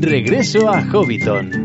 Regreso 0.00 0.68
a 0.68 0.80
Hobbiton. 0.80 1.57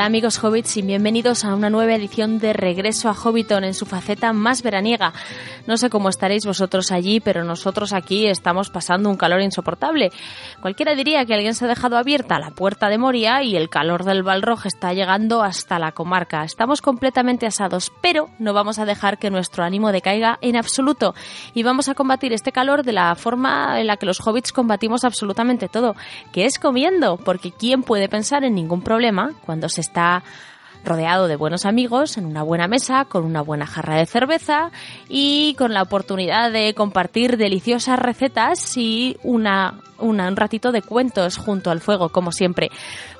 Amigos 0.00 0.42
hobbits 0.42 0.78
y 0.78 0.82
bienvenidos 0.82 1.44
a 1.44 1.54
una 1.54 1.68
nueva 1.68 1.94
edición 1.94 2.38
de 2.38 2.54
Regreso 2.54 3.10
a 3.10 3.14
Hobbiton 3.14 3.64
en 3.64 3.74
su 3.74 3.84
faceta 3.84 4.32
más 4.32 4.62
veraniega. 4.62 5.12
No 5.66 5.76
sé 5.76 5.90
cómo 5.90 6.08
estaréis 6.08 6.46
vosotros 6.46 6.90
allí, 6.90 7.20
pero 7.20 7.44
nosotros 7.44 7.92
aquí 7.92 8.26
estamos 8.26 8.70
pasando 8.70 9.10
un 9.10 9.18
calor 9.18 9.42
insoportable. 9.42 10.10
Cualquiera 10.62 10.94
diría 10.94 11.26
que 11.26 11.34
alguien 11.34 11.54
se 11.54 11.66
ha 11.66 11.68
dejado 11.68 11.98
abierta 11.98 12.38
la 12.38 12.50
puerta 12.50 12.88
de 12.88 12.96
Moria 12.96 13.42
y 13.42 13.56
el 13.56 13.68
calor 13.68 14.04
del 14.04 14.22
Balrog 14.22 14.66
está 14.66 14.94
llegando 14.94 15.42
hasta 15.42 15.78
la 15.78 15.92
comarca. 15.92 16.44
Estamos 16.44 16.80
completamente 16.80 17.46
asados, 17.46 17.92
pero 18.00 18.30
no 18.38 18.54
vamos 18.54 18.78
a 18.78 18.86
dejar 18.86 19.18
que 19.18 19.30
nuestro 19.30 19.64
ánimo 19.64 19.92
decaiga 19.92 20.38
en 20.40 20.56
absoluto 20.56 21.14
y 21.52 21.62
vamos 21.62 21.90
a 21.90 21.94
combatir 21.94 22.32
este 22.32 22.52
calor 22.52 22.84
de 22.84 22.92
la 22.92 23.14
forma 23.16 23.78
en 23.78 23.86
la 23.86 23.98
que 23.98 24.06
los 24.06 24.26
hobbits 24.26 24.52
combatimos 24.52 25.04
absolutamente 25.04 25.68
todo, 25.68 25.94
que 26.32 26.46
es 26.46 26.58
comiendo, 26.58 27.18
porque 27.18 27.52
¿quién 27.52 27.82
puede 27.82 28.08
pensar 28.08 28.44
en 28.44 28.54
ningún 28.54 28.80
problema 28.80 29.32
cuando 29.44 29.68
se 29.68 29.89
está 29.90 30.22
rodeado 30.84 31.28
de 31.28 31.36
buenos 31.36 31.66
amigos, 31.66 32.16
en 32.16 32.26
una 32.26 32.42
buena 32.42 32.68
mesa, 32.68 33.04
con 33.04 33.24
una 33.24 33.42
buena 33.42 33.66
jarra 33.66 33.96
de 33.96 34.06
cerveza 34.06 34.70
y 35.08 35.54
con 35.54 35.74
la 35.74 35.82
oportunidad 35.82 36.50
de 36.50 36.74
compartir 36.74 37.36
deliciosas 37.36 37.98
recetas 37.98 38.76
y 38.76 39.16
una, 39.22 39.80
un 39.98 40.18
ratito 40.36 40.72
de 40.72 40.82
cuentos 40.82 41.36
junto 41.36 41.70
al 41.70 41.80
fuego, 41.80 42.08
como 42.08 42.32
siempre. 42.32 42.70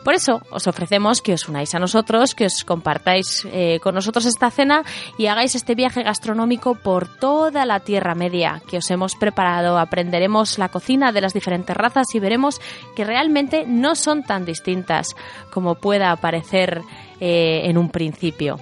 Por 0.04 0.14
eso 0.14 0.40
os 0.50 0.66
ofrecemos 0.66 1.20
que 1.20 1.34
os 1.34 1.48
unáis 1.48 1.74
a 1.74 1.78
nosotros, 1.78 2.34
que 2.34 2.46
os 2.46 2.64
compartáis 2.64 3.46
eh, 3.52 3.80
con 3.82 3.94
nosotros 3.94 4.24
esta 4.24 4.50
cena 4.50 4.82
y 5.18 5.26
hagáis 5.26 5.54
este 5.54 5.74
viaje 5.74 6.02
gastronómico 6.02 6.74
por 6.74 7.06
toda 7.06 7.66
la 7.66 7.80
Tierra 7.80 8.14
Media 8.14 8.62
que 8.68 8.78
os 8.78 8.90
hemos 8.90 9.14
preparado. 9.14 9.78
Aprenderemos 9.78 10.58
la 10.58 10.70
cocina 10.70 11.12
de 11.12 11.20
las 11.20 11.34
diferentes 11.34 11.76
razas 11.76 12.06
y 12.14 12.20
veremos 12.20 12.60
que 12.96 13.04
realmente 13.04 13.64
no 13.66 13.94
son 13.94 14.22
tan 14.22 14.44
distintas 14.44 15.14
como 15.52 15.74
pueda 15.74 16.16
parecer 16.16 16.82
eh, 17.20 17.62
en 17.64 17.78
un 17.78 17.90
principio. 17.90 18.58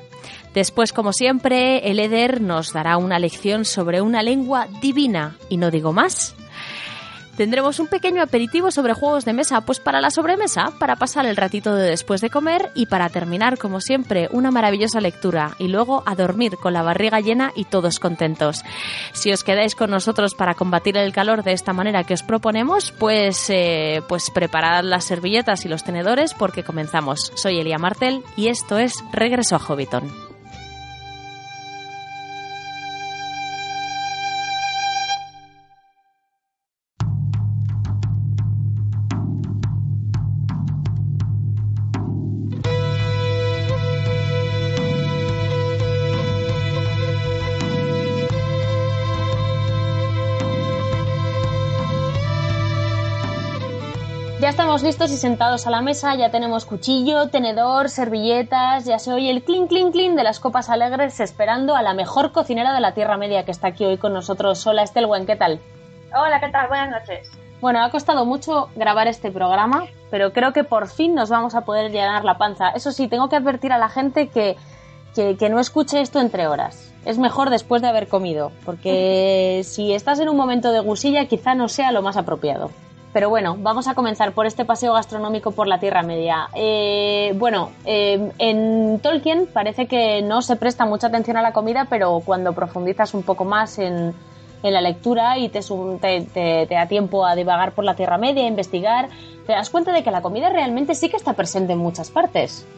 Después, 0.55 0.92
como 0.92 1.12
siempre, 1.12 1.91
el 1.91 2.01
Eder 2.01 2.41
nos 2.41 2.73
dará 2.73 2.97
una 2.97 3.19
lección 3.19 3.64
sobre 3.64 4.01
una 4.01 4.23
lengua 4.23 4.67
divina. 4.81 5.37
Y 5.48 5.56
no 5.56 5.70
digo 5.70 5.92
más. 5.92 6.34
Tendremos 7.39 7.78
un 7.78 7.86
pequeño 7.86 8.20
aperitivo 8.20 8.72
sobre 8.72 8.94
juegos 8.94 9.25
de 9.25 9.33
mesa, 9.33 9.61
pues 9.61 9.78
para 9.78 10.00
la 10.00 10.11
sobremesa, 10.11 10.72
para 10.81 10.97
pasar 10.97 11.25
el 11.25 11.36
ratito 11.36 11.72
de 11.72 11.89
después 11.89 12.20
de 12.20 12.30
comer 12.30 12.72
y 12.75 12.86
para 12.86 13.08
terminar, 13.11 13.58
como 13.58 13.80
siempre, 13.80 14.28
una 14.33 14.50
maravillosa 14.50 15.00
lectura 15.00 15.55
y 15.56 15.69
luego 15.69 16.03
a 16.05 16.17
dormir 16.17 16.56
con 16.56 16.72
la 16.72 16.83
barriga 16.83 17.20
llena 17.20 17.53
y 17.55 17.67
todos 17.67 18.00
contentos. 18.00 18.64
Si 19.12 19.30
os 19.30 19.45
quedáis 19.45 19.77
con 19.77 19.91
nosotros 19.91 20.34
para 20.34 20.55
combatir 20.55 20.97
el 20.97 21.12
calor 21.12 21.45
de 21.45 21.53
esta 21.53 21.72
manera 21.72 22.03
que 22.03 22.14
os 22.14 22.25
proponemos, 22.25 22.91
pues, 22.98 23.48
eh, 23.50 24.02
pues 24.08 24.30
preparad 24.30 24.83
las 24.83 25.05
servilletas 25.05 25.64
y 25.64 25.69
los 25.69 25.84
tenedores 25.84 26.34
porque 26.34 26.64
comenzamos. 26.64 27.30
Soy 27.36 27.61
Elia 27.61 27.78
Martel 27.78 28.25
y 28.36 28.48
esto 28.48 28.78
es 28.78 28.95
Regreso 29.12 29.55
a 29.55 29.61
Hobbiton. 29.61 30.28
Estamos 54.78 54.94
listos 54.94 55.11
y 55.11 55.20
sentados 55.20 55.66
a 55.66 55.70
la 55.70 55.80
mesa, 55.80 56.14
ya 56.14 56.30
tenemos 56.30 56.64
cuchillo, 56.64 57.30
tenedor, 57.30 57.89
servilletas, 57.89 58.84
ya 58.84 59.00
se 59.00 59.12
oye 59.12 59.28
el 59.28 59.42
clink, 59.42 59.68
clink, 59.68 59.90
clink 59.90 60.14
de 60.14 60.22
las 60.22 60.39
copas 60.39 60.70
alegres 60.70 61.18
esperando 61.18 61.74
a 61.74 61.83
la 61.83 61.94
mejor 61.94 62.30
cocinera 62.30 62.72
de 62.72 62.80
la 62.80 62.94
Tierra 62.94 63.16
Media 63.16 63.44
que 63.44 63.50
está 63.50 63.68
aquí 63.68 63.84
hoy 63.84 63.98
con 63.98 64.12
nosotros. 64.12 64.64
Hola 64.68 64.84
Estelwen, 64.84 65.27
¿qué 65.27 65.34
tal? 65.34 65.58
Hola, 66.14 66.39
¿qué 66.39 66.48
tal? 66.50 66.68
Buenas 66.68 66.90
noches. 66.90 67.28
Bueno, 67.61 67.83
ha 67.83 67.90
costado 67.90 68.24
mucho 68.24 68.68
grabar 68.77 69.08
este 69.08 69.33
programa, 69.33 69.86
pero 70.12 70.33
creo 70.33 70.52
que 70.52 70.62
por 70.62 70.86
fin 70.86 71.16
nos 71.16 71.28
vamos 71.28 71.56
a 71.56 71.62
poder 71.62 71.90
llenar 71.90 72.24
la 72.24 72.39
panza. 72.39 72.68
Eso 72.68 72.92
sí, 72.92 73.08
tengo 73.08 73.28
que 73.28 73.34
advertir 73.34 73.72
a 73.72 73.78
la 73.78 73.89
gente 73.89 74.28
que, 74.28 74.55
que, 75.12 75.36
que 75.36 75.48
no 75.48 75.58
escuche 75.58 76.00
esto 76.00 76.20
entre 76.20 76.46
horas. 76.46 76.95
Es 77.05 77.18
mejor 77.18 77.50
después 77.50 77.83
de 77.83 77.89
haber 77.89 78.06
comido, 78.06 78.52
porque 78.64 79.62
si 79.64 79.92
estás 79.92 80.20
en 80.20 80.28
un 80.28 80.36
momento 80.36 80.70
de 80.70 80.78
gusilla 80.78 81.27
quizá 81.27 81.56
no 81.56 81.66
sea 81.66 81.90
lo 81.90 82.00
más 82.00 82.16
apropiado. 82.16 82.70
Pero 83.18 83.30
bueno, 83.30 83.56
vamos 83.58 83.89
a 83.89 83.96
comenzar 83.96 84.30
por 84.30 84.46
este 84.46 84.64
paseo 84.64 84.92
gastronómico 84.92 85.51
por 85.51 85.67
la 85.67 85.80
Tierra 85.80 86.05
Media. 86.05 86.51
Eh, 86.55 87.33
bueno, 87.34 87.73
eh, 87.84 88.30
en 88.39 89.01
Tolkien 89.01 89.48
parece 89.52 89.89
que 89.89 90.23
no 90.23 90.40
se 90.40 90.55
presta 90.55 90.86
mucha 90.86 91.08
atención 91.08 91.36
a 91.36 91.42
la 91.42 91.52
comida, 91.52 91.89
pero 91.90 92.23
cuando 92.24 92.52
profundizas 92.52 93.14
un 93.14 93.24
poco 93.24 93.45
más 93.45 93.80
en, 93.80 94.14
la 94.62 94.80
lectura 94.80 95.36
y 95.36 95.48
te, 95.48 95.61
te, 96.33 96.68
da 96.70 96.86
tiempo 96.86 97.27
a 97.27 97.34
divagar 97.34 97.73
por 97.73 97.83
la 97.83 97.96
Tierra 97.96 98.18
Media, 98.18 98.45
a 98.45 98.46
investigar, 98.46 99.08
te 99.48 99.52
das 99.52 99.68
cuenta 99.68 99.92
de 99.92 100.05
que 100.05 100.12
la 100.12 100.23
comida 100.23 100.48
realmente 100.51 100.95
sí 100.95 101.08
que 101.08 101.17
está 101.17 101.33
presente 101.33 101.73
en 101.73 101.80
muchas 101.80 102.12
partes. 102.12 102.68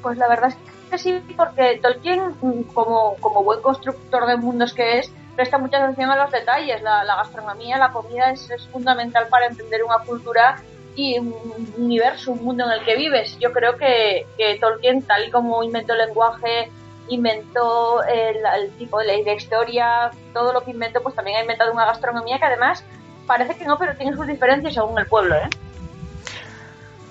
Pues 0.00 0.16
la 0.16 0.28
verdad 0.28 0.50
es 0.50 0.90
que 0.92 0.98
sí, 0.98 1.20
porque 1.36 1.80
Tolkien, 1.82 2.34
como, 2.72 3.16
como 3.18 3.42
buen 3.42 3.60
constructor 3.62 4.28
de 4.28 4.36
mundos 4.36 4.72
que 4.74 5.00
es, 5.00 5.12
presta 5.36 5.58
mucha 5.58 5.78
atención 5.78 6.10
a 6.10 6.16
los 6.16 6.30
detalles. 6.30 6.82
La, 6.82 7.04
gastronomía, 7.04 7.78
la 7.78 7.92
comida 7.92 8.30
es, 8.30 8.48
fundamental 8.72 9.28
para 9.28 9.46
entender 9.46 9.84
una 9.84 9.98
cultura 9.98 10.62
y 10.94 11.18
un 11.18 11.34
universo, 11.78 12.32
un 12.32 12.44
mundo 12.44 12.64
en 12.64 12.72
el 12.72 12.84
que 12.84 12.96
vives. 12.96 13.38
Yo 13.38 13.52
creo 13.52 13.76
que, 13.76 14.26
Tolkien, 14.60 15.02
tal 15.02 15.28
y 15.28 15.30
como 15.30 15.62
inventó 15.62 15.92
el 15.92 16.00
lenguaje, 16.06 16.70
inventó 17.08 18.02
el, 18.04 18.70
tipo 18.78 18.98
de 18.98 19.06
ley 19.06 19.24
de 19.24 19.34
historia, 19.34 20.10
todo 20.32 20.52
lo 20.52 20.62
que 20.62 20.70
inventó, 20.70 21.02
pues 21.02 21.14
también 21.14 21.38
ha 21.38 21.40
inventado 21.42 21.72
una 21.72 21.86
gastronomía 21.86 22.38
que 22.38 22.44
además 22.44 22.84
parece 23.26 23.56
que 23.56 23.64
no, 23.64 23.78
pero 23.78 23.94
tiene 23.96 24.16
sus 24.16 24.26
diferencias 24.26 24.74
según 24.74 24.98
el 24.98 25.06
pueblo, 25.06 25.36
¿eh? 25.36 25.48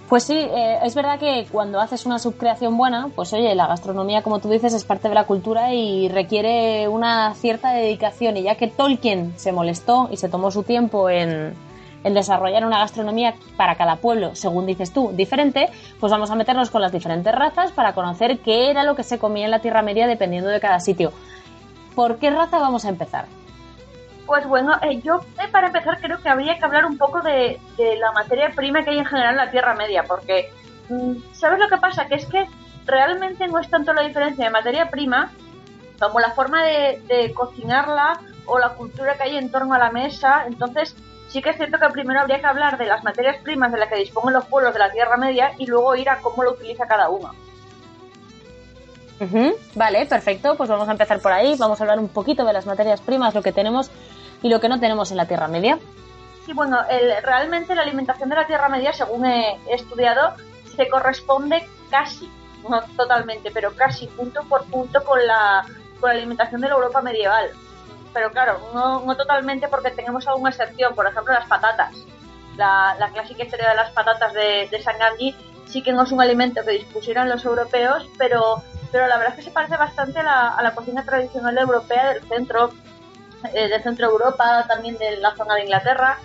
Pues 0.10 0.24
sí, 0.24 0.34
eh, 0.34 0.80
es 0.84 0.96
verdad 0.96 1.20
que 1.20 1.46
cuando 1.52 1.80
haces 1.80 2.08
una 2.08 2.18
subcreación 2.18 2.76
buena, 2.76 3.10
pues 3.16 3.32
oye, 3.34 3.54
la 3.54 3.68
gastronomía, 3.68 4.24
como 4.24 4.40
tú 4.40 4.50
dices, 4.50 4.74
es 4.74 4.84
parte 4.84 5.08
de 5.08 5.14
la 5.14 5.26
cultura 5.26 5.72
y 5.76 6.10
requiere 6.10 6.88
una 6.88 7.36
cierta 7.36 7.74
dedicación. 7.74 8.36
Y 8.36 8.42
ya 8.42 8.56
que 8.56 8.68
Tolkien 8.68 9.34
se 9.38 9.52
molestó 9.52 10.10
y 10.12 10.18
se 10.18 10.28
tomó 10.28 10.50
su 10.50 10.64
tiempo 10.64 11.12
en, 11.12 11.54
en 12.04 12.14
desarrollar 12.16 12.66
una 12.66 12.80
gastronomía 12.80 13.36
para 13.56 13.76
cada 13.76 13.98
pueblo, 13.98 14.34
según 14.34 14.66
dices 14.66 14.92
tú, 14.92 15.12
diferente, 15.14 15.70
pues 16.00 16.12
vamos 16.12 16.32
a 16.32 16.36
meternos 16.36 16.72
con 16.72 16.82
las 16.82 16.92
diferentes 16.92 17.36
razas 17.36 17.72
para 17.72 17.94
conocer 17.94 18.40
qué 18.40 18.72
era 18.72 18.84
lo 18.84 18.96
que 18.96 19.04
se 19.04 19.20
comía 19.20 19.46
en 19.46 19.52
la 19.52 19.60
Tierra 19.60 19.84
Media 19.84 20.08
dependiendo 20.08 20.50
de 20.50 20.60
cada 20.60 20.80
sitio. 20.80 21.14
¿Por 21.94 22.18
qué 22.18 22.32
raza 22.32 22.58
vamos 22.58 22.84
a 22.84 22.90
empezar? 22.90 23.26
Pues 24.30 24.46
bueno, 24.48 24.78
eh, 24.84 25.02
yo 25.02 25.22
eh, 25.44 25.48
para 25.52 25.68
empezar 25.68 26.00
creo 26.00 26.22
que 26.22 26.30
habría 26.30 26.60
que 26.60 26.64
hablar 26.64 26.86
un 26.86 27.00
poco 27.00 27.20
de, 27.22 27.60
la 28.00 28.12
materia 28.12 28.52
prima 28.52 28.84
que 28.84 28.92
hay 28.92 29.00
en 29.00 29.06
general 29.06 29.32
en 29.32 29.38
la 29.38 29.50
Tierra 29.50 29.74
Media, 29.74 30.04
porque 30.04 30.52
mm, 30.88 31.34
¿sabes 31.34 31.58
lo 31.58 31.68
que 31.68 31.78
pasa? 31.78 32.06
Que 32.06 32.14
es 32.14 32.28
que 32.28 32.46
realmente 32.86 33.48
no 33.48 33.58
es 33.58 33.68
tanto 33.72 33.92
la 33.92 34.04
diferencia 34.04 34.46
de 34.46 34.52
materia 34.52 34.92
prima 34.92 35.32
como 36.00 36.20
la 36.20 36.30
forma 36.34 36.64
de, 36.64 37.34
cocinarla 37.34 38.20
o 38.46 38.60
la 38.60 38.70
cultura 38.70 39.16
que 39.16 39.24
hay 39.24 39.38
en 39.38 39.50
torno 39.50 39.74
a 39.74 39.80
la 39.80 39.90
mesa. 39.90 40.44
Entonces, 40.46 40.96
sí 41.28 41.42
que 41.42 41.50
es 41.50 41.58
cierto 41.58 41.80
que 41.80 41.90
primero 41.90 42.20
habría 42.20 42.40
que 42.40 42.46
hablar 42.46 42.78
de 42.78 42.86
las 42.86 43.04
materias 43.04 43.38
primas 43.38 43.72
de 43.72 43.80
las 43.80 43.90
que 43.90 43.96
disponen 43.96 44.36
los 44.36 44.46
pueblos 44.46 44.74
de 44.74 44.80
la 44.80 44.92
Tierra 44.92 45.18
Media 45.18 45.54
y 45.58 45.66
luego 45.66 45.96
ir 45.96 46.08
a 46.08 46.20
cómo 46.20 46.44
lo 46.44 46.52
utiliza 46.52 46.86
cada 46.86 47.10
uno. 47.10 47.32
Vale, 49.76 50.06
perfecto. 50.06 50.56
Pues 50.56 50.70
vamos 50.70 50.88
a 50.88 50.92
empezar 50.92 51.20
por 51.20 51.32
ahí. 51.32 51.56
Vamos 51.58 51.82
a 51.82 51.84
hablar 51.84 51.98
un 51.98 52.10
poquito 52.10 52.46
de 52.46 52.54
las 52.54 52.68
materias 52.68 53.02
primas, 53.02 53.34
lo 53.34 53.42
que 53.42 53.52
tenemos 53.52 53.90
y 54.42 54.50
lo 54.50 54.60
que 54.60 54.70
no 54.70 54.80
tenemos 54.80 55.12
en 55.12 55.18
la 55.18 55.26
Tierra 55.26 55.48
Media. 55.48 55.80
Sí, 56.46 56.54
bueno, 56.54 56.80
realmente 57.24 57.76
la 57.76 57.82
alimentación 57.82 58.30
de 58.30 58.36
la 58.36 58.48
Tierra 58.48 58.70
Media, 58.70 58.94
según 58.94 59.26
he, 59.26 59.60
estudiado, 59.70 60.34
se 60.76 60.88
corresponde 60.88 61.68
casi, 61.90 62.30
no 62.68 62.82
totalmente, 62.96 63.52
pero 63.52 63.76
casi 63.76 64.08
punto 64.08 64.44
por 64.44 64.66
punto 64.66 65.04
con 65.04 65.26
la, 65.26 65.66
con 66.00 66.10
la 66.10 66.16
alimentación 66.16 66.62
de 66.62 66.70
la 66.70 66.76
Europa 66.76 67.02
medieval. 67.02 67.52
Pero 68.14 68.32
claro, 68.32 68.60
no, 68.74 69.02
no 69.02 69.16
totalmente 69.16 69.68
porque 69.68 69.92
tenemos 69.92 70.28
alguna 70.28 70.50
excepción, 70.50 70.96
por 70.96 71.06
ejemplo 71.06 71.34
las 71.34 71.48
patatas. 71.48 71.96
La, 72.58 72.96
la 73.00 73.10
clásica 73.10 73.44
historia 73.44 73.70
de 73.70 73.76
las 73.76 73.92
patatas 73.92 74.34
de, 74.34 74.68
de 74.70 74.82
San 74.82 74.98
Gandhi 74.98 75.36
sí 75.68 75.84
que 75.84 75.94
no 75.94 76.04
es 76.04 76.12
un 76.12 76.22
alimento 76.22 76.62
que 76.66 76.72
dispusieran 76.72 77.30
los 77.30 77.46
europeos, 77.46 78.10
pero, 78.18 78.64
pero 78.92 79.08
la 79.08 79.18
verdad 79.18 79.34
es 79.34 79.38
que 79.38 79.50
se 79.50 79.52
parece 79.52 79.78
bastante 79.78 80.20
a 80.20 80.24
la, 80.24 80.50
a 80.50 80.64
la 80.64 80.74
cocina 80.74 81.06
tradicional 81.06 81.58
europea 81.58 82.14
del 82.14 82.24
centro 82.24 82.72
eh, 83.54 83.68
de 83.68 83.82
Centro 83.82 84.10
Europa, 84.10 84.66
también 84.68 84.98
de 84.98 85.18
la 85.18 85.36
zona 85.36 85.56
de 85.56 85.64
Inglaterra. 85.64 86.20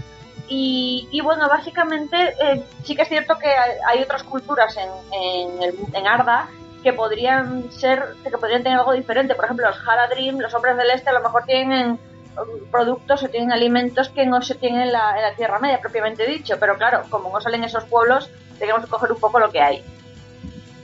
Y, 0.46 1.20
bueno, 1.22 1.48
básicamente 1.48 2.34
eh, 2.40 2.62
sí 2.82 2.94
que 2.94 3.02
es 3.02 3.08
cierto 3.08 3.38
que 3.38 3.48
hay, 3.48 4.02
otras 4.02 4.22
culturas 4.24 4.76
en, 4.76 4.90
en, 5.12 5.94
en, 5.94 6.06
Arda 6.06 6.48
que 6.82 6.92
podrían 6.92 7.72
ser, 7.72 8.14
que 8.22 8.36
podrían 8.36 8.62
tener 8.62 8.78
algo 8.78 8.92
diferente. 8.92 9.34
Por 9.34 9.46
ejemplo, 9.46 9.66
los 9.66 9.88
Haradrim, 9.88 10.38
los 10.38 10.52
hombres 10.52 10.76
del 10.76 10.90
este, 10.90 11.08
a 11.08 11.14
lo 11.14 11.22
mejor 11.22 11.44
tienen 11.44 11.92
um, 11.92 12.70
productos 12.70 13.22
o 13.22 13.28
tienen 13.28 13.52
alimentos 13.52 14.10
que 14.10 14.26
no 14.26 14.42
se 14.42 14.54
tienen 14.54 14.82
en 14.82 14.92
la, 14.92 15.16
en 15.16 15.22
la 15.22 15.34
Tierra 15.34 15.58
Media, 15.58 15.80
propiamente 15.80 16.26
dicho. 16.26 16.56
Pero 16.60 16.76
claro, 16.76 17.04
como 17.08 17.30
no 17.30 17.40
salen 17.40 17.64
esos 17.64 17.84
pueblos, 17.84 18.28
tenemos 18.58 18.84
que 18.84 18.90
coger 18.90 19.12
un 19.12 19.20
poco 19.20 19.40
lo 19.40 19.50
que 19.50 19.62
hay. 19.62 19.82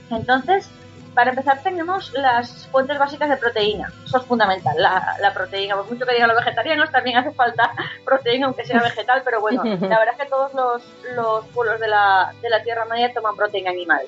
Entonces, 0.09 0.69
para 1.13 1.31
empezar 1.31 1.61
tenemos 1.61 2.13
las 2.13 2.67
fuentes 2.67 2.97
básicas 2.97 3.29
de 3.29 3.37
proteína. 3.37 3.91
Eso 4.05 4.19
es 4.19 4.25
fundamental, 4.25 4.75
la, 4.77 5.33
proteína. 5.33 5.75
Por 5.75 5.89
mucho 5.89 6.05
que 6.05 6.13
digan 6.13 6.29
los 6.29 6.37
vegetarianos, 6.37 6.91
también 6.91 7.17
hace 7.17 7.31
falta 7.31 7.71
proteína, 8.05 8.45
aunque 8.45 8.65
sea 8.65 8.81
vegetal, 8.81 9.21
pero 9.23 9.41
bueno, 9.41 9.63
la 9.65 9.99
verdad 9.99 10.15
es 10.17 10.23
que 10.23 10.29
todos 10.29 10.53
los, 10.53 10.83
los 11.15 11.45
pueblos 11.47 11.79
de 11.79 11.87
la, 11.87 12.33
de 12.41 12.49
la 12.49 12.63
Tierra 12.63 12.85
Media 12.85 13.13
toman 13.13 13.35
proteína 13.35 13.71
animal. 13.71 14.01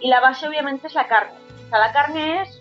Y 0.00 0.08
la 0.08 0.20
base 0.20 0.46
obviamente 0.46 0.88
es 0.88 0.94
la 0.94 1.06
carne. 1.06 1.38
O 1.66 1.68
sea, 1.70 1.78
la 1.78 1.92
carne 1.92 2.42
es 2.42 2.60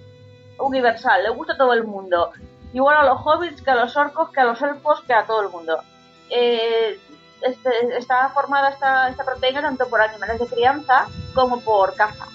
universal, 0.57 1.23
le 1.23 1.29
gusta 1.29 1.53
a 1.53 1.57
todo 1.57 1.73
el 1.73 1.83
mundo. 1.83 2.31
Igual 2.73 2.97
a 2.97 3.03
los 3.03 3.19
hobbits, 3.25 3.61
que 3.61 3.71
a 3.71 3.75
los 3.75 3.97
orcos, 3.97 4.29
que 4.29 4.39
a 4.39 4.45
los 4.45 4.61
elfos, 4.61 5.01
que 5.01 5.13
a 5.13 5.25
todo 5.25 5.41
el 5.41 5.49
mundo. 5.49 5.81
Eh, 6.29 6.97
este, 7.41 7.97
está 7.97 8.29
formada 8.29 8.69
esta, 8.69 9.09
esta 9.09 9.25
proteína 9.25 9.61
tanto 9.61 9.89
por 9.89 9.99
animales 9.99 10.39
de 10.39 10.45
crianza 10.45 11.07
como 11.33 11.59
por 11.59 11.95
caza 11.95 12.27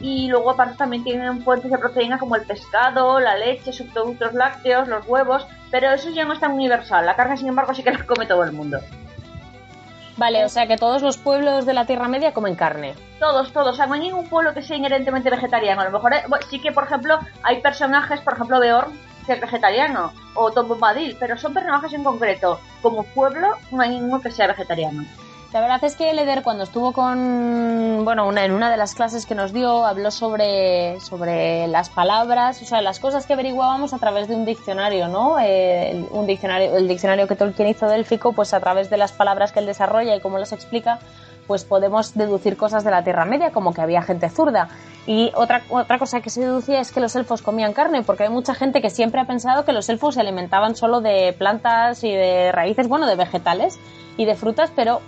y 0.00 0.28
luego 0.28 0.50
aparte 0.50 0.76
también 0.76 1.04
tienen 1.04 1.42
fuentes 1.42 1.70
de 1.70 1.78
proteína 1.78 2.18
como 2.18 2.36
el 2.36 2.42
pescado, 2.42 3.20
la 3.20 3.36
leche, 3.36 3.72
subproductos 3.72 4.34
lácteos, 4.34 4.88
los 4.88 5.06
huevos, 5.06 5.46
pero 5.70 5.90
eso 5.90 6.10
ya 6.10 6.24
no 6.24 6.32
es 6.32 6.40
tan 6.40 6.52
universal. 6.52 7.06
La 7.06 7.16
carne, 7.16 7.36
sin 7.36 7.48
embargo, 7.48 7.74
sí 7.74 7.82
que 7.82 7.92
la 7.92 8.04
come 8.04 8.26
todo 8.26 8.44
el 8.44 8.52
mundo. 8.52 8.80
Vale, 10.16 10.44
o 10.44 10.48
sea 10.48 10.66
que 10.66 10.76
todos 10.76 11.00
los 11.00 11.16
pueblos 11.16 11.64
de 11.64 11.74
la 11.74 11.86
Tierra 11.86 12.08
Media 12.08 12.34
comen 12.34 12.56
carne. 12.56 12.94
Todos, 13.20 13.52
todos. 13.52 13.74
O 13.74 13.76
sea, 13.76 13.86
no 13.86 13.94
hay 13.94 14.00
ningún 14.00 14.28
pueblo 14.28 14.52
que 14.52 14.62
sea 14.62 14.76
inherentemente 14.76 15.30
vegetariano. 15.30 15.82
A 15.82 15.84
lo 15.84 15.92
mejor 15.92 16.12
eh, 16.12 16.24
sí 16.50 16.60
que, 16.60 16.72
por 16.72 16.84
ejemplo, 16.84 17.20
hay 17.44 17.60
personajes, 17.60 18.20
por 18.22 18.32
ejemplo, 18.32 18.58
Beorn, 18.58 18.98
que 19.26 19.34
es 19.34 19.40
vegetariano, 19.40 20.12
o 20.34 20.50
Tom 20.50 20.66
Bombadil, 20.66 21.16
pero 21.20 21.38
son 21.38 21.54
personajes 21.54 21.92
en 21.92 22.02
concreto. 22.02 22.58
Como 22.82 23.04
pueblo, 23.04 23.50
no 23.70 23.80
hay 23.80 23.90
ninguno 23.90 24.20
que 24.20 24.32
sea 24.32 24.48
vegetariano. 24.48 25.04
La 25.50 25.62
verdad 25.62 25.82
es 25.82 25.96
que 25.96 26.12
Leder 26.12 26.42
cuando 26.42 26.64
estuvo 26.64 26.92
con, 26.92 28.04
bueno, 28.04 28.30
en 28.36 28.52
una 28.52 28.70
de 28.70 28.76
las 28.76 28.94
clases 28.94 29.24
que 29.24 29.34
nos 29.34 29.54
dio, 29.54 29.86
habló 29.86 30.10
sobre, 30.10 31.00
sobre 31.00 31.66
las 31.68 31.88
palabras, 31.88 32.60
o 32.60 32.66
sea, 32.66 32.82
las 32.82 33.00
cosas 33.00 33.24
que 33.24 33.32
averiguábamos 33.32 33.94
a 33.94 33.98
través 33.98 34.28
de 34.28 34.34
un 34.34 34.44
diccionario, 34.44 35.08
¿no? 35.08 35.38
Eh, 35.40 36.04
un 36.10 36.26
diccionario, 36.26 36.76
el 36.76 36.86
diccionario 36.86 37.26
que 37.26 37.34
Tolkien 37.34 37.68
hizo 37.68 37.88
délfico, 37.88 38.34
pues 38.34 38.52
a 38.52 38.60
través 38.60 38.90
de 38.90 38.98
las 38.98 39.12
palabras 39.12 39.52
que 39.52 39.60
él 39.60 39.66
desarrolla 39.66 40.14
y 40.14 40.20
cómo 40.20 40.36
las 40.36 40.52
explica, 40.52 40.98
pues 41.46 41.64
podemos 41.64 42.12
deducir 42.12 42.58
cosas 42.58 42.84
de 42.84 42.90
la 42.90 43.02
Tierra 43.02 43.24
Media, 43.24 43.50
como 43.50 43.72
que 43.72 43.80
había 43.80 44.02
gente 44.02 44.28
zurda. 44.28 44.68
Y 45.06 45.32
otra, 45.34 45.62
otra 45.70 45.98
cosa 45.98 46.20
que 46.20 46.28
se 46.28 46.42
deducía 46.42 46.78
es 46.78 46.92
que 46.92 47.00
los 47.00 47.16
elfos 47.16 47.40
comían 47.40 47.72
carne, 47.72 48.02
porque 48.02 48.24
hay 48.24 48.28
mucha 48.28 48.54
gente 48.54 48.82
que 48.82 48.90
siempre 48.90 49.22
ha 49.22 49.26
pensado 49.26 49.64
que 49.64 49.72
los 49.72 49.88
elfos 49.88 50.16
se 50.16 50.20
alimentaban 50.20 50.76
solo 50.76 51.00
de 51.00 51.34
plantas 51.38 52.04
y 52.04 52.12
de 52.12 52.52
raíces, 52.52 52.86
bueno, 52.86 53.06
de 53.06 53.16
vegetales 53.16 53.78
y 54.18 54.26
de 54.26 54.34
frutas, 54.34 54.70
pero 54.76 55.00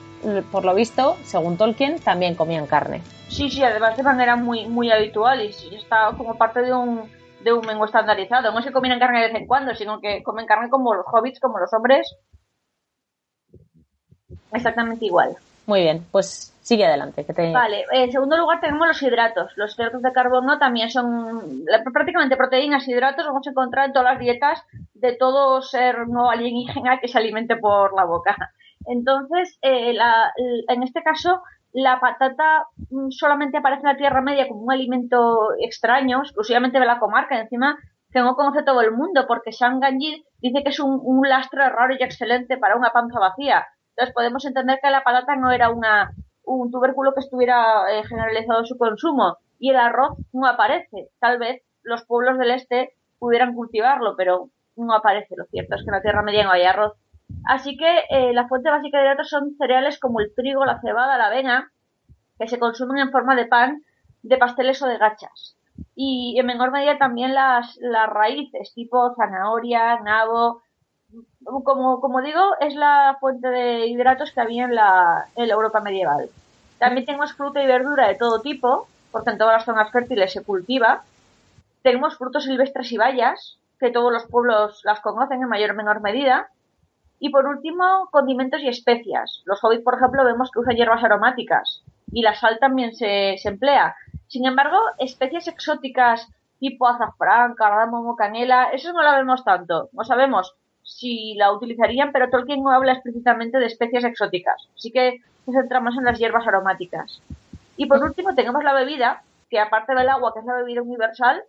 por 0.51 0.65
lo 0.65 0.75
visto, 0.75 1.17
según 1.25 1.57
Tolkien, 1.57 1.99
también 2.01 2.35
comían 2.35 2.67
carne. 2.67 3.03
Sí, 3.29 3.49
sí, 3.51 3.63
además 3.63 3.97
de 3.97 4.03
manera 4.03 4.37
muy, 4.37 4.67
muy 4.67 4.91
habitual 4.91 5.43
y 5.43 5.75
está 5.75 6.13
como 6.17 6.37
parte 6.37 6.63
de 6.63 6.73
un, 6.73 7.11
de 7.43 7.53
un 7.53 7.67
menú 7.67 7.85
estandarizado. 7.85 8.53
No 8.53 8.59
es 8.59 8.67
que 8.67 8.73
comieran 8.73 8.99
carne 8.99 9.21
de 9.21 9.29
vez 9.29 9.37
en 9.37 9.47
cuando, 9.47 9.75
sino 9.75 10.01
que 10.01 10.23
comen 10.23 10.47
carne 10.47 10.69
como 10.69 10.95
los 10.95 11.07
hobbits, 11.11 11.41
como 11.41 11.59
los 11.59 11.73
hombres. 11.73 12.17
Exactamente 14.53 15.05
igual. 15.05 15.37
Muy 15.67 15.83
bien, 15.83 16.05
pues 16.11 16.53
sigue 16.63 16.85
adelante. 16.85 17.25
Que 17.25 17.33
te... 17.33 17.53
Vale, 17.53 17.85
en 17.93 18.11
segundo 18.11 18.37
lugar 18.37 18.61
tenemos 18.61 18.89
los 18.89 19.03
hidratos. 19.03 19.53
Los 19.57 19.79
hidratos 19.79 20.03
de 20.03 20.13
carbono 20.13 20.59
también 20.59 20.91
son 20.91 21.65
prácticamente 21.93 22.37
proteínas 22.37 22.87
y 22.89 22.93
hidratos. 22.93 23.27
Vamos 23.27 23.47
a 23.47 23.51
encontrar 23.51 23.87
en 23.87 23.93
todas 23.93 24.13
las 24.13 24.21
dietas 24.21 24.63
de 24.95 25.13
todo 25.13 25.63
ser 25.63 26.09
no 26.09 26.31
alienígena 26.31 26.99
que 26.99 27.09
se 27.09 27.19
alimente 27.19 27.57
por 27.57 27.95
la 27.95 28.05
boca. 28.05 28.37
Entonces, 28.87 29.59
eh, 29.63 29.95
en 30.69 30.83
este 30.83 31.03
caso, 31.03 31.43
la 31.73 32.01
patata 32.01 32.67
mm, 32.91 33.11
solamente 33.11 33.59
aparece 33.59 33.83
en 33.83 33.93
la 33.93 33.97
Tierra 33.97 34.23
Media 34.23 34.49
como 34.49 34.63
un 34.63 34.73
alimento 34.73 35.51
extraño, 35.61 36.21
exclusivamente 36.23 36.81
de 36.81 36.87
la 36.87 36.99
comarca, 36.99 37.41
encima 37.41 37.79
no 38.19 38.35
conoce 38.35 38.63
todo 38.65 38.81
el 38.81 38.93
mundo, 38.93 39.25
porque 39.29 39.53
Shang 39.53 39.81
dice 40.41 40.63
que 40.65 40.71
es 40.71 40.81
un, 40.81 41.29
lastre 41.29 41.69
raro 41.69 41.95
y 41.95 42.03
excelente 42.03 42.59
para 42.59 42.77
una 42.77 42.91
panza 42.91 43.21
vacía. 43.21 43.67
Entonces 43.91 44.15
podemos 44.15 44.45
entender 44.45 44.79
que 44.83 44.91
la 44.91 45.05
patata 45.05 45.37
no 45.37 45.51
era 45.51 45.71
una, 45.71 46.11
un 46.45 46.71
tubérculo 46.71 47.15
que 47.15 47.21
estuviera 47.21 47.85
eh, 47.91 48.03
generalizado 48.05 48.61
en 48.61 48.67
su 48.67 48.77
consumo. 48.77 49.37
Y 49.59 49.71
el 49.71 49.77
arroz 49.77 50.17
no 50.33 50.47
aparece. 50.47 51.11
Tal 51.21 51.39
vez 51.39 51.63
los 51.83 52.05
pueblos 52.05 52.39
del 52.39 52.51
este 52.51 52.95
pudieran 53.19 53.55
cultivarlo, 53.55 54.17
pero 54.17 54.49
no 54.77 54.95
aparece. 54.95 55.37
Lo 55.37 55.45
cierto 55.45 55.77
es 55.77 55.83
que 55.83 55.91
en 55.91 55.97
la 55.97 56.03
Tierra 56.03 56.23
Media 56.23 56.45
no 56.45 56.51
hay 56.51 56.65
arroz 56.65 56.95
Así 57.47 57.77
que 57.77 58.05
eh, 58.11 58.33
la 58.33 58.49
fuente 58.49 58.71
básica 58.71 58.99
de 58.99 59.05
hidratos 59.05 59.29
son 59.29 59.57
cereales 59.57 59.99
como 59.99 60.21
el 60.21 60.33
trigo, 60.35 60.65
la 60.65 60.81
cebada, 60.81 61.19
la 61.19 61.27
avena, 61.27 61.73
que 62.39 62.49
se 62.49 62.59
consumen 62.59 62.99
en 62.99 63.11
forma 63.11 63.35
de 63.35 63.47
pan, 63.47 63.83
de 64.23 64.37
pasteles 64.37 64.81
o 64.83 64.87
de 64.87 64.99
gachas. 64.99 65.57
Y 65.95 66.39
en 66.39 66.47
menor 66.47 66.71
medida 66.71 66.99
también 66.99 67.35
las, 67.35 67.79
raíces, 68.09 68.73
tipo 68.75 69.15
zanahoria, 69.17 69.99
nabo. 70.01 70.63
Como, 71.45 72.01
como 72.01 72.23
digo, 72.23 72.41
es 72.61 72.75
la 72.75 73.17
fuente 73.19 73.49
de 73.49 73.87
hidratos 73.87 74.31
que 74.33 74.41
había 74.41 74.65
en 74.65 74.75
la, 74.75 75.27
en 75.35 75.49
la 75.49 75.55
Europa 75.55 75.81
medieval. 75.81 76.29
También 76.79 77.05
tenemos 77.05 77.33
fruta 77.35 77.63
y 77.63 77.67
verdura 77.67 78.07
de 78.09 78.15
todo 78.15 78.41
tipo, 78.41 78.87
porque 79.11 79.31
en 79.31 79.39
todas 79.39 79.55
las 79.55 79.65
zonas 79.65 79.91
fértiles 79.91 80.33
se 80.33 80.45
cultiva. 80.45 81.03
Tenemos 81.83 82.17
frutos 82.17 82.45
silvestres 82.45 82.93
y 82.93 82.97
bayas, 82.97 83.59
que 83.81 83.91
todos 83.91 84.13
los 84.13 84.27
pueblos 84.27 84.83
las 84.85 85.01
conocen 85.01 85.43
en 85.43 85.49
mayor 85.49 85.73
o 85.73 85.75
menor 85.75 86.01
medida 86.01 86.49
y 87.21 87.29
por 87.29 87.47
último, 87.47 88.09
condimentos 88.11 88.63
y 88.63 88.69
especias. 88.69 89.43
Los 89.45 89.63
hobbits, 89.63 89.85
por 89.85 89.95
ejemplo, 89.95 90.25
vemos 90.25 90.51
que 90.51 90.59
usan 90.59 90.75
hierbas 90.75 91.05
aromáticas 91.05 91.83
y 92.11 92.23
la 92.23 92.35
sal 92.35 92.59
también 92.59 92.95
se, 92.95 93.37
emplea. 93.45 93.95
Sin 94.27 94.47
embargo, 94.47 94.79
especias 94.99 95.47
exóticas 95.47 96.27
tipo 96.59 96.89
azafrán, 96.89 97.55
cardamomo, 97.55 98.17
canela, 98.17 98.71
eso 98.71 98.93
no 98.93 99.03
la 99.03 99.17
vemos 99.17 99.45
tanto. 99.45 99.91
No 99.93 100.05
sabemos 100.05 100.55
si 100.83 101.35
la 101.35 101.53
utilizarían, 101.53 102.11
pero 102.11 102.31
Tolkien 102.31 102.63
no 102.63 102.71
habla 102.71 102.95
explícitamente 102.95 103.59
de 103.59 103.67
especias 103.67 104.05
exóticas. 104.05 104.69
Así 104.75 104.91
que 104.91 105.21
nos 105.47 105.57
centramos 105.57 105.97
en 105.97 106.05
las 106.05 106.19
hierbas 106.19 106.47
aromáticas. 106.47 107.23
Y 107.77 107.87
por 107.87 108.03
último, 108.03 108.35
tenemos 108.35 108.65
la 108.65 108.73
bebida, 108.73 109.23
que 109.51 109.61
aparte 109.61 109.95
del 109.95 110.09
agua, 110.09 110.33
que 110.33 110.41
es 110.41 110.47
la 110.47 110.57
bebida 110.57 110.83
universal, 110.83 111.43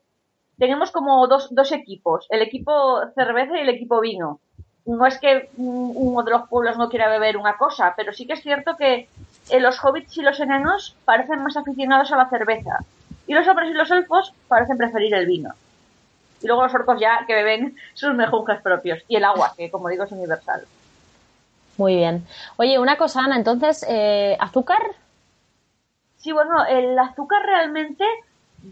tenemos 0.58 0.92
como 0.92 1.28
dos, 1.28 1.48
dos 1.52 1.72
equipos, 1.72 2.28
el 2.30 2.42
equipo 2.42 3.02
cerveza 3.16 3.58
y 3.58 3.62
el 3.62 3.70
equipo 3.70 4.00
vino 4.00 4.40
no 4.86 5.06
es 5.06 5.20
que 5.20 5.50
uno 5.58 6.24
de 6.24 6.32
los 6.32 6.48
pueblos 6.48 6.78
no 6.78 6.90
quiera 6.90 7.10
beber 7.10 7.38
una 7.38 7.58
cosa, 7.58 7.94
pero 7.96 8.14
sí 8.14 8.26
que 8.26 8.34
es 8.34 8.42
cierto 8.42 8.76
que 8.78 9.08
eh, 9.50 9.60
los 9.60 9.84
hobbits 9.84 10.18
y 10.18 10.22
los 10.22 10.40
enanos 10.40 10.96
parecen 11.06 11.44
más 11.44 11.58
aficionados 11.58 12.12
a 12.12 12.18
la 12.18 12.30
cerveza. 12.30 12.80
Y 13.28 13.34
los 13.34 13.48
hombres 13.48 13.70
y 13.70 13.74
los 13.74 13.92
elfos 13.92 14.34
parecen 14.48 14.78
preferir 14.78 15.14
el 15.14 15.26
vino. 15.26 15.54
Y 16.42 16.48
luego 16.48 16.64
los 16.64 16.74
orcos 16.74 17.00
ya 17.00 17.24
que 17.28 17.36
beben 17.36 17.78
sus 17.94 18.14
mejunjes 18.16 18.62
propios. 18.62 19.00
Y 19.08 19.16
el 19.16 19.24
agua, 19.24 19.54
que 19.56 19.70
como 19.70 19.90
digo 19.90 20.04
es 20.04 20.12
universal. 20.12 20.66
Muy 21.78 21.96
bien. 21.96 22.26
Oye, 22.58 22.80
una 22.80 22.98
cosa, 22.98 23.22
Ana, 23.22 23.36
entonces, 23.36 23.86
eh, 23.88 24.36
¿azúcar? 24.40 24.82
Sí, 26.18 26.32
bueno, 26.32 26.66
el 26.66 26.98
azúcar 26.98 27.44
realmente 27.46 28.06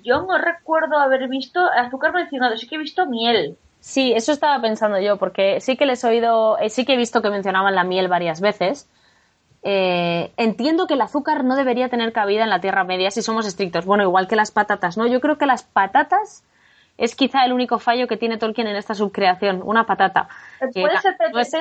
yo 0.03 0.23
no 0.23 0.37
recuerdo 0.37 0.97
haber 0.97 1.27
visto 1.27 1.59
azúcar 1.65 2.13
mencionado. 2.13 2.57
Sí 2.57 2.67
que 2.67 2.75
he 2.75 2.79
visto 2.79 3.05
miel. 3.05 3.57
Sí, 3.79 4.13
eso 4.13 4.31
estaba 4.31 4.61
pensando 4.61 4.99
yo, 4.99 5.17
porque 5.17 5.61
sí 5.61 5.77
que 5.77 5.85
les 5.85 6.03
he 6.03 6.07
oído, 6.07 6.57
eh, 6.59 6.69
sí 6.69 6.85
que 6.85 6.93
he 6.93 6.97
visto 6.97 7.21
que 7.21 7.29
mencionaban 7.29 7.75
la 7.75 7.83
miel 7.83 8.07
varias 8.07 8.41
veces. 8.41 8.89
Eh, 9.61 10.31
entiendo 10.37 10.87
que 10.87 10.93
el 10.93 11.01
azúcar 11.01 11.43
no 11.43 11.55
debería 11.55 11.89
tener 11.89 12.13
cabida 12.13 12.43
en 12.43 12.49
la 12.49 12.61
Tierra 12.61 12.83
Media 12.83 13.11
si 13.11 13.21
somos 13.21 13.45
estrictos. 13.45 13.85
Bueno, 13.85 14.03
igual 14.03 14.27
que 14.27 14.35
las 14.35 14.51
patatas, 14.51 14.97
¿no? 14.97 15.07
Yo 15.07 15.19
creo 15.21 15.37
que 15.37 15.45
las 15.45 15.63
patatas 15.63 16.43
es 16.97 17.15
quizá 17.15 17.45
el 17.45 17.53
único 17.53 17.79
fallo 17.79 18.07
que 18.07 18.17
tiene 18.17 18.37
Tolkien 18.37 18.67
en 18.67 18.75
esta 18.75 18.93
subcreación, 18.93 19.61
una 19.63 19.85
patata. 19.85 20.27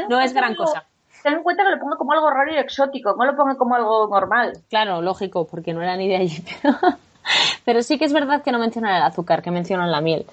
no 0.08 0.20
es, 0.20 0.34
gran 0.34 0.54
cosa. 0.56 0.84
Ten 1.22 1.34
en 1.34 1.42
cuenta 1.42 1.64
que 1.64 1.70
lo 1.70 1.78
pongo 1.78 1.96
como 1.96 2.12
algo 2.12 2.30
raro 2.30 2.52
y 2.52 2.56
exótico, 2.56 3.14
no 3.16 3.24
lo 3.24 3.36
pongo 3.36 3.56
como 3.56 3.74
algo 3.74 4.08
normal. 4.08 4.58
Claro, 4.68 5.00
lógico, 5.02 5.46
porque 5.46 5.72
no 5.72 5.82
era 5.82 5.96
ni 5.96 6.08
de 6.08 6.16
allí. 6.16 6.44
Pero, 7.64 7.82
sí 7.82 7.98
que 7.98 8.04
es 8.04 8.12
verdad 8.12 8.42
que 8.42 8.52
no 8.52 8.58
mencionan 8.58 8.96
el 8.96 9.02
azúcar, 9.02 9.42
que 9.42 9.50
mencionan 9.50 9.90
la 9.92 10.00
miel. 10.00 10.26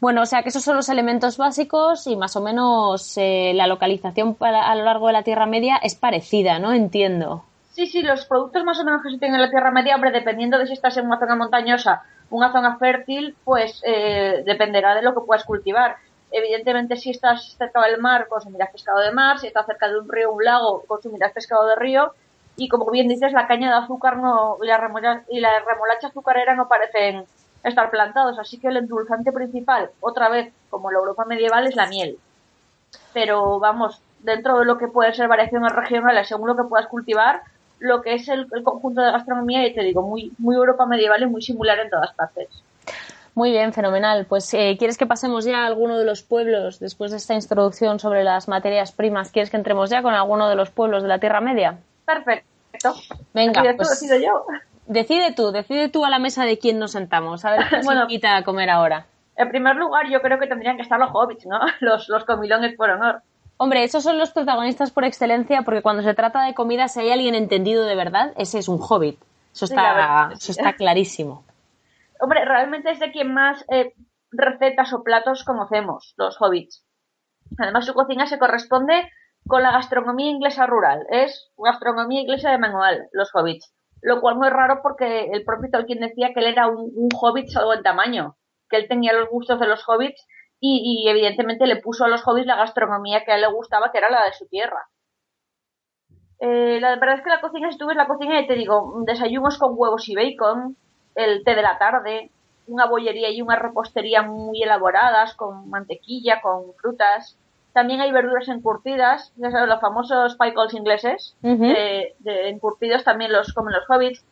Bueno, 0.00 0.22
o 0.22 0.26
sea 0.26 0.42
que 0.42 0.48
esos 0.48 0.64
son 0.64 0.76
los 0.76 0.88
elementos 0.88 1.36
básicos 1.36 2.06
y 2.06 2.16
más 2.16 2.34
o 2.34 2.40
menos 2.40 3.18
eh, 3.18 3.52
la 3.54 3.66
localización 3.66 4.34
a 4.40 4.74
lo 4.74 4.84
largo 4.84 5.08
de 5.08 5.12
la 5.12 5.22
Tierra 5.22 5.44
Media 5.44 5.76
es 5.82 5.94
parecida, 5.94 6.58
¿no? 6.58 6.72
Entiendo. 6.72 7.44
Sí, 7.72 7.86
sí, 7.86 8.02
los 8.02 8.24
productos 8.24 8.64
más 8.64 8.80
o 8.80 8.84
menos 8.84 9.02
que 9.02 9.10
se 9.10 9.18
tienen 9.18 9.36
en 9.36 9.42
la 9.42 9.50
Tierra 9.50 9.70
Media, 9.70 9.94
hombre, 9.94 10.10
dependiendo 10.10 10.58
de 10.58 10.66
si 10.66 10.72
estás 10.72 10.96
en 10.96 11.06
una 11.06 11.18
zona 11.18 11.36
montañosa, 11.36 12.02
una 12.30 12.50
zona 12.50 12.78
fértil, 12.78 13.36
pues 13.44 13.82
eh, 13.84 14.42
dependerá 14.46 14.94
de 14.94 15.02
lo 15.02 15.14
que 15.14 15.20
puedas 15.20 15.44
cultivar. 15.44 15.96
Evidentemente, 16.32 16.96
si 16.96 17.10
estás 17.10 17.56
cerca 17.58 17.82
del 17.82 18.00
mar, 18.00 18.26
consumirás 18.28 18.70
pescado 18.70 19.00
de 19.00 19.12
mar, 19.12 19.38
si 19.38 19.48
estás 19.48 19.66
cerca 19.66 19.88
de 19.88 19.98
un 19.98 20.08
río 20.08 20.32
un 20.32 20.44
lago, 20.44 20.82
consumirás 20.86 21.32
pescado 21.32 21.66
de 21.66 21.76
río, 21.76 22.14
y 22.56 22.68
como 22.68 22.90
bien 22.90 23.08
dices, 23.08 23.32
la 23.32 23.46
caña 23.46 23.68
de 23.70 23.84
azúcar 23.84 24.16
no, 24.16 24.58
y, 24.62 24.66
la 24.66 24.78
remolacha, 24.78 25.24
y 25.28 25.40
la 25.40 25.60
remolacha 25.60 26.08
azucarera 26.08 26.54
no 26.54 26.68
parecen 26.68 27.24
estar 27.64 27.90
plantados, 27.90 28.38
así 28.38 28.58
que 28.58 28.68
el 28.68 28.76
endulzante 28.76 29.32
principal, 29.32 29.90
otra 30.00 30.28
vez, 30.28 30.52
como 30.70 30.90
la 30.90 30.98
Europa 30.98 31.24
medieval, 31.24 31.66
es 31.66 31.76
la 31.76 31.86
miel. 31.86 32.18
Pero 33.12 33.58
vamos, 33.58 34.00
dentro 34.20 34.58
de 34.58 34.64
lo 34.64 34.78
que 34.78 34.88
puede 34.88 35.14
ser 35.14 35.28
variaciones 35.28 35.72
regionales, 35.72 36.28
según 36.28 36.48
lo 36.48 36.56
que 36.56 36.64
puedas 36.64 36.86
cultivar, 36.86 37.42
lo 37.78 38.02
que 38.02 38.14
es 38.14 38.28
el, 38.28 38.48
conjunto 38.62 39.00
de 39.00 39.12
gastronomía, 39.12 39.66
y 39.66 39.74
te 39.74 39.82
digo, 39.82 40.02
muy, 40.02 40.32
muy 40.38 40.54
Europa 40.54 40.86
medieval 40.86 41.22
y 41.22 41.26
muy 41.26 41.42
similar 41.42 41.78
en 41.78 41.90
todas 41.90 42.12
partes. 42.14 42.48
Muy 43.34 43.52
bien, 43.52 43.72
fenomenal. 43.72 44.26
Pues, 44.26 44.52
eh, 44.54 44.76
¿quieres 44.78 44.98
que 44.98 45.06
pasemos 45.06 45.44
ya 45.44 45.62
a 45.62 45.66
alguno 45.66 45.96
de 45.96 46.04
los 46.04 46.22
pueblos 46.22 46.78
después 46.80 47.10
de 47.10 47.16
esta 47.16 47.34
introducción 47.34 47.98
sobre 47.98 48.24
las 48.24 48.48
materias 48.48 48.92
primas? 48.92 49.30
¿Quieres 49.30 49.50
que 49.50 49.56
entremos 49.56 49.88
ya 49.88 50.02
con 50.02 50.14
alguno 50.14 50.48
de 50.48 50.56
los 50.56 50.70
pueblos 50.70 51.02
de 51.02 51.08
la 51.08 51.18
Tierra 51.18 51.40
Media? 51.40 51.78
Perfecto. 52.04 52.94
Venga, 53.32 53.62
pues, 53.76 53.90
decido 53.90 54.16
yo. 54.18 54.46
Decide 54.90 55.32
tú, 55.32 55.52
decide 55.52 55.88
tú 55.88 56.04
a 56.04 56.10
la 56.10 56.18
mesa 56.18 56.44
de 56.44 56.58
quién 56.58 56.80
nos 56.80 56.90
sentamos. 56.90 57.44
A 57.44 57.52
ver 57.52 57.60
quién 57.68 57.82
bueno, 57.84 58.02
invita 58.02 58.36
a 58.36 58.42
comer 58.42 58.70
ahora. 58.70 59.06
En 59.36 59.48
primer 59.48 59.76
lugar, 59.76 60.10
yo 60.10 60.20
creo 60.20 60.40
que 60.40 60.48
tendrían 60.48 60.74
que 60.74 60.82
estar 60.82 60.98
los 60.98 61.10
hobbits, 61.12 61.46
¿no? 61.46 61.60
Los, 61.80 62.08
los 62.08 62.24
comilones 62.24 62.74
por 62.76 62.90
honor. 62.90 63.22
Hombre, 63.56 63.84
esos 63.84 64.02
son 64.02 64.18
los 64.18 64.32
protagonistas 64.32 64.90
por 64.90 65.04
excelencia 65.04 65.62
porque 65.62 65.80
cuando 65.80 66.02
se 66.02 66.14
trata 66.14 66.42
de 66.42 66.54
comida, 66.54 66.88
si 66.88 66.98
hay 67.00 67.12
alguien 67.12 67.36
entendido 67.36 67.84
de 67.84 67.94
verdad, 67.94 68.32
ese 68.36 68.58
es 68.58 68.66
un 68.66 68.80
hobbit. 68.80 69.16
Eso 69.52 69.66
está, 69.66 70.30
eso 70.32 70.50
está 70.50 70.72
clarísimo. 70.72 71.44
Hombre, 72.20 72.44
realmente 72.44 72.90
es 72.90 72.98
de 72.98 73.12
quien 73.12 73.32
más 73.32 73.64
eh, 73.70 73.94
recetas 74.32 74.92
o 74.92 75.04
platos 75.04 75.44
conocemos, 75.44 76.14
los 76.16 76.36
hobbits. 76.40 76.84
Además, 77.58 77.86
su 77.86 77.94
cocina 77.94 78.26
se 78.26 78.40
corresponde 78.40 79.08
con 79.46 79.62
la 79.62 79.70
gastronomía 79.70 80.32
inglesa 80.32 80.66
rural. 80.66 81.06
Es 81.10 81.52
gastronomía 81.56 82.22
inglesa 82.22 82.50
de 82.50 82.58
manual, 82.58 83.08
los 83.12 83.30
hobbits 83.32 83.72
lo 84.02 84.20
cual 84.20 84.36
muy 84.36 84.48
raro 84.48 84.80
porque 84.82 85.30
el 85.32 85.44
propio 85.44 85.70
Tolkien 85.70 86.00
decía 86.00 86.32
que 86.32 86.40
él 86.40 86.46
era 86.46 86.68
un, 86.68 87.08
hobbit 87.14 87.48
solo 87.48 87.74
en 87.74 87.82
tamaño, 87.82 88.36
que 88.68 88.76
él 88.76 88.88
tenía 88.88 89.12
los 89.12 89.28
gustos 89.28 89.60
de 89.60 89.66
los 89.66 89.86
hobbits 89.86 90.26
y, 90.60 91.06
evidentemente 91.08 91.66
le 91.66 91.76
puso 91.76 92.04
a 92.04 92.08
los 92.08 92.26
hobbits 92.26 92.46
la 92.46 92.56
gastronomía 92.56 93.24
que 93.24 93.32
a 93.32 93.36
él 93.36 93.40
le 93.42 93.52
gustaba, 93.52 93.90
que 93.90 93.98
era 93.98 94.10
la 94.10 94.24
de 94.24 94.32
su 94.32 94.46
tierra. 94.46 94.88
Eh, 96.38 96.78
la 96.80 96.96
verdad 96.96 97.16
es 97.16 97.22
que 97.22 97.30
la 97.30 97.40
cocina, 97.40 97.70
si 97.70 97.78
tú 97.78 97.86
ves 97.86 97.96
la 97.96 98.06
cocina, 98.06 98.40
y 98.40 98.46
te 98.46 98.54
digo, 98.54 99.02
desayunos 99.06 99.58
con 99.58 99.72
huevos 99.74 100.08
y 100.08 100.14
bacon, 100.14 100.76
el 101.14 101.44
té 101.44 101.54
de 101.54 101.62
la 101.62 101.78
tarde, 101.78 102.30
una 102.66 102.86
bollería 102.86 103.30
y 103.30 103.42
una 103.42 103.56
repostería 103.56 104.22
muy 104.22 104.62
elaboradas, 104.62 105.34
con 105.34 105.68
mantequilla, 105.68 106.40
con 106.40 106.74
frutas, 106.74 107.38
también 107.72 108.00
hay 108.00 108.10
verduras 108.10 108.48
encurtidas, 108.48 109.32
ya 109.36 109.50
sabes, 109.50 109.68
los 109.68 109.80
famosos 109.80 110.36
pickles 110.36 110.74
ingleses, 110.74 111.36
de, 111.40 112.14
encurtidos 112.48 113.04
también 113.04 113.32
los 113.32 113.52
comen 113.52 113.74
los 113.74 113.88
hobbits. 113.88 114.24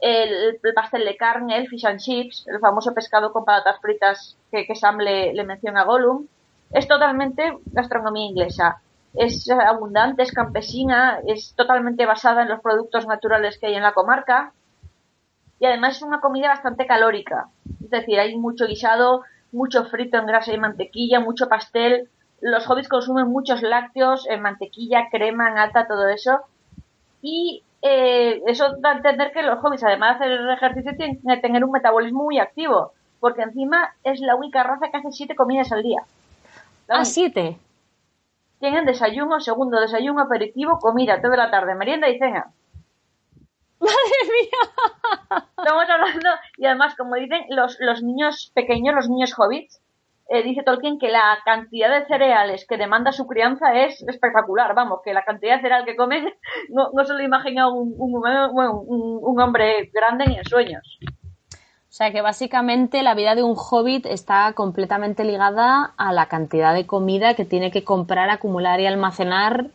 El, 0.00 0.60
pastel 0.74 1.04
de 1.04 1.16
carne, 1.16 1.56
el 1.56 1.68
fish 1.68 1.86
and 1.86 1.98
chips, 1.98 2.46
el 2.46 2.60
famoso 2.60 2.92
pescado 2.92 3.32
con 3.32 3.44
patatas 3.44 3.80
fritas 3.80 4.36
que, 4.50 4.66
que 4.66 4.74
Sam 4.74 4.98
le, 4.98 5.44
menciona 5.44 5.80
a 5.80 5.84
Gollum. 5.84 6.26
Es 6.70 6.86
totalmente 6.86 7.56
gastronomía 7.66 8.26
inglesa. 8.26 8.80
Es 9.14 9.48
abundante, 9.50 10.22
es 10.22 10.32
campesina, 10.32 11.20
es 11.26 11.54
totalmente 11.56 12.04
basada 12.04 12.42
en 12.42 12.48
los 12.48 12.60
productos 12.60 13.06
naturales 13.06 13.58
que 13.58 13.68
hay 13.68 13.74
en 13.74 13.82
la 13.82 13.92
comarca. 13.94 14.52
Y 15.58 15.66
además 15.66 15.96
es 15.96 16.02
una 16.02 16.20
comida 16.20 16.48
bastante 16.48 16.86
calórica. 16.86 17.48
Es 17.82 17.90
decir, 17.90 18.18
hay 18.18 18.36
mucho 18.36 18.66
guisado, 18.66 19.22
mucho 19.52 19.84
frito 19.86 20.18
en 20.18 20.26
grasa 20.26 20.52
y 20.52 20.58
mantequilla, 20.58 21.20
mucho 21.20 21.48
pastel, 21.48 22.10
los 22.44 22.68
hobbits 22.68 22.88
consumen 22.88 23.28
muchos 23.28 23.62
lácteos, 23.62 24.28
en 24.28 24.42
mantequilla, 24.42 25.08
crema, 25.10 25.50
nata, 25.50 25.86
todo 25.86 26.08
eso. 26.08 26.40
Y 27.22 27.62
eh, 27.80 28.42
eso 28.46 28.76
da 28.80 28.90
a 28.90 28.96
entender 28.96 29.32
que 29.32 29.42
los 29.42 29.64
hobbits, 29.64 29.82
además 29.82 30.18
de 30.18 30.26
hacer 30.26 30.50
ejercicio, 30.50 30.94
tienen 30.94 31.20
que 31.22 31.36
tener 31.38 31.64
un 31.64 31.70
metabolismo 31.70 32.24
muy 32.24 32.38
activo. 32.38 32.92
Porque 33.18 33.40
encima 33.40 33.94
es 34.04 34.20
la 34.20 34.36
única 34.36 34.62
raza 34.62 34.90
que 34.90 34.98
hace 34.98 35.10
siete 35.10 35.34
comidas 35.34 35.72
al 35.72 35.82
día. 35.82 36.02
¿Ah, 36.86 37.06
siete? 37.06 37.56
Tienen 38.60 38.84
desayuno, 38.84 39.40
segundo 39.40 39.80
desayuno, 39.80 40.20
aperitivo, 40.20 40.78
comida, 40.78 41.22
toda 41.22 41.38
la 41.38 41.50
tarde, 41.50 41.74
merienda 41.74 42.10
y 42.10 42.18
cena. 42.18 42.52
¡Madre 43.80 44.20
mía! 44.34 45.44
Estamos 45.56 45.88
hablando, 45.88 46.28
y 46.58 46.66
además, 46.66 46.94
como 46.94 47.14
dicen, 47.14 47.46
los, 47.48 47.78
los 47.80 48.02
niños 48.02 48.52
pequeños, 48.54 48.94
los 48.94 49.08
niños 49.08 49.32
hobbits, 49.38 49.80
eh, 50.28 50.42
dice 50.42 50.62
Tolkien 50.62 50.98
que 50.98 51.10
la 51.10 51.38
cantidad 51.44 51.90
de 51.90 52.06
cereales 52.06 52.66
que 52.66 52.78
demanda 52.78 53.12
su 53.12 53.26
crianza 53.26 53.74
es 53.74 54.02
espectacular. 54.08 54.74
Vamos, 54.74 55.00
que 55.04 55.12
la 55.12 55.24
cantidad 55.24 55.56
de 55.56 55.62
cereal 55.62 55.84
que 55.84 55.96
come 55.96 56.34
no, 56.70 56.90
no 56.92 57.04
se 57.04 57.12
lo 57.12 57.22
imagina 57.22 57.68
un, 57.68 57.94
un, 57.98 59.40
hombre 59.40 59.90
grande 59.92 60.24
ni 60.26 60.38
en 60.38 60.44
sueños. 60.44 60.98
O 61.02 61.96
sea 61.96 62.10
que 62.10 62.22
básicamente 62.22 63.02
la 63.02 63.14
vida 63.14 63.34
de 63.34 63.42
un 63.42 63.54
hobbit 63.56 64.06
está 64.06 64.52
completamente 64.54 65.24
ligada 65.24 65.92
a 65.96 66.12
la 66.12 66.26
cantidad 66.26 66.74
de 66.74 66.86
comida 66.86 67.34
que 67.34 67.44
tiene 67.44 67.70
que 67.70 67.84
comprar, 67.84 68.30
acumular 68.30 68.80
y 68.80 68.86
almacenar 68.86 69.66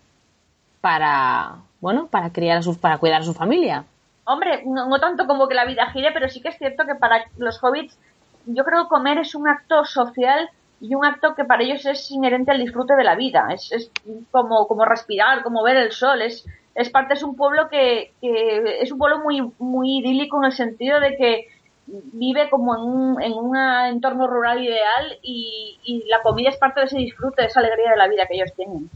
para, 0.81 1.57
bueno, 1.79 2.07
para 2.07 2.31
criar 2.31 2.57
a 2.57 2.61
sus, 2.61 2.77
para 2.77 2.97
cuidar 2.97 3.21
a 3.21 3.25
su 3.25 3.33
familia. 3.33 3.85
Hombre, 4.25 4.63
no 4.65 4.99
tanto 4.99 5.27
como 5.27 5.47
que 5.47 5.55
la 5.55 5.65
vida 5.65 5.89
gire, 5.91 6.11
pero 6.11 6.27
sí 6.27 6.41
que 6.41 6.49
es 6.49 6.57
cierto 6.57 6.85
que 6.85 6.95
para 6.95 7.25
los 7.37 7.63
hobbits 7.63 7.97
yo 8.45 8.63
creo 8.63 8.83
que 8.83 8.89
comer 8.89 9.19
es 9.19 9.35
un 9.35 9.47
acto 9.47 9.85
social 9.85 10.49
y 10.81 10.95
un 10.95 11.05
acto 11.05 11.35
que 11.35 11.43
para 11.43 11.63
ellos 11.63 11.85
es 11.85 12.09
inherente 12.11 12.51
al 12.51 12.59
disfrute 12.59 12.95
de 12.95 13.03
la 13.03 13.15
vida. 13.15 13.47
Es, 13.53 13.71
es 13.71 13.91
como, 14.31 14.67
como 14.67 14.85
respirar, 14.85 15.43
como 15.43 15.63
ver 15.63 15.77
el 15.77 15.91
sol. 15.91 16.21
Es, 16.21 16.45
es 16.75 16.89
parte, 16.89 17.15
es 17.15 17.23
un 17.23 17.35
pueblo 17.35 17.67
que, 17.69 18.13
que, 18.21 18.81
es 18.81 18.91
un 18.91 18.97
pueblo 18.97 19.19
muy, 19.19 19.51
muy 19.59 19.99
idílico 19.99 20.37
en 20.37 20.45
el 20.45 20.53
sentido 20.53 20.99
de 20.99 21.17
que 21.17 21.47
vive 21.85 22.49
como 22.49 22.75
en 22.75 22.81
un, 22.81 23.21
en 23.21 23.33
un 23.33 23.57
entorno 23.57 24.27
rural 24.27 24.63
ideal 24.63 25.17
y, 25.21 25.79
y 25.83 26.03
la 26.07 26.21
comida 26.21 26.49
es 26.49 26.57
parte 26.57 26.81
de 26.81 26.85
ese 26.85 26.97
disfrute, 26.97 27.41
de 27.41 27.47
esa 27.47 27.59
alegría 27.59 27.91
de 27.91 27.97
la 27.97 28.07
vida 28.07 28.25
que 28.27 28.35
ellos 28.35 28.53
tienen. 28.55 28.89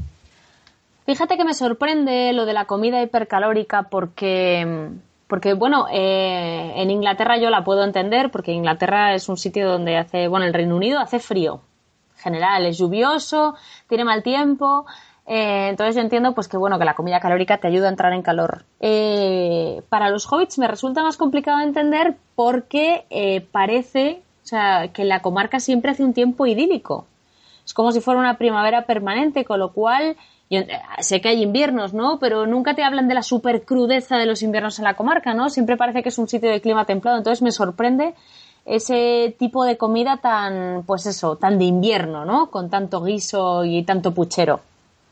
Fíjate 1.05 1.35
que 1.35 1.43
me 1.43 1.53
sorprende 1.53 2.31
lo 2.33 2.45
de 2.45 2.53
la 2.53 2.65
comida 2.65 3.01
hipercalórica 3.01 3.83
porque 3.83 4.89
porque, 5.27 5.53
bueno, 5.53 5.87
eh, 5.91 6.73
en 6.75 6.91
Inglaterra 6.91 7.37
yo 7.37 7.49
la 7.49 7.63
puedo 7.63 7.83
entender 7.83 8.31
porque 8.31 8.51
Inglaterra 8.51 9.13
es 9.15 9.29
un 9.29 9.37
sitio 9.37 9.69
donde 9.69 9.97
hace, 9.97 10.27
bueno, 10.27 10.45
el 10.45 10.53
Reino 10.53 10.75
Unido 10.75 10.99
hace 10.99 11.19
frío. 11.19 11.61
En 12.17 12.21
general, 12.21 12.65
es 12.65 12.77
lluvioso, 12.77 13.55
tiene 13.87 14.03
mal 14.05 14.23
tiempo. 14.23 14.85
Eh, 15.25 15.69
entonces 15.69 15.95
yo 15.95 16.01
entiendo 16.01 16.33
pues 16.33 16.49
que 16.49 16.57
bueno 16.57 16.77
que 16.77 16.85
la 16.85 16.95
comida 16.95 17.21
calórica 17.21 17.57
te 17.57 17.67
ayuda 17.67 17.87
a 17.87 17.91
entrar 17.91 18.13
en 18.13 18.21
calor. 18.21 18.65
Eh, 18.79 19.81
para 19.89 20.09
los 20.09 20.31
hobbits 20.31 20.59
me 20.59 20.67
resulta 20.67 21.01
más 21.01 21.17
complicado 21.17 21.59
de 21.59 21.65
entender 21.65 22.17
porque 22.35 23.47
parece 23.51 24.21
o 24.43 24.45
sea, 24.45 24.89
que 24.89 25.05
la 25.05 25.21
comarca 25.21 25.59
siempre 25.59 25.91
hace 25.91 26.03
un 26.03 26.13
tiempo 26.13 26.45
idílico. 26.45 27.07
Es 27.65 27.73
como 27.73 27.93
si 27.93 28.01
fuera 28.01 28.19
una 28.19 28.37
primavera 28.37 28.85
permanente, 28.85 29.45
con 29.45 29.59
lo 29.59 29.71
cual 29.71 30.17
eh, 30.57 30.67
sé 30.99 31.21
que 31.21 31.29
hay 31.29 31.41
inviernos, 31.41 31.93
¿no? 31.93 32.19
Pero 32.19 32.45
nunca 32.45 32.73
te 32.75 32.83
hablan 32.83 33.07
de 33.07 33.15
la 33.15 33.23
super 33.23 33.63
crudeza 33.63 34.17
de 34.17 34.25
los 34.25 34.41
inviernos 34.43 34.79
en 34.79 34.85
la 34.85 34.95
comarca, 34.95 35.33
¿no? 35.33 35.49
Siempre 35.49 35.77
parece 35.77 36.03
que 36.03 36.09
es 36.09 36.17
un 36.17 36.27
sitio 36.27 36.49
de 36.49 36.61
clima 36.61 36.85
templado. 36.85 37.17
Entonces 37.17 37.41
me 37.41 37.51
sorprende 37.51 38.15
ese 38.65 39.35
tipo 39.37 39.65
de 39.65 39.77
comida 39.77 40.17
tan, 40.17 40.83
pues 40.85 41.05
eso, 41.05 41.35
tan 41.35 41.57
de 41.57 41.65
invierno, 41.65 42.25
¿no? 42.25 42.49
Con 42.49 42.69
tanto 42.69 43.03
guiso 43.03 43.65
y 43.65 43.83
tanto 43.83 44.13
puchero. 44.13 44.61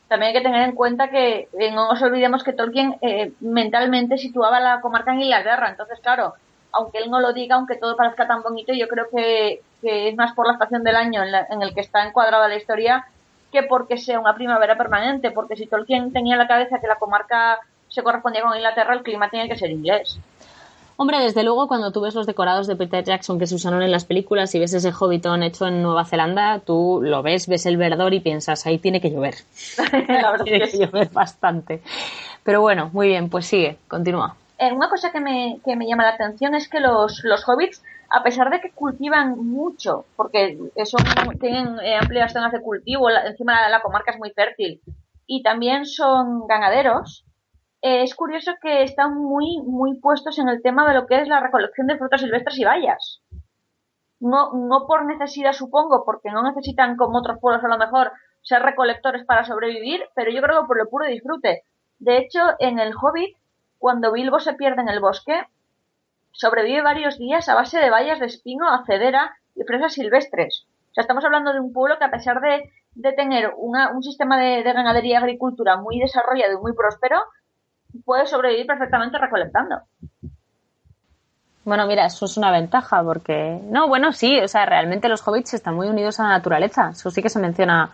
También 0.07 0.29
hay 0.29 0.41
que 0.41 0.47
tener 0.47 0.67
en 0.67 0.75
cuenta 0.75 1.09
que 1.09 1.47
eh, 1.57 1.71
no 1.71 1.87
nos 1.87 2.01
olvidemos 2.01 2.43
que 2.43 2.53
Tolkien 2.53 2.97
eh, 3.01 3.31
mentalmente 3.39 4.17
situaba 4.17 4.59
la 4.59 4.81
comarca 4.81 5.13
en 5.13 5.21
Inglaterra. 5.21 5.69
Entonces, 5.69 5.99
claro, 6.01 6.33
aunque 6.73 6.99
él 6.99 7.09
no 7.09 7.19
lo 7.19 7.33
diga, 7.33 7.55
aunque 7.55 7.77
todo 7.77 7.95
parezca 7.95 8.27
tan 8.27 8.41
bonito, 8.43 8.73
yo 8.73 8.87
creo 8.87 9.05
que, 9.09 9.61
es 9.83 10.15
más 10.15 10.33
por 10.33 10.47
la 10.47 10.53
estación 10.53 10.83
del 10.83 10.95
año 10.95 11.23
en, 11.23 11.33
en 11.49 11.61
el 11.61 11.73
que 11.73 11.81
está 11.81 12.05
encuadrada 12.05 12.47
la 12.47 12.57
historia 12.57 13.05
que 13.51 13.63
porque 13.63 13.97
sea 13.97 14.19
una 14.19 14.35
primavera 14.35 14.77
permanente, 14.77 15.31
porque 15.31 15.55
si 15.55 15.67
Tolkien 15.67 16.11
tenía 16.13 16.33
en 16.33 16.39
la 16.39 16.47
cabeza 16.47 16.79
que 16.79 16.87
la 16.87 16.95
comarca 16.95 17.59
se 17.89 18.03
correspondía 18.03 18.41
con 18.41 18.55
Inglaterra, 18.55 18.93
el 18.93 19.03
clima 19.03 19.29
tiene 19.29 19.49
que 19.49 19.57
ser 19.57 19.69
inglés. 19.69 20.17
Hombre, 21.01 21.19
desde 21.19 21.43
luego, 21.43 21.67
cuando 21.67 21.91
tú 21.91 22.01
ves 22.01 22.13
los 22.13 22.27
decorados 22.27 22.67
de 22.67 22.75
Peter 22.75 23.03
Jackson 23.03 23.39
que 23.39 23.47
se 23.47 23.55
usaron 23.55 23.81
en 23.81 23.91
las 23.91 24.05
películas 24.05 24.53
y 24.53 24.59
ves 24.59 24.73
ese 24.73 24.91
Hobbiton 24.91 25.41
hecho 25.41 25.65
en 25.65 25.81
Nueva 25.81 26.05
Zelanda, 26.05 26.59
tú 26.59 26.99
lo 27.01 27.23
ves, 27.23 27.47
ves 27.47 27.65
el 27.65 27.77
verdor 27.77 28.13
y 28.13 28.19
piensas, 28.19 28.67
ahí 28.67 28.77
tiene 28.77 29.01
que 29.01 29.09
llover. 29.09 29.33
la 30.07 30.31
verdad 30.31 30.45
tiene 30.45 30.69
que, 30.69 30.77
llover 30.77 31.09
bastante. 31.09 31.81
Pero 32.43 32.61
bueno, 32.61 32.91
muy 32.93 33.07
bien, 33.07 33.29
pues 33.29 33.47
sigue, 33.47 33.77
continúa. 33.87 34.35
Eh, 34.59 34.71
una 34.71 34.89
cosa 34.89 35.11
que 35.11 35.19
me, 35.19 35.59
que 35.65 35.75
me 35.75 35.87
llama 35.87 36.03
la 36.03 36.11
atención 36.11 36.53
es 36.53 36.69
que 36.69 36.79
los, 36.79 37.23
los 37.23 37.49
hobbits 37.49 37.81
a 38.11 38.23
pesar 38.23 38.49
de 38.49 38.59
que 38.59 38.71
cultivan 38.71 39.37
mucho, 39.37 40.05
porque 40.15 40.57
son, 40.83 41.01
tienen 41.39 41.79
eh, 41.79 41.95
amplias 41.95 42.33
zonas 42.33 42.51
de 42.51 42.61
cultivo, 42.61 43.09
encima 43.09 43.69
la, 43.69 43.81
comarca 43.81 44.11
es 44.11 44.19
muy 44.19 44.31
fértil, 44.31 44.81
y 45.25 45.43
también 45.43 45.85
son 45.85 46.45
ganaderos, 46.45 47.25
eh, 47.81 48.03
es 48.03 48.13
curioso 48.13 48.51
que 48.61 48.83
están 48.83 49.15
muy, 49.15 49.61
muy 49.63 49.97
puestos 49.99 50.37
en 50.39 50.49
el 50.49 50.61
tema 50.61 50.87
de 50.87 50.93
lo 50.93 51.07
que 51.07 51.21
es 51.21 51.27
la 51.27 51.39
recolección 51.39 51.87
de 51.87 51.97
frutas 51.97 52.21
silvestres 52.21 52.59
y 52.59 52.65
bayas. 52.65 53.21
no, 54.19 54.51
no 54.53 54.85
por 54.87 55.05
necesidad 55.05 55.53
supongo, 55.53 56.03
porque 56.05 56.31
no 56.31 56.43
necesitan 56.43 56.97
como 56.97 57.19
otros 57.19 57.39
pueblos 57.39 57.63
a 57.63 57.69
lo 57.69 57.77
mejor 57.77 58.11
ser 58.41 58.61
recolectores 58.61 59.25
para 59.25 59.45
sobrevivir, 59.45 60.03
pero 60.15 60.31
yo 60.31 60.41
creo 60.41 60.61
que 60.61 60.67
por 60.67 60.77
lo 60.77 60.89
puro 60.89 61.05
disfrute. 61.05 61.63
De 61.97 62.17
hecho, 62.17 62.39
en 62.59 62.79
el 62.79 62.93
Hobbit, 62.93 63.37
cuando 63.77 64.11
Bilbo 64.11 64.39
se 64.39 64.53
pierde 64.53 64.81
en 64.81 64.89
el 64.89 64.99
bosque, 64.99 65.45
sobrevive 66.31 66.81
varios 66.81 67.17
días 67.17 67.47
a 67.49 67.55
base 67.55 67.79
de 67.79 67.89
bayas 67.89 68.19
de 68.19 68.27
espino, 68.27 68.67
acedera 68.69 69.35
y 69.55 69.63
fresas 69.63 69.93
silvestres. 69.93 70.65
O 70.91 70.93
sea, 70.93 71.03
estamos 71.03 71.23
hablando 71.23 71.53
de 71.53 71.59
un 71.59 71.71
pueblo 71.71 71.97
que 71.97 72.05
a 72.05 72.11
pesar 72.11 72.41
de, 72.41 72.69
de 72.95 73.13
tener 73.13 73.53
una, 73.57 73.91
un 73.91 74.03
sistema 74.03 74.37
de, 74.39 74.63
de, 74.63 74.73
ganadería 74.73 75.13
y 75.13 75.17
agricultura 75.17 75.77
muy 75.77 75.99
desarrollado 75.99 76.53
y 76.53 76.61
muy 76.61 76.73
próspero, 76.73 77.17
puede 78.05 78.25
sobrevivir 78.25 78.67
perfectamente 78.67 79.17
recolectando. 79.17 79.81
Bueno, 81.63 81.85
mira, 81.85 82.05
eso 82.05 82.25
es 82.25 82.37
una 82.37 82.51
ventaja 82.51 83.03
porque... 83.03 83.59
No, 83.63 83.87
bueno, 83.87 84.11
sí, 84.13 84.39
o 84.39 84.47
sea, 84.47 84.65
realmente 84.65 85.07
los 85.07 85.25
hobbits 85.25 85.53
están 85.53 85.75
muy 85.75 85.87
unidos 85.87 86.19
a 86.19 86.23
la 86.23 86.29
naturaleza. 86.29 86.89
Eso 86.89 87.11
sí 87.11 87.21
que 87.21 87.29
se 87.29 87.39
menciona 87.39 87.91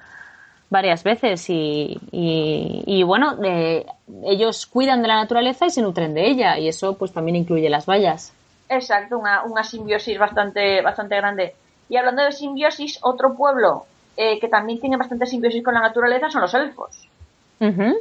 varias 0.69 1.03
veces 1.03 1.49
y, 1.49 1.97
y, 2.11 2.83
y 2.85 3.03
bueno, 3.03 3.37
eh, 3.43 3.85
ellos 4.25 4.65
cuidan 4.65 5.01
de 5.01 5.07
la 5.07 5.15
naturaleza 5.15 5.65
y 5.65 5.69
se 5.69 5.81
nutren 5.81 6.13
de 6.13 6.27
ella 6.27 6.57
y 6.57 6.67
eso 6.67 6.97
pues 6.97 7.13
también 7.13 7.35
incluye 7.35 7.69
las 7.69 7.85
vallas. 7.85 8.33
Exacto, 8.69 9.17
una, 9.17 9.43
una 9.43 9.63
simbiosis 9.63 10.19
bastante, 10.19 10.81
bastante 10.81 11.15
grande. 11.15 11.55
Y 11.89 11.95
hablando 11.95 12.23
de 12.23 12.33
simbiosis, 12.33 12.99
otro 13.01 13.35
pueblo 13.35 13.85
eh, 14.17 14.39
que 14.39 14.49
también 14.49 14.79
tiene 14.81 14.97
bastante 14.97 15.25
simbiosis 15.25 15.63
con 15.63 15.73
la 15.73 15.81
naturaleza 15.81 16.29
son 16.29 16.41
los 16.41 16.53
elfos. 16.53 17.07
Uh 17.59 17.65
-huh. 17.65 17.95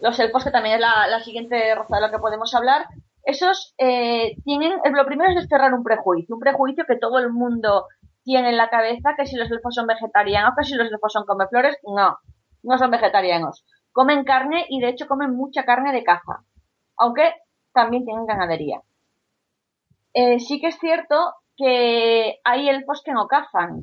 Los 0.00 0.18
elfos, 0.18 0.42
que 0.42 0.50
también 0.50 0.76
es 0.76 0.80
la, 0.80 1.06
la 1.06 1.20
siguiente 1.20 1.74
raza 1.74 1.94
de 1.94 2.00
la 2.00 2.10
que 2.10 2.18
podemos 2.18 2.52
hablar, 2.54 2.86
esos 3.24 3.74
eh, 3.78 4.34
tienen, 4.44 4.72
lo 4.92 5.06
primero 5.06 5.30
es 5.30 5.36
desterrar 5.36 5.72
un 5.72 5.84
prejuicio, 5.84 6.34
un 6.34 6.40
prejuicio 6.40 6.84
que 6.86 6.96
todo 6.96 7.18
el 7.18 7.30
mundo 7.30 7.86
tiene 8.24 8.50
en 8.50 8.56
la 8.56 8.70
cabeza, 8.70 9.14
que 9.16 9.26
si 9.26 9.36
los 9.36 9.50
elfos 9.50 9.74
son 9.74 9.86
vegetarianos, 9.86 10.54
que 10.56 10.64
si 10.64 10.74
los 10.74 10.90
elfos 10.90 11.12
son 11.12 11.24
comeflores, 11.26 11.76
no, 11.84 12.18
no 12.62 12.78
son 12.78 12.90
vegetarianos. 12.90 13.64
Comen 13.92 14.24
carne 14.24 14.66
y 14.68 14.80
de 14.80 14.88
hecho 14.88 15.06
comen 15.06 15.34
mucha 15.36 15.64
carne 15.64 15.92
de 15.92 16.04
caza, 16.04 16.44
aunque 16.96 17.34
también 17.72 18.04
tienen 18.04 18.26
ganadería. 18.26 18.80
Eh, 20.14 20.40
sí 20.40 20.60
que 20.60 20.68
es 20.68 20.78
cierto 20.78 21.34
que 21.56 22.38
hay 22.44 22.68
elfos 22.68 23.02
que 23.04 23.12
no 23.12 23.26
cazan, 23.26 23.82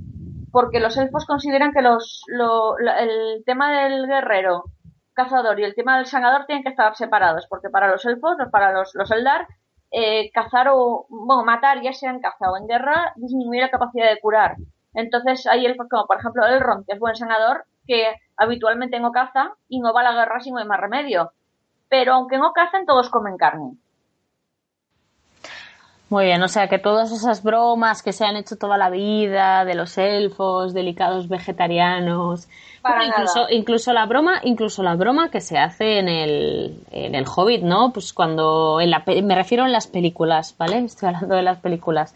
porque 0.51 0.79
los 0.79 0.97
elfos 0.97 1.25
consideran 1.25 1.71
que 1.71 1.81
los, 1.81 2.23
lo, 2.27 2.77
el 2.77 3.43
tema 3.45 3.71
del 3.81 4.07
guerrero 4.07 4.63
cazador 5.13 5.59
y 5.59 5.63
el 5.63 5.75
tema 5.75 5.97
del 5.97 6.05
sanador 6.05 6.45
tienen 6.45 6.63
que 6.63 6.69
estar 6.69 6.95
separados, 6.95 7.45
porque 7.49 7.69
para 7.69 7.91
los 7.91 8.05
elfos, 8.05 8.37
para 8.51 8.71
los, 8.71 8.91
los 8.95 9.11
Eldar, 9.11 9.47
eh, 9.91 10.31
cazar 10.31 10.67
o, 10.71 11.05
bueno, 11.09 11.43
matar, 11.43 11.81
ya 11.81 11.93
sea 11.93 12.11
en 12.11 12.19
caza 12.19 12.51
o 12.51 12.57
en 12.57 12.67
guerra, 12.67 13.13
disminuye 13.15 13.61
la 13.61 13.71
capacidad 13.71 14.09
de 14.09 14.19
curar. 14.19 14.57
Entonces 14.93 15.45
hay 15.47 15.65
elfos 15.65 15.87
como, 15.89 16.05
por 16.05 16.19
ejemplo, 16.19 16.45
Elrond, 16.45 16.85
que 16.85 16.93
es 16.93 16.99
buen 16.99 17.15
sanador, 17.15 17.65
que 17.87 18.13
habitualmente 18.37 18.99
no 18.99 19.11
caza 19.11 19.53
y 19.67 19.79
no 19.79 19.93
va 19.93 20.01
a 20.01 20.03
la 20.03 20.13
guerra 20.13 20.39
si 20.39 20.51
no 20.51 20.59
hay 20.59 20.65
más 20.65 20.79
remedio. 20.79 21.31
Pero 21.89 22.13
aunque 22.13 22.37
no 22.37 22.53
cazan, 22.53 22.85
todos 22.85 23.09
comen 23.09 23.37
carne. 23.37 23.77
Muy 26.09 26.25
bien, 26.25 26.41
o 26.41 26.47
sea 26.47 26.67
que 26.67 26.79
todas 26.79 27.11
esas 27.11 27.43
bromas 27.43 28.01
que 28.01 28.13
se 28.13 28.25
han 28.25 28.35
hecho 28.35 28.55
toda 28.55 28.77
la 28.77 28.89
vida 28.89 29.63
de 29.63 29.75
los 29.75 29.95
elfos, 29.99 30.73
delicados 30.73 31.27
vegetarianos, 31.27 32.47
Para 32.81 33.05
incluso, 33.05 33.41
nada. 33.41 33.53
incluso 33.53 33.93
la 33.93 34.07
broma, 34.07 34.39
incluso 34.43 34.81
la 34.81 34.95
broma 34.95 35.29
que 35.29 35.39
se 35.39 35.59
hace 35.59 35.99
en 35.99 36.09
el, 36.09 36.83
en 36.91 37.13
el 37.13 37.25
Hobbit, 37.27 37.61
¿no? 37.61 37.93
Pues 37.93 38.11
cuando 38.13 38.81
en 38.81 38.89
la, 38.89 39.03
me 39.05 39.35
refiero 39.35 39.65
en 39.65 39.71
las 39.71 39.85
películas, 39.85 40.55
¿vale? 40.57 40.79
Estoy 40.79 41.09
hablando 41.09 41.35
de 41.35 41.43
las 41.43 41.59
películas. 41.59 42.15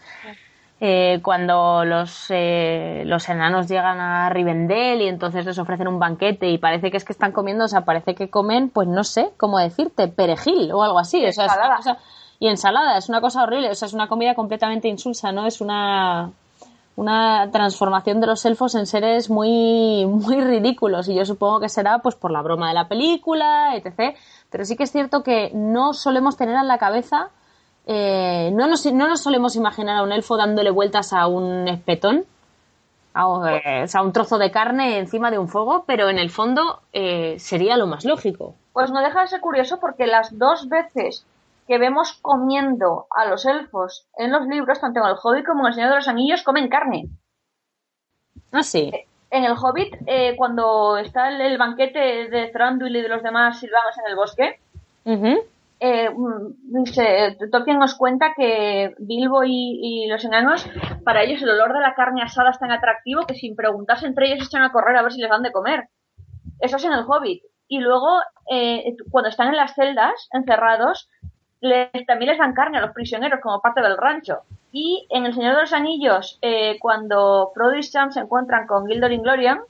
Eh, 0.80 1.20
cuando 1.22 1.84
los, 1.84 2.26
eh, 2.30 3.04
los 3.06 3.28
enanos 3.28 3.68
llegan 3.68 4.00
a 4.00 4.28
Rivendell 4.28 5.02
y 5.02 5.08
entonces 5.08 5.46
les 5.46 5.58
ofrecen 5.58 5.86
un 5.86 6.00
banquete 6.00 6.50
y 6.50 6.58
parece 6.58 6.90
que 6.90 6.96
es 6.96 7.04
que 7.04 7.12
están 7.12 7.30
comiendo, 7.30 7.64
o 7.64 7.68
sea, 7.68 7.82
parece 7.82 8.16
que 8.16 8.28
comen, 8.28 8.70
pues 8.70 8.88
no 8.88 9.04
sé 9.04 9.30
cómo 9.36 9.58
decirte, 9.60 10.08
perejil 10.08 10.72
o 10.72 10.82
algo 10.82 10.98
así. 10.98 11.24
O 11.24 11.32
sea, 11.32 11.46
es 11.46 11.52
una 11.56 11.76
cosa, 11.76 11.98
y 12.38 12.48
ensalada, 12.48 12.98
es 12.98 13.08
una 13.08 13.20
cosa 13.20 13.42
horrible, 13.42 13.70
o 13.70 13.74
sea, 13.74 13.86
es 13.86 13.94
una 13.94 14.08
comida 14.08 14.34
completamente 14.34 14.88
insulsa, 14.88 15.32
¿no? 15.32 15.46
Es 15.46 15.60
una, 15.60 16.32
una 16.96 17.50
transformación 17.50 18.20
de 18.20 18.26
los 18.26 18.44
elfos 18.44 18.74
en 18.74 18.86
seres 18.86 19.30
muy, 19.30 20.06
muy 20.06 20.40
ridículos 20.40 21.08
y 21.08 21.14
yo 21.14 21.24
supongo 21.24 21.60
que 21.60 21.68
será 21.68 21.98
pues 21.98 22.14
por 22.14 22.30
la 22.30 22.42
broma 22.42 22.68
de 22.68 22.74
la 22.74 22.88
película, 22.88 23.74
etc. 23.76 24.16
Pero 24.50 24.64
sí 24.64 24.76
que 24.76 24.84
es 24.84 24.92
cierto 24.92 25.22
que 25.22 25.50
no 25.54 25.92
solemos 25.92 26.36
tener 26.36 26.56
en 26.56 26.68
la 26.68 26.78
cabeza, 26.78 27.30
eh, 27.86 28.50
no, 28.52 28.66
nos, 28.66 28.86
no 28.86 29.16
solemos 29.16 29.56
imaginar 29.56 29.96
a 29.96 30.02
un 30.02 30.12
elfo 30.12 30.36
dándole 30.36 30.70
vueltas 30.70 31.12
a 31.12 31.26
un 31.26 31.68
espetón, 31.68 32.24
a, 33.12 33.60
eh, 33.64 33.86
un 34.02 34.12
trozo 34.12 34.38
de 34.38 34.50
carne 34.50 34.98
encima 34.98 35.30
de 35.30 35.38
un 35.38 35.48
fuego, 35.48 35.84
pero 35.86 36.08
en 36.08 36.18
el 36.18 36.30
fondo 36.30 36.80
eh, 36.92 37.36
sería 37.38 37.76
lo 37.76 37.86
más 37.86 38.04
lógico. 38.04 38.54
Pues 38.72 38.90
no 38.90 39.00
deja 39.00 39.20
de 39.20 39.28
ser 39.28 39.40
curioso 39.40 39.78
porque 39.80 40.06
las 40.06 40.36
dos 40.36 40.68
veces 40.68 41.24
que 41.66 41.78
vemos 41.78 42.18
comiendo 42.20 43.06
a 43.16 43.26
los 43.26 43.46
elfos 43.46 44.06
en 44.16 44.32
los 44.32 44.46
libros, 44.46 44.80
tanto 44.80 45.00
en 45.00 45.06
el 45.06 45.16
Hobbit 45.22 45.46
como 45.46 45.60
en 45.60 45.66
el 45.68 45.74
Señor 45.74 45.90
de 45.90 45.96
los 45.96 46.08
Anillos, 46.08 46.42
comen 46.42 46.68
carne. 46.68 47.08
Ah, 48.52 48.62
sí. 48.62 48.92
En 49.30 49.44
el 49.44 49.54
Hobbit, 49.60 49.96
eh, 50.06 50.34
cuando 50.36 50.96
está 50.98 51.28
el, 51.28 51.40
el, 51.40 51.58
banquete 51.58 52.28
de 52.28 52.50
Thranduil 52.52 52.96
y 52.96 53.02
de 53.02 53.08
los 53.08 53.22
demás 53.22 53.58
silvanos 53.58 53.98
en 53.98 54.10
el 54.10 54.16
bosque, 54.16 54.60
uh 55.04 55.10
-huh. 55.10 55.42
eh, 55.80 56.10
dice, 56.62 57.36
Tolkien 57.50 57.78
nos 57.78 57.96
cuenta 57.96 58.32
que 58.36 58.94
Bilbo 58.98 59.42
y, 59.42 59.80
y, 59.82 60.06
los 60.06 60.24
enanos, 60.24 60.68
para 61.04 61.22
ellos 61.24 61.42
el 61.42 61.50
olor 61.50 61.72
de 61.72 61.80
la 61.80 61.94
carne 61.94 62.22
asada 62.22 62.50
es 62.50 62.58
tan 62.58 62.70
atractivo 62.70 63.26
que 63.26 63.34
sin 63.34 63.56
preguntarse 63.56 64.06
entre 64.06 64.26
ellos 64.26 64.46
echan 64.46 64.62
a 64.62 64.70
correr 64.70 64.96
a 64.96 65.02
ver 65.02 65.12
si 65.12 65.20
les 65.20 65.30
dan 65.30 65.42
de 65.42 65.52
comer. 65.52 65.88
Eso 66.60 66.76
es 66.76 66.84
en 66.84 66.92
el 66.92 67.04
Hobbit. 67.06 67.42
Y 67.66 67.78
luego, 67.78 68.20
eh, 68.52 68.94
cuando 69.10 69.30
están 69.30 69.48
en 69.48 69.56
las 69.56 69.74
celdas, 69.74 70.28
encerrados, 70.32 71.08
les, 71.64 71.90
también 72.06 72.30
les 72.30 72.38
dan 72.38 72.54
carne 72.54 72.78
a 72.78 72.80
los 72.80 72.92
prisioneros 72.92 73.40
como 73.40 73.60
parte 73.60 73.80
del 73.80 73.96
rancho. 73.96 74.42
Y 74.72 75.06
en 75.10 75.24
El 75.26 75.34
Señor 75.34 75.54
de 75.54 75.62
los 75.62 75.72
Anillos, 75.72 76.38
eh, 76.42 76.78
cuando 76.80 77.50
Frodo 77.54 77.74
y 77.74 77.82
Sam 77.82 78.12
se 78.12 78.20
encuentran 78.20 78.66
con 78.66 78.86
Gildor 78.86 79.12
Inglorian, 79.12 79.60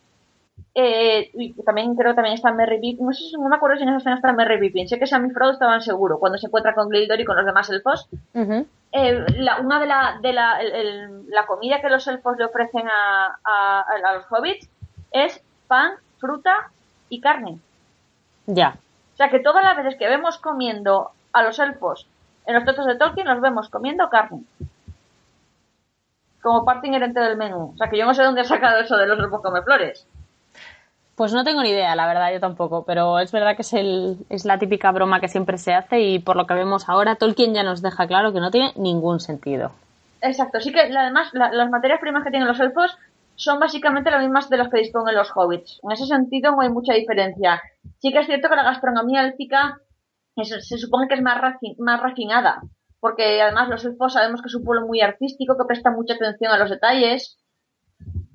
eh, 0.74 1.30
y 1.34 1.52
también 1.62 1.94
creo 1.94 2.12
que 2.12 2.16
también 2.16 2.34
está 2.34 2.52
Merry 2.52 2.80
Pippin, 2.80 3.06
no 3.06 3.12
sé 3.12 3.24
no 3.38 3.48
me 3.48 3.56
acuerdo 3.56 3.76
si 3.76 3.84
en 3.84 3.90
esa 3.90 3.98
escena 3.98 4.16
está 4.16 4.32
Merry 4.32 4.58
Pippin, 4.58 4.88
sé 4.88 4.98
que 4.98 5.06
Sam 5.06 5.26
y 5.26 5.30
Frodo 5.30 5.52
estaban 5.52 5.80
seguros 5.82 6.18
cuando 6.18 6.36
se 6.36 6.48
encuentra 6.48 6.74
con 6.74 6.90
Gildor 6.90 7.20
y 7.20 7.24
con 7.24 7.36
los 7.36 7.46
demás 7.46 7.70
elfos. 7.70 8.08
Uh 8.34 8.40
-huh. 8.40 8.66
eh, 8.92 9.24
la, 9.36 9.60
una 9.60 9.78
de, 9.78 9.86
la, 9.86 10.18
de 10.20 10.32
la, 10.32 10.60
el, 10.60 10.72
el, 10.72 11.30
la 11.30 11.46
comida 11.46 11.80
que 11.80 11.90
los 11.90 12.06
elfos 12.08 12.36
le 12.38 12.44
ofrecen 12.44 12.88
a, 12.88 13.38
a, 13.44 13.80
a 13.82 14.14
los 14.14 14.24
hobbits 14.30 14.68
es 15.12 15.40
pan, 15.68 15.92
fruta 16.18 16.70
y 17.08 17.20
carne. 17.20 17.58
Ya. 18.46 18.76
O 19.14 19.16
sea 19.16 19.30
que 19.30 19.38
todas 19.38 19.62
las 19.62 19.76
veces 19.76 19.96
que 19.96 20.08
vemos 20.08 20.38
comiendo 20.38 21.12
a 21.34 21.42
los 21.42 21.58
elfos 21.58 22.06
en 22.46 22.54
los 22.54 22.64
textos 22.64 22.86
de 22.86 22.96
Tolkien 22.96 23.26
los 23.26 23.40
vemos 23.40 23.68
comiendo 23.68 24.08
carne. 24.08 24.42
Como 26.42 26.64
parte 26.64 26.88
inherente 26.88 27.20
del 27.20 27.36
menú. 27.36 27.72
O 27.74 27.76
sea 27.76 27.88
que 27.88 27.98
yo 27.98 28.04
no 28.04 28.14
sé 28.14 28.22
dónde 28.22 28.42
ha 28.42 28.44
sacado 28.44 28.80
eso 28.80 28.96
de 28.96 29.06
los 29.06 29.18
elfos 29.18 29.40
come 29.40 29.62
flores. 29.62 30.06
Pues 31.14 31.32
no 31.32 31.44
tengo 31.44 31.62
ni 31.62 31.70
idea, 31.70 31.94
la 31.94 32.08
verdad, 32.08 32.32
yo 32.32 32.40
tampoco, 32.40 32.84
pero 32.84 33.20
es 33.20 33.30
verdad 33.30 33.54
que 33.54 33.62
es, 33.62 33.72
el, 33.72 34.18
es 34.28 34.44
la 34.44 34.58
típica 34.58 34.90
broma 34.90 35.20
que 35.20 35.28
siempre 35.28 35.58
se 35.58 35.72
hace 35.72 36.00
y 36.00 36.18
por 36.18 36.34
lo 36.34 36.46
que 36.46 36.54
vemos 36.54 36.88
ahora, 36.88 37.14
Tolkien 37.14 37.54
ya 37.54 37.62
nos 37.62 37.82
deja 37.82 38.08
claro 38.08 38.32
que 38.32 38.40
no 38.40 38.50
tiene 38.50 38.72
ningún 38.74 39.20
sentido. 39.20 39.70
Exacto, 40.20 40.60
sí 40.60 40.72
que 40.72 40.80
además 40.80 41.28
la, 41.32 41.52
las 41.52 41.70
materias 41.70 42.00
primas 42.00 42.24
que 42.24 42.30
tienen 42.30 42.48
los 42.48 42.58
elfos 42.58 42.98
son 43.36 43.60
básicamente 43.60 44.10
las 44.10 44.22
mismas 44.22 44.50
de 44.50 44.56
las 44.56 44.68
que 44.68 44.80
disponen 44.80 45.14
los 45.14 45.30
hobbits. 45.36 45.78
En 45.84 45.92
ese 45.92 46.06
sentido 46.06 46.50
no 46.50 46.62
hay 46.62 46.70
mucha 46.70 46.94
diferencia. 46.94 47.62
Sí 48.00 48.12
que 48.12 48.18
es 48.18 48.26
cierto 48.26 48.48
que 48.48 48.56
la 48.56 48.64
gastronomía 48.64 49.22
élfica 49.22 49.78
se 50.42 50.78
supone 50.78 51.06
que 51.08 51.14
es 51.14 51.22
más, 51.22 51.40
rafi, 51.40 51.76
más 51.78 52.02
refinada, 52.02 52.62
porque 53.00 53.40
además 53.40 53.68
los 53.68 53.84
elfos 53.84 54.14
sabemos 54.14 54.42
que 54.42 54.48
es 54.48 54.54
un 54.54 54.64
pueblo 54.64 54.86
muy 54.86 55.00
artístico, 55.00 55.56
que 55.56 55.66
presta 55.66 55.90
mucha 55.90 56.14
atención 56.14 56.52
a 56.52 56.58
los 56.58 56.70
detalles. 56.70 57.38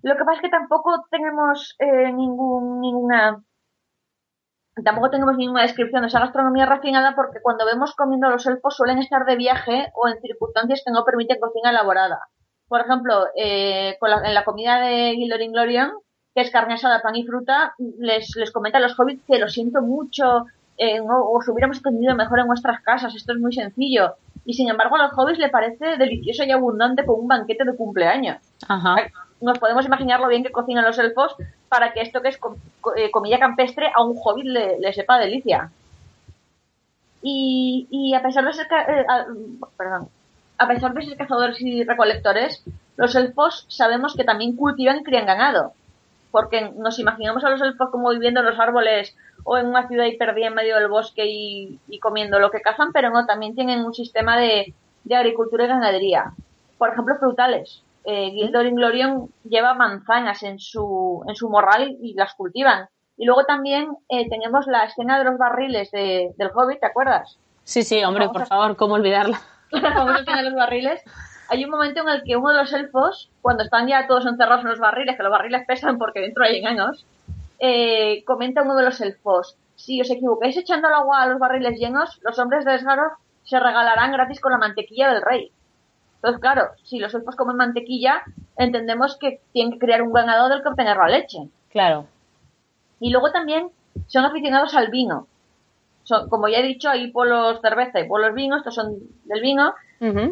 Lo 0.03 0.15
que 0.15 0.23
pasa 0.23 0.35
es 0.35 0.41
que 0.41 0.49
tampoco 0.49 1.05
tenemos 1.11 1.75
eh, 1.79 2.11
ningún, 2.13 2.79
ninguna 2.79 3.43
tampoco 4.83 5.09
tenemos 5.09 5.35
ninguna 5.35 5.63
descripción 5.63 6.01
de 6.01 6.07
esa 6.07 6.19
gastronomía 6.19 6.65
refinada 6.65 7.15
porque 7.15 7.39
cuando 7.41 7.65
vemos 7.65 7.95
comiendo 7.95 8.27
a 8.27 8.31
los 8.31 8.45
elfos 8.45 8.75
suelen 8.75 8.99
estar 8.99 9.25
de 9.25 9.35
viaje 9.35 9.91
o 9.93 10.07
en 10.07 10.21
circunstancias 10.21 10.83
que 10.85 10.91
no 10.91 11.03
permiten 11.03 11.39
cocina 11.39 11.71
elaborada. 11.71 12.29
Por 12.67 12.81
ejemplo, 12.81 13.25
eh, 13.35 13.97
con 13.99 14.11
la, 14.11 14.21
en 14.23 14.33
la 14.33 14.45
comida 14.45 14.79
de 14.79 15.15
Gildor 15.15 15.41
Inglorian, 15.41 15.91
que 16.35 16.41
es 16.41 16.51
carne 16.51 16.75
asada, 16.75 17.01
pan 17.01 17.15
y 17.15 17.25
fruta, 17.25 17.73
les, 17.97 18.35
les 18.35 18.51
comenta 18.51 18.77
a 18.77 18.81
los 18.81 18.97
hobbits 18.97 19.25
que 19.25 19.39
lo 19.39 19.49
siento 19.49 19.81
mucho, 19.81 20.45
eh, 20.79 21.01
no, 21.01 21.29
os 21.29 21.45
hubiéramos 21.49 21.79
atendido 21.79 22.15
mejor 22.15 22.39
en 22.39 22.47
nuestras 22.47 22.81
casas, 22.81 23.13
esto 23.13 23.33
es 23.33 23.39
muy 23.39 23.53
sencillo. 23.53 24.15
Y 24.45 24.53
sin 24.53 24.69
embargo 24.69 24.95
a 24.95 25.03
los 25.03 25.11
hobbits 25.15 25.37
le 25.37 25.49
parece 25.49 25.97
delicioso 25.97 26.45
y 26.45 26.51
abundante 26.51 27.05
con 27.05 27.19
un 27.19 27.27
banquete 27.27 27.65
de 27.65 27.75
cumpleaños. 27.75 28.37
Ajá. 28.67 28.95
Nos 29.41 29.59
podemos 29.59 29.85
imaginar 29.85 30.21
lo 30.21 30.29
bien 30.29 30.43
que 30.43 30.53
cocinan 30.53 30.85
los 30.85 30.97
elfos 30.97 31.35
para 31.67 31.91
que 31.91 32.01
esto 32.01 32.21
que 32.21 32.29
es 32.29 32.37
com 32.37 32.55
eh, 32.95 33.11
comida 33.11 33.37
campestre 33.39 33.91
a 33.93 34.01
un 34.03 34.17
hobbit 34.17 34.45
le, 34.45 34.79
le 34.79 34.93
sepa 34.93 35.19
delicia. 35.19 35.69
Y, 37.21 37.87
y, 37.91 38.13
a 38.15 38.21
pesar 38.21 38.45
de 38.45 38.53
ser... 38.53 38.67
Eh, 38.71 39.05
a, 39.07 39.25
perdón. 39.77 40.07
A 40.57 40.67
pesar 40.67 40.93
de 40.93 41.01
ser 41.01 41.17
cazadores 41.17 41.59
y 41.61 41.83
recolectores, 41.83 42.63
los 42.95 43.15
elfos 43.15 43.65
sabemos 43.67 44.15
que 44.15 44.23
también 44.23 44.55
cultivan 44.55 44.99
y 44.99 45.03
crían 45.03 45.25
ganado, 45.25 45.73
porque 46.31 46.71
nos 46.71 46.99
imaginamos 46.99 47.43
a 47.43 47.49
los 47.49 47.61
elfos 47.61 47.89
como 47.91 48.09
viviendo 48.09 48.39
en 48.39 48.45
los 48.45 48.59
árboles 48.59 49.15
o 49.43 49.57
en 49.57 49.67
una 49.67 49.87
ciudad 49.87 50.05
y 50.05 50.17
perdida 50.17 50.47
en 50.47 50.55
medio 50.55 50.75
del 50.75 50.87
bosque 50.87 51.25
y, 51.25 51.99
comiendo 51.99 52.39
lo 52.39 52.51
que 52.51 52.61
cazan, 52.61 52.91
pero 52.91 53.09
no, 53.09 53.25
también 53.25 53.55
tienen 53.55 53.83
un 53.83 53.93
sistema 53.93 54.37
de, 54.37 54.73
agricultura 55.11 55.65
y 55.65 55.67
ganadería. 55.67 56.33
Por 56.77 56.89
ejemplo, 56.89 57.15
frutales. 57.19 57.83
Eh, 58.05 58.31
Gildor 58.31 58.69
Glorion 58.71 59.29
lleva 59.43 59.73
manzanas 59.73 60.43
en 60.43 60.59
su, 60.59 61.23
en 61.27 61.35
su 61.35 61.49
morral 61.49 61.97
y 62.01 62.13
las 62.13 62.33
cultivan. 62.35 62.87
Y 63.17 63.25
luego 63.25 63.43
también 63.43 63.89
eh, 64.07 64.29
tenemos 64.29 64.65
la 64.67 64.85
escena 64.85 65.19
de 65.19 65.25
los 65.25 65.37
barriles 65.37 65.91
de, 65.91 66.31
del 66.37 66.51
Hobbit, 66.53 66.79
¿te 66.79 66.85
acuerdas? 66.85 67.37
Sí, 67.63 67.83
sí, 67.83 68.03
hombre, 68.03 68.29
por 68.29 68.45
favor, 68.45 68.75
¿cómo 68.75 68.95
olvidarla? 68.95 69.41
Escena 69.71 70.37
de 70.37 70.43
los 70.43 70.55
barriles. 70.55 71.01
Hay 71.49 71.65
un 71.65 71.71
momento 71.71 72.01
en 72.01 72.09
el 72.09 72.23
que 72.23 72.37
uno 72.37 72.49
de 72.49 72.57
los 72.57 72.71
elfos, 72.73 73.29
cuando 73.41 73.63
están 73.63 73.87
ya 73.87 74.07
todos 74.07 74.25
encerrados 74.25 74.63
en 74.63 74.69
los 74.69 74.79
barriles, 74.79 75.17
que 75.17 75.23
los 75.23 75.31
barriles 75.31 75.65
pesan 75.67 75.97
porque 75.97 76.21
dentro 76.21 76.43
hay 76.45 76.59
enanos, 76.59 77.05
eh, 77.59 78.23
comenta 78.25 78.61
uno 78.61 78.75
de 78.75 78.83
los 78.83 79.01
elfos, 79.01 79.57
si 79.75 80.01
os 80.01 80.09
equivocáis 80.09 80.57
echando 80.57 80.89
el 80.89 80.93
agua 80.93 81.21
a 81.21 81.27
los 81.27 81.39
barriles 81.39 81.79
llenos, 81.79 82.19
los 82.23 82.37
hombres 82.37 82.65
de 82.65 82.75
Esgaroth 82.75 83.13
se 83.43 83.59
regalarán 83.59 84.11
gratis 84.11 84.41
con 84.41 84.51
la 84.51 84.57
mantequilla 84.57 85.13
del 85.13 85.21
rey. 85.21 85.51
Entonces, 86.15 86.41
claro, 86.41 86.71
si 86.83 86.99
los 86.99 87.13
elfos 87.13 87.37
comen 87.37 87.55
mantequilla, 87.55 88.23
entendemos 88.57 89.17
que 89.17 89.41
tienen 89.53 89.71
que 89.71 89.79
crear 89.79 90.01
un 90.01 90.11
ganado 90.11 90.49
del 90.49 90.61
que 90.61 90.67
obtener 90.67 90.97
la 90.97 91.07
leche. 91.07 91.49
Claro. 91.69 92.07
Y 92.99 93.09
luego 93.09 93.31
también 93.31 93.69
son 94.07 94.25
aficionados 94.25 94.75
al 94.75 94.89
vino. 94.89 95.27
Son, 96.03 96.27
como 96.27 96.49
ya 96.49 96.57
he 96.57 96.63
dicho, 96.63 96.89
hay 96.89 97.11
polos 97.11 97.61
cerveza 97.61 98.01
y 98.01 98.07
polos 98.07 98.33
vino, 98.33 98.57
estos 98.57 98.75
son 98.75 98.97
del 99.25 99.41
vino, 99.41 99.73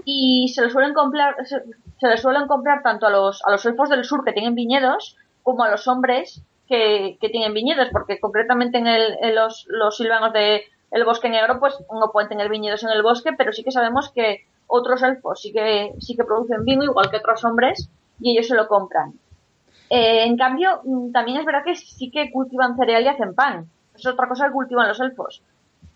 y 0.03 0.51
se 0.53 0.61
les 0.61 0.73
suelen 0.73 0.93
comprar, 0.93 1.35
se, 1.45 1.61
les 2.07 2.21
suelen 2.21 2.47
comprar 2.47 2.83
tanto 2.83 3.07
a 3.07 3.09
los, 3.09 3.41
a 3.45 3.51
los 3.51 3.65
elfos 3.65 3.89
del 3.89 4.03
sur 4.03 4.25
que 4.25 4.33
tienen 4.33 4.55
viñedos, 4.55 5.15
como 5.43 5.63
a 5.63 5.71
los 5.71 5.87
hombres 5.87 6.41
que, 6.67 7.17
tienen 7.19 7.53
viñedos, 7.53 7.89
porque 7.91 8.19
concretamente 8.19 8.77
en, 8.77 8.87
el, 8.87 9.17
en 9.21 9.35
los, 9.35 9.65
los 9.69 9.97
silvanos 9.97 10.33
de 10.33 10.63
el 10.91 11.03
bosque 11.03 11.29
negro, 11.29 11.59
pues 11.59 11.75
no 11.93 12.11
pueden 12.11 12.29
tener 12.29 12.49
viñedos 12.49 12.83
en 12.83 12.89
el 12.89 13.03
bosque, 13.03 13.31
pero 13.37 13.51
sí 13.51 13.63
que 13.63 13.71
sabemos 13.71 14.11
que 14.11 14.45
otros 14.67 15.01
elfos 15.03 15.41
sí 15.41 15.51
que, 15.51 15.93
sí 15.99 16.15
que 16.15 16.23
producen 16.23 16.63
vino, 16.65 16.83
igual 16.83 17.09
que 17.09 17.17
otros 17.17 17.43
hombres, 17.45 17.89
y 18.19 18.31
ellos 18.31 18.47
se 18.47 18.55
lo 18.55 18.67
compran. 18.67 19.13
Eh, 19.89 20.23
en 20.25 20.37
cambio, 20.37 20.81
mm, 20.83 21.11
también 21.11 21.39
es 21.39 21.45
verdad 21.45 21.63
que 21.65 21.75
sí 21.75 22.11
que 22.11 22.31
cultivan 22.31 22.75
cereal 22.77 23.03
y 23.03 23.07
hacen 23.07 23.33
pan. 23.33 23.69
Es 23.95 24.05
otra 24.05 24.27
cosa 24.27 24.47
que 24.47 24.53
cultivan 24.53 24.87
los 24.87 24.99
elfos. 24.99 25.41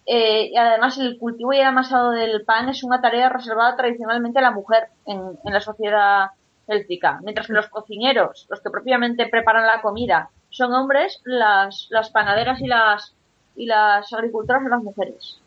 Eh, 0.06 0.50
y 0.52 0.58
además, 0.58 0.98
el 0.98 1.18
cultivo 1.20 1.54
y 1.54 1.60
el 1.60 1.66
amasado 1.66 2.12
del 2.12 2.44
pan 2.44 2.70
es 2.70 2.84
una 2.84 3.02
tarea 3.02 3.30
reservada 3.30 3.76
tradicionalmente 3.76 4.40
a 4.40 4.44
la 4.44 4.52
mujer 4.52 4.88
en, 5.06 5.22
en 5.44 5.54
la 5.54 5.62
sociedad 5.62 6.32
élfica. 6.68 7.20
Mientras 7.24 7.48
que 7.48 7.54
los 7.54 7.68
cocineros, 7.68 8.48
los 8.50 8.62
que 8.62 8.70
propiamente 8.70 9.28
preparan 9.28 9.68
la 9.68 9.82
comida, 9.82 10.30
son 10.52 10.74
hombres, 10.74 11.22
las, 11.24 11.88
las 11.90 12.10
panaderas 12.12 12.62
y 12.62 12.68
las, 12.68 13.16
y 13.56 13.66
las 13.66 14.12
agricultoras 14.14 14.62
son 14.62 14.72
las 14.72 14.84
mujeres. 14.84 15.42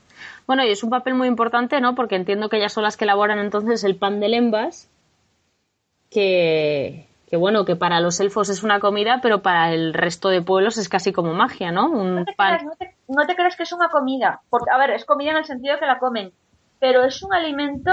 Bueno, 0.47 0.65
y 0.65 0.71
es 0.71 0.83
un 0.83 0.91
papel 0.91 1.15
muy 1.15 1.29
importante, 1.29 1.81
¿no? 1.81 1.95
Porque 1.95 2.17
entiendo 2.17 2.49
que 2.49 2.57
ellas 2.57 2.73
son 2.73 2.83
las 2.83 2.97
que 2.97 3.05
elaboran 3.05 3.39
entonces 3.39 3.85
el 3.85 3.97
pan 3.97 4.21
de 4.21 4.29
lembas, 4.29 4.91
que, 6.11 7.09
que 7.29 7.37
bueno, 7.37 7.65
que 7.65 7.77
para 7.77 8.01
los 8.01 8.21
elfos 8.21 8.49
es 8.49 8.63
una 8.63 8.81
comida, 8.81 9.21
pero 9.23 9.43
para 9.43 9.73
el 9.73 9.95
resto 9.95 10.29
de 10.29 10.43
pueblos 10.43 10.77
es 10.77 10.89
casi 10.89 11.13
como 11.13 11.35
magia, 11.35 11.73
¿no? 11.73 11.91
Un 11.91 12.17
no, 12.17 12.25
te 12.25 12.35
Creas, 12.35 12.65
no, 13.09 13.27
te, 13.27 13.35
creas 13.35 13.57
que 13.57 13.65
es 13.65 13.73
una 13.73 13.89
comida, 13.89 14.43
porque, 14.51 14.71
a 14.71 14.79
ver, 14.79 14.91
es 14.91 15.05
comida 15.05 15.33
en 15.33 15.39
el 15.39 15.45
sentido 15.45 15.79
que 15.79 15.87
la 15.87 15.99
comen, 15.99 16.33
pero 16.79 17.05
es 17.05 17.23
un 17.23 17.33
alimento 17.33 17.93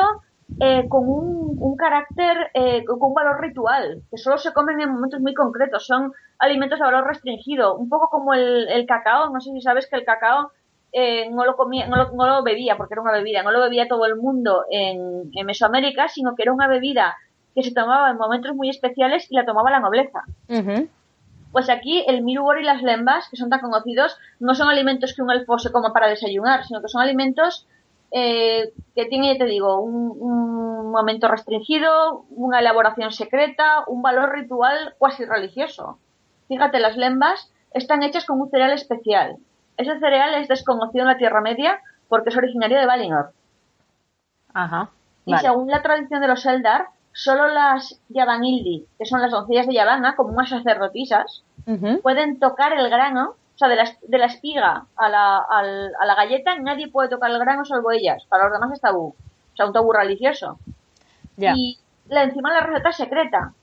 eh, 0.60 0.88
con 0.90 1.08
un, 1.08 1.56
un 1.60 1.76
carácter, 1.76 2.52
eh, 2.54 2.84
con 2.86 2.98
un 3.02 3.14
valor 3.14 3.42
ritual, 3.42 4.04
que 4.10 4.18
solo 4.18 4.38
se 4.38 4.54
comen 4.54 4.80
en 4.82 4.92
momentos 4.92 5.20
muy 5.22 5.34
concretos, 5.34 5.86
son 5.86 6.14
alimentos 6.40 6.80
de 6.80 6.86
valor 6.86 7.08
restringido, 7.08 7.76
un 7.76 7.90
poco 7.90 8.10
como 8.10 8.34
el, 8.34 8.68
el 8.70 8.86
cacao, 8.86 9.30
no 9.30 9.40
sé 9.40 9.52
si 9.52 9.62
sabes 9.62 9.88
que 9.88 9.96
el 9.96 10.06
cacao 10.06 10.52
eh, 10.92 11.30
no 11.30 11.46
lo 11.46 11.56
comía, 11.56 11.88
no 11.88 11.96
lo, 11.96 12.12
no 12.12 12.28
lo, 12.28 12.44
bebía 12.44 12.76
porque 12.76 12.96
era 12.96 13.02
una 13.02 13.14
bebida, 13.14 13.44
no 13.44 13.52
lo 13.52 13.62
bebía 13.62 13.88
todo 13.88 14.06
el 14.06 14.18
mundo 14.18 14.66
en, 14.70 15.32
en 15.34 15.46
Mesoamérica, 15.46 16.10
sino 16.10 16.36
que 16.36 16.44
era 16.44 16.54
una 16.54 16.68
bebida 16.68 17.16
que 17.56 17.64
se 17.64 17.74
tomaba 17.74 18.10
en 18.10 18.18
momentos 18.18 18.56
muy 18.56 18.70
especiales 18.70 19.28
y 19.30 19.36
la 19.36 19.46
tomaba 19.46 19.72
la 19.72 19.80
nobleza. 19.80 20.24
Pues 21.52 21.70
aquí 21.70 22.04
el 22.08 22.24
mirugor 22.24 22.62
y 22.62 22.64
las 22.64 22.82
lembas, 22.82 23.28
que 23.30 23.38
son 23.38 23.50
tan 23.50 23.60
conocidos, 23.60 24.18
no 24.40 24.56
son 24.56 24.70
alimentos 24.70 25.14
que 25.14 25.22
un 25.22 25.32
elfo 25.32 25.60
se 25.60 25.72
coma 25.72 25.92
para 25.92 26.08
desayunar, 26.08 26.66
sino 26.66 26.82
que 26.82 26.88
son 26.88 27.02
alimentos 27.02 27.68
eh, 28.12 28.74
que 28.95 29.06
tienen, 29.06 29.38
te 29.38 29.45
digo, 29.45 29.80
un, 29.80 30.12
un, 30.19 30.91
momento 30.91 31.30
restringido, 31.30 32.26
una 32.32 32.60
elaboración 32.60 33.12
secreta, 33.12 33.86
un 33.88 34.02
valor 34.02 34.34
ritual 34.34 34.95
cuasi 34.97 35.24
religioso. 35.24 35.97
Fíjate, 36.50 36.80
las 36.80 36.97
lembas 36.97 37.50
están 37.74 38.04
hechas 38.04 38.26
con 38.26 38.41
un 38.41 38.50
cereal 38.50 38.74
especial. 38.74 39.38
Ese 39.78 39.97
cereal 40.00 40.36
es 40.36 40.50
desconocido 40.50 41.04
en 41.04 41.08
la 41.08 41.17
Tierra 41.17 41.39
Media 41.39 41.80
porque 42.10 42.30
es 42.30 42.38
originario 42.38 42.78
de 42.78 42.86
Valinor. 42.86 43.32
Ajá. 44.54 44.89
Y 45.26 45.38
según 45.38 45.69
la 45.69 45.82
tradición 45.82 46.19
de 46.19 46.28
los 46.28 46.45
Eldar, 46.45 46.88
solo 47.13 47.47
las 47.47 48.00
Yavanildi, 48.10 48.86
que 48.97 49.06
son 49.06 49.21
las 49.21 49.32
doncellas 49.32 49.67
de 49.67 49.74
Yavana, 49.74 50.15
como 50.15 50.34
unas 50.34 50.50
sacerdotisas, 50.50 51.43
pueden 52.02 52.39
tocar 52.39 52.74
el 52.74 52.89
grano, 52.89 53.36
sea, 53.62 53.69
de 53.69 53.76
la, 53.76 53.89
de 54.02 54.17
la 54.17 54.26
espiga 54.26 54.86
a 54.95 55.10
la, 55.10 55.38
a 55.38 56.06
la 56.06 56.15
galleta, 56.15 56.58
nadie 56.60 56.89
puede 56.89 57.10
tocar 57.10 57.32
el 57.32 57.39
grano 57.39 57.65
salvo 57.65 57.91
ellas. 57.91 58.26
Para 58.30 58.45
los 58.45 58.54
demás 58.54 58.71
es 58.74 58.82
tabú. 58.82 59.15
O 59.54 59.56
sea, 59.56 59.65
un 59.65 59.74
tabú 59.74 59.91
religioso. 59.93 60.60
Y 61.38 61.80
la, 62.08 62.24
encima 62.24 62.52
la 62.54 62.62
receta 62.62 62.89
es 62.89 62.97
secreta. 62.97 63.54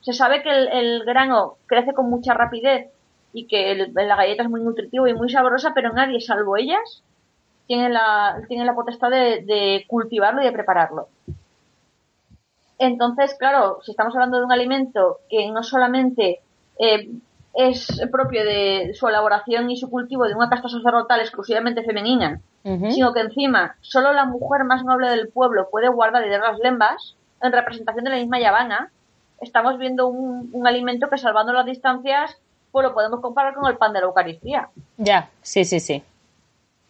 Se 0.00 0.12
sabe 0.12 0.42
que 0.42 0.50
el, 0.50 1.04
grano 1.04 1.56
crece 1.66 1.92
con 1.92 2.08
mucha 2.08 2.34
rapidez 2.34 2.90
y 3.32 3.46
que 3.46 3.90
la 3.94 4.16
galleta 4.16 4.42
es 4.42 4.50
muy 4.50 4.62
nutritiva 4.62 5.08
y 5.08 5.14
muy 5.14 5.30
sabrosa, 5.30 5.72
pero 5.74 5.92
nadie, 5.92 6.20
salvo 6.20 6.56
ellas, 6.56 7.02
tiene 7.66 7.88
la, 7.88 8.42
tiene 8.48 8.64
la 8.64 8.74
potestad 8.74 9.10
de, 9.10 9.42
de 9.44 9.84
cultivarlo 9.86 10.42
y 10.42 10.46
de 10.46 10.52
prepararlo. 10.52 11.08
Entonces, 12.78 13.34
claro, 13.38 13.78
si 13.82 13.90
estamos 13.90 14.14
hablando 14.14 14.38
de 14.38 14.44
un 14.44 14.52
alimento 14.52 15.18
que 15.28 15.50
no 15.50 15.62
solamente 15.62 16.40
eh, 16.78 17.10
es 17.54 18.00
propio 18.10 18.44
de 18.44 18.92
su 18.94 19.08
elaboración 19.08 19.70
y 19.70 19.76
su 19.76 19.90
cultivo 19.90 20.26
de 20.26 20.34
una 20.34 20.48
casta 20.48 20.68
sacerdotal 20.68 21.20
exclusivamente 21.20 21.82
femenina, 21.82 22.40
sino 22.62 23.12
que 23.12 23.20
encima 23.20 23.76
solo 23.80 24.12
la 24.12 24.24
mujer 24.24 24.64
más 24.64 24.84
noble 24.84 25.10
del 25.10 25.28
pueblo 25.28 25.68
puede 25.70 25.88
guardar 25.88 26.26
y 26.26 26.30
dar 26.30 26.40
las 26.40 26.58
lembas, 26.58 27.16
en 27.42 27.52
representación 27.52 28.04
de 28.04 28.10
la 28.10 28.16
misma 28.16 28.38
Yavana, 28.38 28.90
estamos 29.40 29.78
viendo 29.78 30.08
un, 30.08 30.50
un, 30.52 30.66
alimento 30.66 31.08
que 31.08 31.16
salvando 31.16 31.52
las 31.52 31.64
distancias, 31.64 32.36
pues 32.70 32.86
lo 32.86 32.92
podemos 32.92 33.20
comparar 33.20 33.54
con 33.54 33.70
el 33.70 33.78
pan 33.78 33.92
de 33.92 34.00
la 34.00 34.06
Eucaristía. 34.06 34.68
Ya, 34.98 35.30
sí, 35.40 35.64
sí, 35.64 35.80
sí. 35.80 36.02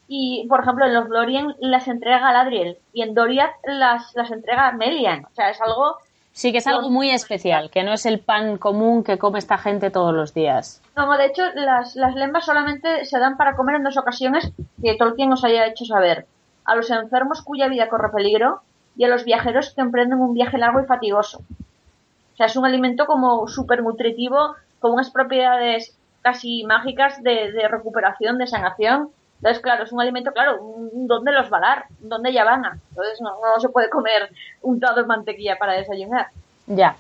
Y, 0.09 0.45
por 0.49 0.61
ejemplo, 0.61 0.87
en 0.87 0.95
los 0.95 1.09
Lorien 1.09 1.55
las 1.61 1.87
entrega 1.87 2.19
Galadriel 2.19 2.79
y 2.93 3.03
en 3.03 3.15
Doriath 3.15 3.55
las, 3.65 4.13
las 4.17 4.33
entrega 4.33 4.73
Melian. 4.73 5.25
O 5.25 5.35
sea, 5.35 5.51
es 5.51 5.61
algo... 5.61 5.99
Sí, 6.33 6.53
que 6.53 6.59
es 6.59 6.67
algo 6.67 6.91
muy 6.91 7.11
especial, 7.11 7.71
que 7.71 7.83
no 7.83 7.93
es 7.93 8.07
el 8.07 8.21
pan 8.21 8.57
común 8.57 9.03
que 9.03 9.19
come 9.19 9.39
esta 9.39 9.59
gente 9.59 9.91
todos 9.91 10.15
los 10.15 10.33
días. 10.33 10.81
No, 10.97 11.17
de 11.17 11.27
hecho, 11.27 11.43
las, 11.55 11.97
las 11.97 12.15
lembas 12.15 12.45
solamente 12.45 13.05
se 13.05 13.19
dan 13.19 13.37
para 13.37 13.57
comer 13.57 13.77
en 13.77 13.85
dos 13.85 13.97
ocasiones 13.97 14.53
que 14.83 14.95
Tolkien 14.95 15.29
nos 15.29 15.45
haya 15.45 15.67
hecho 15.67 15.85
saber. 15.85 16.27
A 16.65 16.77
los 16.77 16.91
enfermos 16.91 17.43
cuya 17.43 17.69
vida 17.69 17.89
corre 17.89 18.11
peligro 18.11 18.63
y 18.97 19.05
a 19.05 19.09
los 19.09 19.25
viajeros 19.25 19.75
que 19.75 19.81
emprenden 19.81 20.21
un 20.21 20.35
viaje 20.35 20.57
largo 20.57 20.81
y 20.81 20.87
fatigoso. 20.87 21.39
O 21.39 22.37
sea, 22.37 22.47
es 22.47 22.57
un 22.57 22.65
alimento 22.65 23.07
como 23.07 23.49
súper 23.49 23.83
nutritivo, 23.83 24.55
con 24.79 24.93
unas 24.93 25.11
propiedades 25.11 25.97
casi 26.23 26.65
mágicas 26.65 27.23
de, 27.23 27.53
de 27.53 27.69
recuperación, 27.69 28.39
de 28.39 28.47
sanación 28.47 29.11
entonces, 29.41 29.63
claro, 29.63 29.85
es 29.85 29.93
un 29.93 30.03
alimento, 30.03 30.33
claro, 30.33 30.61
¿dónde 30.93 31.33
los 31.33 31.51
va 31.51 31.57
a 31.57 31.61
dar? 31.61 31.85
¿Dónde 32.01 32.31
ya 32.31 32.45
van? 32.45 32.63
Entonces, 32.91 33.23
no, 33.23 33.31
no 33.41 33.59
se 33.59 33.71
puede 33.71 33.89
comer 33.89 34.31
un 34.61 34.75
untado 34.75 35.01
de 35.01 35.07
mantequilla 35.07 35.57
para 35.57 35.73
desayunar. 35.73 36.27
Ya. 36.67 36.95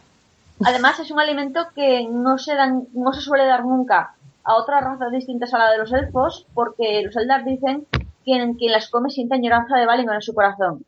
Además, 0.64 0.98
es 1.00 1.11
un 1.11 1.20
alimento 1.20 1.66
que 1.74 2.09
no 2.11 2.38
se, 2.38 2.55
dan, 2.55 2.87
no 2.94 3.12
se 3.12 3.20
suele 3.20 3.44
dar 3.44 3.66
nunca 3.66 4.14
a 4.42 4.55
otras 4.55 4.83
razas 4.83 5.12
distintas 5.12 5.53
a 5.53 5.59
la 5.59 5.70
de 5.70 5.79
los 5.79 5.92
elfos, 5.92 6.46
porque 6.55 7.03
los 7.05 7.14
Eldar 7.14 7.44
dicen 7.44 7.87
que 7.92 8.07
quien, 8.24 8.55
quien 8.55 8.72
las 8.72 8.88
come 8.88 9.11
siente 9.11 9.35
añoranza 9.35 9.76
de 9.76 9.85
Valinor 9.85 10.14
en 10.14 10.22
su 10.22 10.35
corazón. 10.35 10.87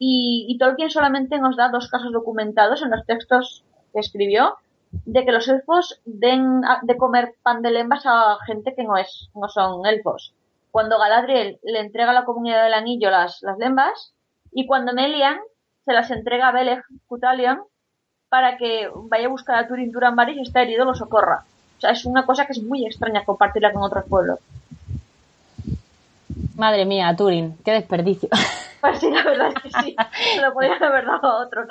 Y, 0.00 0.46
y 0.48 0.58
Tolkien 0.58 0.90
solamente 0.90 1.38
nos 1.38 1.56
da 1.56 1.68
dos 1.68 1.88
casos 1.88 2.12
documentados 2.12 2.82
en 2.82 2.90
los 2.90 3.06
textos 3.06 3.62
que 3.92 4.00
escribió 4.00 4.56
de 4.90 5.24
que 5.24 5.32
los 5.32 5.46
elfos 5.46 6.00
den 6.04 6.62
de 6.82 6.96
comer 6.96 7.34
pan 7.44 7.62
de 7.62 7.70
lembas 7.70 8.02
a 8.04 8.36
gente 8.46 8.74
que 8.74 8.84
no 8.84 8.96
es 8.96 9.28
no 9.34 9.48
son 9.48 9.84
elfos 9.86 10.32
cuando 10.70 10.98
Galadriel 10.98 11.58
le 11.62 11.80
entrega 11.80 12.10
a 12.10 12.14
la 12.14 12.24
comunidad 12.24 12.64
del 12.64 12.74
anillo 12.74 13.10
las, 13.10 13.42
las 13.42 13.58
lembas 13.58 14.14
y 14.52 14.66
cuando 14.66 14.92
Melian 14.92 15.38
se 15.84 15.92
las 15.92 16.10
entrega 16.10 16.48
a 16.48 16.52
Belej 16.52 16.82
Cutalion 17.06 17.60
para 18.28 18.56
que 18.58 18.90
vaya 18.94 19.26
a 19.26 19.30
buscar 19.30 19.56
a 19.56 19.66
Turin 19.66 19.92
Turambar 19.92 20.28
y 20.30 20.34
si 20.34 20.42
está 20.42 20.62
herido 20.62 20.84
lo 20.84 20.94
socorra. 20.94 21.44
O 21.78 21.80
sea, 21.80 21.90
es 21.90 22.04
una 22.04 22.26
cosa 22.26 22.44
que 22.44 22.52
es 22.52 22.62
muy 22.62 22.84
extraña 22.84 23.24
compartirla 23.24 23.72
con 23.72 23.82
otros 23.82 24.04
pueblos. 24.06 24.40
Madre 26.56 26.84
mía, 26.84 27.14
Turin, 27.16 27.56
qué 27.64 27.72
desperdicio. 27.72 28.28
Pues 28.80 29.00
sí, 29.00 29.10
la 29.10 29.24
verdad 29.24 29.48
es 29.48 29.60
que 29.60 29.70
sí. 29.82 29.96
Se 30.36 30.40
lo 30.40 30.52
podrían 30.52 30.80
haber 30.80 31.04
dado 31.04 31.26
a 31.26 31.42
otro. 31.44 31.66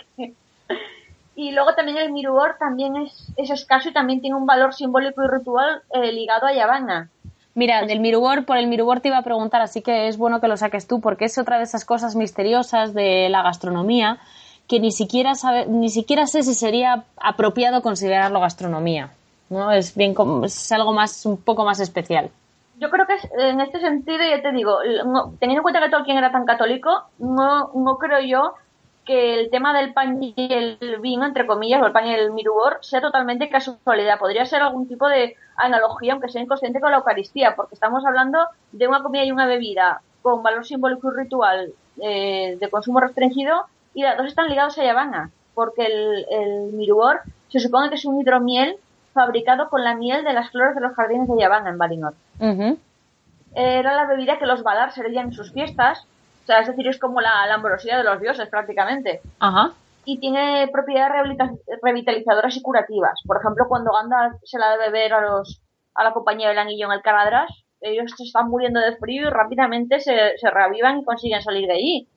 Y 1.36 1.52
luego 1.54 1.74
también 1.74 1.98
el 2.00 2.12
Miruor 2.12 2.58
también 2.60 2.98
es, 2.98 3.32
es 3.38 3.50
escaso 3.50 3.88
y 3.88 3.94
también 3.94 4.20
tiene 4.20 4.36
un 4.36 4.46
valor 4.46 4.74
simbólico 4.74 5.24
y 5.24 5.28
ritual 5.28 5.84
eh, 5.94 6.12
ligado 6.12 6.48
a 6.48 6.54
Yavanna. 6.54 7.10
Mira, 7.58 7.84
del 7.88 8.02
Mirubor, 8.02 8.46
por 8.46 8.58
el 8.58 8.68
Mirubor 8.68 9.00
te 9.00 9.08
iba 9.08 9.18
a 9.18 9.24
preguntar, 9.24 9.64
así 9.64 9.82
que 9.82 10.08
es 10.08 10.20
bueno 10.20 10.40
que 10.40 10.48
lo 10.48 10.58
saques 10.58 10.86
tú, 10.86 11.02
porque 11.02 11.26
es 11.26 11.40
otra 11.40 11.58
de 11.58 11.64
esas 11.64 11.86
cosas 11.86 12.16
misteriosas 12.16 12.94
de 12.94 13.30
la 13.30 13.42
gastronomía 13.42 14.20
que 14.68 14.80
ni 14.80 14.92
siquiera 14.92 15.34
sabe, 15.34 15.66
ni 15.66 15.90
siquiera 15.90 16.28
sé 16.28 16.44
si 16.44 16.54
sería 16.54 17.06
apropiado 17.20 17.82
considerarlo 17.82 18.40
gastronomía. 18.42 19.10
¿no? 19.50 19.72
Es 19.72 19.96
bien 19.96 20.14
es 20.44 20.72
algo 20.72 20.94
más 20.94 21.26
un 21.26 21.38
poco 21.38 21.66
más 21.66 21.80
especial. 21.80 22.30
Yo 22.80 22.92
creo 22.92 23.08
que 23.08 23.16
en 23.50 23.60
este 23.60 23.80
sentido, 23.80 24.20
ya 24.20 24.40
te 24.44 24.52
digo, 24.52 24.78
teniendo 25.40 25.62
en 25.62 25.64
cuenta 25.64 25.82
que 25.82 25.90
Tolkien 25.90 26.20
era 26.20 26.32
tan 26.32 26.46
católico, 26.46 26.92
no, 27.18 27.72
no 27.74 27.98
creo 27.98 28.20
yo 28.20 28.54
que 29.08 29.40
el 29.40 29.50
tema 29.50 29.74
del 29.74 29.94
pan 29.94 30.22
y 30.22 30.34
el 30.38 30.78
vino, 31.02 31.26
entre 31.26 31.48
comillas, 31.48 31.82
o 31.82 31.86
el 31.86 31.94
pan 31.94 32.08
y 32.08 32.14
el 32.14 32.32
mirubor, 32.32 32.78
sea 32.82 33.00
totalmente 33.00 33.50
casualidad. 33.50 34.20
Podría 34.20 34.46
ser 34.46 34.62
algún 34.62 34.88
tipo 34.88 35.08
de 35.08 35.36
analogía, 35.56 36.12
aunque 36.14 36.30
sea 36.30 36.42
inconsciente, 36.42 36.82
con 36.82 36.92
la 36.92 36.98
Eucaristía, 36.98 37.56
porque 37.56 37.74
estamos 37.74 38.06
hablando 38.06 38.38
de 38.74 38.88
una 38.88 39.02
comida 39.02 39.24
y 39.24 39.32
una 39.32 39.48
bebida 39.48 40.02
con 40.22 40.44
valor 40.44 40.66
simbólico 40.66 41.10
y 41.10 41.16
ritual 41.16 41.74
eh, 42.02 42.58
de 42.60 42.70
consumo 42.70 43.00
restringido 43.00 43.66
y 43.94 44.04
las 44.04 44.18
dos 44.18 44.28
están 44.28 44.50
ligados 44.50 44.78
a 44.78 44.84
Yavanna, 44.84 45.32
porque 45.56 45.86
el, 45.86 46.26
el 46.30 46.74
mirubor 46.74 47.22
se 47.48 47.60
supone 47.60 47.90
que 47.90 47.96
es 47.96 48.06
un 48.06 48.20
hidromiel 48.20 48.76
fabricado 49.14 49.70
con 49.70 49.84
la 49.84 49.96
miel 49.96 50.24
de 50.24 50.34
las 50.34 50.52
flores 50.52 50.76
de 50.76 50.82
los 50.82 50.94
jardines 50.94 51.28
de 51.30 51.40
Yavanna 51.40 51.70
en 51.70 51.78
Valinor. 51.78 52.14
Era 53.56 53.96
la 53.96 54.06
bebida 54.06 54.38
que 54.38 54.46
los 54.46 54.62
Valar 54.62 54.92
servían 54.92 55.28
en 55.28 55.34
sus 55.34 55.52
fiestas 55.54 56.06
sea, 56.48 56.62
es 56.62 56.68
decir, 56.68 56.88
es 56.88 57.00
como 57.00 57.22
la, 57.22 57.44
amorosidad 57.54 57.98
de 57.98 58.04
los 58.04 58.20
dioses 58.20 58.50
prácticamente. 58.50 59.22
Ajá. 59.40 59.74
Y 60.06 60.20
tiene 60.20 60.68
propiedades 60.72 61.38
revitalizadoras 61.84 62.56
y 62.56 62.62
curativas. 62.62 63.20
Por 63.26 63.38
ejemplo, 63.38 63.66
cuando 63.68 63.92
Gandalf 63.92 64.36
se 64.44 64.58
la 64.58 64.72
debe 64.72 64.90
ver 64.90 65.14
a 65.14 65.22
los 65.22 65.62
a 65.96 66.04
la 66.04 66.14
compañía 66.14 66.50
del 66.50 66.60
anillo 66.60 66.86
en 66.86 66.94
el 66.94 67.02
Caladras, 67.02 67.50
ellos 67.82 68.14
se 68.16 68.24
están 68.24 68.50
muriendo 68.50 68.80
de 68.80 68.96
frío 68.98 69.28
y 69.28 69.30
rápidamente 69.32 70.00
se, 70.00 70.38
se 70.38 70.50
reavivan 70.52 71.00
y 71.00 71.04
consiguen 71.04 71.42
salir 71.42 71.68
de 71.68 71.74
allí. 71.74 72.08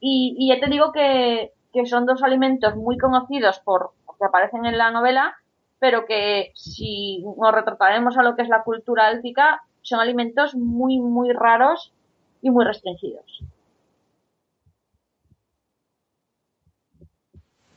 Y, 0.00 0.34
y 0.36 0.48
ya 0.48 0.60
te 0.60 0.68
digo 0.68 0.90
que, 0.92 1.52
que 1.72 1.86
son 1.86 2.04
dos 2.04 2.22
alimentos 2.24 2.74
muy 2.74 2.98
conocidos 2.98 3.60
por 3.60 3.92
que 4.18 4.24
aparecen 4.24 4.66
en 4.66 4.78
la 4.78 4.90
novela, 4.90 5.36
pero 5.78 6.04
que 6.06 6.50
si 6.54 7.24
nos 7.36 7.54
retrataremos 7.54 8.18
a 8.18 8.22
lo 8.22 8.34
que 8.34 8.42
es 8.42 8.48
la 8.48 8.64
cultura 8.64 9.10
élfica, 9.10 9.62
son 9.82 10.00
alimentos 10.00 10.54
muy, 10.54 10.98
muy 10.98 11.32
raros 11.32 11.92
y 12.42 12.50
muy 12.50 12.64
restringidos. 12.64 13.44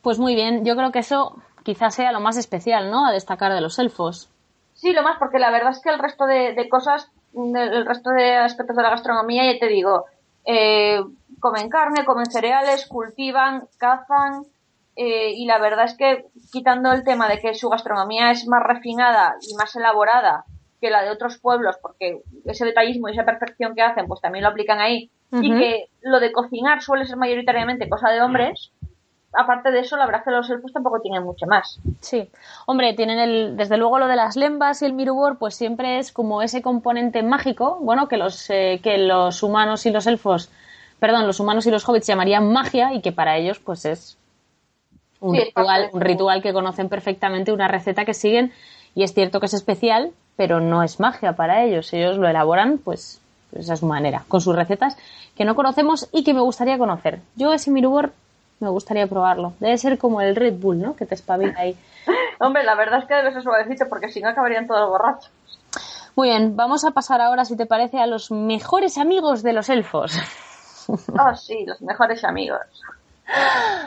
Pues 0.02 0.20
muy 0.20 0.36
bien, 0.36 0.66
yo 0.66 0.76
creo 0.76 0.92
que 0.92 1.00
eso 1.00 1.42
quizás 1.64 1.96
sea 1.96 2.12
lo 2.12 2.20
más 2.20 2.38
especial, 2.38 2.90
¿no? 2.90 3.06
A 3.06 3.12
destacar 3.12 3.54
de 3.54 3.62
los 3.62 3.78
elfos. 3.80 4.30
Sí, 4.74 4.94
lo 4.94 5.04
más, 5.04 5.18
porque 5.20 5.40
la 5.40 5.52
verdad 5.52 5.72
es 5.72 5.80
que 5.80 5.90
el 5.90 6.00
resto 6.00 6.26
de, 6.26 6.68
cosas, 6.70 7.12
el 7.36 7.86
resto 7.86 8.10
de 8.10 8.36
aspectos 8.36 8.76
de 8.76 8.84
la 8.84 8.90
gastronomía, 8.90 9.52
ya 9.52 9.60
te 9.60 9.68
digo, 9.68 10.06
eh, 10.46 11.00
comen 11.40 11.70
carne, 11.70 12.04
comen 12.04 12.26
cereales, 12.26 12.88
cultivan, 12.88 13.68
cazan, 13.78 14.44
eh, 14.96 15.34
y 15.36 15.46
la 15.46 15.60
verdad 15.60 15.86
es 15.86 15.96
que 15.96 16.26
quitando 16.52 16.92
el 16.92 17.04
tema 17.04 17.30
de 17.30 17.40
que 17.40 17.54
su 17.54 17.70
gastronomía 17.70 18.32
es 18.32 18.48
más 18.48 18.64
refinada 18.64 19.36
y 19.42 19.56
más 19.56 19.76
elaborada 19.76 20.46
que 20.82 20.90
la 20.90 21.04
de 21.04 21.12
otros 21.12 21.38
pueblos, 21.38 21.78
porque 21.82 22.22
ese 22.46 22.66
detallismo 22.66 23.08
y 23.08 23.12
esa 23.12 23.24
perfección 23.24 23.76
que 23.76 23.84
hacen, 23.84 24.08
pues 24.08 24.20
también 24.20 24.44
lo 24.44 24.50
aplican 24.50 24.80
ahí, 24.80 25.12
y 25.34 25.58
que 25.58 25.86
lo 26.02 26.20
de 26.20 26.34
cocinar 26.34 26.82
suele 26.82 27.06
ser 27.06 27.16
mayoritariamente 27.16 27.88
cosa 27.88 28.10
de 28.10 28.22
hombres, 28.22 28.72
aparte 29.34 29.72
de 29.72 29.80
eso, 29.80 29.98
la 29.98 30.06
verdad 30.06 30.22
es 30.22 30.26
que 30.26 30.32
los 30.32 30.50
elfos 30.50 30.74
tampoco 30.74 31.00
tienen 31.00 31.24
mucho 31.24 31.46
más. 31.46 31.80
Sí, 32.02 32.30
hombre, 32.65 32.94
tienen 32.94 33.20
el, 33.20 33.58
desde 33.58 33.78
luego 33.78 34.00
lo 34.00 34.08
de 34.08 34.15
las 34.15 34.36
lembas 34.36 34.82
y 34.82 34.86
el 34.86 34.94
mirubor, 34.94 35.38
pues 35.38 35.56
siempre 35.56 36.00
es 36.00 36.12
como 36.12 36.41
ese 36.41 36.62
componente 36.62 37.24
mágico, 37.24 37.78
bueno, 37.82 38.08
que 38.08 38.17
los, 38.17 38.50
eh, 38.50 38.80
que 38.84 38.98
los 38.98 39.44
humanos 39.44 39.86
y 39.86 39.91
los 39.91 40.08
elfos, 40.08 40.50
perdón, 41.00 41.28
los 41.28 41.39
humanos 41.39 41.65
y 41.65 41.72
los 41.72 41.88
hobbits 41.88 42.08
llamarían 42.08 42.52
magia 42.52 42.94
y 42.94 43.02
que 43.02 43.12
para 43.12 43.38
ellos, 43.38 43.60
pues 43.60 43.86
es 43.86 44.17
un, 45.20 45.36
ritual, 45.36 45.89
un 45.94 46.02
ritual 46.02 46.41
que 46.41 46.54
conocen 46.54 46.89
perfectamente, 46.89 47.52
una 47.52 47.67
receta 47.67 48.06
que 48.06 48.13
siguen 48.13 48.52
y 48.96 49.04
es 49.04 49.13
cierto 49.13 49.39
que 49.39 49.46
es 49.46 49.54
especial, 49.54 50.12
pero 50.36 50.60
no 50.60 50.84
es 50.84 51.00
magia 51.00 51.34
para 51.34 51.63
ellos. 51.63 51.94
Ellos 51.94 52.17
lo 52.17 52.28
elaboran, 52.28 52.80
pues, 52.80 53.22
pues 53.52 53.65
esa 53.65 53.76
es 53.76 53.80
su 53.80 53.86
manera, 53.86 54.26
con 54.28 54.41
sus 54.41 54.56
recetas 54.56 54.98
que 55.36 55.46
no 55.46 55.56
conocemos 55.56 56.10
y 56.12 56.24
que 56.24 56.34
me 56.34 56.41
gustaría 56.41 56.78
conocer. 56.78 57.22
Yo 57.36 57.54
ese 57.54 57.72
mirubor 57.72 58.12
me 58.62 58.69
gustaría 58.69 59.08
probarlo. 59.08 59.54
Debe 59.60 59.78
ser 59.78 59.97
como 59.97 60.21
el 60.21 60.36
Red 60.36 60.54
Bull, 60.54 60.80
¿no? 60.80 60.95
Que 60.95 61.06
te 61.06 61.15
espabila 61.15 61.54
ahí. 61.58 61.78
Hombre, 62.39 62.63
la 62.63 62.76
verdad 62.76 63.00
es 63.00 63.06
que 63.06 63.13
debe 63.15 63.34
ser 63.34 63.43
suavecito 63.43 63.89
porque 63.89 64.10
si 64.10 64.21
no 64.21 64.30
acabarían 64.30 64.67
todos 64.67 64.89
borrachos. 64.89 65.32
Muy 66.15 66.30
bien, 66.30 66.56
vamos 66.56 66.84
a 66.84 66.91
pasar 66.91 67.21
ahora, 67.21 67.45
si 67.45 67.56
te 67.56 67.65
parece, 67.65 68.00
a 68.00 68.08
los 68.08 68.32
mejores 68.32 68.97
amigos 68.97 69.43
de 69.43 69.54
los 69.54 69.69
elfos. 69.69 70.17
Oh, 70.88 71.36
sí, 71.36 71.65
los 71.65 71.82
mejores 71.82 72.24
amigos. 72.24 72.60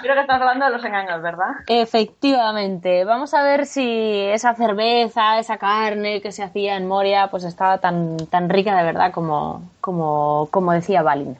Creo 0.00 0.14
que 0.14 0.22
estás 0.22 0.40
hablando 0.40 0.64
de 0.64 0.70
los 0.70 0.84
engaños, 0.84 1.20
¿verdad? 1.20 1.50
Efectivamente. 1.66 3.04
Vamos 3.04 3.34
a 3.34 3.42
ver 3.42 3.66
si 3.66 4.20
esa 4.22 4.54
cerveza, 4.54 5.38
esa 5.38 5.58
carne 5.58 6.22
que 6.22 6.32
se 6.32 6.42
hacía 6.42 6.76
en 6.76 6.88
Moria, 6.88 7.28
pues 7.30 7.44
estaba 7.44 7.78
tan, 7.78 8.16
tan 8.30 8.48
rica 8.48 8.74
de 8.74 8.84
verdad 8.84 9.12
como, 9.12 9.62
como, 9.80 10.48
como 10.50 10.72
decía 10.72 11.02
Balin. 11.02 11.37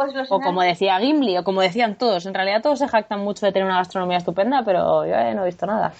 Pues 0.00 0.30
o 0.30 0.40
como 0.40 0.62
decía 0.62 0.98
Gimli, 0.98 1.36
o 1.36 1.44
como 1.44 1.60
decían 1.60 1.94
todos. 1.94 2.24
En 2.24 2.32
realidad 2.32 2.62
todos 2.62 2.78
se 2.78 2.88
jactan 2.88 3.20
mucho 3.20 3.44
de 3.44 3.52
tener 3.52 3.66
una 3.66 3.76
gastronomía 3.76 4.16
estupenda, 4.16 4.62
pero 4.64 5.04
yo 5.04 5.14
no 5.34 5.42
he 5.42 5.46
visto 5.46 5.66
nada. 5.66 5.92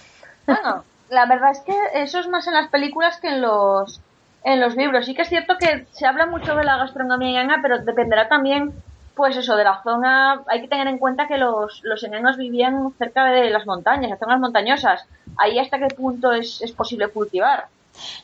Bueno, 0.46 0.84
la 1.10 1.26
verdad 1.26 1.50
es 1.50 1.60
que 1.60 1.74
eso 1.92 2.18
es 2.18 2.26
más 2.26 2.46
en 2.46 2.54
las 2.54 2.68
películas 2.68 3.20
que 3.20 3.28
en 3.28 3.42
los 3.42 4.00
en 4.42 4.58
los 4.58 4.74
libros. 4.74 5.04
Sí 5.04 5.14
que 5.14 5.20
es 5.20 5.28
cierto 5.28 5.58
que 5.58 5.86
se 5.92 6.06
habla 6.06 6.24
mucho 6.24 6.56
de 6.56 6.64
la 6.64 6.78
gastronomía 6.78 7.42
llana, 7.42 7.58
pero 7.60 7.80
dependerá 7.80 8.26
también, 8.26 8.72
pues 9.14 9.36
eso, 9.36 9.54
de 9.54 9.64
la 9.64 9.82
zona. 9.82 10.44
Hay 10.46 10.62
que 10.62 10.68
tener 10.68 10.86
en 10.86 10.96
cuenta 10.96 11.26
que 11.26 11.36
los, 11.36 11.82
los 11.84 12.02
enanos 12.02 12.38
vivían 12.38 12.94
cerca 12.96 13.26
de 13.26 13.50
las 13.50 13.66
montañas, 13.66 14.08
las 14.08 14.18
zonas 14.18 14.40
montañosas. 14.40 15.06
Ahí 15.36 15.58
hasta 15.58 15.78
qué 15.78 15.94
punto 15.94 16.32
es, 16.32 16.62
es 16.62 16.72
posible 16.72 17.08
cultivar. 17.08 17.66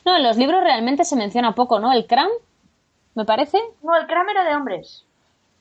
No, 0.06 0.16
en 0.16 0.22
los 0.22 0.38
libros 0.38 0.62
realmente 0.62 1.04
se 1.04 1.16
menciona 1.16 1.52
poco, 1.52 1.80
¿no? 1.80 1.92
El 1.92 2.06
cram, 2.06 2.30
me 3.14 3.26
parece. 3.26 3.60
No, 3.82 3.94
el 3.94 4.06
cram 4.06 4.26
era 4.30 4.42
de 4.42 4.54
hombres. 4.54 5.05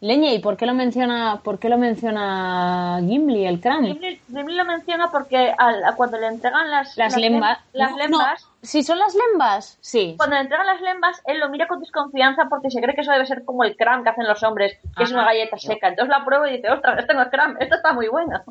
Leña, 0.01 0.33
¿y 0.33 0.39
por 0.39 0.57
qué 0.57 0.65
lo 0.65 0.73
menciona, 0.73 1.41
por 1.43 1.57
qué 1.57 1.69
lo 1.69 1.77
menciona 1.77 2.99
Gimli, 3.01 3.45
el 3.45 3.61
Cram? 3.61 3.85
Gimli, 3.85 4.19
lo 4.27 4.65
menciona 4.65 5.09
porque 5.09 5.53
a 5.57 5.95
cuando 5.95 6.17
le 6.19 6.27
entregan 6.27 6.69
las, 6.69 6.97
las, 6.97 7.17
lembas, 7.17 7.59
las 7.73 7.95
lembas 7.95 8.47
si 8.65 8.83
son 8.83 8.97
las 8.97 9.15
lembas, 9.15 9.77
sí. 9.79 10.15
Cuando 10.17 10.35
le 10.35 10.41
entregan 10.41 10.65
las 10.65 10.81
lembas, 10.81 11.21
él 11.25 11.39
lo 11.39 11.49
mira 11.49 11.67
con 11.67 11.79
desconfianza 11.79 12.47
porque 12.49 12.71
se 12.71 12.81
cree 12.81 12.95
que 12.95 13.01
eso 13.01 13.11
debe 13.11 13.25
ser 13.25 13.45
como 13.45 13.63
el 13.63 13.77
Cram 13.77 14.03
que 14.03 14.09
hacen 14.09 14.27
los 14.27 14.41
hombres, 14.43 14.77
que 14.97 15.03
es 15.03 15.11
una 15.11 15.23
galleta 15.23 15.57
seca. 15.57 15.89
Entonces 15.89 16.09
la 16.09 16.25
prueba 16.25 16.49
y 16.49 16.57
dice, 16.57 16.71
ostras, 16.71 16.99
esto 16.99 17.13
no 17.13 17.21
es 17.21 17.29
Cram, 17.29 17.57
esto 17.59 17.75
está 17.75 17.93
muy 17.93 18.07
bueno. 18.07 18.43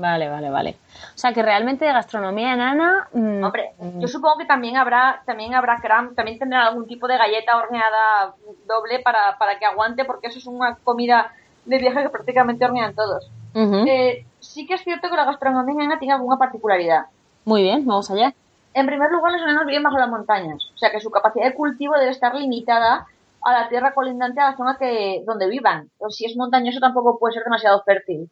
Vale, 0.00 0.28
vale, 0.28 0.50
vale. 0.50 0.76
O 1.14 1.18
sea 1.18 1.32
que 1.32 1.42
realmente 1.42 1.84
de 1.84 1.92
gastronomía 1.92 2.54
enana. 2.54 3.08
Mm, 3.12 3.44
Hombre, 3.44 3.72
yo 3.98 4.08
supongo 4.08 4.38
que 4.38 4.46
también 4.46 4.76
habrá, 4.76 5.22
también 5.26 5.54
habrá 5.54 5.80
cram, 5.80 6.14
también 6.14 6.38
tendrán 6.38 6.66
algún 6.66 6.86
tipo 6.86 7.06
de 7.06 7.18
galleta 7.18 7.56
horneada 7.56 8.34
doble 8.66 9.00
para, 9.00 9.36
para 9.38 9.58
que 9.58 9.66
aguante, 9.66 10.04
porque 10.04 10.28
eso 10.28 10.38
es 10.38 10.46
una 10.46 10.76
comida 10.76 11.32
de 11.66 11.78
viaje 11.78 12.02
que 12.02 12.08
prácticamente 12.08 12.64
hornean 12.64 12.94
todos. 12.94 13.30
Eh, 13.54 14.24
sí 14.38 14.66
que 14.66 14.74
es 14.74 14.84
cierto 14.84 15.10
que 15.10 15.16
la 15.16 15.24
gastronomía 15.24 15.74
enana 15.74 15.98
tiene 15.98 16.14
alguna 16.14 16.38
particularidad. 16.38 17.06
Muy 17.44 17.62
bien, 17.62 17.84
vamos 17.84 18.10
allá. 18.10 18.32
En 18.72 18.86
primer 18.86 19.10
lugar, 19.10 19.32
los 19.32 19.42
enanos 19.42 19.66
viven 19.66 19.82
bajo 19.82 19.98
las 19.98 20.08
montañas, 20.08 20.70
o 20.74 20.78
sea 20.78 20.90
que 20.90 21.00
su 21.00 21.10
capacidad 21.10 21.44
de 21.44 21.54
cultivo 21.54 21.94
debe 21.98 22.12
estar 22.12 22.34
limitada 22.34 23.06
a 23.42 23.52
la 23.52 23.68
tierra 23.68 23.92
colindante 23.92 24.40
a 24.40 24.50
la 24.50 24.56
zona 24.56 24.76
que 24.78 25.22
donde 25.26 25.48
vivan. 25.48 25.90
Si 26.10 26.24
es 26.24 26.36
montañoso 26.36 26.78
tampoco 26.78 27.18
puede 27.18 27.34
ser 27.34 27.44
demasiado 27.44 27.82
fértil. 27.82 28.30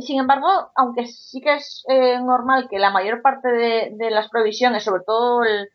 Sin 0.00 0.20
embargo, 0.20 0.48
aunque 0.76 1.06
sí 1.06 1.40
que 1.40 1.54
es 1.54 1.84
eh, 1.88 2.20
normal 2.20 2.68
que 2.70 2.78
la 2.78 2.90
mayor 2.90 3.20
parte 3.20 3.48
de, 3.48 4.10
las 4.10 4.28
provisiones, 4.28 4.84
sobre 4.84 5.02
todo 5.04 5.42
el, 5.42 5.68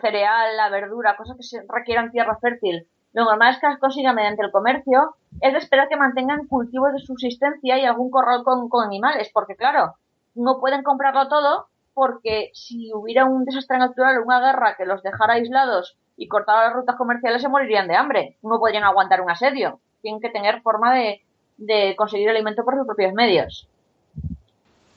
cereal, 0.00 0.56
la 0.56 0.68
verdura, 0.68 1.16
cosas 1.16 1.36
que 1.36 1.42
se 1.42 1.64
requieran 1.66 2.10
tierra 2.10 2.38
fértil, 2.40 2.86
lo 3.12 3.24
normal 3.24 3.54
es 3.54 3.58
que 3.58 3.66
las 3.66 3.78
consigan 3.78 4.14
mediante 4.14 4.42
el 4.44 4.52
comercio, 4.52 5.14
es 5.40 5.52
de 5.52 5.58
esperar 5.58 5.88
que 5.88 5.96
mantengan 5.96 6.46
cultivos 6.46 6.92
de 6.92 6.98
subsistencia 6.98 7.78
y 7.78 7.84
algún 7.84 8.10
corral 8.10 8.44
con, 8.44 8.68
animales, 8.84 9.30
porque 9.32 9.56
claro, 9.56 9.94
no 10.34 10.60
pueden 10.60 10.82
comprarlo 10.82 11.28
todo 11.28 11.66
porque 11.94 12.50
si 12.54 12.92
hubiera 12.94 13.24
un 13.24 13.44
desastre 13.44 13.78
natural 13.78 14.22
una 14.24 14.40
guerra 14.40 14.76
que 14.76 14.86
los 14.86 15.02
dejara 15.02 15.34
aislados 15.34 15.96
y 16.16 16.28
cortara 16.28 16.66
las 16.66 16.74
rutas 16.74 16.96
comerciales 16.96 17.42
se 17.42 17.48
morirían 17.48 17.88
de 17.88 17.96
hambre. 17.96 18.38
No 18.42 18.58
podrían 18.58 18.84
aguantar 18.84 19.22
un 19.22 19.30
asedio. 19.30 19.80
Tienen 20.02 20.20
que 20.20 20.30
tener 20.30 20.62
forma 20.62 20.94
de, 20.94 21.22
de 21.60 21.94
conseguir 21.94 22.28
alimento 22.28 22.64
por 22.64 22.74
sus 22.74 22.86
propios 22.86 23.12
medios. 23.12 23.68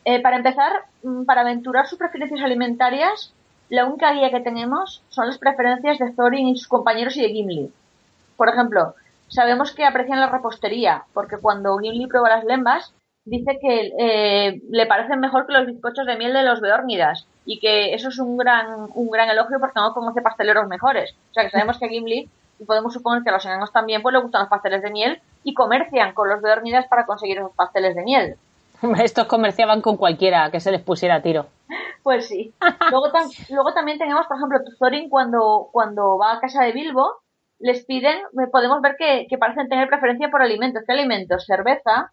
Eh, 0.06 0.22
para 0.22 0.38
empezar, 0.38 0.86
mm, 1.04 1.26
para 1.26 1.42
aventurar 1.42 1.88
sus 1.88 2.00
preferencias 2.00 2.42
alimentarias, 2.42 3.34
la 3.70 3.86
única 3.86 4.14
guía 4.14 4.32
que 4.32 4.40
tenemos 4.40 5.04
son 5.10 5.28
las 5.28 5.38
preferencias 5.38 6.00
de 6.00 6.12
Thorin 6.12 6.48
y 6.48 6.58
sus 6.58 6.68
compañeros 6.68 7.16
y 7.18 7.22
de 7.22 7.30
Gimli. 7.30 7.72
Por 8.36 8.50
ejemplo, 8.50 8.96
sabemos 9.28 9.74
que 9.74 9.86
aprecian 9.86 10.20
la 10.20 10.30
repostería, 10.30 11.04
porque 11.14 11.38
cuando 11.38 11.78
Gimli 11.78 12.08
prueba 12.08 12.30
las 12.30 12.44
lembas, 12.44 12.94
dice 13.26 13.58
que 13.62 13.92
eh, 13.98 14.62
le 14.70 14.86
parecen 14.86 15.20
mejor 15.20 15.48
que 15.48 15.54
los 15.54 15.66
bizcochos 15.66 16.06
de 16.06 16.18
miel 16.18 16.34
de 16.34 16.44
los 16.44 16.60
beórnidas 16.60 17.26
y 17.46 17.60
que 17.60 17.94
eso 17.94 18.10
es 18.10 18.20
un 18.20 18.38
gran 18.38 18.88
un 18.96 19.10
gran 19.10 19.30
elogio 19.30 19.60
porque 19.60 19.80
no 19.80 19.94
conoce 19.94 20.22
pasteleros 20.22 20.68
mejores. 20.68 21.16
O 21.32 21.34
sea 21.34 21.44
que 21.44 21.52
sabemos 21.52 21.78
que 21.80 21.88
Gimli 21.88 22.30
y 22.60 22.66
podemos 22.66 22.94
suponer 22.94 23.24
que 23.24 23.30
a 23.30 23.34
los 23.34 23.46
enanos 23.46 23.72
también 23.72 24.02
pues 24.02 24.14
le 24.14 24.22
gustan 24.22 24.42
los 24.42 24.50
pasteles 24.50 24.82
de 24.82 24.92
miel 24.92 25.22
y 25.44 25.54
comercian 25.54 26.14
con 26.14 26.30
los 26.30 26.42
beórnidas 26.42 26.88
para 26.88 27.06
conseguir 27.06 27.38
esos 27.38 27.54
pasteles 27.56 27.96
de 27.96 28.04
miel. 28.04 28.36
Estos 29.04 29.28
comerciaban 29.28 29.82
con 29.82 29.98
cualquiera 29.98 30.52
que 30.52 30.60
se 30.60 30.72
les 30.72 30.82
pusiera 30.82 31.16
a 31.16 31.22
tiro. 31.22 31.48
Pues 32.04 32.28
sí. 32.28 32.54
Luego, 32.92 33.08
luego 33.50 33.74
también 33.74 33.98
tenemos, 33.98 34.28
por 34.28 34.38
ejemplo, 34.38 34.60
Thorin 34.78 35.10
cuando, 35.10 35.70
cuando 35.72 36.18
va 36.18 36.34
a 36.34 36.40
casa 36.40 36.64
de 36.64 36.74
Bilbo, 36.74 37.22
les 37.60 37.86
piden, 37.86 38.20
podemos 38.52 38.82
ver 38.82 38.96
que, 38.98 39.26
que 39.30 39.38
parecen 39.38 39.70
tener 39.70 39.88
preferencia 39.88 40.30
por 40.30 40.42
alimentos. 40.42 40.84
¿Qué 40.86 40.92
alimentos? 40.92 41.46
Cerveza, 41.46 42.12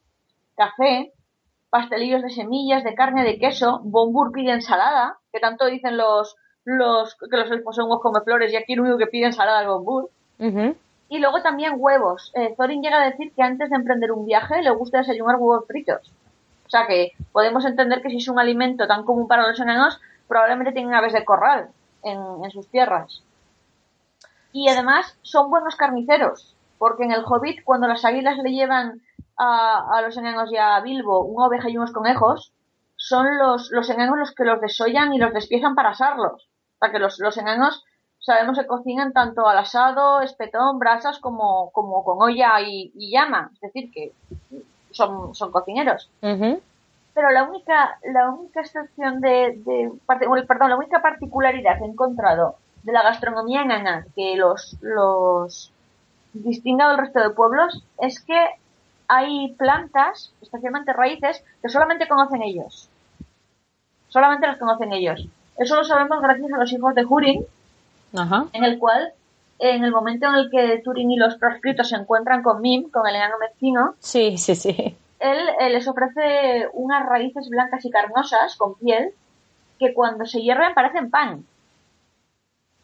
café, 0.57 1.13
pastelillos 1.71 2.23
de 2.23 2.31
semillas, 2.31 2.85
de 2.85 2.95
carne, 2.95 3.25
de 3.25 3.39
queso, 3.39 3.81
Bombur 3.83 4.33
pide 4.33 4.53
ensalada, 4.53 5.19
que 5.33 5.41
tanto 5.41 5.67
dicen 5.67 5.97
los, 5.97 6.37
los 6.65 7.17
que 7.17 7.37
los 7.37 7.51
elfos 7.51 7.77
son 7.77 7.87
unos 7.87 8.01
come 8.01 8.21
flores 8.21 8.53
y 8.53 8.57
aquí 8.57 8.75
el 8.75 8.81
único 8.81 8.99
que 8.99 9.07
pide 9.07 9.27
ensalada 9.27 9.63
es 9.63 9.69
Bombur. 9.69 10.11
Y 11.11 11.19
luego 11.19 11.43
también 11.43 11.75
huevos. 11.77 12.33
Eh, 12.35 12.55
Thorin 12.57 12.83
llega 12.83 13.03
a 13.03 13.11
decir 13.11 13.33
que 13.35 13.43
antes 13.43 13.69
de 13.69 13.77
emprender 13.77 14.13
un 14.13 14.25
viaje 14.25 14.63
le 14.63 14.71
gusta 14.71 14.99
desayunar 14.99 15.37
huevos 15.37 15.67
fritos. 15.67 16.13
O 16.67 16.71
sea 16.71 16.87
que 16.87 17.13
podemos 17.33 17.67
entender 17.67 18.01
que 18.01 18.11
si 18.11 18.17
es 18.19 18.29
un 18.29 18.39
alimento 18.39 18.87
tan 18.87 19.05
común 19.05 19.27
para 19.27 19.47
los 19.47 19.61
enanos, 19.61 20.01
probablemente 20.29 20.73
tienen 20.73 20.95
aves 20.95 21.13
de 21.13 21.25
corral 21.25 21.71
en, 22.05 22.45
en 22.45 22.51
sus 22.53 22.69
tierras. 22.69 23.23
Y 24.53 24.69
además 24.69 25.19
son 25.23 25.51
buenos 25.51 25.75
carniceros, 25.75 26.57
porque 26.79 27.05
en 27.05 27.13
el 27.13 27.25
Hobbit, 27.25 27.65
cuando 27.65 27.89
las 27.89 28.05
águilas 28.05 28.39
le 28.39 28.53
llevan 28.53 29.03
a, 29.37 30.01
los 30.03 30.17
enanos 30.17 30.53
y 30.53 30.57
a 30.57 30.81
Bilbo 30.81 31.25
una 31.25 31.47
oveja 31.47 31.69
y 31.69 31.77
unos 31.77 31.93
conejos, 31.93 32.53
son 32.97 33.39
los, 33.39 33.71
los 33.71 33.89
enanos 33.91 34.19
los 34.19 34.35
que 34.35 34.45
los 34.45 34.61
desollan 34.61 35.13
y 35.15 35.19
los 35.19 35.33
despiezan 35.33 35.75
para 35.75 35.91
asarlos. 35.91 36.49
O 36.75 36.79
sea 36.79 36.93
que 36.93 36.99
los, 36.99 37.19
los 37.19 37.37
enanos 37.39 37.85
sabemos 38.21 38.59
que 38.59 38.67
cocinan 38.67 39.13
tanto 39.13 39.49
al 39.49 39.59
asado, 39.59 40.21
espetón, 40.21 40.79
brasas, 40.79 41.19
como, 41.19 41.71
como 41.71 42.05
con 42.05 42.21
olla 42.23 42.61
y, 42.61 42.93
llama. 43.11 43.51
Es 43.55 43.61
decir, 43.61 43.91
que 43.91 44.13
son, 44.91 45.35
son 45.35 45.51
cocineros. 45.51 46.11
Pero 46.21 47.31
la 47.31 47.45
única, 47.45 47.99
la 48.05 48.31
única 48.31 48.61
excepción 48.61 49.21
de, 49.21 49.61
de, 49.65 49.91
perdón, 50.47 50.71
la 50.71 50.77
única 50.77 51.03
particularidad 51.03 51.79
que 51.79 51.85
he 51.85 51.89
encontrado 51.89 52.57
de 52.83 52.93
la 52.93 53.03
gastronomía 53.03 53.63
enana 53.63 54.07
que 54.15 54.37
los, 54.37 54.77
los 54.81 55.73
distinga 56.33 56.89
del 56.89 56.99
resto 56.99 57.21
de 57.21 57.31
pueblos 57.31 57.85
es 57.99 58.21
que 58.21 58.39
hay 59.09 59.53
plantas, 59.59 60.33
especialmente 60.41 60.93
raíces, 60.93 61.45
que 61.61 61.69
solamente 61.69 62.07
conocen 62.07 62.43
ellos. 62.43 62.89
Solamente 64.09 64.47
las 64.47 64.59
conocen 64.59 64.93
ellos. 64.93 65.27
Eso 65.59 65.77
lo 65.77 65.85
sabemos 65.85 66.23
gracias 66.23 66.53
a 66.53 66.59
los 66.59 66.73
hijos 66.73 66.95
de 66.95 67.05
Hurin, 67.05 67.45
en 68.13 68.65
el 68.65 68.79
cual, 68.79 69.13
en 69.59 69.85
el 69.85 69.91
momento 69.91 70.27
en 70.27 70.35
el 70.35 70.51
que 70.51 70.81
Turin 70.85 71.11
y 71.11 71.17
los 71.17 71.37
proscritos 71.37 71.89
se 71.89 71.97
encuentran 71.97 72.43
con 72.43 72.61
Mim, 72.61 72.91
con 72.91 73.07
el 73.07 73.17
enano 73.17 73.37
mezquino, 73.39 73.95
sí, 73.99 74.39
sí, 74.39 74.55
sí. 74.55 74.97
Él, 75.19 75.73
les 75.73 75.87
ofrece 75.87 76.69
unas 76.73 77.07
raíces 77.07 77.49
blancas 77.51 77.85
y 77.85 77.91
carnosas 77.91 78.57
con 78.57 78.75
piel 78.77 79.11
que 79.79 79.93
cuando 79.93 80.25
se 80.25 80.41
hierven 80.41 80.75
parecen 80.75 81.11
pan. 81.11 81.45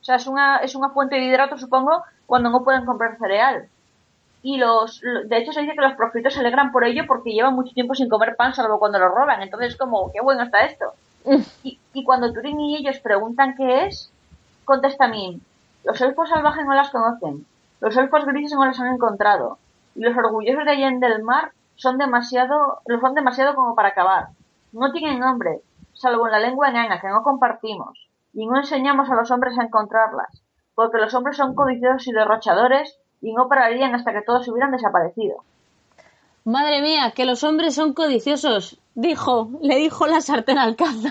O 0.00 0.04
sea, 0.04 0.16
es 0.16 0.26
una, 0.26 0.58
es 0.58 0.74
una 0.74 0.90
fuente 0.90 1.16
de 1.16 1.24
hidrato, 1.24 1.56
supongo, 1.56 2.02
cuando 2.26 2.50
no 2.50 2.62
pueden 2.62 2.84
comprar 2.84 3.18
cereal 3.18 3.68
y 4.46 4.58
los, 4.58 5.00
de 5.00 5.38
hecho 5.38 5.52
se 5.52 5.62
dice 5.62 5.74
que 5.74 5.80
los 5.80 5.94
proscritos 5.94 6.34
se 6.34 6.38
alegran 6.38 6.70
por 6.70 6.84
ello 6.84 7.02
porque 7.08 7.32
llevan 7.32 7.54
mucho 7.54 7.74
tiempo 7.74 7.96
sin 7.96 8.08
comer 8.08 8.36
pan 8.36 8.54
salvo 8.54 8.78
cuando 8.78 9.00
lo 9.00 9.08
roban, 9.08 9.42
entonces 9.42 9.76
como, 9.76 10.12
qué 10.12 10.20
bueno 10.20 10.44
está 10.44 10.60
esto. 10.60 10.92
Mm. 11.24 11.40
Y, 11.64 11.80
y 11.94 12.04
cuando 12.04 12.32
Turing 12.32 12.60
y 12.60 12.76
ellos 12.76 13.00
preguntan 13.00 13.56
qué 13.56 13.86
es, 13.86 14.12
contesta 14.66 15.08
Min, 15.08 15.40
los 15.84 16.00
elfos 16.00 16.28
salvajes 16.28 16.66
no 16.66 16.74
las 16.74 16.90
conocen, 16.90 17.46
los 17.80 17.96
elfos 17.96 18.26
grises 18.26 18.58
no 18.58 18.66
las 18.66 18.78
han 18.80 18.92
encontrado, 18.92 19.58
y 19.94 20.00
los 20.00 20.16
orgullosos 20.16 20.64
de 20.64 20.72
Allende 20.72 21.08
del 21.08 21.22
Mar 21.22 21.52
son 21.76 21.96
demasiado, 21.96 22.80
lo 22.84 23.00
son 23.00 23.14
demasiado 23.14 23.54
como 23.54 23.74
para 23.74 23.88
acabar. 23.88 24.28
No 24.72 24.92
tienen 24.92 25.20
nombre, 25.20 25.62
salvo 25.94 26.26
en 26.26 26.32
la 26.32 26.40
lengua 26.40 26.68
enana 26.68 27.00
que 27.00 27.08
no 27.08 27.22
compartimos, 27.22 28.08
y 28.34 28.46
no 28.46 28.58
enseñamos 28.58 29.08
a 29.08 29.14
los 29.14 29.30
hombres 29.30 29.56
a 29.58 29.62
encontrarlas, 29.62 30.42
porque 30.74 30.98
los 30.98 31.14
hombres 31.14 31.36
son 31.36 31.54
codiciosos 31.54 32.06
y 32.08 32.12
derrochadores 32.12 32.98
y 33.22 33.32
no 33.32 33.48
pararían 33.48 33.94
hasta 33.94 34.12
que 34.12 34.22
todos 34.22 34.48
hubieran 34.48 34.72
desaparecido. 34.72 35.44
Madre 36.44 36.82
mía, 36.82 37.12
que 37.14 37.24
los 37.24 37.44
hombres 37.44 37.74
son 37.74 37.94
codiciosos, 37.94 38.78
dijo, 38.94 39.50
le 39.62 39.76
dijo 39.76 40.06
la 40.06 40.20
sartén 40.20 40.58
al 40.58 40.76
caldo. 40.76 41.10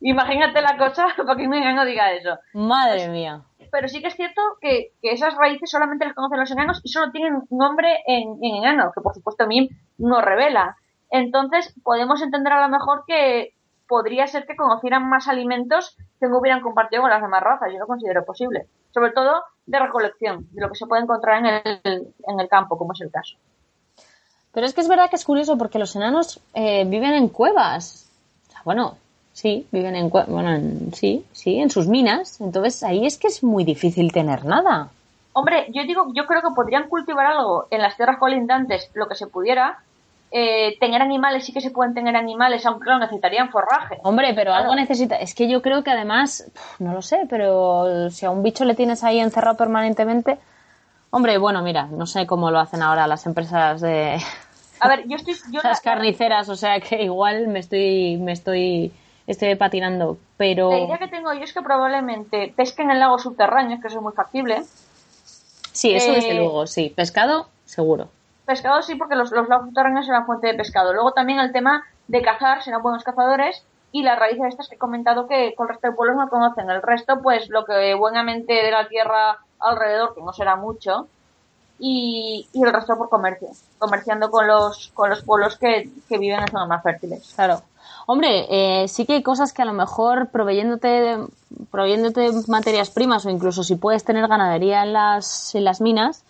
Imagínate 0.00 0.60
la 0.62 0.76
cosa, 0.76 1.08
porque 1.26 1.46
un 1.46 1.54
enano 1.54 1.84
diga 1.84 2.12
eso. 2.12 2.38
Madre 2.54 3.08
mía. 3.08 3.42
Pero 3.70 3.88
sí 3.88 4.00
que 4.00 4.08
es 4.08 4.16
cierto 4.16 4.40
que, 4.60 4.92
esas 5.02 5.36
raíces 5.36 5.70
solamente 5.70 6.04
las 6.04 6.14
conocen 6.14 6.40
los 6.40 6.50
enanos 6.50 6.80
y 6.82 6.88
solo 6.88 7.12
tienen 7.12 7.42
nombre 7.50 8.00
en, 8.06 8.38
en 8.42 8.56
enano, 8.56 8.90
que 8.94 9.00
por 9.00 9.14
supuesto 9.14 9.44
a 9.44 9.46
mí 9.46 9.68
no 9.98 10.20
revela. 10.20 10.76
Entonces 11.10 11.74
podemos 11.82 12.22
entender 12.22 12.52
a 12.52 12.62
lo 12.62 12.68
mejor 12.68 13.04
que 13.06 13.54
podría 13.88 14.26
ser 14.26 14.46
que 14.46 14.56
conocieran 14.56 15.08
más 15.08 15.26
alimentos 15.26 15.96
que 16.20 16.28
no 16.28 16.38
hubieran 16.38 16.62
compartido 16.62 17.02
con 17.02 17.10
las 17.10 17.22
demás 17.22 17.42
razas. 17.42 17.72
Yo 17.72 17.78
lo 17.78 17.86
considero 17.86 18.24
posible. 18.24 18.66
Sobre 18.92 19.12
todo 19.12 19.42
de 19.66 19.78
recolección, 19.78 20.48
de 20.52 20.60
lo 20.60 20.68
que 20.68 20.76
se 20.76 20.86
puede 20.86 21.02
encontrar 21.02 21.38
en 21.38 21.46
el, 21.46 22.14
en 22.26 22.40
el 22.40 22.48
campo, 22.48 22.78
como 22.78 22.92
es 22.92 23.00
el 23.00 23.10
caso. 23.10 23.36
Pero 24.52 24.66
es 24.66 24.74
que 24.74 24.80
es 24.80 24.88
verdad 24.88 25.10
que 25.10 25.16
es 25.16 25.24
curioso 25.24 25.56
porque 25.56 25.78
los 25.78 25.94
enanos 25.94 26.40
eh, 26.54 26.84
viven 26.84 27.14
en 27.14 27.28
cuevas. 27.28 28.10
bueno, 28.64 28.96
sí, 29.32 29.66
viven 29.70 29.96
en. 29.96 30.08
Bueno, 30.10 30.58
sí, 30.92 31.24
sí, 31.32 31.58
en 31.58 31.70
sus 31.70 31.86
minas. 31.86 32.40
Entonces 32.40 32.82
ahí 32.82 33.06
es 33.06 33.18
que 33.18 33.28
es 33.28 33.42
muy 33.42 33.64
difícil 33.64 34.12
tener 34.12 34.44
nada. 34.44 34.90
Hombre, 35.32 35.66
yo 35.72 35.82
digo, 35.84 36.12
yo 36.12 36.26
creo 36.26 36.42
que 36.42 36.54
podrían 36.54 36.88
cultivar 36.88 37.26
algo 37.26 37.66
en 37.70 37.80
las 37.80 37.96
tierras 37.96 38.18
colindantes, 38.18 38.90
lo 38.94 39.06
que 39.06 39.14
se 39.14 39.28
pudiera, 39.28 39.78
eh, 40.32 40.76
tener 40.78 41.02
animales, 41.02 41.44
sí 41.44 41.52
que 41.52 41.60
se 41.60 41.70
pueden 41.70 41.94
tener 41.94 42.14
animales, 42.16 42.64
aunque 42.66 42.84
claro, 42.84 43.00
necesitarían 43.00 43.50
forraje. 43.50 43.98
Hombre, 44.02 44.32
pero 44.34 44.54
algo 44.54 44.74
necesita. 44.74 45.16
Es 45.16 45.34
que 45.34 45.48
yo 45.48 45.60
creo 45.62 45.82
que 45.82 45.90
además, 45.90 46.50
no 46.78 46.94
lo 46.94 47.02
sé, 47.02 47.26
pero 47.28 48.10
si 48.10 48.26
a 48.26 48.30
un 48.30 48.42
bicho 48.42 48.64
le 48.64 48.74
tienes 48.74 49.02
ahí 49.02 49.18
encerrado 49.18 49.56
permanentemente. 49.56 50.38
Hombre, 51.10 51.38
bueno, 51.38 51.62
mira, 51.62 51.88
no 51.90 52.06
sé 52.06 52.26
cómo 52.26 52.52
lo 52.52 52.60
hacen 52.60 52.82
ahora 52.82 53.08
las 53.08 53.26
empresas 53.26 53.80
de. 53.80 54.20
A 54.78 54.88
ver, 54.88 55.06
yo 55.08 55.16
estoy. 55.16 55.34
las 55.64 55.80
carniceras, 55.80 56.48
o 56.48 56.56
sea 56.56 56.80
que 56.80 57.02
igual 57.02 57.48
me 57.48 57.58
estoy. 57.58 58.16
Me 58.18 58.32
estoy. 58.32 58.92
Estoy 59.30 59.54
patinando, 59.54 60.18
pero. 60.36 60.70
La 60.70 60.80
idea 60.80 60.98
que 60.98 61.08
tengo 61.08 61.32
yo 61.32 61.42
es 61.42 61.52
que 61.52 61.62
probablemente 61.62 62.52
pesquen 62.56 62.90
en 62.90 62.98
lagos 62.98 63.22
subterráneos, 63.22 63.80
que 63.80 63.88
eso 63.88 63.98
es 63.98 64.02
muy 64.02 64.12
factible. 64.12 64.62
Sí, 65.72 65.94
eso 65.94 66.12
desde 66.12 66.32
eh, 66.32 66.34
luego, 66.34 66.66
sí. 66.66 66.92
Pescado, 66.94 67.48
seguro 67.64 68.08
pescado 68.50 68.82
sí, 68.82 68.96
porque 68.96 69.14
los, 69.14 69.30
los 69.30 69.48
lagos 69.48 69.66
subterráneos 69.66 70.08
eran 70.08 70.26
fuente 70.26 70.48
de 70.48 70.54
pescado. 70.54 70.92
Luego 70.92 71.12
también 71.12 71.38
el 71.38 71.52
tema 71.52 71.84
de 72.08 72.20
cazar, 72.20 72.62
serán 72.64 72.82
buenos 72.82 73.04
cazadores, 73.04 73.64
y 73.92 74.02
las 74.02 74.18
raíces 74.18 74.46
estas 74.48 74.68
que 74.68 74.74
he 74.74 74.78
comentado 74.78 75.28
que 75.28 75.54
con 75.54 75.66
el 75.66 75.74
resto 75.74 75.88
de 75.88 75.94
pueblos 75.94 76.16
no 76.16 76.28
conocen. 76.28 76.68
El 76.68 76.82
resto, 76.82 77.20
pues 77.22 77.48
lo 77.48 77.64
que 77.64 77.94
buenamente 77.94 78.52
de 78.54 78.72
la 78.72 78.88
tierra 78.88 79.38
alrededor, 79.60 80.14
que 80.14 80.22
no 80.22 80.32
será 80.32 80.56
mucho, 80.56 81.06
y, 81.78 82.48
el 82.52 82.72
resto 82.72 82.98
por 82.98 83.08
comercio, 83.08 83.48
comerciando 83.78 84.30
con 84.30 84.48
los, 84.48 84.90
con 84.94 85.10
los 85.10 85.22
pueblos 85.22 85.56
que, 85.56 85.88
viven 86.08 86.40
en 86.40 86.48
zonas 86.48 86.68
más 86.68 86.82
fértiles. 86.82 87.32
Claro. 87.36 87.62
Hombre, 88.12 88.46
eh, 88.50 88.88
sí 88.88 89.06
que 89.06 89.12
hay 89.12 89.22
cosas 89.22 89.52
que 89.52 89.62
a 89.62 89.64
lo 89.64 89.72
mejor 89.72 90.30
proveyéndote, 90.32 91.16
proveyéndote 91.70 92.28
materias 92.48 92.90
primas 92.90 93.24
o 93.24 93.30
incluso 93.30 93.62
si 93.62 93.76
puedes 93.76 94.02
tener 94.02 94.26
ganadería 94.26 94.82
en 94.82 94.92
las, 94.92 95.54
en 95.54 95.62
las 95.62 95.80
minas, 95.80 96.24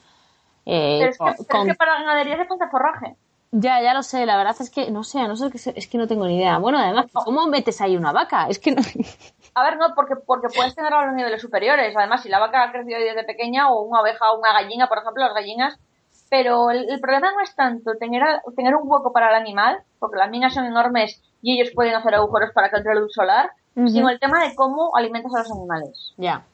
eh, 0.67 0.99
pero, 1.19 1.31
es 1.31 1.47
que, 1.47 1.75
para 1.75 1.95
la 1.95 2.01
ganadería 2.01 2.37
se 2.37 2.45
falta 2.45 2.69
forraje. 2.69 3.17
Ya, 3.53 3.81
ya 3.81 3.95
lo 3.95 4.03
sé, 4.03 4.27
la 4.27 4.37
verdad 4.37 4.55
es 4.61 4.69
que 4.69 4.91
no 4.91 5.05
sé, 5.05 5.27
no 5.27 5.37
sé, 5.37 5.51
es 5.75 5.89
que 5.89 5.97
no 5.97 6.07
tengo 6.07 6.27
ni 6.27 6.37
idea. 6.37 6.59
Bueno, 6.59 6.77
además, 6.79 7.07
¿cómo 7.15 7.47
metes 7.47 7.81
ahí 7.81 7.97
una 7.97 8.13
vaca? 8.13 8.49
Es 8.51 8.59
que 8.59 8.73
no... 8.73 8.83
A 9.55 9.65
ver, 9.65 9.79
no, 9.79 9.95
porque, 9.95 10.17
porque 10.17 10.49
puedes 10.55 10.75
tener 10.75 10.93
a 10.93 11.07
los 11.07 11.15
niveles 11.15 11.41
superiores. 11.41 11.97
Además, 11.97 12.23
si 12.23 12.29
la 12.29 12.41
vaca 12.41 12.63
ha 12.63 12.73
crecido 12.73 13.01
desde 13.01 13.25
pequeña, 13.25 13.71
o 13.71 13.81
una 13.81 14.03
oveja 14.03 14.31
o 14.33 14.39
una 14.39 14.53
gallina, 14.53 14.87
por 14.87 14.99
ejemplo, 14.99 15.25
las 15.25 15.33
gallinas. 15.33 15.79
Pero 16.31 16.71
el, 16.71 17.01
problema 17.01 17.33
no 17.33 17.43
es 17.43 17.55
tanto 17.57 17.97
tener, 17.99 18.23
tener 18.57 18.77
un 18.77 18.89
hueco 18.89 19.13
para 19.13 19.31
el 19.31 19.35
animal, 19.35 19.83
porque 19.99 20.17
las 20.17 20.31
minas 20.31 20.55
son 20.55 20.65
enormes 20.65 21.21
y 21.43 21.61
ellos 21.61 21.75
pueden 21.75 21.95
hacer 21.95 22.15
agujeros 22.15 22.53
para 22.55 22.71
que 22.71 22.77
entre 22.77 22.95
luz 22.95 23.13
solar, 23.13 23.51
sino 23.75 24.09
el 24.09 24.21
tema 24.21 24.45
de 24.45 24.55
cómo 24.55 24.97
alimentas 24.97 25.35
a 25.35 25.39
los 25.41 25.51
animales. 25.51 26.15
Ya. 26.17 26.45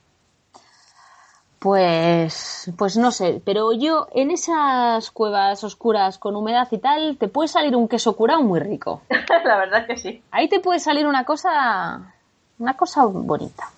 Pues, 1.59 2.70
pues 2.79 2.97
no 2.97 3.11
sé, 3.11 3.43
pero 3.45 3.72
yo 3.72 4.09
en 4.14 4.31
esas 4.31 5.11
cuevas 5.11 5.64
oscuras 5.64 6.18
con 6.18 6.37
humedad 6.37 6.68
y 6.70 6.79
tal, 6.79 7.16
te 7.18 7.29
puede 7.29 7.49
salir 7.49 7.74
un 7.74 7.89
queso 7.89 8.16
curado 8.16 8.43
muy 8.43 8.61
rico. 8.61 9.03
La 9.45 9.57
verdad 9.57 9.87
que 9.87 9.97
sí. 9.97 10.22
Ahí 10.31 10.49
te 10.49 10.61
puede 10.61 10.81
salir 10.81 11.07
una 11.07 11.24
cosa, 11.24 12.14
una 12.59 12.74
cosa 12.74 13.05
bonita. 13.05 13.70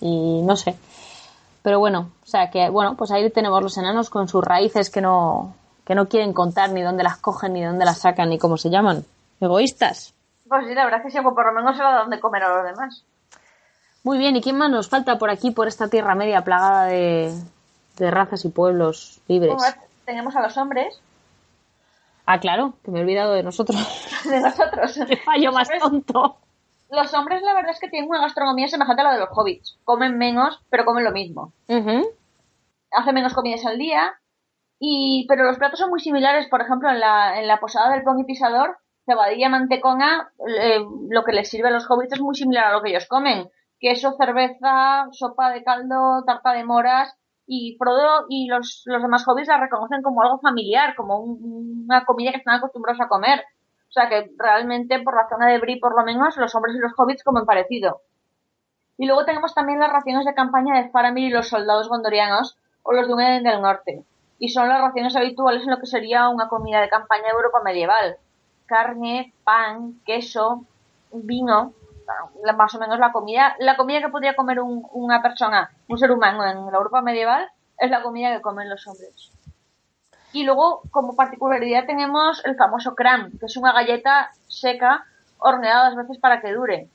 Y 0.00 0.42
no 0.42 0.56
sé. 0.56 0.76
Pero 1.64 1.78
bueno, 1.78 2.10
o 2.22 2.26
sea 2.26 2.50
que, 2.50 2.68
bueno, 2.68 2.94
pues 2.94 3.10
ahí 3.10 3.30
tenemos 3.30 3.62
los 3.62 3.78
enanos 3.78 4.10
con 4.10 4.28
sus 4.28 4.44
raíces 4.44 4.90
que 4.90 5.00
no, 5.00 5.54
que 5.86 5.94
no 5.94 6.08
quieren 6.10 6.34
contar 6.34 6.68
ni 6.70 6.82
dónde 6.82 7.02
las 7.02 7.16
cogen, 7.16 7.54
ni 7.54 7.64
dónde 7.64 7.86
las 7.86 8.00
sacan, 8.00 8.28
ni 8.28 8.38
cómo 8.38 8.58
se 8.58 8.68
llaman. 8.68 9.02
Egoístas. 9.40 10.12
Pues 10.46 10.66
sí, 10.66 10.74
la 10.74 10.84
verdad 10.84 11.00
es 11.00 11.06
que 11.06 11.10
sí, 11.12 11.18
pues 11.22 11.34
por 11.34 11.46
lo 11.46 11.52
menos 11.58 11.74
se 11.74 11.82
va 11.82 11.88
a 11.94 11.98
dar 12.00 12.08
de 12.08 12.20
comer 12.20 12.42
a 12.42 12.54
los 12.54 12.64
demás. 12.66 13.02
Muy 14.02 14.18
bien, 14.18 14.36
¿y 14.36 14.42
quién 14.42 14.58
más 14.58 14.70
nos 14.70 14.90
falta 14.90 15.16
por 15.16 15.30
aquí, 15.30 15.52
por 15.52 15.66
esta 15.66 15.88
tierra 15.88 16.14
media 16.14 16.42
plagada 16.44 16.84
de, 16.84 17.34
de 17.96 18.10
razas 18.10 18.44
y 18.44 18.50
pueblos 18.50 19.20
libres? 19.26 19.54
Bueno, 19.56 19.76
tenemos 20.04 20.36
a 20.36 20.42
los 20.42 20.54
hombres. 20.58 21.00
Ah, 22.26 22.40
claro, 22.40 22.74
que 22.84 22.90
me 22.90 22.98
he 22.98 23.02
olvidado 23.02 23.32
de 23.32 23.42
nosotros. 23.42 23.78
De 24.28 24.40
nosotros. 24.40 24.98
Qué 25.08 25.16
fallo 25.24 25.50
más 25.52 25.68
hombres- 25.70 25.82
tonto. 25.82 26.36
Los 26.94 27.12
hombres, 27.14 27.42
la 27.42 27.54
verdad 27.54 27.72
es 27.72 27.80
que 27.80 27.88
tienen 27.88 28.08
una 28.08 28.20
gastronomía 28.20 28.68
semejante 28.68 29.02
a 29.02 29.04
la 29.04 29.12
de 29.14 29.20
los 29.20 29.28
hobbits. 29.32 29.78
Comen 29.84 30.16
menos, 30.18 30.60
pero 30.70 30.84
comen 30.84 31.04
lo 31.04 31.12
mismo. 31.12 31.52
Hacen 32.92 33.14
menos 33.14 33.34
comidas 33.34 33.64
al 33.66 33.78
día. 33.78 34.12
Y, 34.78 35.26
pero 35.28 35.44
los 35.44 35.58
platos 35.58 35.78
son 35.80 35.90
muy 35.90 36.00
similares. 36.00 36.48
Por 36.48 36.60
ejemplo, 36.60 36.90
en 36.90 37.00
la, 37.00 37.38
en 37.40 37.46
la 37.48 37.58
posada 37.60 37.90
del 37.92 38.02
Pon 38.02 38.18
y 38.20 38.24
Pisador, 38.24 38.76
cebadilla, 39.06 39.48
mantecona, 39.48 40.30
eh, 40.46 40.84
lo 41.10 41.24
que 41.24 41.32
les 41.32 41.48
sirve 41.48 41.68
a 41.68 41.72
los 41.72 41.88
hobbits 41.90 42.14
es 42.14 42.20
muy 42.20 42.34
similar 42.34 42.66
a 42.66 42.72
lo 42.72 42.82
que 42.82 42.90
ellos 42.90 43.06
comen. 43.08 43.48
Queso, 43.80 44.14
cerveza, 44.16 45.06
sopa 45.12 45.50
de 45.50 45.62
caldo, 45.64 46.22
tarta 46.26 46.52
de 46.52 46.64
moras. 46.64 47.14
Y 47.46 47.76
Frodo 47.78 48.24
y 48.30 48.46
los, 48.46 48.82
los 48.86 49.02
demás 49.02 49.24
hobbits 49.28 49.48
la 49.48 49.58
reconocen 49.58 50.00
como 50.02 50.22
algo 50.22 50.38
familiar, 50.38 50.94
como 50.96 51.18
un- 51.18 51.84
una 51.86 52.04
comida 52.06 52.30
que 52.30 52.38
están 52.38 52.54
acostumbrados 52.56 53.00
a 53.02 53.08
comer. 53.08 53.44
O 53.94 54.00
sea 54.00 54.08
que 54.08 54.28
realmente 54.36 54.98
por 55.04 55.14
la 55.14 55.28
zona 55.28 55.46
de 55.46 55.60
Bri, 55.60 55.78
por 55.78 55.94
lo 55.96 56.04
menos, 56.04 56.36
los 56.36 56.52
hombres 56.56 56.74
y 56.74 56.80
los 56.80 56.92
hobbits 56.96 57.22
comen 57.22 57.46
parecido. 57.46 58.00
Y 58.98 59.06
luego 59.06 59.24
tenemos 59.24 59.54
también 59.54 59.78
las 59.78 59.92
raciones 59.92 60.24
de 60.24 60.34
campaña 60.34 60.74
de 60.82 60.88
Faramir 60.90 61.28
y 61.28 61.32
los 61.32 61.48
soldados 61.48 61.88
gondorianos 61.88 62.58
o 62.82 62.92
los 62.92 63.06
de 63.06 63.14
Uneden 63.14 63.44
del 63.44 63.62
Norte. 63.62 64.02
Y 64.40 64.48
son 64.48 64.68
las 64.68 64.80
raciones 64.80 65.14
habituales 65.14 65.62
en 65.62 65.70
lo 65.70 65.78
que 65.78 65.86
sería 65.86 66.28
una 66.28 66.48
comida 66.48 66.80
de 66.80 66.88
campaña 66.88 67.22
de 67.26 67.36
Europa 67.36 67.60
medieval. 67.64 68.16
Carne, 68.66 69.32
pan, 69.44 70.00
queso, 70.04 70.64
vino, 71.12 71.72
más 72.56 72.74
o 72.74 72.80
menos 72.80 72.98
la 72.98 73.12
comida, 73.12 73.54
la 73.60 73.76
comida 73.76 74.00
que 74.00 74.08
podría 74.08 74.34
comer 74.34 74.58
un- 74.58 74.88
una 74.90 75.22
persona, 75.22 75.70
un 75.88 75.98
ser 75.98 76.10
humano 76.10 76.44
en 76.44 76.66
la 76.66 76.78
Europa 76.78 77.00
medieval, 77.00 77.48
es 77.78 77.90
la 77.92 78.02
comida 78.02 78.34
que 78.34 78.42
comen 78.42 78.68
los 78.68 78.84
hombres. 78.88 79.33
Y 80.34 80.42
luego, 80.42 80.82
como 80.90 81.14
particularidad, 81.14 81.86
tenemos 81.86 82.44
el 82.44 82.56
famoso 82.56 82.96
cram, 82.96 83.30
que 83.38 83.46
es 83.46 83.56
una 83.56 83.72
galleta 83.72 84.32
seca 84.48 85.06
horneada 85.38 85.90
dos 85.90 85.96
veces 85.96 86.18
para 86.18 86.40
que 86.40 86.52
dure. 86.52 86.88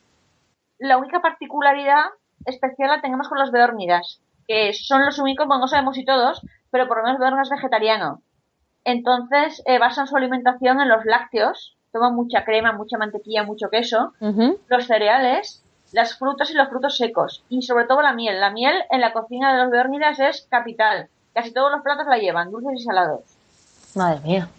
La 0.78 0.98
única 0.98 1.22
particularidad 1.22 2.04
especial 2.46 2.90
la 2.90 3.02
tenemos 3.02 3.30
con 3.30 3.40
los 3.40 3.52
beórnidas, 3.52 4.22
que 4.46 4.74
son 4.74 5.06
los 5.06 5.20
únicos, 5.20 5.48
bueno, 5.48 5.62
no 5.62 5.68
sabemos 5.70 5.96
si 5.96 6.04
todos, 6.04 6.42
pero 6.70 6.90
por 6.90 6.98
lo 6.98 7.04
menos 7.04 7.18
Beorn 7.18 7.40
es 7.40 7.50
vegetariano. 7.50 8.22
Entonces, 8.84 9.64
eh, 9.66 9.80
basan 9.80 10.08
su 10.08 10.18
alimentación 10.18 10.82
en 10.82 10.90
los 10.90 11.06
lácteos, 11.06 11.78
toman 11.94 12.16
mucha 12.16 12.44
crema, 12.44 12.74
mucha 12.74 12.98
mantequilla, 12.98 13.44
mucho 13.44 13.70
queso, 13.70 14.14
los 14.68 14.86
cereales, 14.86 15.64
las 15.94 16.18
frutas 16.18 16.52
y 16.52 16.56
los 16.56 16.68
frutos 16.68 16.98
secos, 16.98 17.46
y 17.48 17.62
sobre 17.62 17.86
todo 17.86 18.02
la 18.02 18.12
miel. 18.12 18.42
La 18.42 18.52
miel 18.52 18.84
en 18.90 19.00
la 19.00 19.14
cocina 19.14 19.54
de 19.54 19.64
los 19.64 19.72
beórnidas 19.72 20.20
es 20.20 20.46
capital. 20.50 21.08
Casi 21.34 21.52
todos 21.52 21.72
los 21.72 21.82
platos 21.82 22.08
la 22.08 22.18
llevan, 22.18 22.52
dulces 22.52 22.82
y 22.82 22.84
salados. 22.84 23.22
Madre 23.96 24.20
mía. 24.22 24.50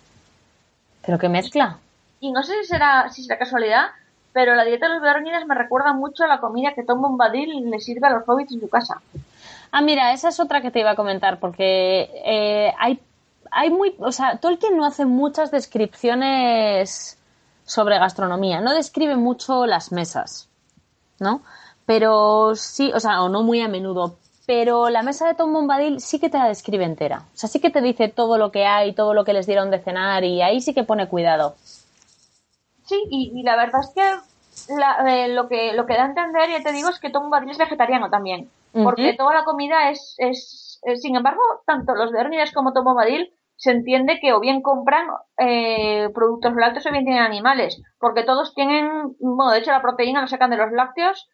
¿Pero 1.04 1.18
qué 1.18 1.28
mezcla? 1.28 1.78
Y 2.20 2.32
no 2.32 2.42
sé 2.42 2.54
si 2.60 2.68
será, 2.68 3.08
si 3.10 3.22
será 3.22 3.38
casualidad, 3.38 3.86
pero 4.32 4.54
la 4.54 4.64
dieta 4.64 4.86
de 4.86 4.94
los 4.94 5.02
beórnidas 5.02 5.46
me 5.46 5.54
recuerda 5.54 5.92
mucho 5.92 6.24
a 6.24 6.28
la 6.28 6.40
comida 6.40 6.74
que 6.74 6.84
Tom 6.84 7.00
Bombadil 7.00 7.70
le 7.70 7.80
sirve 7.80 8.06
a 8.06 8.10
los 8.10 8.28
hobbits 8.28 8.52
en 8.52 8.60
su 8.60 8.68
casa. 8.68 9.00
Ah, 9.72 9.82
mira, 9.82 10.12
esa 10.12 10.28
es 10.28 10.40
otra 10.40 10.60
que 10.60 10.70
te 10.70 10.80
iba 10.80 10.90
a 10.90 10.96
comentar, 10.96 11.38
porque 11.38 12.10
eh, 12.24 12.72
hay, 12.78 13.00
hay 13.50 13.70
muy. 13.70 13.94
O 13.98 14.12
sea, 14.12 14.36
Tolkien 14.38 14.76
no 14.76 14.84
hace 14.84 15.04
muchas 15.04 15.50
descripciones 15.50 17.18
sobre 17.64 17.98
gastronomía. 17.98 18.60
No 18.60 18.74
describe 18.74 19.16
mucho 19.16 19.66
las 19.66 19.92
mesas, 19.92 20.48
¿no? 21.18 21.42
Pero 21.86 22.54
sí, 22.56 22.92
o 22.94 23.00
sea, 23.00 23.22
o 23.22 23.28
no 23.28 23.42
muy 23.42 23.60
a 23.60 23.68
menudo. 23.68 24.16
Pero 24.47 24.88
la 24.91 25.03
mesa 25.03 25.28
de 25.28 25.34
Tom 25.34 25.53
Bombadil 25.53 26.01
sí 26.01 26.18
que 26.18 26.28
te 26.30 26.38
la 26.38 26.49
describe 26.49 26.84
entera. 26.84 27.22
O 27.32 27.36
sea, 27.36 27.49
sí 27.49 27.61
que 27.61 27.70
te 27.70 27.80
dice 27.80 28.09
todo 28.09 28.36
lo 28.38 28.51
que 28.51 28.66
hay, 28.66 28.95
todo 28.95 29.14
lo 29.14 29.24
que 29.24 29.32
les 29.32 29.47
dieron 29.47 29.70
de 29.70 29.78
cenar, 29.78 30.24
y 30.24 30.43
ahí 30.43 30.61
sí 30.61 30.74
que 30.74 30.82
pone 30.84 31.09
cuidado. 31.09 31.55
Sí, 32.84 33.01
y, 33.11 33.32
y 33.34 33.43
la 33.43 33.57
verdad 33.57 33.80
es 33.82 33.93
que 33.95 34.74
la- 34.74 35.05
eh, 35.24 35.28
lo 35.28 35.49
que 35.49 35.72
lo 35.74 35.86
que 35.86 35.95
da 35.95 36.03
a 36.05 36.07
entender, 36.07 36.51
ya 36.51 36.62
te 36.62 36.72
digo, 36.72 36.88
es 36.88 36.99
que 36.99 37.11
Tom 37.11 37.24
Bombadil 37.24 37.51
es 37.51 37.59
vegetariano 37.59 38.11
también. 38.11 38.51
Porque 38.84 39.14
toda 39.14 39.34
la 39.34 39.45
comida 39.45 39.91
es, 39.91 40.14
es, 40.18 40.80
eh, 40.84 40.97
sin 40.97 41.16
embargo, 41.16 41.41
tanto 41.66 41.95
los 41.95 42.12
beórnidas 42.12 42.53
como 42.53 42.72
Tom 42.72 42.84
Bombadil 42.84 43.32
se 43.57 43.72
entiende 43.72 44.18
que 44.20 44.32
o 44.32 44.41
bien 44.41 44.62
compran 44.62 45.09
eh, 45.38 46.09
productos 46.14 46.55
lácteos 46.55 46.86
o 46.86 46.91
bien 46.93 47.05
tienen 47.05 47.22
animales. 47.22 47.82
Porque 47.99 48.22
todos 48.22 48.55
tienen, 48.55 49.16
bueno, 49.18 49.51
de 49.53 49.59
hecho 49.59 49.72
la 49.72 49.82
proteína 49.82 50.20
la 50.22 50.28
sacan 50.28 50.51
de 50.51 50.57
los 50.57 50.70
lácteos, 50.72 51.28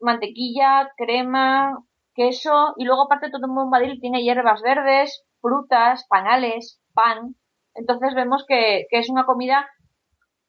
mantequilla, 0.00 0.92
crema, 0.96 1.78
queso, 2.16 2.74
y 2.76 2.84
luego 2.84 3.02
aparte 3.02 3.30
Tom 3.30 3.54
Bombadil 3.54 4.00
tiene 4.00 4.22
hierbas 4.22 4.62
verdes, 4.62 5.22
frutas, 5.40 6.06
panales, 6.08 6.80
pan. 6.94 7.36
Entonces 7.74 8.14
vemos 8.14 8.44
que, 8.48 8.86
que 8.90 8.98
es 8.98 9.08
una 9.10 9.24
comida 9.26 9.68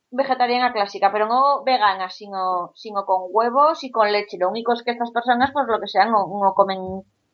vegetariana 0.10 0.72
clásica, 0.72 1.12
pero 1.12 1.28
no 1.28 1.64
vegana, 1.66 2.10
sino, 2.10 2.72
sino 2.76 3.06
con 3.06 3.24
huevos 3.30 3.84
y 3.84 3.92
con 3.92 4.12
leche. 4.12 4.38
Lo 4.40 4.50
único 4.50 4.72
es 4.74 4.82
que 4.84 4.92
estas 4.92 5.12
personas, 5.12 5.52
pues 5.52 5.68
lo 5.68 5.80
que 5.80 5.88
sea, 5.88 6.06
no, 6.06 6.26
no 6.28 6.54
comen 6.56 6.80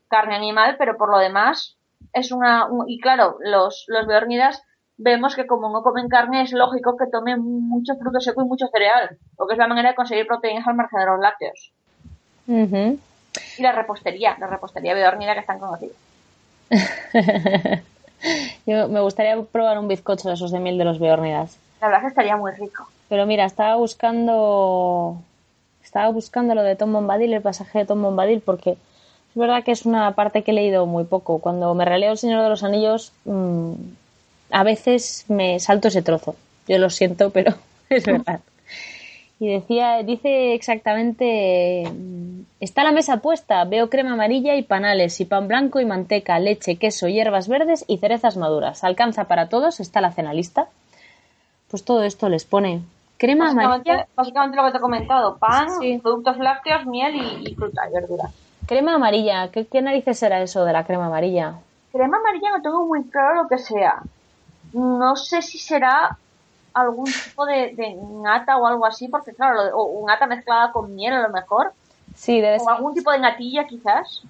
carne 0.08 0.36
animal, 0.36 0.76
pero 0.80 0.98
por 0.98 1.10
lo 1.12 1.20
demás 1.20 1.78
es 2.14 2.32
una... 2.32 2.66
un- 2.66 2.90
y 2.90 3.00
claro, 3.00 3.38
los, 3.42 3.86
los 3.88 4.08
beórnidas 4.08 4.64
vemos 4.98 5.36
que 5.36 5.46
como 5.48 5.70
no 5.70 5.82
comen 5.84 6.08
carne 6.10 6.42
es 6.42 6.52
lógico 6.52 6.98
que 6.98 7.08
tomen 7.12 7.42
mucho 7.42 7.94
fruto 8.00 8.20
seco 8.20 8.42
y 8.44 8.48
mucho 8.48 8.68
cereal, 8.68 9.18
porque 9.38 9.54
es 9.54 9.60
la 9.60 9.68
manera 9.68 9.90
de 9.90 9.96
conseguir 9.96 10.26
proteínas 10.28 10.68
al 10.68 10.76
margen 10.76 11.00
de 11.00 11.06
los 11.06 11.20
lácteos. 11.20 11.74
Ujú. 12.48 13.00
Y 13.58 13.62
la 13.62 13.72
repostería, 13.72 14.38
la 14.40 14.48
repostería 14.48 14.94
beórnida 14.94 15.34
que 15.34 15.40
están 15.40 15.60
conocidos. 15.60 15.96
Yo 18.66 18.88
me 18.88 19.02
gustaría 19.02 19.42
probar 19.42 19.78
un 19.80 19.88
bizcocho 19.88 20.30
de 20.30 20.36
esos 20.36 20.52
de 20.52 20.60
miel 20.60 20.78
de 20.78 20.86
los 20.86 21.00
beórnidas. 21.00 21.58
La 21.82 21.88
verdad 21.88 22.02
que 22.02 22.08
estaría 22.08 22.38
muy 22.38 22.52
rico. 22.54 22.88
Pero 23.10 23.26
mira, 23.26 23.46
estaba 23.46 23.76
buscando 23.76 25.22
estaba 25.84 26.10
buscando 26.10 26.56
lo 26.56 26.64
de 26.64 26.76
Tom 26.76 26.92
Bombadil, 26.92 27.34
el 27.34 27.42
pasaje 27.42 27.80
de 27.80 27.86
Tom 27.86 28.02
Bombadil, 28.02 28.42
porque 28.42 28.72
es 28.72 29.36
verdad 29.36 29.64
que 29.64 29.72
es 29.72 29.86
una 29.86 30.16
parte 30.16 30.42
que 30.42 30.52
he 30.52 30.54
leído 30.54 30.86
muy 30.86 31.04
poco. 31.04 31.40
Cuando 31.40 31.74
me 31.76 31.86
releo 31.86 32.14
El 32.14 32.18
Señor 32.18 32.42
de 32.42 32.50
los 32.50 32.64
Anillos, 32.64 33.12
mm, 33.26 33.74
a 34.52 34.64
veces 34.64 35.26
me 35.28 35.60
salto 35.60 35.90
ese 35.90 36.02
trozo. 36.02 36.36
Yo 36.68 36.78
lo 36.80 36.90
siento, 36.90 37.30
pero 37.30 37.54
es 37.90 38.06
verdad. 38.06 38.40
Y 39.44 39.48
decía, 39.50 40.02
dice 40.04 40.54
exactamente, 40.54 41.84
está 42.62 42.82
la 42.86 42.94
mesa 42.94 43.18
puesta, 43.18 43.66
veo 43.66 43.90
crema 43.90 44.14
amarilla 44.14 44.56
y 44.56 44.64
panales, 44.64 45.20
y 45.20 45.26
pan 45.26 45.50
blanco 45.50 45.82
y 45.82 45.86
manteca, 45.86 46.40
leche, 46.40 46.78
queso, 46.78 47.10
hierbas 47.10 47.50
verdes 47.50 47.84
y 47.90 47.98
cerezas 47.98 48.38
maduras. 48.38 48.86
Alcanza 48.86 49.26
para 49.26 49.50
todos, 49.50 49.82
está 49.82 50.00
la 50.00 50.14
cena 50.14 50.34
lista. 50.34 50.68
Pues 51.70 51.84
todo 51.84 52.04
esto 52.04 52.30
les 52.30 52.46
pone 52.46 52.84
crema 53.18 53.48
Básicamente, 53.48 53.90
amarilla, 53.92 54.08
básicamente 54.16 54.56
lo 54.56 54.64
que 54.64 54.72
te 54.72 54.78
he 54.78 54.80
comentado, 54.80 55.38
pan, 55.38 55.68
Sí. 55.82 56.00
productos 56.02 56.38
lácteos, 56.38 56.86
miel 56.86 57.14
y, 57.14 57.50
y 57.50 57.56
fruta 57.56 57.82
y 57.90 57.94
verdura. 57.94 58.30
crema 58.66 58.96
amarilla. 58.96 59.50
¿Qué, 59.52 59.66
¿Qué 59.68 59.82
narices 59.82 60.18
será 60.20 60.42
eso 60.42 60.64
de 60.64 60.72
la 60.72 60.86
crema 60.86 61.08
amarilla? 61.08 61.56
Crema 61.92 62.16
amarilla 62.18 62.50
no 62.56 62.62
tengo 62.62 62.86
muy 62.86 63.04
claro 63.10 63.44
lo 63.44 63.50
que 63.50 63.58
sea. 63.58 64.04
No 64.72 65.18
sé 65.18 65.42
si 65.42 65.58
será 65.58 66.18
algún 66.74 67.06
tipo 67.06 67.46
de, 67.46 67.74
de 67.76 67.96
nata 68.22 68.58
o 68.58 68.66
algo 68.66 68.86
así, 68.86 69.08
porque 69.08 69.34
claro, 69.34 69.64
lo 69.64 69.78
o 69.78 70.08
nata 70.08 70.26
mezclada 70.26 70.72
con 70.72 70.94
miel 70.96 71.14
a 71.14 71.22
lo 71.22 71.30
mejor, 71.30 71.72
Sí, 72.16 72.42
debe 72.42 72.58
o 72.58 72.60
ser. 72.60 72.74
algún 72.74 72.94
tipo 72.94 73.12
de 73.12 73.20
natilla 73.20 73.66
quizás. 73.66 74.22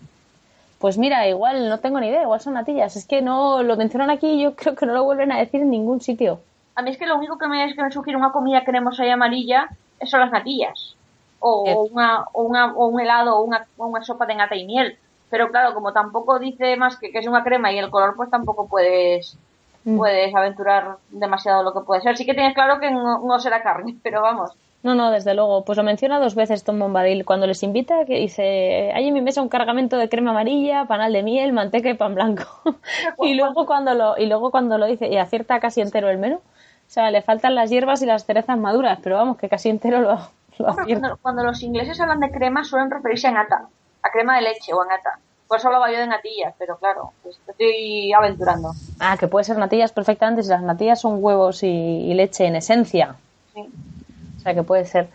Pues 0.80 0.98
mira, 0.98 1.28
igual 1.28 1.70
no 1.70 1.80
tengo 1.80 2.00
ni 2.00 2.08
idea, 2.08 2.24
igual 2.24 2.42
son 2.42 2.54
natillas. 2.56 2.96
Es 2.96 3.06
que 3.06 3.22
no 3.22 3.64
lo 3.64 3.76
mencionan 3.78 4.10
aquí 4.10 4.28
y 4.28 4.44
yo 4.44 4.56
creo 4.56 4.76
que 4.76 4.86
no 4.86 4.94
lo 4.94 5.04
vuelven 5.04 5.32
a 5.32 5.38
decir 5.40 5.62
en 5.62 5.70
ningún 5.70 6.02
sitio. 6.02 6.40
A 6.76 6.82
mí 6.82 6.92
es 6.92 6.98
que 6.98 7.06
lo 7.06 7.18
único 7.18 7.38
que 7.38 7.48
me, 7.48 7.64
es 7.66 7.76
que 7.76 7.84
me 7.84 7.92
sugiere 7.92 8.18
una 8.18 8.32
comida 8.32 8.64
cremosa 8.66 9.06
y 9.06 9.10
amarilla 9.10 9.70
son 10.06 10.20
las 10.22 10.32
natillas. 10.32 10.96
O, 11.40 11.64
o 11.66 11.84
una, 11.84 12.26
o, 12.34 12.44
una, 12.44 12.74
o 12.74 12.88
un 12.88 13.00
helado 13.02 13.38
o 13.38 13.44
una, 13.44 13.66
o 13.78 13.88
una 13.88 14.04
sopa 14.04 14.26
de 14.26 14.36
nata 14.36 14.56
y 14.56 14.66
miel. 14.66 14.98
Pero 15.30 15.50
claro, 15.50 15.74
como 15.74 15.92
tampoco 15.94 16.40
dice 16.40 16.76
más 16.78 16.98
que, 16.98 17.12
que 17.12 17.20
es 17.20 17.28
una 17.28 17.44
crema 17.44 17.72
y 17.72 17.80
el 17.80 17.90
color, 17.90 18.16
pues 18.16 18.30
tampoco 18.30 18.68
puedes 18.68 19.38
Mm. 19.86 19.98
puedes 19.98 20.34
aventurar 20.34 20.98
demasiado 21.10 21.64
lo 21.64 21.74
que 21.74 21.82
puede 21.82 22.02
ser. 22.02 22.18
Sí 22.18 22.26
que 22.26 22.34
tienes 22.34 22.54
claro 22.54 22.80
que 22.80 22.92
no, 22.92 23.20
no 23.20 23.40
será 23.40 23.62
carne, 23.62 23.96
pero 24.04 24.22
vamos. 24.22 24.52
No, 24.84 24.96
no, 24.96 25.12
desde 25.12 25.34
luego. 25.34 25.64
Pues 25.64 25.78
lo 25.78 25.84
menciona 25.84 26.20
dos 26.20 26.36
veces 26.36 26.66
Tom 26.66 26.78
Bombadil 26.78 27.24
cuando 27.24 27.48
les 27.48 27.64
invita, 27.64 28.04
que 28.06 28.20
dice, 28.20 28.92
hay 28.94 29.08
en 29.08 29.14
mi 29.14 29.22
mesa 29.22 29.42
un 29.42 29.48
cargamento 29.48 29.98
de 29.98 30.10
crema 30.10 30.32
amarilla, 30.32 30.86
panal 30.86 31.14
de 31.14 31.24
miel, 31.24 31.54
manteca 31.54 31.90
y 31.90 31.94
pan 31.94 32.16
blanco. 32.16 32.44
y 33.22 33.34
luego 33.34 33.66
cuando 33.66 33.94
lo 33.94 34.18
y 34.18 34.26
luego 34.26 34.52
cuando 34.52 34.78
lo 34.78 34.86
dice 34.86 35.08
y 35.08 35.18
acierta 35.18 35.62
casi 35.62 35.80
entero 35.80 36.10
el 36.10 36.18
menú, 36.18 36.36
o 36.36 36.90
sea, 36.94 37.12
le 37.12 37.22
faltan 37.22 37.56
las 37.56 37.70
hierbas 37.70 38.02
y 38.02 38.06
las 38.06 38.26
cerezas 38.26 38.58
maduras, 38.58 39.00
pero 39.02 39.16
vamos, 39.16 39.38
que 39.38 39.48
casi 39.48 39.70
entero 39.70 40.02
lo, 40.02 40.20
lo 40.58 40.68
acierta. 40.68 41.00
Cuando, 41.00 41.18
cuando 41.22 41.44
los 41.44 41.64
ingleses 41.64 42.00
hablan 42.02 42.20
de 42.20 42.32
crema 42.32 42.66
suelen 42.66 42.92
referirse 42.92 43.28
a 43.28 43.32
nata, 43.32 43.68
a 44.02 44.12
crema 44.12 44.36
de 44.36 44.42
leche 44.42 44.74
o 44.74 44.82
a 44.82 44.86
nata. 44.86 45.18
Hablaba 45.64 45.92
yo 45.92 45.98
de 46.00 46.08
natillas, 46.08 46.54
pero 46.58 46.78
claro, 46.78 47.14
pues 47.22 47.40
estoy 47.48 48.12
aventurando. 48.14 48.72
Ah, 49.00 49.18
que 49.18 49.28
puede 49.28 49.44
ser 49.44 49.58
natillas 49.58 49.92
perfectamente 49.92 50.44
si 50.44 50.50
las 50.50 50.62
natillas 50.62 51.02
son 51.02 51.24
huevos 51.24 51.64
y, 51.64 51.68
y 51.68 52.14
leche 52.14 52.46
en 52.46 52.56
esencia. 52.56 53.16
O 53.56 54.40
sea 54.42 54.54
que 54.54 54.64
puede 54.64 54.86
ser. 54.86 55.10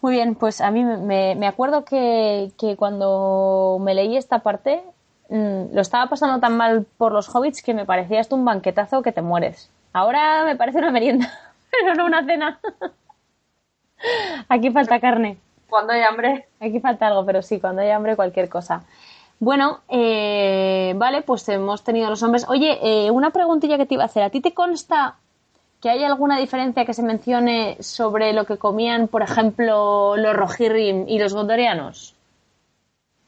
Muy 0.00 0.12
bien, 0.14 0.34
pues 0.34 0.60
a 0.60 0.70
mí 0.70 0.84
me, 0.84 1.34
me 1.34 1.46
acuerdo 1.46 1.84
que, 1.84 2.52
que, 2.58 2.76
cuando 2.76 3.78
me 3.80 3.94
leí 3.94 4.16
esta 4.16 4.40
parte 4.40 4.82
mm, 5.30 5.74
lo 5.74 5.80
estaba 5.80 6.08
pasando 6.08 6.38
tan 6.38 6.56
mal 6.56 6.86
por 6.96 7.12
los 7.12 7.34
hobbits 7.34 7.62
que 7.62 7.74
me 7.74 7.86
parecía 7.86 8.20
esto 8.20 8.36
un 8.36 8.44
banquetazo 8.44 9.02
que 9.02 9.12
te 9.12 9.22
mueres. 9.22 9.70
Ahora 9.92 10.44
me 10.44 10.56
parece 10.56 10.78
una 10.78 10.90
merienda, 10.90 11.32
pero 11.70 11.94
no 11.94 12.06
una 12.06 12.24
cena. 12.24 12.60
Aquí 14.48 14.70
falta 14.70 15.00
carne. 15.00 15.38
Cuando 15.68 15.92
hay 15.92 16.02
hambre. 16.02 16.46
Aquí 16.60 16.80
falta 16.80 17.08
algo, 17.08 17.24
pero 17.24 17.42
sí, 17.42 17.58
cuando 17.58 17.82
hay 17.82 17.90
hambre 17.90 18.14
cualquier 18.14 18.48
cosa. 18.48 18.84
Bueno, 19.38 19.80
eh, 19.88 20.94
vale, 20.96 21.22
pues 21.22 21.48
hemos 21.48 21.84
tenido 21.84 22.08
los 22.08 22.22
hombres. 22.22 22.46
Oye, 22.48 22.78
eh, 22.82 23.10
una 23.10 23.30
preguntilla 23.30 23.76
que 23.76 23.86
te 23.86 23.94
iba 23.94 24.04
a 24.04 24.06
hacer. 24.06 24.22
¿A 24.22 24.30
ti 24.30 24.40
te 24.40 24.54
consta 24.54 25.16
que 25.80 25.90
hay 25.90 26.04
alguna 26.04 26.38
diferencia 26.38 26.86
que 26.86 26.94
se 26.94 27.02
mencione 27.02 27.76
sobre 27.80 28.32
lo 28.32 28.46
que 28.46 28.56
comían, 28.56 29.08
por 29.08 29.22
ejemplo, 29.22 30.16
los 30.16 30.34
Rohirrim 30.34 31.06
y 31.08 31.18
los 31.18 31.34
Gondorianos? 31.34 32.14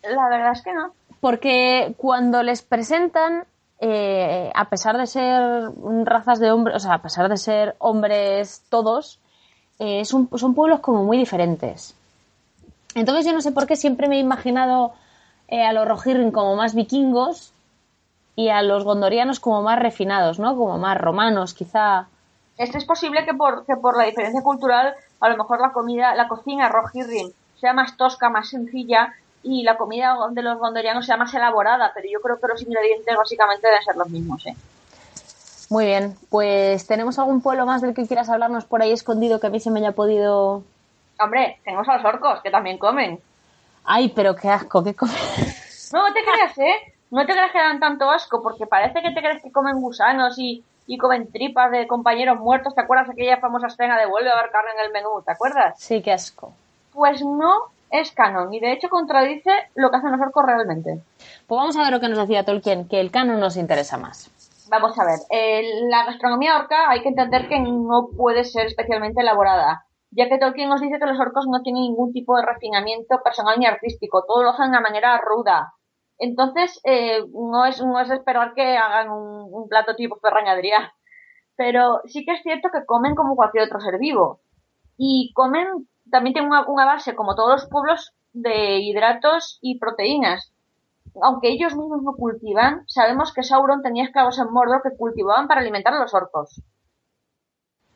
La 0.03 0.29
verdad 0.29 0.53
es 0.53 0.63
que 0.63 0.73
no. 0.73 0.93
Porque 1.21 1.95
cuando 1.99 2.43
les 2.43 2.63
presentan, 2.63 3.45
eh, 3.81 4.51
a 4.55 4.69
pesar 4.69 4.97
de 4.97 5.07
ser 5.07 5.71
razas 6.05 6.39
de 6.39 6.51
hombres, 6.51 6.77
o 6.77 6.81
sea, 6.81 6.95
a 6.95 7.03
pesar 7.03 7.29
de 7.29 7.37
ser 7.37 7.77
hombres 7.79 8.63
todos, 8.71 9.21
eh, 9.79 10.05
son, 10.05 10.27
pueblos 10.27 10.81
como 10.81 11.05
muy 11.05 11.17
diferentes. 11.17 11.95
Entonces 12.95 13.27
yo 13.27 13.33
no 13.33 13.41
sé 13.41 13.53
por 13.53 13.67
qué 13.67 13.77
siempre 13.77 14.09
me 14.09 14.17
he 14.17 14.21
imaginado 14.21 14.93
eh, 15.49 15.65
a 15.65 15.73
los 15.73 15.89
Rohirrim 15.89 16.31
como 16.31 16.57
más 16.57 16.75
vikingos 16.75 17.53
y 18.37 18.51
a 18.51 18.63
los 18.63 18.85
gondorianos 18.85 19.41
como 19.41 19.63
más 19.63 19.79
refinados, 19.79 20.39
¿no? 20.39 20.57
Como 20.57 20.79
más 20.79 20.97
romanos, 20.97 21.55
quizá. 21.55 22.07
Esto 22.57 22.79
es 22.79 22.85
posible 22.85 23.25
que 23.25 23.35
por, 23.35 23.67
que 23.67 23.77
por 23.77 23.97
la 23.97 24.05
diferencia 24.05 24.43
cultural, 24.43 24.95
a 25.21 25.29
lo 25.29 25.37
mejor 25.37 25.61
la 25.61 25.73
comida, 25.73 26.15
la 26.15 26.29
cocina 26.29 26.69
Rohirrim 26.69 27.33
sea 27.61 27.73
más 27.73 27.97
tosca, 27.97 28.29
más 28.31 28.49
sencilla 28.49 29.15
y 29.43 29.63
la 29.63 29.77
comida 29.77 30.17
de 30.31 30.43
los 30.43 30.59
gondorianos 30.59 31.07
sea 31.07 31.17
más 31.17 31.33
elaborada, 31.35 31.93
pero 31.95 32.09
yo 32.11 32.21
creo 32.21 32.39
que 32.41 32.49
los 32.49 32.63
ingredientes 32.63 33.17
básicamente 33.17 33.67
deben 33.67 33.83
ser 33.83 33.97
los 33.97 34.09
mismos, 34.09 34.47
¿eh? 34.47 34.55
Muy 35.71 35.85
bien, 35.85 36.17
pues 36.31 36.87
¿tenemos 36.87 37.19
algún 37.19 37.43
pueblo 37.43 37.67
más 37.67 37.83
del 37.83 37.95
que 37.95 38.07
quieras 38.07 38.31
hablarnos 38.31 38.65
por 38.65 38.83
ahí 38.83 38.93
escondido 38.93 39.39
que 39.39 39.49
a 39.49 39.51
mí 39.51 39.61
se 39.61 39.71
me 39.71 39.81
haya 39.81 39.93
podido...? 39.93 40.63
Hombre, 41.21 41.61
tenemos 41.65 41.87
a 41.89 41.97
los 41.97 42.05
orcos, 42.05 42.41
que 42.43 42.51
también 42.51 42.79
comen. 42.79 43.21
Ay, 43.91 44.11
pero 44.11 44.37
qué 44.37 44.51
asco, 44.51 44.85
¿qué 44.85 44.95
comen? 44.95 45.17
No, 45.91 46.13
te 46.13 46.21
creas, 46.23 46.59
¿eh? 46.59 46.95
No 47.11 47.25
te 47.25 47.33
creas 47.33 47.51
que 47.51 47.57
dan 47.57 47.81
tanto 47.81 48.11
asco, 48.11 48.43
porque 48.43 48.67
parece 48.67 49.01
que 49.01 49.11
te 49.13 49.21
crees 49.23 49.43
que 49.43 49.51
comen 49.51 49.81
gusanos 49.81 50.39
y, 50.39 50.63
y 50.87 50.99
comen 50.99 51.33
tripas 51.33 51.71
de 51.71 51.89
compañeros 51.89 52.39
muertos. 52.39 52.75
¿Te 52.75 52.83
acuerdas 52.83 53.07
de 53.07 53.15
aquella 53.15 53.39
famosa 53.39 53.69
escena 53.69 53.99
de 53.99 54.05
vuelve 54.05 54.29
a 54.29 54.35
haber 54.39 54.51
carne 54.51 54.73
en 54.79 54.85
el 54.85 54.93
menú? 54.93 55.23
¿Te 55.25 55.33
acuerdas? 55.33 55.77
Sí, 55.79 56.03
qué 56.03 56.13
asco. 56.13 56.53
Pues 56.93 57.23
no 57.23 57.55
es 57.91 58.13
canon 58.13 58.53
y 58.53 58.61
de 58.61 58.73
hecho 58.73 58.91
contradice 58.91 59.51
lo 59.75 59.91
que 59.91 59.97
hacen 59.97 60.13
los 60.13 60.21
orcos 60.21 60.45
realmente. 60.45 61.01
Pues 61.47 61.59
vamos 61.59 61.75
a 61.79 61.85
ver 61.85 61.93
lo 61.93 62.01
que 62.01 62.11
nos 62.11 62.19
decía 62.19 62.45
Tolkien, 62.45 62.87
que 62.87 63.01
el 63.01 63.11
canon 63.11 63.41
nos 63.41 63.57
interesa 63.57 63.97
más. 63.97 64.31
Vamos 64.69 64.99
a 64.99 65.05
ver, 65.07 65.21
la 65.89 66.05
gastronomía 66.05 66.59
orca 66.59 66.91
hay 66.91 67.01
que 67.01 67.09
entender 67.09 67.49
que 67.49 67.59
no 67.59 68.09
puede 68.15 68.45
ser 68.45 68.67
especialmente 68.67 69.23
elaborada, 69.23 69.87
ya 70.11 70.29
que 70.29 70.39
Tolkien 70.39 70.69
nos 70.69 70.81
dice 70.81 70.99
que 70.99 71.07
los 71.07 71.19
orcos 71.19 71.47
no 71.49 71.63
tienen 71.63 71.83
ningún 71.83 72.13
tipo 72.13 72.37
de 72.37 72.47
refinamiento 72.47 73.21
personal 73.23 73.59
ni 73.59 73.67
artístico, 73.67 74.25
todo 74.27 74.43
lo 74.43 74.51
hacen 74.51 74.73
de 74.73 74.81
manera 74.81 75.19
ruda. 75.19 75.75
Entonces, 76.19 76.81
eh, 76.85 77.21
no, 77.33 77.65
es, 77.67 77.81
no 77.85 78.01
es 78.01 78.11
esperar 78.11 78.55
que 78.55 78.77
hagan 78.77 79.11
un, 79.11 79.69
plato 79.69 79.95
tipo 79.95 80.19
perrañadría, 80.19 80.95
pero 81.57 82.01
sí 82.07 82.25
que 82.25 82.33
es 82.33 82.43
cierto 82.43 82.71
que 82.73 82.87
comen 82.87 83.15
como 83.15 83.37
cualquier 83.37 83.65
otro 83.65 83.81
ser 83.81 83.99
vivo. 83.99 84.41
Y 84.97 85.33
comen, 85.35 85.89
también 86.11 86.35
tienen 86.35 86.51
una 86.51 86.87
base, 86.87 87.15
como 87.15 87.35
todos 87.35 87.63
los 87.63 87.71
pueblos, 87.71 88.13
de 88.33 88.79
hidratos 88.81 89.59
y 89.63 89.79
proteínas 89.79 90.53
aunque 91.23 91.49
ellos 91.49 91.77
mismos 91.77 92.03
no 92.03 92.15
cultivan, 92.15 92.85
sabemos 92.87 93.33
que 93.33 93.43
Sauron 93.43 93.83
tenía 93.83 94.05
esclavos 94.05 94.39
en 94.39 94.51
Mordor 94.51 94.83
que 94.83 94.97
cultivaban 94.97 95.49
para 95.49 95.61
alimentar 95.61 95.95
a 95.95 96.01
los 96.01 96.15
orcos. 96.15 96.63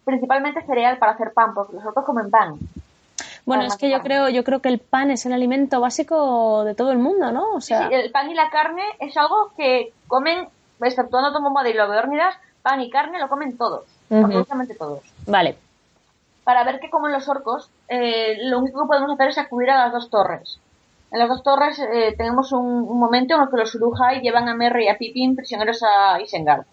Principalmente 0.05 0.65
cereal 0.67 0.99
para 0.99 1.13
hacer 1.13 1.33
pan, 1.33 1.55
porque 1.55 1.75
los 1.75 1.85
orcos 1.85 2.05
comen 2.05 2.31
pan. 2.31 2.59
Bueno, 3.45 3.65
es 3.65 3.77
que 3.77 3.91
yo 3.91 4.01
creo, 4.01 4.29
yo 4.29 4.45
creo 4.45 4.61
que 4.61 4.69
el 4.69 4.79
pan 4.79 5.11
es 5.11 5.27
el 5.27 5.33
alimento 5.33 5.81
básico 5.81 6.65
de 6.65 6.75
todo 6.75 6.93
el 6.93 6.99
mundo, 6.99 7.33
¿no? 7.33 7.55
O 7.55 7.61
sea... 7.61 7.89
Sí, 7.89 7.95
el 7.95 8.11
pan 8.13 8.31
y 8.31 8.35
la 8.35 8.51
carne 8.51 8.83
es 9.01 9.17
algo 9.17 9.53
que 9.57 9.93
comen, 10.07 10.49
exceptuando 10.81 11.33
Tom 11.33 11.53
y 11.67 11.73
Beórnidas, 11.73 12.37
pan 12.63 12.81
y 12.81 12.91
carne 12.91 13.19
lo 13.19 13.29
comen 13.29 13.57
todos, 13.57 13.85
absolutamente 14.11 14.75
todos. 14.75 15.01
Vale. 15.27 15.57
Para 16.45 16.65
ver 16.65 16.81
qué 16.81 16.91
comen 16.91 17.13
los 17.13 17.29
orcos, 17.29 17.71
eh, 17.89 18.39
lo 18.45 18.61
único 18.61 18.83
que 18.83 18.89
podemos 18.89 19.13
hacer 19.13 19.29
es 19.29 19.39
acudir 19.39 19.71
a 19.71 19.85
las 19.85 19.93
dos 19.93 20.11
torres. 20.11 20.59
En 21.11 21.19
las 21.19 21.29
dos 21.29 21.43
torres 21.43 21.79
eh, 21.79 22.15
tenemos 22.17 22.53
un, 22.53 22.99
momento 22.99 23.35
en 23.35 23.43
el 23.43 23.51
que 23.51 23.57
los 23.59 23.75
Urujai 23.75 24.23
llevan 24.23 24.49
a 24.49 24.55
Merry 24.55 24.87
y 24.87 24.89
a 24.89 24.97
Pippin 24.97 25.37
prisioneros 25.37 25.83
a 25.83 26.21
Isengard. 26.21 26.65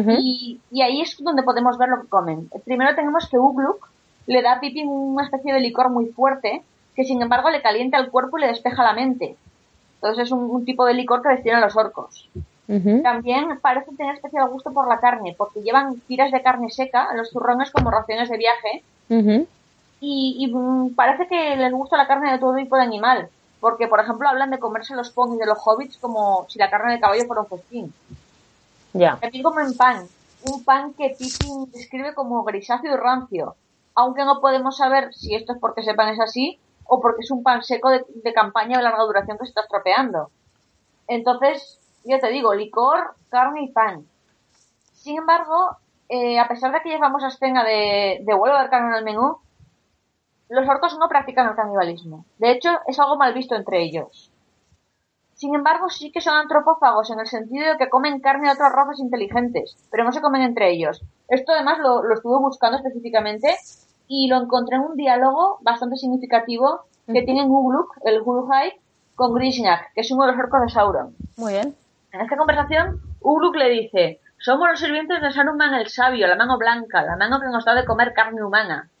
Y, 0.00 0.60
ahí 0.82 1.02
es 1.02 1.22
donde 1.22 1.42
podemos 1.42 1.76
ver 1.76 1.88
lo 1.90 2.02
que 2.02 2.08
comen. 2.08 2.50
Primero 2.64 2.94
tenemos 2.94 3.28
que 3.28 3.38
Ugluk 3.38 3.88
le 4.26 4.40
da 4.40 4.54
a 4.54 4.60
Pippin 4.60 4.88
una 4.88 5.24
especie 5.24 5.52
de 5.52 5.60
licor 5.60 5.90
muy 5.90 6.06
fuerte 6.06 6.62
que 6.94 7.04
sin 7.04 7.20
embargo 7.20 7.50
le 7.50 7.62
calienta 7.62 7.98
el 7.98 8.10
cuerpo 8.10 8.38
y 8.38 8.42
le 8.42 8.48
despeja 8.48 8.82
la 8.82 8.94
mente. 8.94 9.36
Entonces 9.96 10.26
es 10.26 10.32
un, 10.32 10.64
tipo 10.64 10.84
de 10.84 10.94
licor 10.94 11.22
que 11.22 11.30
destinan 11.30 11.60
los 11.60 11.76
orcos. 11.76 12.28
También 13.02 13.58
parecen 13.60 13.96
tener 13.96 14.14
especial 14.14 14.48
gusto 14.48 14.72
por 14.72 14.88
la 14.88 14.98
carne, 14.98 15.34
porque 15.36 15.60
llevan 15.60 16.00
tiras 16.00 16.32
de 16.32 16.42
carne 16.42 16.70
seca 16.70 17.08
en 17.10 17.18
los 17.18 17.30
zurrones 17.30 17.70
como 17.70 17.90
raciones 17.90 18.30
de 18.30 18.38
viaje. 18.38 18.82
Y, 20.00 20.36
y, 20.38 20.46
mm, 20.52 20.94
parece 20.94 21.28
que 21.28 21.56
les 21.56 21.72
gusta 21.72 21.98
la 21.98 22.06
carne 22.06 22.32
de 22.32 22.38
todo 22.38 22.56
tipo 22.56 22.76
de 22.76 22.82
animal 22.82 23.28
porque, 23.62 23.86
por 23.86 24.00
ejemplo, 24.00 24.28
hablan 24.28 24.50
de 24.50 24.58
comerse 24.58 24.96
los 24.96 25.10
pongis 25.10 25.38
de 25.38 25.46
los 25.46 25.58
hobbits 25.64 25.96
como 25.98 26.46
si 26.48 26.58
la 26.58 26.68
carne 26.68 26.94
de 26.94 27.00
caballo 27.00 27.24
fuera 27.26 27.42
un 27.42 27.46
festín. 27.46 27.94
Ya. 28.92 29.16
También 29.20 29.42
comen 29.42 29.76
pan, 29.76 30.06
un 30.44 30.64
pan 30.64 30.94
que 30.94 31.14
Pippin 31.18 31.70
describe 31.70 32.14
como 32.14 32.44
grisáceo 32.44 32.92
y 32.92 32.96
rancio, 32.96 33.56
aunque 33.94 34.24
no 34.24 34.40
podemos 34.40 34.76
saber 34.76 35.12
si 35.14 35.34
esto 35.34 35.54
es 35.54 35.58
porque 35.58 35.80
ese 35.82 35.94
pan 35.94 36.08
es 36.08 36.20
así 36.20 36.58
o 36.84 37.00
porque 37.00 37.22
es 37.22 37.30
un 37.30 37.42
pan 37.42 37.62
seco 37.62 37.90
de, 37.90 38.34
campaña 38.34 38.78
de 38.78 38.84
larga 38.84 39.04
duración 39.04 39.38
que 39.38 39.44
se 39.44 39.50
está 39.50 39.62
estropeando. 39.62 40.30
Entonces, 41.06 41.78
yo 42.04 42.18
te 42.18 42.28
digo, 42.28 42.54
licor, 42.54 43.14
carne 43.30 43.64
y 43.64 43.68
pan. 43.68 44.06
Sin 44.92 45.18
embargo, 45.18 45.76
eh, 46.08 46.38
a 46.38 46.48
pesar 46.48 46.72
de 46.72 46.80
que 46.80 46.90
llevamos 46.90 47.22
a 47.24 47.28
escena 47.28 47.64
de, 47.64 48.20
de 48.22 48.34
vuelo 48.34 48.58
de 48.58 48.68
carne 48.68 48.90
en 48.90 48.94
el 48.96 49.04
menú, 49.04 49.38
los 50.48 50.68
orcos 50.68 50.98
no 50.98 51.08
practican 51.08 51.48
el 51.48 51.54
canibalismo. 51.54 52.26
De 52.38 52.50
hecho, 52.50 52.70
es 52.86 52.98
algo 52.98 53.16
mal 53.16 53.32
visto 53.32 53.54
entre 53.54 53.82
ellos. 53.82 54.31
Sin 55.42 55.56
embargo, 55.56 55.90
sí 55.90 56.12
que 56.12 56.20
son 56.20 56.36
antropófagos 56.36 57.10
en 57.10 57.18
el 57.18 57.26
sentido 57.26 57.72
de 57.72 57.76
que 57.76 57.88
comen 57.88 58.20
carne 58.20 58.46
de 58.46 58.54
otras 58.54 58.72
razas 58.72 59.00
inteligentes, 59.00 59.76
pero 59.90 60.04
no 60.04 60.12
se 60.12 60.20
comen 60.20 60.42
entre 60.42 60.70
ellos. 60.70 61.02
Esto 61.26 61.50
además 61.50 61.80
lo, 61.80 62.08
estuve 62.14 62.38
buscando 62.38 62.76
específicamente 62.76 63.56
y 64.06 64.28
lo 64.28 64.40
encontré 64.40 64.76
en 64.76 64.82
un 64.82 64.96
diálogo 64.96 65.58
bastante 65.62 65.96
significativo 65.96 66.82
que 67.08 67.22
tienen 67.22 67.50
Ugluk, 67.50 67.92
el 68.04 68.22
Guluhai, 68.22 68.74
con 69.16 69.34
Grishnak, 69.34 69.92
que 69.94 70.02
es 70.02 70.12
uno 70.12 70.26
de 70.26 70.30
los 70.30 70.38
orcos 70.38 70.60
de 70.60 70.68
Sauron. 70.68 71.16
Muy 71.36 71.54
bien. 71.54 71.74
En 72.12 72.20
esta 72.20 72.36
conversación, 72.36 73.00
Ugluk 73.20 73.56
le 73.56 73.68
dice, 73.68 74.20
somos 74.38 74.68
los 74.70 74.78
sirvientes 74.78 75.20
de 75.20 75.32
Saruman 75.32 75.74
el 75.74 75.88
Sabio, 75.88 76.28
la 76.28 76.36
mano 76.36 76.56
blanca, 76.56 77.02
la 77.02 77.16
mano 77.16 77.40
que 77.40 77.48
nos 77.48 77.64
da 77.64 77.74
de 77.74 77.84
comer 77.84 78.12
carne 78.14 78.44
humana 78.44 78.92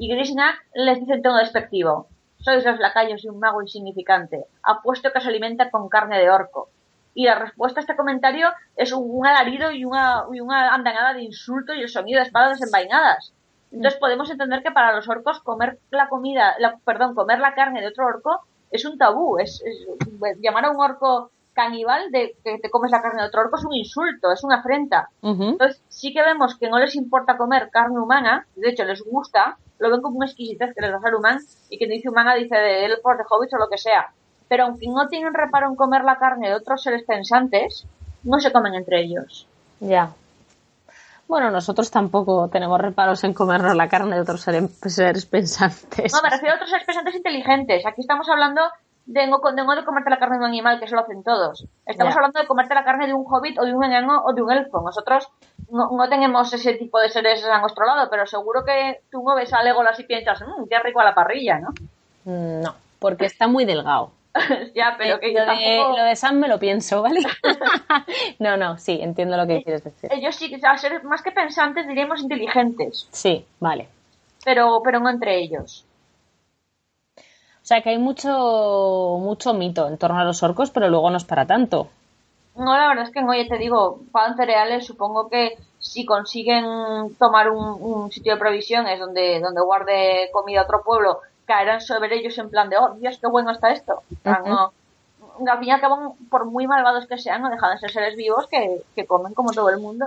y 0.00 0.08
Grishnak 0.08 0.56
les 0.74 0.98
dice 0.98 1.12
en 1.12 1.22
tono 1.22 1.36
despectivo, 1.36 2.08
sois 2.40 2.64
los 2.64 2.78
lacayos 2.78 3.22
de 3.22 3.30
un 3.30 3.38
mago 3.38 3.62
insignificante, 3.62 4.46
apuesto 4.62 5.12
que 5.12 5.20
se 5.20 5.28
alimenta 5.28 5.70
con 5.70 5.88
carne 5.88 6.18
de 6.18 6.30
orco. 6.30 6.70
Y 7.14 7.24
la 7.24 7.34
respuesta 7.34 7.80
a 7.80 7.82
este 7.82 7.96
comentario 7.96 8.48
es 8.76 8.92
un, 8.92 9.26
alarido 9.26 9.70
y 9.72 9.84
una, 9.84 10.24
y 10.32 10.40
una 10.40 10.72
andanada 10.72 11.12
de 11.14 11.22
insulto 11.22 11.74
y 11.74 11.80
el 11.82 11.88
sonido 11.88 12.20
de 12.20 12.26
espadas 12.26 12.58
desenvainadas. 12.58 13.32
Entonces 13.72 13.98
podemos 14.00 14.30
entender 14.30 14.62
que 14.62 14.70
para 14.70 14.94
los 14.94 15.08
orcos 15.08 15.40
comer 15.40 15.78
la 15.90 16.08
comida, 16.08 16.54
la, 16.58 16.78
perdón, 16.78 17.14
comer 17.14 17.38
la 17.40 17.54
carne 17.54 17.80
de 17.80 17.88
otro 17.88 18.06
orco 18.06 18.42
es 18.70 18.84
un 18.84 18.98
tabú. 18.98 19.38
Es, 19.38 19.62
llamar 20.40 20.64
a 20.64 20.70
un 20.70 20.80
orco 20.80 21.30
caníbal 21.52 22.10
de 22.10 22.36
que 22.44 22.58
te 22.58 22.70
comes 22.70 22.90
la 22.90 23.02
carne 23.02 23.22
de 23.22 23.28
otro 23.28 23.42
orco 23.42 23.56
es 23.56 23.64
un 23.64 23.74
insulto, 23.74 24.32
es 24.32 24.42
una 24.44 24.56
afrenta. 24.56 25.08
Entonces 25.22 25.82
sí 25.88 26.12
que 26.12 26.22
vemos 26.22 26.56
que 26.58 26.68
no 26.68 26.78
les 26.78 26.94
importa 26.94 27.36
comer 27.36 27.70
carne 27.70 27.98
humana, 27.98 28.46
de 28.56 28.70
hecho 28.70 28.84
les 28.84 29.02
gusta, 29.02 29.56
lo 29.78 29.90
ven 29.90 30.02
como 30.02 30.18
una 30.18 30.26
exquisitez 30.26 30.74
que 30.74 30.80
les 30.80 30.92
da 30.92 31.00
ser 31.00 31.14
humano 31.14 31.40
y 31.68 31.78
quien 31.78 31.90
dice 31.90 32.08
humana 32.08 32.34
dice 32.34 32.56
de 32.56 32.84
elfos, 32.86 33.16
de 33.16 33.24
hobbits 33.28 33.54
o 33.54 33.58
lo 33.58 33.68
que 33.68 33.78
sea. 33.78 34.12
Pero 34.48 34.64
aunque 34.64 34.86
no 34.88 35.08
tienen 35.08 35.34
reparo 35.34 35.68
en 35.68 35.76
comer 35.76 36.04
la 36.04 36.18
carne 36.18 36.48
de 36.48 36.54
otros 36.54 36.82
seres 36.82 37.04
pensantes, 37.04 37.86
no 38.24 38.40
se 38.40 38.52
comen 38.52 38.74
entre 38.74 39.00
ellos. 39.00 39.46
Ya. 39.80 40.12
Bueno, 41.28 41.52
nosotros 41.52 41.90
tampoco 41.92 42.48
tenemos 42.48 42.80
reparos 42.80 43.22
en 43.22 43.32
comernos 43.32 43.76
la 43.76 43.88
carne 43.88 44.16
de 44.16 44.22
otros 44.22 44.40
seres, 44.40 45.26
pensantes. 45.26 46.12
No, 46.12 46.22
me 46.22 46.30
refiero 46.30 46.54
a 46.54 46.56
otros 46.56 46.70
seres 46.70 46.84
pensantes 46.84 47.14
inteligentes. 47.14 47.86
Aquí 47.86 48.00
estamos 48.00 48.28
hablando 48.28 48.62
tengo, 49.12 49.40
tengo 49.54 49.74
de 49.74 49.84
comerte 49.84 50.10
la 50.10 50.18
carne 50.18 50.36
de 50.36 50.44
un 50.44 50.48
animal, 50.48 50.78
que 50.78 50.84
eso 50.86 50.94
lo 50.96 51.02
hacen 51.02 51.22
todos. 51.22 51.64
Estamos 51.86 52.14
hablando 52.14 52.40
de 52.40 52.46
comerte 52.46 52.74
la 52.74 52.84
carne 52.84 53.06
de 53.06 53.14
un 53.14 53.24
hobbit 53.28 53.58
o 53.58 53.64
de 53.64 53.74
un 53.74 53.84
enano 53.84 54.22
o 54.24 54.32
de 54.32 54.42
un 54.42 54.50
elfo. 54.52 54.80
Nosotros 54.82 55.28
no, 55.70 55.90
no 55.90 56.08
tenemos 56.08 56.52
ese 56.52 56.74
tipo 56.74 56.98
de 57.00 57.08
seres 57.10 57.44
a 57.44 57.60
nuestro 57.60 57.86
lado, 57.86 58.08
pero 58.10 58.26
seguro 58.26 58.64
que 58.64 59.00
tú 59.10 59.22
no 59.22 59.34
ves 59.34 59.52
a 59.52 59.62
Legolas 59.62 59.98
y 60.00 60.04
piensas, 60.04 60.40
mmm, 60.42 60.64
qué 60.68 60.78
rico 60.80 61.00
a 61.00 61.04
la 61.04 61.14
parrilla, 61.14 61.58
¿no? 61.58 61.70
Mm, 62.24 62.62
No, 62.62 62.74
porque 62.98 63.26
está 63.26 63.46
muy 63.48 63.64
delgado. 63.64 64.10
ya, 64.76 64.94
pero 64.96 65.18
que 65.18 65.30
Eh, 65.30 65.34
lo, 65.34 65.40
de, 65.40 65.46
tampoco... 65.46 65.96
lo 65.98 66.04
de 66.04 66.14
Sam 66.16 66.36
me 66.36 66.46
lo 66.48 66.58
pienso, 66.58 67.02
¿vale? 67.02 67.20
no, 68.38 68.56
no, 68.56 68.78
sí, 68.78 69.00
entiendo 69.02 69.36
lo 69.36 69.46
que 69.46 69.62
quieres 69.62 69.82
decir. 69.84 70.10
Ellos 70.12 70.36
sí, 70.36 70.54
a 70.62 70.76
ser 70.76 71.02
más 71.04 71.22
que 71.22 71.32
pensantes, 71.32 71.86
diríamos 71.88 72.20
inteligentes, 72.22 73.08
Sí, 73.10 73.44
vale. 73.58 73.88
pero, 74.44 74.80
pero 74.84 75.00
no 75.00 75.10
entre 75.10 75.36
ellos. 75.38 75.84
O 77.70 77.72
sea 77.72 77.82
que 77.82 77.90
hay 77.90 77.98
mucho, 77.98 79.18
mucho 79.20 79.54
mito 79.54 79.86
en 79.86 79.96
torno 79.96 80.18
a 80.18 80.24
los 80.24 80.42
orcos, 80.42 80.72
pero 80.72 80.88
luego 80.88 81.08
no 81.08 81.18
es 81.18 81.22
para 81.22 81.46
tanto. 81.46 81.86
No, 82.56 82.76
la 82.76 82.88
verdad 82.88 83.04
es 83.04 83.12
que 83.12 83.22
no, 83.22 83.32
ya 83.32 83.46
te 83.46 83.58
digo, 83.58 84.00
pagan 84.10 84.36
cereales, 84.36 84.84
supongo 84.84 85.28
que 85.28 85.56
si 85.78 86.04
consiguen 86.04 86.64
tomar 87.16 87.48
un, 87.48 87.80
un 87.80 88.10
sitio 88.10 88.34
de 88.34 88.40
provisiones 88.40 88.98
donde, 88.98 89.38
donde 89.38 89.60
guarde 89.60 90.30
comida 90.32 90.62
a 90.62 90.64
otro 90.64 90.82
pueblo, 90.82 91.20
caerán 91.44 91.80
sobre 91.80 92.18
ellos 92.18 92.36
en 92.38 92.50
plan 92.50 92.68
de, 92.70 92.76
oh, 92.76 92.94
Dios, 92.94 93.18
qué 93.20 93.28
bueno 93.28 93.52
está 93.52 93.70
esto. 93.70 94.02
No, 94.24 94.72
al 95.48 95.58
fin 95.60 95.68
y 95.68 95.70
al 95.70 95.80
cabo, 95.80 96.16
por 96.28 96.46
muy 96.46 96.66
malvados 96.66 97.06
que 97.06 97.18
sean, 97.18 97.40
no 97.40 97.50
dejan 97.50 97.74
de 97.74 97.78
ser 97.78 97.92
seres 97.92 98.16
vivos 98.16 98.48
que, 98.48 98.82
que 98.96 99.06
comen 99.06 99.32
como 99.32 99.52
todo 99.52 99.70
el 99.70 99.78
mundo. 99.78 100.06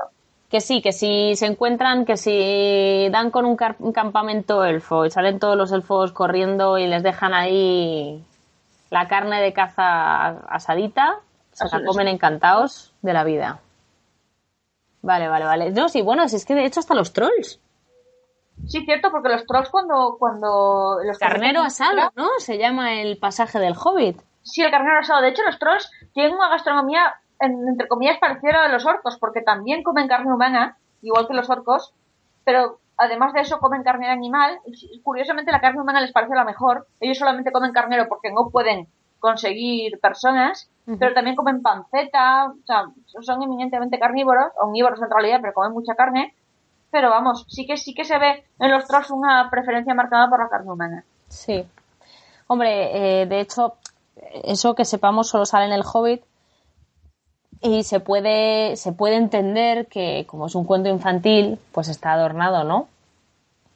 Que 0.54 0.62
sí, 0.62 0.84
que 0.84 0.92
si 0.92 1.36
se 1.36 1.48
encuentran, 1.48 2.06
que 2.06 2.16
si 2.16 3.10
dan 3.10 3.32
con 3.32 3.44
un, 3.44 3.58
campamento 3.58 4.64
elfo 4.64 5.04
y 5.04 5.10
salen 5.10 5.40
todos 5.40 5.58
los 5.58 5.72
elfos 5.72 6.12
corriendo 6.12 6.78
y 6.78 6.86
les 6.86 7.02
dejan 7.02 7.34
ahí 7.34 8.24
la 8.92 9.08
carne 9.08 9.42
de 9.42 9.52
caza 9.52 10.28
asadita, 10.48 11.22
se 11.54 11.68
la 11.70 11.80
es. 11.80 11.88
comen 11.88 12.08
encantados 12.08 12.94
de 13.02 13.14
la 13.14 13.24
vida. 13.24 13.62
Vale, 15.02 15.28
vale, 15.28 15.46
vale. 15.46 15.72
No, 15.72 15.90
sí, 15.90 16.04
bueno, 16.04 16.30
si 16.30 16.36
es 16.36 16.46
que 16.46 16.54
de 16.54 16.66
hecho 16.66 16.82
hasta 16.82 16.94
los 16.94 17.14
trolls. 17.14 17.60
Sí, 18.68 18.86
cierto, 18.86 19.10
porque 19.10 19.30
los 19.30 19.48
trolls 19.48 19.70
cuando... 19.70 20.18
cuando 20.20 21.00
los 21.04 21.18
Carnero 21.18 21.64
asado, 21.64 22.12
¿no? 22.16 22.30
Se 22.38 22.60
llama 22.60 23.02
el 23.02 23.18
pasaje 23.18 23.58
del 23.58 23.74
Hobbit. 23.74 24.22
Sí, 24.44 24.62
el 24.62 24.70
carnero 24.70 25.00
asado. 25.00 25.22
De 25.24 25.30
hecho, 25.30 25.42
los 25.42 25.58
trolls 25.58 25.90
tienen 26.14 26.36
una 26.36 26.50
gastronomía, 26.50 27.16
entre 27.46 27.88
comillas, 27.88 28.20
parecida 28.20 28.66
a 28.66 28.70
los 28.70 28.86
orcos, 28.86 29.18
porque 29.20 29.42
también 29.42 29.84
comen 29.84 30.08
carne 30.08 30.34
humana, 30.34 30.78
igual 31.02 31.28
que 31.28 31.34
los 31.34 31.50
orcos, 31.50 31.94
pero 32.44 32.80
además 32.98 33.34
de 33.34 33.42
eso 33.42 33.60
comen 33.60 33.84
carne 33.84 34.08
de 34.08 34.14
animal. 34.14 34.60
Y 34.66 35.02
Curiosamente, 35.02 35.52
la 35.52 35.62
carne 35.62 35.82
humana 35.82 36.02
les 36.02 36.12
parece 36.12 36.36
la 36.36 36.46
mejor. 36.46 36.88
Ellos 37.00 37.18
solamente 37.18 37.52
comen 37.52 37.74
carnero 37.74 38.08
porque 38.08 38.32
no 38.32 38.50
pueden 38.50 38.88
conseguir 39.20 40.00
personas, 40.02 40.70
pero 41.00 41.14
también 41.14 41.38
comen 41.38 41.62
panceta, 41.62 42.48
o 42.48 42.66
sea, 42.66 42.84
son 43.22 43.42
eminentemente 43.42 43.98
carnívoros, 43.98 44.52
omnívoros 44.62 45.02
en 45.02 45.10
realidad, 45.10 45.40
pero 45.42 45.54
comen 45.54 45.72
mucha 45.72 45.96
carne. 45.96 46.36
Pero 46.92 47.10
vamos, 47.10 47.46
sí 47.48 47.66
que 47.66 47.78
sí 47.78 47.94
que 47.94 48.04
se 48.04 48.20
ve 48.20 48.44
en 48.60 48.72
los 48.72 48.86
trolls 48.86 49.10
una 49.12 49.50
preferencia 49.50 49.94
marcada 49.94 50.30
por 50.30 50.40
la 50.40 50.50
carne 50.50 50.72
humana. 50.72 51.06
Sí. 51.30 51.66
Hombre, 52.48 53.22
eh, 53.22 53.26
de 53.26 53.40
hecho, 53.40 53.76
eso 54.44 54.76
que 54.76 54.86
sepamos 54.86 55.30
solo 55.30 55.46
sale 55.46 55.66
en 55.66 55.72
el 55.72 55.84
Hobbit 55.86 56.24
y 57.64 57.84
se 57.84 58.00
puede, 58.00 58.76
se 58.76 58.92
puede 58.92 59.16
entender 59.16 59.88
que 59.88 60.26
como 60.28 60.48
es 60.48 60.56
un 60.56 60.66
cuento 60.66 60.90
infantil, 60.90 61.58
pues 61.72 61.88
está 61.88 62.12
adornado, 62.14 62.64
¿no? 62.64 62.88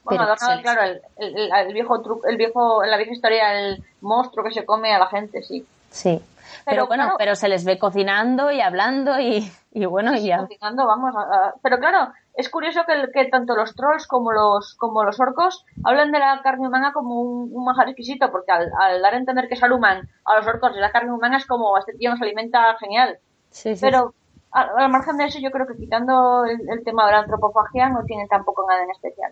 Bueno, 0.03 0.23
Pero 0.23 0.23
adornado, 0.23 0.61
claro, 0.61 0.81
el, 0.83 1.01
el- 1.17 1.51
el 1.51 1.73
viejo 1.73 2.01
tru- 2.03 2.21
el 2.27 2.37
viejo, 2.37 2.83
la 2.85 2.97
vieja 2.97 3.11
historia, 3.13 3.59
el 3.59 3.81
monstruo 4.01 4.43
que 4.45 4.51
se 4.53 4.65
come 4.65 4.93
a 4.93 4.99
la 4.99 5.07
gente, 5.07 5.41
sí. 5.43 5.65
Sí. 5.89 6.21
Pero, 6.63 6.65
Pero 6.65 6.87
bueno, 6.87 7.03
claro- 7.03 7.17
pero 7.17 7.35
se 7.35 7.49
les 7.49 7.65
ve 7.65 7.77
cocinando 7.77 8.51
y 8.51 8.61
hablando 8.61 9.19
y, 9.19 9.49
y 9.71 9.85
bueno, 9.85 10.15
y 10.15 10.27
ya. 10.27 10.39
Cocinando, 10.39 10.85
vamos. 10.85 11.13
a- 11.15 11.19
a- 11.47 11.53
pero 11.61 11.77
claro, 11.79 12.11
es 12.35 12.49
curioso 12.49 12.81
que, 12.85 13.11
que 13.13 13.29
tanto 13.29 13.55
los 13.55 13.75
trolls 13.75 14.07
como 14.07 14.31
los, 14.31 14.75
como 14.75 15.03
los 15.03 15.19
orcos 15.19 15.65
hablan 15.83 16.11
de 16.11 16.19
la 16.19 16.41
carne 16.41 16.67
humana 16.67 16.93
como 16.93 17.19
un, 17.21 17.49
un 17.53 17.65
manjar 17.65 17.89
exquisito, 17.89 18.31
porque 18.31 18.51
al, 18.51 18.69
al 18.79 19.01
dar 19.01 19.13
a 19.13 19.17
entender 19.17 19.47
que 19.49 19.55
Saruman 19.57 20.07
a 20.25 20.35
los 20.37 20.47
orcos 20.47 20.71
y 20.75 20.79
la 20.79 20.91
carne 20.91 21.11
humana 21.11 21.37
es 21.37 21.45
como 21.45 21.77
este 21.77 21.93
tío 21.93 22.11
nos 22.11 22.21
alimenta 22.21 22.75
genial. 22.79 23.17
Sí, 23.51 23.75
sí, 23.75 23.81
Pero 23.81 24.13
al, 24.51 24.89
margen 24.89 25.17
de 25.17 25.25
eso, 25.25 25.39
yo 25.39 25.51
creo 25.51 25.67
que 25.67 25.77
quitando 25.77 26.45
el, 26.45 26.59
el 26.69 26.83
tema 26.83 27.05
de 27.05 27.11
la 27.13 27.19
antropofagia 27.19 27.89
no 27.89 28.03
tiene 28.05 28.27
tampoco 28.27 28.65
nada 28.67 28.83
en 28.83 28.91
especial. 28.91 29.31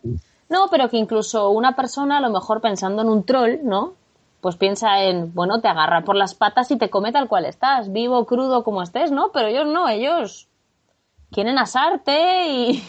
No, 0.49 0.67
pero 0.69 0.89
que 0.89 0.97
incluso 0.97 1.49
una 1.49 1.75
persona, 1.75 2.17
a 2.17 2.21
lo 2.21 2.29
mejor 2.29 2.61
pensando 2.61 3.01
en 3.01 3.09
un 3.09 3.23
troll, 3.25 3.59
¿no? 3.63 3.93
Pues 4.41 4.57
piensa 4.57 5.01
en, 5.03 5.33
bueno, 5.33 5.59
te 5.61 5.67
agarra 5.67 6.01
por 6.01 6.15
las 6.15 6.35
patas 6.35 6.69
y 6.69 6.77
te 6.77 6.89
come 6.89 7.11
tal 7.11 7.27
cual 7.27 7.45
estás, 7.45 7.91
vivo, 7.91 8.25
crudo, 8.25 8.63
como 8.63 8.83
estés, 8.83 9.11
¿no? 9.11 9.31
Pero 9.31 9.47
ellos 9.47 9.65
no, 9.65 9.87
ellos 9.89 10.47
quieren 11.31 11.57
asarte 11.57 12.47
y, 12.47 12.83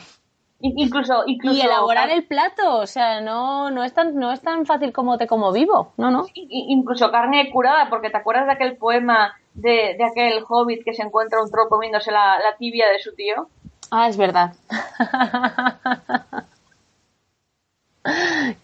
In- 0.60 0.78
Incluso, 0.78 1.24
incluso 1.26 1.56
y 1.56 1.60
elaborar 1.60 2.08
el 2.10 2.24
plato, 2.26 2.78
o 2.78 2.86
sea, 2.86 3.20
no, 3.20 3.70
no, 3.70 3.84
es 3.84 3.92
tan, 3.92 4.14
no 4.16 4.32
es 4.32 4.40
tan 4.40 4.64
fácil 4.64 4.92
como 4.92 5.18
te 5.18 5.26
como 5.26 5.52
vivo, 5.52 5.92
no, 5.98 6.10
no. 6.10 6.26
Incluso 6.34 7.10
carne 7.10 7.50
curada, 7.50 7.90
porque 7.90 8.08
te 8.08 8.16
acuerdas 8.16 8.46
de 8.46 8.52
aquel 8.52 8.76
poema 8.76 9.34
de, 9.56 9.96
de 9.96 10.04
aquel 10.04 10.44
hobbit 10.48 10.84
que 10.84 10.94
se 10.94 11.02
encuentra 11.02 11.42
un 11.42 11.50
troll 11.50 11.68
comiéndose 11.68 12.12
la, 12.12 12.38
la 12.38 12.56
tibia 12.56 12.88
de 12.90 12.98
su 13.00 13.14
tío. 13.14 13.48
Ah, 13.90 14.08
es 14.08 14.16
verdad. 14.16 14.54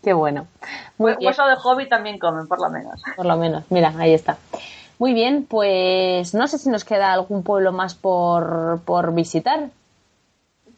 Qué 0.03 0.13
bueno. 0.13 0.47
Muy 0.99 1.17
bien. 1.17 1.29
Hueso 1.29 1.47
de 1.47 1.57
hobbit 1.63 1.89
también 1.89 2.19
comen, 2.19 2.47
por 2.47 2.61
lo 2.61 2.71
menos. 2.71 3.03
Por 3.17 3.27
lo 3.27 3.37
menos, 3.37 3.65
mira, 3.71 3.93
ahí 3.99 4.15
está. 4.15 4.37
Muy 4.99 5.15
bien, 5.15 5.47
pues 5.49 6.35
no 6.35 6.47
sé 6.47 6.59
si 6.59 6.69
nos 6.69 6.85
queda 6.85 7.13
algún 7.13 7.43
pueblo 7.43 7.73
más 7.73 7.95
por, 7.95 8.81
por 8.85 9.13
visitar. 9.15 9.71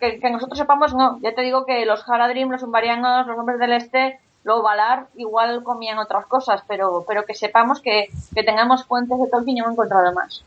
Que, 0.00 0.18
que 0.18 0.30
nosotros 0.30 0.58
sepamos, 0.58 0.94
no. 0.94 1.18
Ya 1.20 1.34
te 1.34 1.42
digo 1.42 1.66
que 1.66 1.84
los 1.84 2.08
Haradrim, 2.08 2.50
los 2.50 2.62
Umbarianos, 2.62 3.26
los 3.26 3.38
hombres 3.38 3.58
del 3.58 3.72
Este, 3.72 4.18
los 4.44 4.62
Valar, 4.62 5.06
igual 5.16 5.62
comían 5.64 5.98
otras 5.98 6.26
cosas, 6.26 6.62
pero, 6.68 7.04
pero 7.08 7.24
que 7.24 7.34
sepamos 7.34 7.80
que, 7.80 8.10
que 8.34 8.42
tengamos 8.44 8.84
fuentes 8.84 9.18
de 9.18 9.26
Tolkien 9.26 9.56
y 9.56 9.60
no 9.60 9.70
encontrado 9.70 10.12
más. 10.12 10.44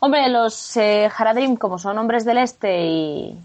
Hombre, 0.00 0.28
los 0.28 0.76
eh, 0.76 1.10
Haradrim, 1.16 1.56
como 1.56 1.78
son 1.78 1.98
hombres 1.98 2.24
del 2.24 2.38
este 2.38 2.86
y, 2.86 3.38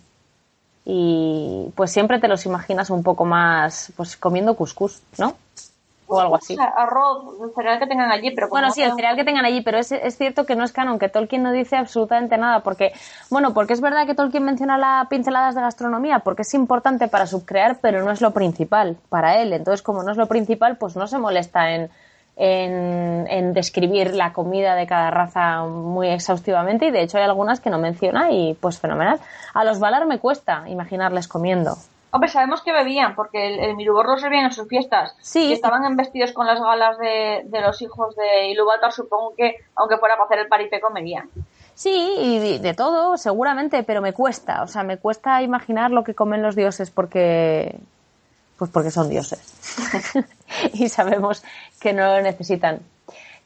y 0.85 1.71
pues 1.75 1.91
siempre 1.91 2.19
te 2.19 2.29
los 2.29 2.45
imaginas 2.45 2.89
un 2.89 3.03
poco 3.03 3.25
más 3.25 3.91
pues 3.97 4.15
comiendo 4.15 4.55
cuscús, 4.55 5.01
¿no? 5.17 5.35
O 6.13 6.19
algo 6.19 6.35
así. 6.35 6.57
Arroz, 6.59 7.41
el 7.41 7.53
cereal 7.53 7.79
que 7.79 7.87
tengan 7.87 8.11
allí, 8.11 8.31
pero 8.31 8.49
Bueno, 8.49 8.67
no 8.67 8.73
sí, 8.73 8.81
el 8.83 8.93
cereal 8.93 9.15
que 9.15 9.23
tengan 9.23 9.45
allí, 9.45 9.61
pero 9.61 9.77
es, 9.77 9.91
es 9.91 10.17
cierto 10.17 10.45
que 10.45 10.55
no 10.55 10.63
es 10.63 10.71
canon, 10.71 10.99
que 10.99 11.09
Tolkien 11.09 11.41
no 11.41 11.51
dice 11.51 11.77
absolutamente 11.77 12.37
nada, 12.37 12.59
porque, 12.61 12.91
bueno, 13.29 13.53
porque 13.53 13.73
es 13.73 13.81
verdad 13.81 14.05
que 14.05 14.13
Tolkien 14.15 14.43
menciona 14.43 14.77
las 14.77 15.07
pinceladas 15.07 15.55
de 15.55 15.61
gastronomía, 15.61 16.19
porque 16.19 16.41
es 16.41 16.53
importante 16.53 17.07
para 17.07 17.25
subcrear, 17.25 17.77
pero 17.81 18.03
no 18.03 18.11
es 18.11 18.21
lo 18.21 18.31
principal 18.31 18.97
para 19.09 19.37
él. 19.41 19.53
Entonces, 19.53 19.81
como 19.81 20.03
no 20.03 20.11
es 20.11 20.17
lo 20.17 20.27
principal, 20.27 20.77
pues 20.77 20.95
no 20.95 21.07
se 21.07 21.17
molesta 21.17 21.71
en, 21.71 21.89
en, 22.35 23.27
en 23.29 23.53
describir 23.53 24.13
la 24.13 24.33
comida 24.33 24.75
de 24.75 24.87
cada 24.87 25.11
raza 25.11 25.63
muy 25.63 26.09
exhaustivamente, 26.09 26.87
y 26.87 26.91
de 26.91 27.03
hecho 27.03 27.17
hay 27.17 27.23
algunas 27.23 27.59
que 27.59 27.69
no 27.69 27.77
menciona, 27.77 28.31
y 28.31 28.53
pues 28.55 28.79
fenomenal. 28.79 29.19
A 29.53 29.63
los 29.63 29.79
Valar 29.79 30.05
me 30.05 30.19
cuesta 30.19 30.63
imaginarles 30.67 31.27
comiendo. 31.27 31.77
Hombre, 32.11 32.29
sabemos 32.29 32.61
que 32.61 32.73
bebían, 32.73 33.15
porque 33.15 33.47
el, 33.47 33.59
el 33.59 33.75
Mirubor 33.75 34.05
lo 34.05 34.17
servían 34.17 34.45
en 34.45 34.51
sus 34.51 34.67
fiestas. 34.67 35.15
Sí. 35.21 35.47
Y 35.47 35.53
estaban 35.53 35.95
vestidos 35.95 36.33
con 36.33 36.45
las 36.45 36.59
galas 36.59 36.97
de, 36.97 37.43
de 37.45 37.61
los 37.61 37.81
hijos 37.81 38.15
de 38.15 38.49
Ilúvatar, 38.49 38.91
supongo 38.91 39.33
que, 39.35 39.55
aunque 39.75 39.97
fuera 39.97 40.15
para 40.15 40.25
hacer 40.25 40.39
el 40.39 40.47
paripé, 40.47 40.81
comerían. 40.81 41.29
Sí, 41.73 42.15
y 42.19 42.39
de, 42.39 42.59
de 42.59 42.73
todo, 42.73 43.17
seguramente, 43.17 43.83
pero 43.83 44.01
me 44.01 44.13
cuesta, 44.13 44.61
o 44.61 44.67
sea, 44.67 44.83
me 44.83 44.97
cuesta 44.97 45.41
imaginar 45.41 45.89
lo 45.91 46.03
que 46.03 46.13
comen 46.13 46.41
los 46.41 46.55
dioses 46.55 46.91
porque, 46.91 47.79
pues 48.57 48.69
porque 48.69 48.91
son 48.91 49.09
dioses. 49.09 49.41
y 50.73 50.89
sabemos 50.89 51.43
que 51.79 51.93
no 51.93 52.03
lo 52.17 52.21
necesitan. 52.21 52.81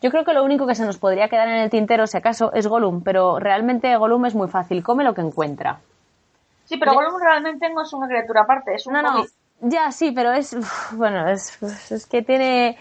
Yo 0.01 0.11
creo 0.11 0.25
que 0.25 0.33
lo 0.33 0.43
único 0.43 0.67
que 0.67 0.75
se 0.75 0.85
nos 0.85 0.97
podría 0.97 1.29
quedar 1.29 1.47
en 1.47 1.55
el 1.55 1.69
tintero, 1.69 2.07
si 2.07 2.17
acaso, 2.17 2.51
es 2.53 2.67
Gollum, 2.67 3.03
pero 3.03 3.39
realmente 3.39 3.95
Gollum 3.95 4.25
es 4.25 4.35
muy 4.35 4.47
fácil, 4.47 4.83
come 4.83 5.03
lo 5.03 5.13
que 5.13 5.21
encuentra. 5.21 5.79
Sí, 6.65 6.77
pero 6.77 6.93
Gollum 6.93 7.19
realmente 7.21 7.69
no 7.69 7.83
es 7.83 7.93
una 7.93 8.07
criatura 8.07 8.41
aparte, 8.41 8.75
es 8.75 8.85
un 8.87 8.93
No, 8.93 9.01
no, 9.01 9.25
ya 9.61 9.91
sí, 9.91 10.11
pero 10.11 10.31
es, 10.31 10.55
bueno, 10.91 11.27
es, 11.29 11.61
es 11.91 12.05
que 12.05 12.21
tiene, 12.21 12.77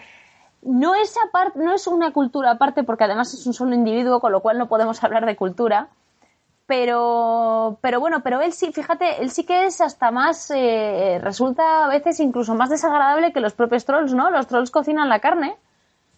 no 0.61 0.95
es 0.95 1.15
aparte, 1.27 1.59
no 1.59 1.73
es 1.73 1.87
una 1.87 2.11
cultura 2.11 2.51
aparte 2.51 2.83
porque 2.83 3.03
además 3.03 3.33
es 3.33 3.45
un 3.45 3.53
solo 3.53 3.75
individuo, 3.75 4.19
con 4.19 4.31
lo 4.31 4.41
cual 4.41 4.57
no 4.57 4.67
podemos 4.67 5.03
hablar 5.03 5.25
de 5.25 5.35
cultura. 5.35 5.89
Pero, 6.67 7.77
pero 7.81 7.99
bueno, 7.99 8.21
pero 8.23 8.41
él 8.41 8.51
sí, 8.51 8.71
fíjate, 8.71 9.21
él 9.21 9.29
sí 9.29 9.45
que 9.45 9.65
es 9.67 9.81
hasta 9.81 10.09
más, 10.09 10.49
eh, 10.49 11.19
resulta 11.21 11.85
a 11.85 11.89
veces 11.89 12.19
incluso 12.19 12.55
más 12.55 12.71
desagradable 12.71 13.31
que 13.31 13.39
los 13.39 13.53
propios 13.53 13.85
trolls, 13.85 14.15
¿no? 14.15 14.31
Los 14.31 14.47
trolls 14.47 14.71
cocinan 14.71 15.07
la 15.07 15.19
carne 15.19 15.57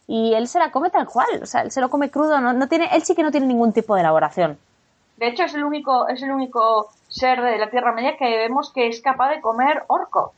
y 0.07 0.35
él 0.35 0.47
se 0.47 0.59
la 0.59 0.71
come 0.71 0.89
tal 0.89 1.05
cual, 1.05 1.27
o 1.43 1.45
sea, 1.45 1.63
él 1.63 1.71
se 1.71 1.81
lo 1.81 1.89
come 1.89 2.09
crudo, 2.09 2.39
no, 2.39 2.53
no 2.53 2.69
tiene, 2.69 2.87
él 2.93 3.03
sí 3.03 3.13
que 3.13 3.23
no 3.23 3.31
tiene 3.31 3.45
ningún 3.45 3.73
tipo 3.73 3.93
de 3.95 4.01
elaboración. 4.01 4.57
De 5.17 5.27
hecho, 5.27 5.43
es 5.43 5.53
el 5.55 5.63
único, 5.63 6.07
es 6.07 6.21
el 6.21 6.31
único 6.31 6.89
ser 7.07 7.41
de 7.41 7.57
la 7.57 7.69
Tierra 7.69 7.93
Media 7.93 8.17
que 8.17 8.25
vemos 8.25 8.71
que 8.71 8.87
es 8.87 9.01
capaz 9.01 9.29
de 9.31 9.41
comer 9.41 9.83
orco. 9.87 10.33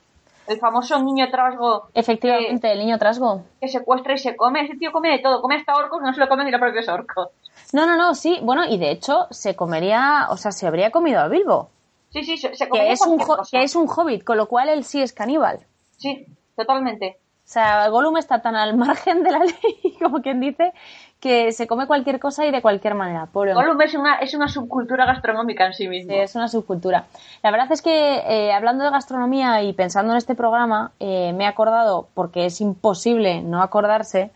el 0.47 0.57
famoso 0.59 0.99
niño 1.03 1.29
trasgo. 1.29 1.89
Efectivamente, 1.93 2.71
el 2.71 2.79
niño 2.79 2.97
trasgo. 2.97 3.43
Que 3.59 3.67
secuestra 3.67 4.13
y 4.13 4.17
se 4.17 4.35
come. 4.35 4.61
Ese 4.61 4.77
tío 4.77 4.91
come 4.91 5.11
de 5.11 5.19
todo. 5.19 5.41
Come 5.41 5.57
hasta 5.57 5.75
orcos, 5.75 6.01
no 6.01 6.11
se 6.13 6.19
lo 6.19 6.27
comen 6.27 6.45
ni 6.45 6.51
los 6.51 6.59
propios 6.61 6.87
orcos. 6.87 7.27
No, 7.71 7.85
no, 7.85 7.95
no, 7.95 8.15
sí. 8.15 8.39
Bueno, 8.41 8.65
y 8.65 8.77
de 8.77 8.89
hecho 8.89 9.27
se 9.29 9.55
comería, 9.55 10.27
o 10.31 10.37
sea, 10.37 10.51
se 10.51 10.65
habría 10.65 10.89
comido 10.89 11.19
a 11.19 11.27
Bilbo. 11.27 11.69
Sí, 12.11 12.23
sí, 12.23 12.37
se, 12.37 12.55
se 12.55 12.67
que 12.67 12.91
es, 12.91 13.01
un 13.05 13.19
que 13.51 13.61
es 13.61 13.75
un 13.75 13.87
hobbit, 13.87 14.23
con 14.23 14.37
lo 14.37 14.47
cual 14.47 14.69
él 14.69 14.83
sí 14.83 14.99
es 15.01 15.13
caníbal. 15.13 15.59
Sí, 15.97 16.25
totalmente. 16.55 17.19
O 17.49 17.51
sea, 17.51 17.87
Gollum 17.89 18.17
está 18.17 18.41
tan 18.41 18.55
al 18.55 18.75
margen 18.75 19.21
de 19.21 19.31
la 19.31 19.39
ley, 19.43 19.97
como 20.01 20.21
quien 20.21 20.39
dice, 20.39 20.73
que 21.19 21.51
se 21.51 21.67
come 21.67 21.85
cualquier 21.85 22.19
cosa 22.19 22.45
y 22.45 22.51
de 22.51 22.61
cualquier 22.61 22.95
manera. 22.95 23.27
Gollum 23.33 23.81
es 23.81 23.93
una, 23.93 24.15
es 24.19 24.33
una 24.33 24.47
subcultura 24.47 25.05
gastronómica 25.05 25.65
en 25.65 25.73
sí 25.73 25.87
mismo. 25.87 26.13
es 26.13 26.33
una 26.35 26.47
subcultura. 26.47 27.05
La 27.43 27.51
verdad 27.51 27.71
es 27.71 27.81
que, 27.81 28.17
eh, 28.25 28.53
hablando 28.53 28.85
de 28.85 28.91
gastronomía 28.91 29.61
y 29.63 29.73
pensando 29.73 30.13
en 30.13 30.17
este 30.17 30.35
programa, 30.35 30.91
eh, 30.99 31.33
me 31.33 31.43
he 31.43 31.47
acordado, 31.47 32.07
porque 32.13 32.45
es 32.45 32.61
imposible 32.61 33.41
no 33.41 33.61
acordarse, 33.61 34.31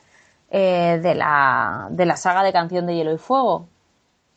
eh, 0.51 0.99
de, 1.01 1.15
la, 1.15 1.88
de 1.89 2.05
la 2.05 2.17
saga 2.17 2.43
de 2.43 2.51
Canción 2.51 2.86
de 2.86 2.95
Hielo 2.95 3.13
y 3.13 3.17
Fuego. 3.17 3.67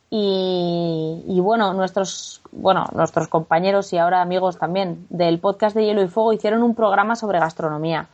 Y, 0.09 1.25
y, 1.27 1.41
bueno, 1.41 1.75
nuestros, 1.75 2.43
bueno, 2.53 2.87
nuestros 2.93 3.27
compañeros 3.27 3.93
y 3.93 3.99
ahora 3.99 4.23
amigos 4.23 4.57
también 4.57 5.05
del 5.11 5.41
podcast 5.41 5.75
de 5.75 5.85
Hielo 5.85 6.03
y 6.03 6.09
Fuego 6.09 6.33
hicieron 6.33 6.63
un 6.63 6.77
programa 6.77 7.17
sobre 7.17 7.41
gastronomía 7.41 8.09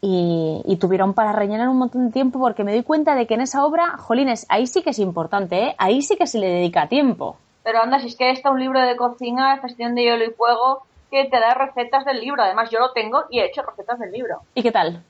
y, 0.00 0.76
tuvieron 0.80 1.14
para 1.14 1.32
rellenar 1.32 1.68
un 1.68 1.78
montón 1.78 2.06
de 2.06 2.12
tiempo 2.12 2.38
porque 2.38 2.64
me 2.64 2.72
doy 2.72 2.82
cuenta 2.82 3.14
de 3.14 3.26
que 3.26 3.34
en 3.34 3.40
esa 3.40 3.64
obra, 3.64 3.96
jolines, 3.96 4.46
ahí 4.48 4.66
sí 4.66 4.82
que 4.82 4.90
es 4.90 4.98
importante, 4.98 5.64
¿eh? 5.64 5.74
ahí 5.78 6.02
sí 6.02 6.16
que 6.16 6.26
se 6.26 6.38
le 6.38 6.48
dedica 6.48 6.88
tiempo. 6.88 7.36
Pero 7.62 7.82
anda, 7.82 7.98
si 7.98 8.08
es 8.08 8.16
que 8.16 8.30
está 8.30 8.50
un 8.50 8.60
libro 8.60 8.80
de 8.80 8.96
cocina, 8.96 9.58
gestión 9.58 9.94
de 9.94 10.02
hielo 10.02 10.24
y 10.24 10.30
fuego, 10.30 10.82
que 11.10 11.24
te 11.24 11.40
da 11.40 11.54
recetas 11.54 12.04
del 12.04 12.20
libro. 12.20 12.42
Además, 12.42 12.70
yo 12.70 12.78
lo 12.78 12.92
tengo 12.92 13.24
y 13.30 13.40
he 13.40 13.46
hecho 13.46 13.62
recetas 13.62 13.98
del 13.98 14.12
libro. 14.12 14.42
¿Y 14.54 14.62
qué 14.62 14.70
tal? 14.70 15.02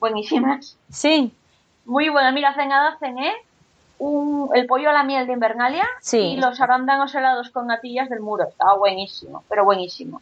Buenísimas. 0.00 0.76
Sí. 0.90 1.32
Muy 1.86 2.08
buena. 2.08 2.32
Mira, 2.32 2.50
hace 2.50 2.66
nada 2.66 2.96
cené 2.98 3.32
un, 3.98 4.50
el 4.54 4.66
pollo 4.66 4.90
a 4.90 4.92
la 4.92 5.04
miel 5.04 5.26
de 5.26 5.32
Invernalia 5.32 5.86
y 6.12 6.36
los 6.36 6.60
arándanos 6.60 7.14
helados 7.14 7.50
con 7.50 7.68
natillas 7.68 8.10
del 8.10 8.20
muro. 8.20 8.44
Estaba 8.48 8.76
buenísimo, 8.76 9.44
pero 9.48 9.64
buenísimo. 9.64 10.20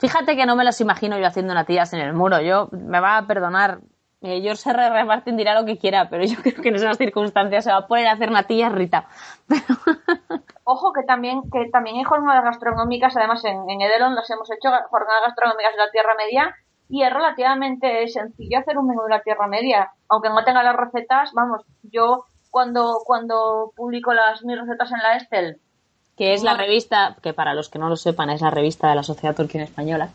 Fíjate 0.00 0.34
que 0.34 0.46
no 0.46 0.56
me 0.56 0.64
los 0.64 0.80
imagino 0.80 1.18
yo 1.18 1.26
haciendo 1.26 1.52
natillas 1.52 1.92
en 1.92 2.00
el 2.00 2.14
muro. 2.14 2.40
Yo 2.40 2.68
me 2.72 3.00
va 3.00 3.18
a 3.18 3.26
perdonar. 3.26 3.80
Eh, 4.22 4.40
George 4.42 4.68
R. 4.68 4.86
R. 4.86 5.04
Martin 5.04 5.36
dirá 5.36 5.58
lo 5.58 5.66
que 5.66 5.78
quiera, 5.78 6.08
pero 6.08 6.24
yo 6.24 6.36
creo 6.42 6.62
que 6.62 6.68
en 6.70 6.76
esas 6.76 6.96
circunstancias 6.96 7.64
se 7.64 7.70
va 7.70 7.78
a 7.78 7.86
poner 7.86 8.06
a 8.06 8.12
hacer 8.12 8.30
natillas 8.30 8.72
Rita. 8.72 9.08
Ojo 10.64 10.92
que 10.92 11.02
también 11.02 11.42
que 11.50 11.68
también 11.70 11.96
hay 11.96 12.04
jornadas 12.04 12.44
gastronómicas, 12.44 13.16
además 13.16 13.44
en, 13.44 13.68
en 13.68 13.80
Edelon 13.80 14.14
las 14.14 14.30
hemos 14.30 14.50
hecho 14.50 14.70
jornadas 14.88 15.22
gastronómicas 15.26 15.72
de 15.72 15.78
la 15.78 15.90
Tierra 15.90 16.14
Media 16.16 16.54
y 16.88 17.02
es 17.02 17.12
relativamente 17.12 18.08
sencillo 18.08 18.58
hacer 18.58 18.78
un 18.78 18.88
menú 18.88 19.02
de 19.02 19.10
la 19.10 19.22
Tierra 19.22 19.46
Media, 19.46 19.92
aunque 20.08 20.28
no 20.28 20.44
tenga 20.44 20.62
las 20.62 20.76
recetas, 20.76 21.30
vamos, 21.34 21.64
yo 21.82 22.24
cuando 22.50 22.98
cuando 23.04 23.72
publico 23.76 24.12
las 24.12 24.44
mis 24.44 24.58
recetas 24.58 24.92
en 24.92 24.98
la 24.98 25.16
Estel 25.16 25.60
que 26.20 26.34
es 26.34 26.42
la 26.42 26.52
revista, 26.52 27.16
que 27.22 27.32
para 27.32 27.54
los 27.54 27.70
que 27.70 27.78
no 27.78 27.88
lo 27.88 27.96
sepan, 27.96 28.28
es 28.28 28.42
la 28.42 28.50
revista 28.50 28.90
de 28.90 28.94
la 28.94 29.02
Sociedad 29.02 29.34
Turquía 29.34 29.62
Española. 29.62 30.10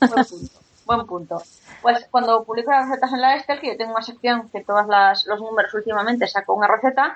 Buen 0.00 0.24
punto. 0.24 0.60
Buen 0.86 1.06
punto. 1.06 1.42
Pues 1.82 2.06
cuando 2.10 2.44
publico 2.44 2.70
las 2.70 2.88
recetas 2.88 3.12
en 3.12 3.20
la 3.20 3.36
Estel, 3.36 3.60
que 3.60 3.66
yo 3.66 3.76
tengo 3.76 3.92
una 3.92 4.00
sección 4.00 4.48
que 4.48 4.64
todos 4.64 4.86
los 5.26 5.40
números 5.42 5.74
últimamente 5.74 6.26
saco 6.28 6.54
una 6.54 6.66
receta, 6.66 7.14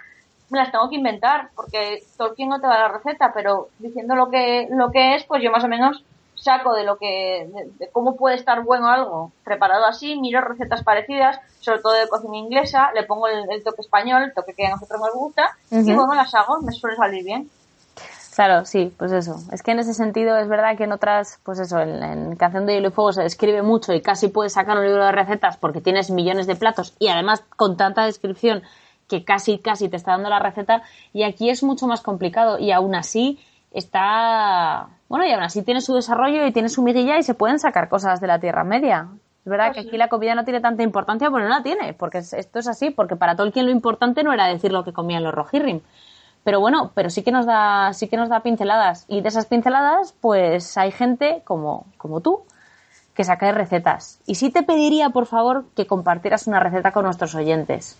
me 0.51 0.59
las 0.59 0.71
tengo 0.71 0.91
que 0.91 0.97
inventar, 0.97 1.49
porque 1.57 2.05
Tolkien 2.19 2.51
no 2.51 2.61
te 2.61 2.67
da 2.67 2.81
la 2.81 2.89
receta, 2.89 3.33
pero 3.33 3.71
diciendo 3.79 4.15
lo 4.15 4.29
que, 4.29 4.69
lo 4.71 4.91
que 4.91 5.15
es, 5.15 5.25
pues 5.25 5.43
yo 5.43 5.51
más 5.51 5.65
o 5.65 5.69
menos 5.69 6.05
saco 6.35 6.75
de 6.75 6.85
lo 6.85 6.99
que, 6.99 7.49
de, 7.79 7.89
cómo 7.93 8.15
puede 8.15 8.37
estar 8.37 8.63
bueno 8.63 8.91
algo 8.91 9.33
preparado 9.43 9.87
así, 9.87 10.21
miro 10.21 10.43
recetas 10.43 10.85
parecidas, 10.85 11.41
sobre 11.61 11.81
todo 11.81 11.95
de 11.95 12.09
cocina 12.09 12.37
inglesa, 12.37 12.91
le 12.95 13.05
pongo 13.05 13.27
el, 13.27 13.65
toque 13.65 13.81
español, 13.81 14.23
el 14.23 14.35
toque 14.35 14.53
que 14.53 14.67
a 14.67 14.71
nosotros 14.73 15.01
nos 15.01 15.15
gusta, 15.15 15.57
y 15.71 15.95
bueno, 15.95 16.13
las 16.15 16.35
hago, 16.35 16.61
me 16.61 16.73
suele 16.73 16.97
salir 16.97 17.25
bien. 17.25 17.51
Claro, 18.35 18.65
sí, 18.65 18.93
pues 18.99 19.13
eso. 19.13 19.37
Es 19.53 19.63
que 19.63 19.71
en 19.71 19.79
ese 19.79 19.95
sentido 19.95 20.37
es 20.37 20.49
verdad 20.49 20.77
que 20.77 20.85
en 20.85 20.93
otras, 20.93 21.39
pues 21.45 21.61
eso, 21.61 21.79
en, 21.79 22.35
Canción 22.35 22.67
de 22.67 22.75
Hielo 22.75 22.89
y 22.89 22.91
Fuego 22.91 23.13
se 23.13 23.23
describe 23.23 23.63
mucho 23.63 23.93
y 23.93 24.01
casi 24.01 24.27
puedes 24.27 24.55
sacar 24.55 24.77
un 24.77 24.85
libro 24.85 25.05
de 25.05 25.13
recetas 25.13 25.57
porque 25.57 25.81
tienes 25.81 26.11
millones 26.11 26.49
de 26.49 26.57
platos 26.57 26.95
y 26.99 27.09
además 27.09 27.45
con 27.57 27.77
tanta 27.77 28.05
descripción 28.05 28.65
que 29.07 29.25
casi, 29.25 29.59
casi 29.59 29.89
te 29.89 29.97
está 29.97 30.13
dando 30.13 30.31
la 30.31 30.41
receta 30.41 30.83
y 31.13 31.23
aquí 31.23 31.49
es 31.49 31.63
mucho 31.63 31.87
más 31.87 32.01
complicado 32.01 32.59
y 32.59 32.73
aún 32.73 32.97
así 32.97 33.39
está, 33.71 34.89
bueno, 35.09 35.25
y 35.27 35.31
aún 35.31 35.45
así 35.45 35.63
tiene 35.63 35.81
su 35.81 35.95
desarrollo 35.95 36.45
y 36.45 36.53
tiene 36.53 36.69
su 36.71 36.83
mirilla 36.83 37.19
y 37.19 37.23
se 37.23 37.35
pueden 37.35 37.61
sacar 37.61 37.89
cosas 37.89 38.21
de 38.21 38.27
la 38.27 38.41
Tierra 38.41 38.65
Media. 38.65 39.11
Es 39.45 39.51
verdad 39.51 39.69
pues 39.73 39.85
que 39.85 39.89
aquí 39.91 39.97
la 39.97 40.09
comida 40.09 40.35
no 40.35 40.43
tiene 40.43 40.61
tanta 40.61 40.83
importancia, 40.83 41.31
pero 41.31 41.45
no 41.45 41.51
la 41.51 41.63
tiene, 41.63 41.93
porque 41.93 42.19
esto 42.19 42.59
es 42.59 42.67
así, 42.67 42.91
porque 42.91 43.15
para 43.15 43.37
Tolkien 43.37 43.67
lo 43.67 43.71
importante 43.71 44.25
no 44.25 44.33
era 44.33 44.49
decir 44.49 44.73
lo 44.73 44.83
que 44.83 44.93
comían 44.93 45.23
los 45.23 45.35
Rohirrim, 45.35 45.83
pero 46.45 46.61
bueno, 46.61 46.93
pero 46.95 47.11
sí 47.11 47.23
que 47.23 47.33
nos 47.33 47.47
da, 47.47 47.93
sí 47.95 48.07
que 48.07 48.19
nos 48.19 48.29
da 48.29 48.41
pinceladas. 48.41 49.07
Y 49.09 49.23
de 49.23 49.29
esas 49.29 49.47
pinceladas, 49.47 50.15
pues 50.21 50.77
hay 50.77 50.93
gente 50.93 51.43
como, 51.45 51.87
como 51.97 52.21
tú 52.21 52.43
que 53.15 53.25
saca 53.25 53.51
recetas. 53.53 54.19
Y 54.27 54.35
sí 54.35 54.51
te 54.51 54.63
pediría, 54.63 55.11
por 55.11 55.27
favor, 55.27 55.65
que 55.75 55.87
compartieras 55.87 56.47
una 56.47 56.61
receta 56.61 56.93
con 56.93 57.05
nuestros 57.05 57.35
oyentes. 57.35 57.97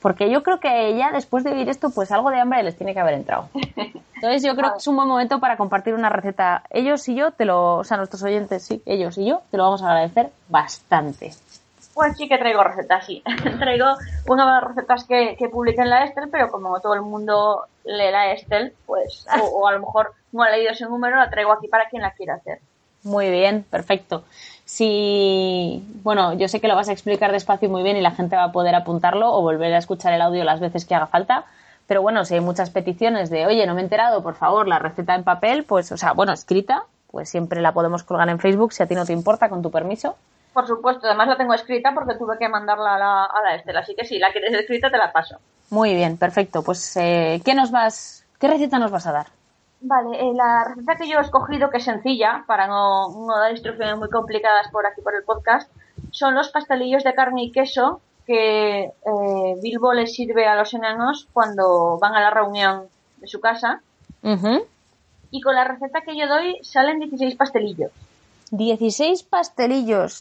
Porque 0.00 0.30
yo 0.30 0.42
creo 0.42 0.60
que 0.60 0.96
ya 0.96 1.12
después 1.12 1.44
de 1.44 1.52
oír 1.52 1.68
esto, 1.68 1.90
pues 1.90 2.10
algo 2.12 2.30
de 2.30 2.40
hambre 2.40 2.62
les 2.62 2.76
tiene 2.76 2.92
que 2.92 3.00
haber 3.00 3.14
entrado. 3.14 3.48
Entonces 4.14 4.42
yo 4.42 4.54
creo 4.54 4.72
que 4.72 4.78
es 4.78 4.86
un 4.86 4.96
buen 4.96 5.08
momento 5.08 5.40
para 5.40 5.56
compartir 5.56 5.94
una 5.94 6.08
receta. 6.08 6.64
Ellos 6.70 7.08
y 7.08 7.14
yo 7.14 7.32
te 7.32 7.44
lo, 7.44 7.78
o 7.78 7.84
sea, 7.84 7.96
nuestros 7.96 8.22
oyentes, 8.22 8.64
sí, 8.64 8.82
ellos 8.86 9.16
y 9.18 9.26
yo 9.26 9.42
te 9.50 9.56
lo 9.56 9.64
vamos 9.64 9.82
a 9.82 9.86
agradecer 9.86 10.30
bastante. 10.48 11.32
Pues 11.94 12.16
sí 12.16 12.28
que 12.28 12.38
traigo 12.38 12.64
recetas, 12.64 13.04
sí. 13.06 13.22
traigo 13.58 13.86
una 14.26 14.46
de 14.46 14.52
las 14.52 14.64
recetas 14.64 15.04
que, 15.04 15.36
que 15.38 15.48
publiqué 15.48 15.82
en 15.82 15.90
la 15.90 16.04
Estel, 16.04 16.28
pero 16.30 16.50
como 16.50 16.80
todo 16.80 16.94
el 16.94 17.02
mundo 17.02 17.66
lee 17.84 18.10
la 18.10 18.32
Estel, 18.32 18.72
pues, 18.86 19.26
o, 19.52 19.68
a 19.68 19.72
lo 19.72 19.80
mejor 19.80 20.12
no 20.32 20.42
ha 20.42 20.50
leído 20.50 20.72
ese 20.72 20.86
número, 20.86 21.16
la 21.16 21.30
traigo 21.30 21.52
aquí 21.52 21.68
para 21.68 21.88
quien 21.88 22.02
la 22.02 22.12
quiera 22.12 22.34
hacer. 22.34 22.60
Muy 23.04 23.30
bien, 23.30 23.64
perfecto. 23.68 24.24
Si, 24.64 25.84
bueno, 26.02 26.34
yo 26.34 26.48
sé 26.48 26.60
que 26.60 26.68
lo 26.68 26.76
vas 26.76 26.88
a 26.88 26.92
explicar 26.92 27.32
despacio 27.32 27.68
muy 27.68 27.82
bien 27.82 27.96
y 27.96 28.00
la 28.00 28.12
gente 28.12 28.36
va 28.36 28.44
a 28.44 28.52
poder 28.52 28.74
apuntarlo 28.74 29.32
o 29.32 29.42
volver 29.42 29.74
a 29.74 29.78
escuchar 29.78 30.12
el 30.12 30.22
audio 30.22 30.44
las 30.44 30.60
veces 30.60 30.84
que 30.84 30.94
haga 30.94 31.08
falta. 31.08 31.44
Pero 31.86 32.00
bueno, 32.00 32.24
si 32.24 32.34
hay 32.34 32.40
muchas 32.40 32.70
peticiones 32.70 33.28
de, 33.28 33.44
oye, 33.46 33.66
no 33.66 33.74
me 33.74 33.80
he 33.80 33.84
enterado, 33.84 34.22
por 34.22 34.34
favor, 34.34 34.68
la 34.68 34.78
receta 34.78 35.14
en 35.14 35.24
papel, 35.24 35.64
pues, 35.64 35.90
o 35.92 35.96
sea, 35.96 36.12
bueno, 36.12 36.32
escrita, 36.32 36.84
pues 37.10 37.28
siempre 37.28 37.60
la 37.60 37.74
podemos 37.74 38.04
colgar 38.04 38.28
en 38.28 38.38
Facebook 38.38 38.72
si 38.72 38.82
a 38.82 38.86
ti 38.86 38.94
no 38.94 39.04
te 39.04 39.12
importa, 39.12 39.48
con 39.48 39.62
tu 39.62 39.70
permiso. 39.70 40.16
Por 40.52 40.66
supuesto, 40.66 41.06
además 41.06 41.28
la 41.28 41.36
tengo 41.36 41.54
escrita 41.54 41.92
porque 41.94 42.14
tuve 42.14 42.36
que 42.38 42.48
mandarla 42.48 42.96
a 42.96 42.98
la, 42.98 43.24
a 43.24 43.42
la 43.42 43.54
Estela, 43.54 43.80
así 43.80 43.94
que 43.94 44.04
si 44.04 44.18
la 44.18 44.32
quieres 44.32 44.52
escrita 44.52 44.90
te 44.90 44.98
la 44.98 45.12
paso. 45.12 45.38
Muy 45.70 45.94
bien, 45.94 46.18
perfecto. 46.18 46.62
Pues, 46.62 46.96
eh, 46.98 47.40
¿qué 47.44 47.54
nos 47.54 47.70
vas, 47.70 48.26
qué 48.38 48.46
receta 48.46 48.78
nos 48.78 48.90
vas 48.90 49.06
a 49.06 49.12
dar? 49.12 49.26
Vale, 49.80 50.20
eh, 50.20 50.34
la 50.34 50.64
receta 50.64 50.96
que 50.96 51.08
yo 51.08 51.18
he 51.18 51.22
escogido, 51.22 51.70
que 51.70 51.78
es 51.78 51.84
sencilla, 51.84 52.44
para 52.46 52.66
no, 52.66 53.08
no, 53.08 53.38
dar 53.38 53.50
instrucciones 53.50 53.96
muy 53.96 54.10
complicadas 54.10 54.68
por 54.70 54.86
aquí 54.86 55.00
por 55.00 55.14
el 55.14 55.24
podcast, 55.24 55.70
son 56.10 56.34
los 56.34 56.50
pastelillos 56.50 57.04
de 57.04 57.14
carne 57.14 57.44
y 57.44 57.52
queso 57.52 58.02
que 58.26 58.84
eh, 58.84 59.56
Bilbo 59.62 59.94
les 59.94 60.14
sirve 60.14 60.46
a 60.46 60.54
los 60.56 60.74
enanos 60.74 61.26
cuando 61.32 61.98
van 61.98 62.14
a 62.14 62.20
la 62.20 62.30
reunión 62.30 62.84
de 63.16 63.26
su 63.26 63.40
casa. 63.40 63.80
Y 65.30 65.40
con 65.40 65.54
la 65.54 65.64
receta 65.64 66.02
que 66.02 66.16
yo 66.16 66.28
doy 66.28 66.58
salen 66.62 67.00
16 67.00 67.34
pastelillos. 67.36 67.90
16 68.52 69.22
pastelillos. 69.22 70.20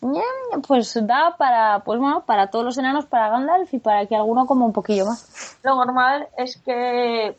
Pues 0.65 0.97
da 1.05 1.35
para, 1.37 1.79
pues 1.79 1.99
bueno, 1.99 2.23
para 2.25 2.47
todos 2.47 2.63
los 2.63 2.77
enanos, 2.77 3.05
para 3.05 3.29
Gandalf 3.29 3.73
y 3.73 3.79
para 3.79 4.05
que 4.05 4.15
alguno 4.15 4.47
coma 4.47 4.65
un 4.65 4.71
poquillo 4.71 5.05
más. 5.05 5.59
Lo 5.63 5.75
normal 5.75 6.29
es 6.37 6.55
que 6.57 7.35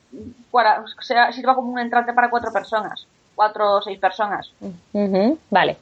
para, 0.51 0.84
sea, 1.01 1.32
sirva 1.32 1.55
como 1.55 1.72
un 1.72 1.78
entrante 1.78 2.12
para 2.12 2.28
cuatro 2.28 2.53
personas. 2.53 3.07
Cuatro 3.34 3.76
o 3.76 3.82
seis 3.82 3.99
personas. 3.99 4.53
Vale. 5.49 5.78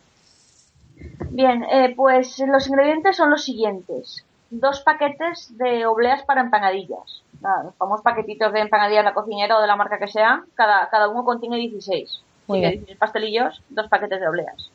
Bien, 1.30 1.64
eh, 1.64 1.92
pues 1.96 2.38
los 2.46 2.68
ingredientes 2.68 3.16
son 3.16 3.30
los 3.30 3.42
siguientes. 3.42 4.24
Dos 4.50 4.80
paquetes 4.82 5.56
de 5.58 5.86
obleas 5.86 6.22
para 6.22 6.40
empanadillas. 6.40 7.22
los 7.64 7.74
famosos 7.74 8.04
paquetitos 8.04 8.52
de 8.52 8.60
empanadillas 8.60 9.02
de 9.02 9.10
la 9.10 9.14
cocinera 9.14 9.58
o 9.58 9.60
de 9.60 9.66
la 9.66 9.74
marca 9.74 9.98
que 9.98 10.06
sea. 10.06 10.44
Cada, 10.54 10.88
cada 10.88 11.08
uno 11.08 11.24
contiene 11.24 11.56
16. 11.56 12.22
Muy 12.46 12.60
bien. 12.60 12.72
16 12.74 12.96
pastelillos, 12.96 13.60
dos 13.70 13.88
paquetes 13.88 14.20
de 14.20 14.28
obleas 14.28 14.70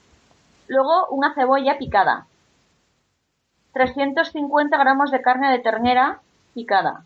Luego 0.68 1.08
una 1.10 1.34
cebolla 1.34 1.78
picada. 1.78 2.28
350 3.74 4.78
gramos 4.78 5.12
de 5.12 5.22
carne 5.22 5.52
de 5.52 5.60
ternera 5.60 6.22
picada. 6.54 7.04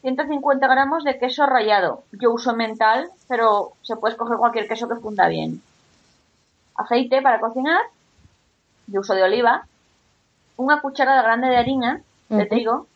150 0.00 0.66
gramos 0.66 1.04
de 1.04 1.18
queso 1.18 1.46
rallado. 1.46 2.04
Yo 2.12 2.32
uso 2.32 2.54
mental, 2.54 3.10
pero 3.28 3.72
se 3.82 3.96
puede 3.96 4.12
escoger 4.12 4.38
cualquier 4.38 4.68
queso 4.68 4.88
que 4.88 4.96
funda 4.96 5.28
bien. 5.28 5.62
Aceite 6.74 7.22
para 7.22 7.40
cocinar. 7.40 7.82
Yo 8.86 9.00
uso 9.00 9.14
de 9.14 9.22
oliva. 9.22 9.66
Una 10.56 10.80
cucharada 10.80 11.22
grande 11.22 11.48
de 11.48 11.56
harina 11.56 12.02
de 12.28 12.46
trigo. 12.46 12.86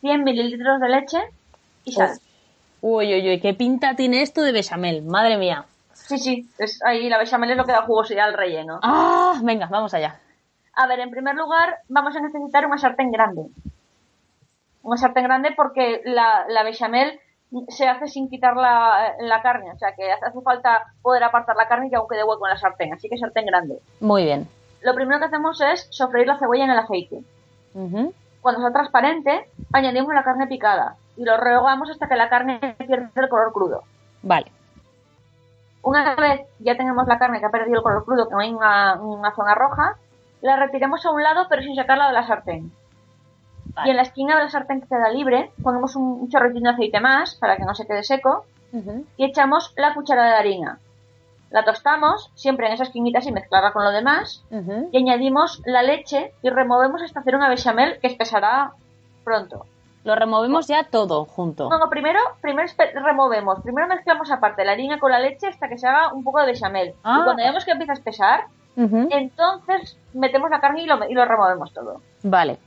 100 0.00 0.24
mililitros 0.24 0.80
de 0.80 0.88
leche 0.88 1.18
y 1.84 1.92
sal. 1.92 2.18
Uy, 2.80 3.12
uy, 3.12 3.28
uy, 3.28 3.40
qué 3.40 3.54
pinta 3.54 3.96
tiene 3.96 4.22
esto 4.22 4.42
de 4.42 4.52
bechamel, 4.52 5.02
madre 5.02 5.36
mía. 5.36 5.64
Sí, 6.08 6.18
sí, 6.18 6.48
es 6.58 6.82
ahí 6.84 7.10
la 7.10 7.18
bechamel 7.18 7.50
es 7.50 7.56
lo 7.58 7.66
que 7.66 7.72
da 7.72 7.82
jugosidad 7.82 8.28
al 8.28 8.32
relleno. 8.32 8.80
¡Ah! 8.82 9.38
Venga, 9.42 9.66
vamos 9.66 9.92
allá. 9.92 10.18
A 10.74 10.86
ver, 10.86 11.00
en 11.00 11.10
primer 11.10 11.34
lugar, 11.34 11.80
vamos 11.88 12.16
a 12.16 12.20
necesitar 12.20 12.64
una 12.64 12.78
sartén 12.78 13.12
grande. 13.12 13.42
Una 14.82 14.96
sartén 14.96 15.24
grande 15.24 15.52
porque 15.54 16.00
la, 16.06 16.46
la 16.48 16.62
bechamel 16.62 17.20
se 17.68 17.86
hace 17.86 18.08
sin 18.08 18.30
quitar 18.30 18.56
la, 18.56 19.16
la 19.20 19.42
carne, 19.42 19.70
o 19.72 19.78
sea 19.78 19.94
que 19.94 20.10
hace 20.10 20.40
falta 20.40 20.86
poder 21.02 21.24
apartar 21.24 21.56
la 21.56 21.68
carne 21.68 21.88
y 21.88 21.90
que 21.90 21.96
aún 21.96 22.08
quede 22.08 22.24
hueco 22.24 22.46
en 22.46 22.52
la 22.54 22.58
sartén, 22.58 22.94
así 22.94 23.10
que 23.10 23.18
sartén 23.18 23.44
grande. 23.44 23.78
Muy 24.00 24.24
bien. 24.24 24.48
Lo 24.80 24.94
primero 24.94 25.18
que 25.18 25.26
hacemos 25.26 25.60
es 25.60 25.88
sofreír 25.90 26.26
la 26.26 26.38
cebolla 26.38 26.64
en 26.64 26.70
el 26.70 26.78
aceite. 26.78 27.20
Cuando 27.74 28.60
está 28.60 28.72
transparente, 28.72 29.50
añadimos 29.74 30.14
la 30.14 30.24
carne 30.24 30.46
picada 30.46 30.96
y 31.18 31.24
lo 31.24 31.36
rehogamos 31.36 31.90
hasta 31.90 32.08
que 32.08 32.16
la 32.16 32.30
carne 32.30 32.58
pierde 32.78 33.10
el 33.14 33.28
color 33.28 33.52
crudo. 33.52 33.82
Vale. 34.22 34.50
Una 35.82 36.14
vez 36.16 36.42
ya 36.58 36.76
tenemos 36.76 37.06
la 37.06 37.18
carne 37.18 37.40
que 37.40 37.46
ha 37.46 37.50
perdido 37.50 37.78
el 37.78 37.82
color 37.82 38.04
crudo, 38.04 38.28
que 38.28 38.34
no 38.34 38.40
hay 38.40 38.52
una, 38.52 39.00
una 39.00 39.34
zona 39.34 39.54
roja, 39.54 39.96
la 40.40 40.56
retiramos 40.56 41.04
a 41.04 41.10
un 41.10 41.22
lado 41.22 41.46
pero 41.48 41.62
sin 41.62 41.74
sacarla 41.74 42.08
de 42.08 42.12
la 42.12 42.26
sartén. 42.26 42.72
Vale. 43.74 43.88
Y 43.88 43.90
en 43.90 43.96
la 43.96 44.02
esquina 44.02 44.36
de 44.36 44.44
la 44.44 44.50
sartén 44.50 44.80
que 44.80 44.88
queda 44.88 45.10
libre 45.10 45.52
ponemos 45.62 45.94
un, 45.96 46.28
chorritín 46.28 46.64
de 46.64 46.70
aceite 46.70 47.00
más 47.00 47.34
para 47.36 47.56
que 47.56 47.64
no 47.64 47.74
se 47.74 47.86
quede 47.86 48.02
seco 48.02 48.44
y 49.16 49.24
echamos 49.24 49.72
la 49.76 49.94
cucharada 49.94 50.30
de 50.30 50.36
harina. 50.36 50.78
La 51.50 51.64
tostamos, 51.64 52.30
siempre 52.34 52.66
en 52.66 52.74
esa 52.74 52.82
esquinita 52.82 53.22
sin 53.22 53.32
mezclarla 53.32 53.72
con 53.72 53.82
lo 53.82 53.90
demás, 53.90 54.44
y 54.92 54.98
añadimos 54.98 55.62
la 55.64 55.82
leche 55.82 56.34
y 56.42 56.50
removemos 56.50 57.00
hasta 57.00 57.20
hacer 57.20 57.34
una 57.34 57.48
bechamel 57.48 57.98
que 58.00 58.08
espesará 58.08 58.72
pronto. 59.24 59.64
Lo 60.08 60.14
removemos 60.14 60.66
ya 60.66 60.84
todo 60.84 61.26
junto. 61.26 61.68
No, 61.68 61.78
no, 61.78 61.90
primero, 61.90 62.18
primero 62.40 62.66
removemos, 62.94 63.60
primero 63.60 63.86
mezclamos 63.88 64.30
aparte 64.30 64.64
la 64.64 64.72
harina 64.72 64.98
con 64.98 65.12
la 65.12 65.18
leche 65.18 65.48
hasta 65.48 65.68
que 65.68 65.76
se 65.76 65.86
haga 65.86 66.14
un 66.14 66.24
poco 66.24 66.40
de 66.40 66.46
bechamel. 66.46 66.94
Ah. 67.04 67.18
Y 67.20 67.24
cuando 67.24 67.42
vemos 67.42 67.64
que 67.66 67.72
empieza 67.72 67.92
a 67.92 67.96
espesar, 67.96 68.46
entonces 69.10 69.98
metemos 70.14 70.48
la 70.50 70.60
carne 70.60 70.82
y 70.82 70.86
lo, 70.86 71.06
y 71.06 71.12
lo 71.12 71.26
removemos 71.26 71.74
todo. 71.74 72.00
Vale, 72.22 72.58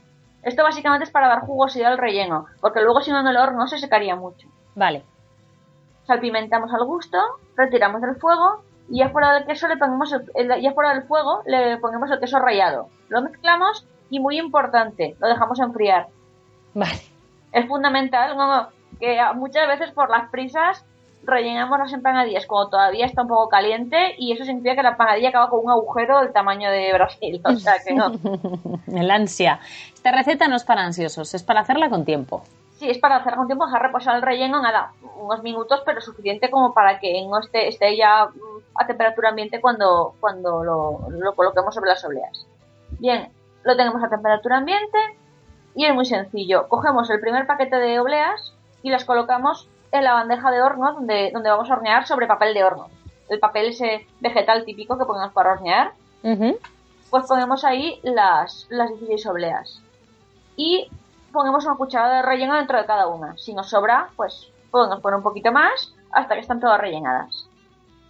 Esto 0.44 0.62
básicamente 0.62 1.04
es 1.04 1.10
para 1.10 1.26
dar 1.26 1.40
jugosidad 1.40 1.90
al 1.92 1.98
relleno, 1.98 2.46
porque 2.60 2.80
luego 2.80 3.00
si 3.00 3.10
no 3.10 3.18
en 3.18 3.26
el 3.26 3.36
horno 3.36 3.66
se 3.66 3.78
secaría 3.78 4.14
mucho. 4.14 4.46
vale. 4.76 5.02
Salpimentamos 6.06 6.72
al 6.72 6.84
gusto, 6.84 7.18
retiramos 7.56 8.02
del 8.02 8.16
fuego 8.16 8.62
y 8.88 8.98
ya 8.98 9.08
fuera 9.10 9.32
del 9.34 9.46
queso 9.46 9.66
le 9.68 9.76
ponemos 9.76 10.12
el, 10.12 10.30
el- 10.34 10.60
ya 10.62 10.72
fuera 10.72 10.94
del 10.94 11.02
fuego 11.04 11.42
le 11.46 11.78
ponemos 11.78 12.10
el 12.10 12.18
queso 12.20 12.38
rallado. 12.38 12.88
Lo 13.08 13.22
mezclamos 13.22 13.86
y 14.10 14.20
muy 14.20 14.38
importante, 14.38 15.16
lo 15.20 15.28
dejamos 15.28 15.58
enfriar. 15.60 16.06
Vale. 16.74 17.00
Es 17.52 17.66
fundamental 17.66 18.36
que 18.98 19.18
muchas 19.34 19.68
veces 19.68 19.90
por 19.92 20.10
las 20.10 20.30
prisas 20.30 20.84
rellenamos 21.24 21.78
las 21.78 21.92
empanadillas 21.92 22.46
cuando 22.46 22.70
todavía 22.70 23.06
está 23.06 23.22
un 23.22 23.28
poco 23.28 23.48
caliente 23.48 24.14
y 24.18 24.32
eso 24.32 24.44
significa 24.44 24.76
que 24.76 24.82
la 24.82 24.90
empanadilla 24.90 25.28
acaba 25.28 25.50
con 25.50 25.60
un 25.64 25.70
agujero 25.70 26.20
del 26.20 26.32
tamaño 26.32 26.70
de 26.70 26.92
Brasil. 26.92 27.40
O 27.44 27.56
sea 27.56 27.74
que 27.84 27.94
no. 27.94 28.12
El 28.86 29.10
ansia. 29.10 29.60
Esta 29.94 30.12
receta 30.12 30.48
no 30.48 30.56
es 30.56 30.64
para 30.64 30.84
ansiosos, 30.84 31.34
es 31.34 31.42
para 31.42 31.60
hacerla 31.60 31.90
con 31.90 32.04
tiempo. 32.04 32.42
Sí, 32.76 32.90
es 32.90 32.98
para 32.98 33.16
hacer 33.16 33.36
con 33.36 33.46
tiempo, 33.46 33.66
dejar 33.66 33.82
reposar 33.82 34.16
el 34.16 34.22
relleno, 34.22 34.60
nada, 34.60 34.92
unos 35.16 35.42
minutos, 35.42 35.82
pero 35.86 36.00
suficiente 36.00 36.50
como 36.50 36.74
para 36.74 36.98
que 36.98 37.24
no 37.28 37.38
esté, 37.38 37.68
esté 37.68 37.96
ya 37.96 38.26
mm, 38.26 38.80
a 38.80 38.86
temperatura 38.86 39.28
ambiente 39.28 39.60
cuando, 39.60 40.14
cuando 40.18 40.64
lo, 40.64 41.08
lo 41.10 41.34
coloquemos 41.34 41.72
sobre 41.72 41.90
las 41.90 42.04
obleas. 42.04 42.46
Bien, 42.98 43.30
lo 43.62 43.76
tenemos 43.76 44.02
a 44.02 44.08
temperatura 44.08 44.56
ambiente 44.56 44.98
y 45.74 45.86
es 45.86 45.94
muy 45.94 46.04
sencillo. 46.04 46.68
Cogemos 46.68 47.08
el 47.10 47.20
primer 47.20 47.46
paquete 47.46 47.76
de 47.76 47.98
obleas 48.00 48.54
y 48.82 48.90
las 48.90 49.04
colocamos 49.04 49.68
en 49.90 50.04
la 50.04 50.14
bandeja 50.14 50.50
de 50.50 50.62
horno 50.62 50.92
donde, 50.94 51.30
donde 51.32 51.50
vamos 51.50 51.70
a 51.70 51.74
hornear 51.74 52.06
sobre 52.06 52.26
papel 52.26 52.54
de 52.54 52.64
horno. 52.64 52.88
El 53.28 53.38
papel 53.38 53.68
ese 53.70 54.06
vegetal 54.20 54.64
típico 54.64 54.98
que 54.98 55.04
ponemos 55.04 55.32
para 55.32 55.52
hornear 55.52 55.92
pues 57.10 57.26
ponemos 57.26 57.64
ahí 57.64 57.98
las, 58.02 58.66
las 58.70 58.88
16 58.90 59.26
obleas. 59.26 59.80
Y 60.56 60.88
ponemos 61.32 61.64
una 61.64 61.76
cucharada 61.76 62.16
de 62.16 62.22
relleno 62.22 62.56
dentro 62.56 62.78
de 62.78 62.86
cada 62.86 63.06
una. 63.06 63.36
Si 63.38 63.54
nos 63.54 63.70
sobra, 63.70 64.08
pues 64.16 64.48
podemos 64.70 65.00
poner 65.00 65.16
un 65.18 65.22
poquito 65.22 65.50
más 65.52 65.94
hasta 66.10 66.34
que 66.34 66.40
están 66.40 66.60
todas 66.60 66.80
rellenadas. 66.80 67.48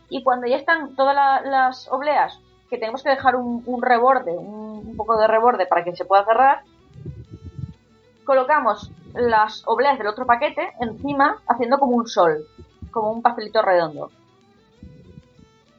Y 0.08 0.22
cuando 0.22 0.46
ya 0.46 0.56
están 0.56 0.94
todas 0.96 1.14
la- 1.14 1.40
las 1.42 1.88
obleas, 1.90 2.38
que 2.68 2.78
tenemos 2.78 3.02
que 3.02 3.10
dejar 3.10 3.36
un, 3.36 3.62
un 3.66 3.82
reborde, 3.82 4.32
un, 4.36 4.82
un 4.88 4.96
poco 4.96 5.16
de 5.18 5.26
reborde 5.26 5.66
para 5.66 5.84
que 5.84 5.94
se 5.96 6.04
pueda 6.04 6.24
cerrar, 6.24 6.62
colocamos 8.24 8.90
las 9.14 9.62
obleas 9.66 9.98
del 9.98 10.06
otro 10.06 10.26
paquete 10.26 10.72
encima 10.80 11.36
haciendo 11.48 11.78
como 11.78 11.96
un 11.96 12.06
sol, 12.06 12.46
como 12.90 13.12
un 13.12 13.22
pastelito 13.22 13.62
redondo. 13.62 14.10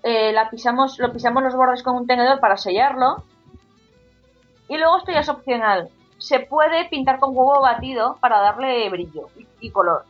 Eh, 0.04 0.34
la 0.34 0.50
pisamos, 0.50 1.00
lo 1.00 1.12
pisamos 1.14 1.44
los 1.44 1.56
bordes 1.56 1.82
con 1.82 1.96
un 1.96 2.08
tenedor 2.08 2.40
para 2.40 2.58
sellarlo. 2.58 3.24
Y 4.68 4.78
luego 4.78 4.98
esto 4.98 5.12
ya 5.12 5.20
es 5.20 5.30
opcional. 5.30 5.90
Se 6.18 6.40
puede 6.40 6.86
pintar 6.90 7.20
con 7.20 7.36
huevo 7.36 7.62
batido 7.62 8.18
para 8.20 8.40
darle 8.40 8.90
brillo 8.90 9.28
y, 9.38 9.48
y 9.60 9.72
color. 9.72 10.06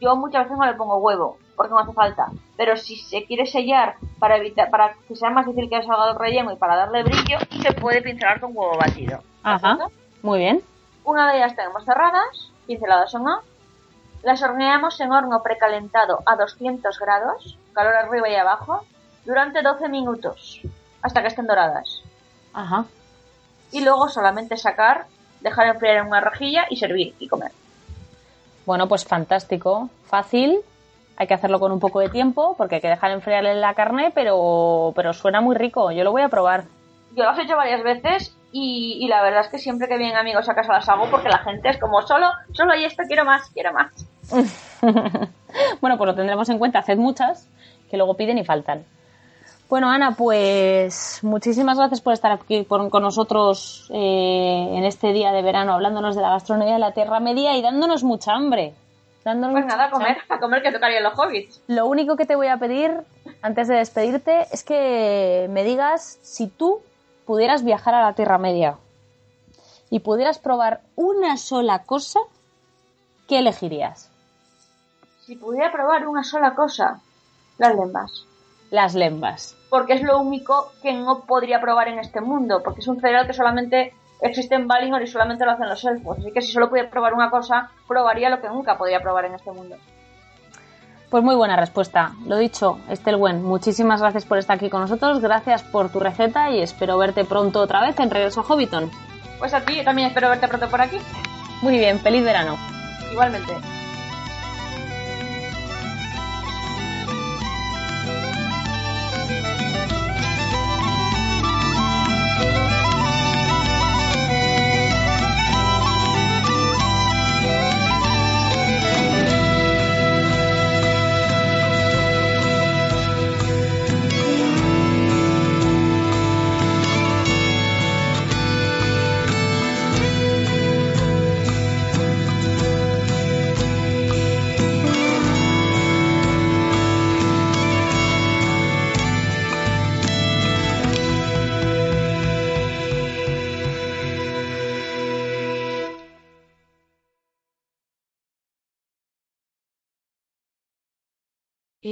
Yo 0.00 0.16
muchas 0.16 0.44
veces 0.44 0.58
no 0.58 0.66
le 0.66 0.74
pongo 0.74 0.96
huevo 0.96 1.38
porque 1.56 1.72
no 1.72 1.78
hace 1.78 1.92
falta. 1.92 2.26
Pero 2.56 2.76
si 2.76 2.96
se 2.96 3.24
quiere 3.24 3.46
sellar 3.46 3.96
para 4.18 4.36
evitar, 4.36 4.70
para 4.70 4.94
que 5.06 5.16
sea 5.16 5.30
más 5.30 5.46
difícil 5.46 5.70
que 5.70 5.82
salga 5.82 6.10
el 6.10 6.18
relleno 6.18 6.52
y 6.52 6.56
para 6.56 6.76
darle 6.76 7.02
brillo, 7.02 7.38
se 7.62 7.72
puede 7.72 8.02
pincelar 8.02 8.40
con 8.40 8.52
huevo 8.54 8.76
batido. 8.78 9.18
¿De 9.18 9.24
Ajá. 9.42 9.78
Muy 10.22 10.38
bien. 10.38 10.62
Una 11.04 11.30
vez 11.30 11.40
las 11.40 11.54
tenemos 11.54 11.84
cerradas, 11.84 12.50
pinceladas 12.66 13.14
o 13.14 13.18
no, 13.18 13.40
las 14.22 14.42
horneamos 14.42 14.98
en 15.00 15.12
horno 15.12 15.42
precalentado 15.42 16.22
a 16.24 16.36
200 16.36 16.98
grados, 16.98 17.58
calor 17.74 17.94
arriba 17.94 18.28
y 18.28 18.34
abajo, 18.34 18.84
durante 19.26 19.62
12 19.62 19.88
minutos, 19.90 20.62
hasta 21.02 21.20
que 21.20 21.28
estén 21.28 21.46
doradas. 21.46 22.02
Ajá. 22.54 22.86
Y 23.70 23.84
luego 23.84 24.08
solamente 24.08 24.56
sacar, 24.56 25.06
dejar 25.40 25.66
enfriar 25.66 25.96
en 25.96 26.06
una 26.06 26.20
rejilla 26.20 26.66
y 26.70 26.76
servir 26.76 27.14
y 27.18 27.28
comer. 27.28 27.52
Bueno, 28.64 28.88
pues 28.88 29.04
fantástico. 29.04 29.90
Fácil. 30.06 30.60
Hay 31.16 31.26
que 31.26 31.34
hacerlo 31.34 31.60
con 31.60 31.70
un 31.70 31.80
poco 31.80 32.00
de 32.00 32.08
tiempo 32.08 32.54
porque 32.56 32.76
hay 32.76 32.80
que 32.80 32.88
dejar 32.88 33.10
enfriar 33.10 33.44
la 33.44 33.74
carne, 33.74 34.10
pero, 34.14 34.92
pero 34.96 35.12
suena 35.12 35.40
muy 35.40 35.54
rico. 35.54 35.92
Yo 35.92 36.02
lo 36.02 36.12
voy 36.12 36.22
a 36.22 36.28
probar. 36.28 36.64
Yo 37.14 37.24
las 37.24 37.38
he 37.38 37.42
hecho 37.42 37.56
varias 37.56 37.82
veces 37.82 38.34
y, 38.54 39.04
y 39.04 39.08
la 39.08 39.20
verdad 39.22 39.40
es 39.40 39.48
que 39.48 39.58
siempre 39.58 39.88
que 39.88 39.98
vienen 39.98 40.16
amigos 40.16 40.48
a 40.48 40.54
casa 40.54 40.72
las 40.72 40.88
hago 40.88 41.10
porque 41.10 41.28
la 41.28 41.38
gente 41.38 41.68
es 41.68 41.78
como 41.78 42.00
solo, 42.02 42.28
solo 42.52 42.72
hay 42.72 42.84
esto, 42.84 43.02
quiero 43.08 43.24
más, 43.24 43.50
quiero 43.50 43.72
más. 43.72 43.92
bueno, 45.80 45.96
pues 45.98 46.06
lo 46.06 46.14
tendremos 46.14 46.48
en 46.48 46.58
cuenta. 46.58 46.78
Haced 46.80 46.96
muchas 46.96 47.48
que 47.90 47.96
luego 47.96 48.14
piden 48.14 48.38
y 48.38 48.44
faltan. 48.44 48.84
Bueno, 49.68 49.90
Ana, 49.90 50.12
pues 50.16 51.20
muchísimas 51.22 51.78
gracias 51.78 52.00
por 52.00 52.12
estar 52.12 52.30
aquí 52.32 52.62
por- 52.62 52.90
con 52.90 53.02
nosotros 53.02 53.88
eh, 53.92 54.68
en 54.72 54.84
este 54.84 55.12
día 55.12 55.32
de 55.32 55.42
verano, 55.42 55.72
hablándonos 55.72 56.14
de 56.14 56.22
la 56.22 56.30
gastronomía 56.30 56.74
de 56.74 56.78
la 56.80 56.92
Tierra 56.92 57.18
Media 57.18 57.56
y 57.56 57.62
dándonos 57.62 58.04
mucha 58.04 58.32
hambre. 58.34 58.74
Dándonos 59.24 59.54
Pues 59.54 59.64
mucha 59.64 59.76
nada, 59.76 59.88
a 59.88 59.90
comer, 59.90 60.18
a 60.28 60.38
comer 60.38 60.62
que 60.62 60.70
tocarían 60.70 61.02
los 61.02 61.18
hobbits. 61.18 61.62
Lo 61.66 61.86
único 61.86 62.14
que 62.16 62.26
te 62.26 62.36
voy 62.36 62.48
a 62.48 62.58
pedir 62.58 62.92
antes 63.40 63.68
de 63.68 63.76
despedirte 63.76 64.46
es 64.52 64.62
que 64.64 65.46
me 65.50 65.64
digas 65.64 66.18
si 66.22 66.46
tú 66.46 66.80
pudieras 67.26 67.64
viajar 67.64 67.94
a 67.94 68.02
la 68.02 68.14
Tierra 68.14 68.38
Media 68.38 68.78
y 69.90 70.00
pudieras 70.00 70.38
probar 70.38 70.80
una 70.96 71.36
sola 71.36 71.84
cosa, 71.84 72.20
¿qué 73.28 73.38
elegirías? 73.38 74.10
Si 75.24 75.36
pudiera 75.36 75.72
probar 75.72 76.06
una 76.06 76.24
sola 76.24 76.54
cosa, 76.54 77.00
las 77.58 77.74
lembas. 77.74 78.26
Las 78.70 78.94
lembas. 78.94 79.56
porque 79.70 79.94
es 79.94 80.02
lo 80.02 80.20
único 80.20 80.72
que 80.82 80.92
no 80.92 81.20
podría 81.20 81.60
probar 81.60 81.88
en 81.88 81.98
este 81.98 82.20
mundo, 82.20 82.62
porque 82.62 82.80
es 82.80 82.88
un 82.88 83.00
cereal 83.00 83.26
que 83.26 83.32
solamente 83.32 83.92
existe 84.20 84.54
en 84.54 84.68
Valinor 84.68 85.02
y 85.02 85.06
solamente 85.06 85.44
lo 85.44 85.52
hacen 85.52 85.68
los 85.68 85.84
elfos. 85.84 86.18
Así 86.18 86.30
que 86.32 86.42
si 86.42 86.52
solo 86.52 86.68
pudiera 86.68 86.90
probar 86.90 87.12
una 87.14 87.30
cosa, 87.30 87.70
probaría 87.88 88.30
lo 88.30 88.40
que 88.40 88.48
nunca 88.48 88.78
podría 88.78 89.00
probar 89.00 89.24
en 89.24 89.34
este 89.34 89.50
mundo. 89.50 89.76
Pues 91.10 91.22
muy 91.22 91.36
buena 91.36 91.56
respuesta. 91.56 92.12
Lo 92.26 92.38
dicho, 92.38 92.78
Estelwen, 92.88 93.42
muchísimas 93.42 94.00
gracias 94.00 94.24
por 94.24 94.38
estar 94.38 94.56
aquí 94.56 94.68
con 94.68 94.80
nosotros, 94.80 95.20
gracias 95.20 95.62
por 95.62 95.90
tu 95.90 96.00
receta 96.00 96.50
y 96.50 96.60
espero 96.60 96.98
verte 96.98 97.24
pronto 97.24 97.60
otra 97.60 97.80
vez 97.80 97.98
en 98.00 98.10
Regreso 98.10 98.40
a 98.40 98.44
Hobbiton. 98.44 98.90
Pues 99.38 99.54
a 99.54 99.60
ti, 99.60 99.76
yo 99.76 99.84
también 99.84 100.08
espero 100.08 100.28
verte 100.28 100.48
pronto 100.48 100.68
por 100.68 100.80
aquí. 100.80 100.98
Muy 101.62 101.78
bien, 101.78 102.00
feliz 102.00 102.24
verano. 102.24 102.56
Igualmente. 103.12 103.54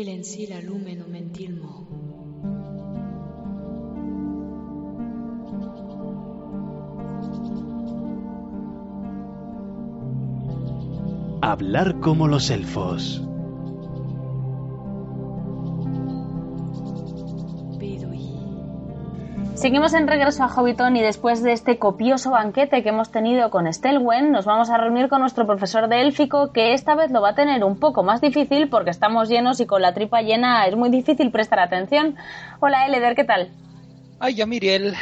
El 0.02 0.08
en 0.08 0.24
sí 0.24 0.48
la 0.48 0.60
lumeno 0.60 1.06
mentilmo. 1.06 1.86
Hablar 11.40 12.00
como 12.00 12.26
los 12.26 12.50
elfos. 12.50 13.22
Seguimos 19.62 19.94
en 19.94 20.08
regreso 20.08 20.42
a 20.42 20.48
Hobbiton 20.48 20.96
y 20.96 21.02
después 21.02 21.40
de 21.40 21.52
este 21.52 21.78
copioso 21.78 22.32
banquete 22.32 22.82
que 22.82 22.88
hemos 22.88 23.12
tenido 23.12 23.48
con 23.50 23.72
Stelwen, 23.72 24.32
nos 24.32 24.44
vamos 24.44 24.70
a 24.70 24.76
reunir 24.76 25.08
con 25.08 25.20
nuestro 25.20 25.46
profesor 25.46 25.88
de 25.88 26.00
élfico, 26.00 26.52
que 26.52 26.74
esta 26.74 26.96
vez 26.96 27.12
lo 27.12 27.20
va 27.20 27.28
a 27.28 27.34
tener 27.36 27.62
un 27.62 27.78
poco 27.78 28.02
más 28.02 28.20
difícil 28.20 28.68
porque 28.68 28.90
estamos 28.90 29.28
llenos 29.28 29.60
y 29.60 29.66
con 29.66 29.80
la 29.80 29.94
tripa 29.94 30.20
llena 30.20 30.66
es 30.66 30.74
muy 30.74 30.90
difícil 30.90 31.30
prestar 31.30 31.60
atención. 31.60 32.16
Hola, 32.58 32.86
Eleder, 32.86 33.14
¿qué 33.14 33.22
tal? 33.22 33.50
Ay, 34.18 34.34
ya 34.34 34.46
Miriel, 34.46 34.96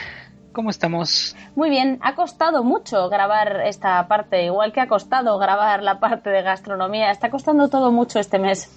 ¿cómo 0.53 0.69
estamos? 0.69 1.35
Muy 1.57 1.71
bien, 1.71 1.99
ha 2.03 2.15
costado 2.15 2.63
mucho 2.63 3.09
grabar 3.09 3.63
esta 3.65 4.07
parte, 4.09 4.45
igual 4.45 4.75
que 4.75 4.83
ha 4.83 4.89
costado 4.89 5.39
grabar 5.39 5.83
la 5.83 6.01
parte 6.01 6.29
de 6.29 6.43
gastronomía. 6.43 7.11
Está 7.11 7.31
costando 7.31 7.69
todo 7.69 7.93
mucho 7.93 8.21
este 8.21 8.39
mes. 8.39 8.69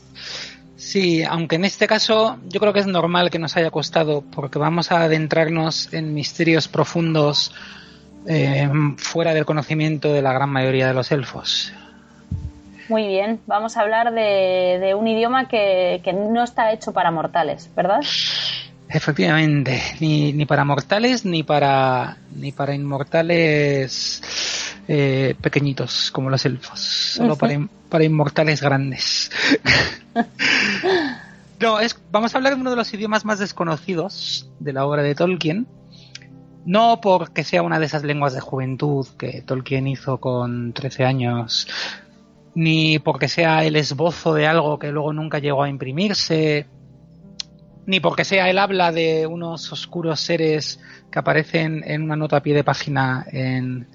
Sí, 0.84 1.24
aunque 1.24 1.56
en 1.56 1.64
este 1.64 1.88
caso 1.88 2.38
yo 2.50 2.60
creo 2.60 2.74
que 2.74 2.82
es 2.82 2.88
normal 2.88 3.32
que 3.32 3.40
nos 3.40 3.56
haya 3.56 3.72
costado 3.72 4.22
porque 4.22 4.60
vamos 4.60 4.92
a 4.92 5.04
adentrarnos 5.04 5.92
en 5.94 6.14
misterios 6.14 6.68
profundos 6.68 7.54
eh, 8.28 8.70
fuera 8.98 9.34
del 9.34 9.46
conocimiento 9.46 10.12
de 10.12 10.22
la 10.22 10.34
gran 10.34 10.50
mayoría 10.50 10.88
de 10.88 10.94
los 10.94 11.10
elfos. 11.14 11.74
Muy 12.90 13.08
bien, 13.08 13.40
vamos 13.48 13.78
a 13.78 13.82
hablar 13.82 14.14
de, 14.14 14.94
un 14.94 15.08
idioma 15.08 15.48
que, 15.48 16.02
no 16.14 16.44
está 16.44 16.74
hecho 16.74 16.92
para 16.92 17.12
mortales, 17.12 17.70
¿verdad? 17.74 18.02
Efectivamente, 18.90 19.82
ni, 20.02 20.34
ni 20.34 20.46
para 20.46 20.66
mortales 20.66 21.24
ni 21.24 21.44
para 21.44 22.18
ni 22.36 22.52
para 22.52 22.76
inmortales 22.76 24.22
eh, 24.88 25.36
pequeñitos 25.42 26.12
como 26.12 26.30
los 26.30 26.46
elfos, 26.46 26.80
solo 26.80 27.38
para, 27.38 27.68
para 27.90 28.04
inmortales 28.04 28.62
grandes. 28.62 29.32
no, 31.62 31.80
es, 31.80 31.98
vamos 32.12 32.34
a 32.34 32.38
hablar 32.38 32.56
de 32.56 32.62
uno 32.62 32.70
de 32.70 32.76
los 32.76 32.94
idiomas 32.94 33.24
más 33.24 33.40
desconocidos 33.40 34.50
de 34.60 34.74
la 34.74 34.86
obra 34.86 35.02
de 35.02 35.16
Tolkien. 35.16 35.68
No 36.66 37.00
porque 37.02 37.44
sea 37.44 37.62
una 37.62 37.80
de 37.80 37.86
esas 37.86 38.04
lenguas 38.04 38.34
de 38.34 38.40
juventud 38.40 39.08
que 39.18 39.42
Tolkien 39.42 39.88
hizo 39.88 40.20
con 40.20 40.74
13 40.74 41.06
años, 41.06 41.68
ni 42.56 43.00
porque 43.00 43.28
sea 43.28 43.64
el 43.64 43.76
esbozo 43.76 44.34
de 44.34 44.48
algo 44.48 44.80
que 44.80 44.92
luego 44.92 45.14
nunca 45.14 45.40
llegó 45.40 45.64
a 45.64 45.70
imprimirse, 45.70 46.68
ni 47.86 48.00
porque 48.00 48.24
sea 48.26 48.50
el 48.50 48.58
habla 48.58 48.92
de 48.92 49.28
unos 49.28 49.72
oscuros 49.72 50.20
seres 50.20 50.80
que 51.12 51.20
aparecen 51.20 51.84
en 51.86 52.04
una 52.04 52.16
nota 52.16 52.38
a 52.38 52.44
pie 52.44 52.54
de 52.54 52.64
página 52.64 53.26
en, 53.32 53.88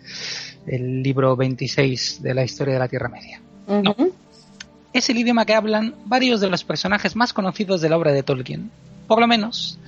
el 0.68 1.02
libro 1.02 1.36
26 1.36 2.22
de 2.22 2.34
la 2.34 2.44
historia 2.44 2.74
de 2.74 2.80
la 2.80 2.88
Tierra 2.88 3.08
Media. 3.08 3.40
No. 3.66 3.94
Es 4.92 5.10
el 5.10 5.18
idioma 5.18 5.44
que 5.44 5.54
hablan 5.54 5.94
varios 6.06 6.40
de 6.40 6.48
los 6.48 6.64
personajes 6.64 7.14
más 7.14 7.32
conocidos 7.32 7.80
de 7.80 7.88
la 7.88 7.96
obra 7.96 8.12
de 8.12 8.22
Tolkien. 8.22 8.70
Por 9.06 9.20
lo 9.20 9.26
menos, 9.26 9.78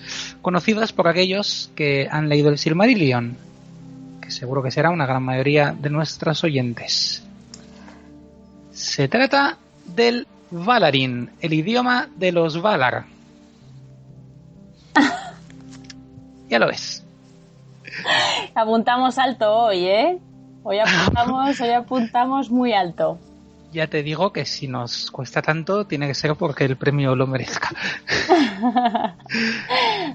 conocidos 0.43 0.93
por 0.93 1.09
aquellos 1.09 1.71
que 1.75 2.09
han 2.11 2.29
leído 2.29 2.49
el 2.51 2.59
Silmarillion, 2.59 3.37
que 4.21 4.31
seguro 4.31 4.63
que 4.63 4.71
será 4.71 4.91
una 4.91 5.07
gran 5.07 5.23
mayoría 5.23 5.75
de 5.79 5.91
nuestros 5.91 6.45
oyentes. 6.45 7.23
Se 8.73 9.09
trata 9.09 9.59
del 9.85 10.27
Valarin, 10.51 11.31
el 11.41 11.53
idioma 11.53 12.09
de 12.17 12.33
los 12.33 12.61
Valar. 12.63 13.05
ya 16.49 16.59
lo 16.59 16.67
ves. 16.67 17.05
Apuntamos 18.55 19.19
alto 19.19 19.53
hoy, 19.53 19.87
¿eh? 19.87 20.19
Hoy 20.63 20.79
apuntamos, 20.79 21.61
hoy 21.61 21.71
apuntamos 21.71 22.51
muy 22.51 22.73
alto. 22.73 23.19
Ya 23.73 23.87
te 23.87 24.03
digo 24.03 24.33
que 24.33 24.45
si 24.45 24.67
nos 24.67 25.11
cuesta 25.11 25.43
tanto, 25.43 25.87
tiene 25.87 26.09
que 26.09 26.15
ser 26.15 26.35
porque 26.35 26.65
el 26.65 26.77
premio 26.77 27.15
lo 27.15 27.27
merezca. 27.27 27.71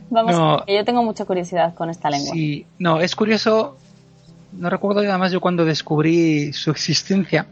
Vamos, 0.09 0.63
yo 0.67 0.83
tengo 0.83 1.03
mucha 1.03 1.25
curiosidad 1.25 1.73
con 1.73 1.89
esta 1.89 2.09
lengua. 2.09 2.33
Sí, 2.33 2.65
no, 2.79 2.99
es 2.99 3.15
curioso. 3.15 3.77
No 4.51 4.69
recuerdo 4.69 4.99
además 4.99 5.31
yo 5.31 5.39
cuando 5.39 5.63
descubrí 5.63 6.51
su 6.53 6.69
existencia. 6.69 7.47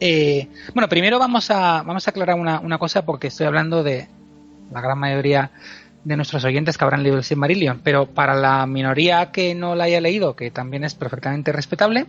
Eh, 0.00 0.48
bueno, 0.74 0.88
primero 0.88 1.18
vamos 1.18 1.50
a, 1.50 1.82
vamos 1.82 2.06
a 2.06 2.10
aclarar 2.10 2.36
una, 2.36 2.60
una 2.60 2.78
cosa 2.78 3.04
porque 3.04 3.28
estoy 3.28 3.46
hablando 3.46 3.82
de 3.82 4.08
la 4.72 4.80
gran 4.80 4.98
mayoría 4.98 5.50
de 6.04 6.16
nuestros 6.16 6.44
oyentes 6.44 6.76
que 6.76 6.84
habrán 6.84 7.02
leído 7.02 7.16
el 7.16 7.24
Silmarillion, 7.24 7.80
pero 7.82 8.06
para 8.06 8.34
la 8.34 8.66
minoría 8.66 9.32
que 9.32 9.54
no 9.54 9.74
la 9.74 9.84
haya 9.84 10.00
leído, 10.00 10.36
que 10.36 10.50
también 10.50 10.84
es 10.84 10.94
perfectamente 10.94 11.52
respetable, 11.52 12.06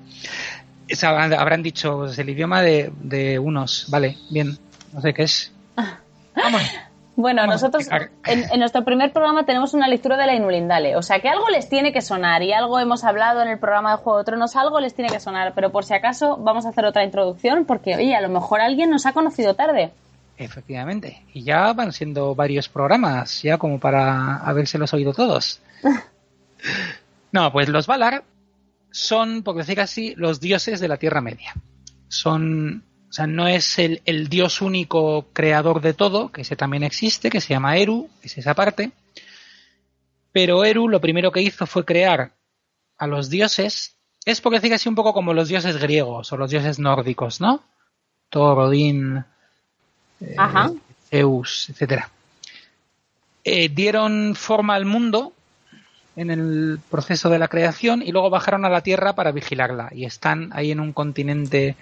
habrán 1.04 1.64
dicho 1.64 1.98
pues, 1.98 2.20
el 2.20 2.30
idioma 2.30 2.62
de, 2.62 3.39
unos, 3.39 3.88
vale, 3.89 4.18
bien, 4.30 4.58
no 4.93 5.02
sé 5.02 5.14
qué 5.14 5.24
es. 5.24 5.52
Vamos. 6.36 6.62
Bueno, 7.18 7.48
nosotros 7.48 7.88
en, 8.26 8.60
nuestro 8.60 8.84
primer 8.84 9.14
programa 9.14 9.46
tenemos 9.46 9.74
una 9.74 9.88
lectura 9.88 10.18
de 10.18 10.26
la 10.26 10.36
Inulindale, 10.36 10.98
o 10.98 11.02
sea 11.02 11.22
que 11.22 11.30
algo 11.30 11.48
les 11.50 11.70
tiene 11.70 11.93
que 11.93 12.02
sonar 12.02 12.43
y 12.43 12.52
algo 12.52 12.78
hemos 12.78 13.06
hablado 13.06 13.41
en 13.41 13.48
el 13.48 13.58
programa 13.58 13.91
de 13.91 13.98
Juego 13.98 14.20
de 14.20 14.26
Tronos, 14.26 14.58
algo 14.58 14.82
les 14.82 14.96
tiene 14.96 15.10
que 15.10 15.22
sonar, 15.22 15.54
pero 15.56 15.72
por 15.72 15.86
si 15.86 15.93
acaso 15.93 16.36
vamos 16.36 16.66
a 16.66 16.70
hacer 16.70 16.84
otra 16.84 17.06
introducción 17.06 17.64
porque, 17.64 17.96
oye, 17.96 18.14
a 18.16 18.22
lo 18.22 18.28
mejor 18.28 18.60
alguien 18.60 18.89
nos 18.89 19.06
ha 19.06 19.14
conocido 19.14 19.54
tarde. 19.54 19.91
Efectivamente. 20.38 21.24
Y 21.34 21.44
ya 21.44 21.72
van 21.74 21.94
siendo 21.94 22.36
varios 22.36 22.68
programas, 22.68 23.42
ya 23.42 23.58
como 23.58 23.80
para 23.80 24.38
habérselos 24.38 24.94
oído 24.94 25.14
todos. 25.14 25.62
no, 27.32 27.52
pues 27.52 27.70
los 27.70 27.88
Valar 27.88 28.24
son, 28.92 29.44
por 29.44 29.56
decir 29.56 29.80
así, 29.80 30.14
los 30.16 30.40
dioses 30.40 30.80
de 30.80 30.88
la 30.88 30.98
Tierra 30.98 31.22
Media. 31.22 31.54
Son, 32.08 32.84
o 33.10 33.14
sea, 33.14 33.28
no 33.28 33.48
es 33.48 33.80
el, 33.80 34.02
el 34.06 34.28
dios 34.30 34.62
único 34.62 35.28
creador 35.34 35.82
de 35.82 35.94
todo, 35.94 36.32
que 36.32 36.42
ese 36.42 36.56
también 36.56 36.84
existe, 36.84 37.30
que 37.30 37.42
se 37.42 37.54
llama 37.54 37.78
Eru, 37.78 38.10
es 38.22 38.38
esa 38.38 38.54
parte. 38.54 38.92
Pero 40.32 40.66
Eru 40.66 40.90
lo 40.90 41.00
primero 41.00 41.32
que 41.32 41.42
hizo 41.42 41.66
fue 41.66 41.86
crear 41.86 42.34
a 42.98 43.08
los 43.08 43.30
dioses. 43.30 43.98
Es 44.26 44.42
por 44.42 44.54
decir 44.54 44.74
así 44.74 44.90
un 44.90 44.96
poco 44.96 45.14
como 45.14 45.34
los 45.34 45.48
dioses 45.48 45.78
griegos 45.78 46.32
o 46.34 46.38
los 46.38 46.52
dioses 46.52 46.80
nórdicos, 46.80 47.40
¿no? 47.40 47.64
Thor, 48.30 48.60
Odín, 48.60 49.24
eh, 50.22 50.36
Zeus, 51.09 51.70
etcétera. 51.70 52.09
Eh, 53.43 53.70
dieron 53.70 54.36
forma 54.36 54.76
al 54.76 54.86
mundo 54.86 55.34
en 56.16 56.32
el 56.32 56.80
proceso 56.89 57.30
de 57.30 57.39
la 57.39 57.47
creación 57.47 58.01
y 58.01 58.11
luego 58.11 58.30
bajaron 58.30 58.66
a 58.66 58.70
la 58.70 58.82
Tierra 58.82 59.13
para 59.13 59.32
vigilarla 59.32 59.89
y 59.93 60.05
están 60.05 60.49
ahí 60.53 60.72
en 60.72 60.80
un 60.80 60.93
continente 60.93 61.76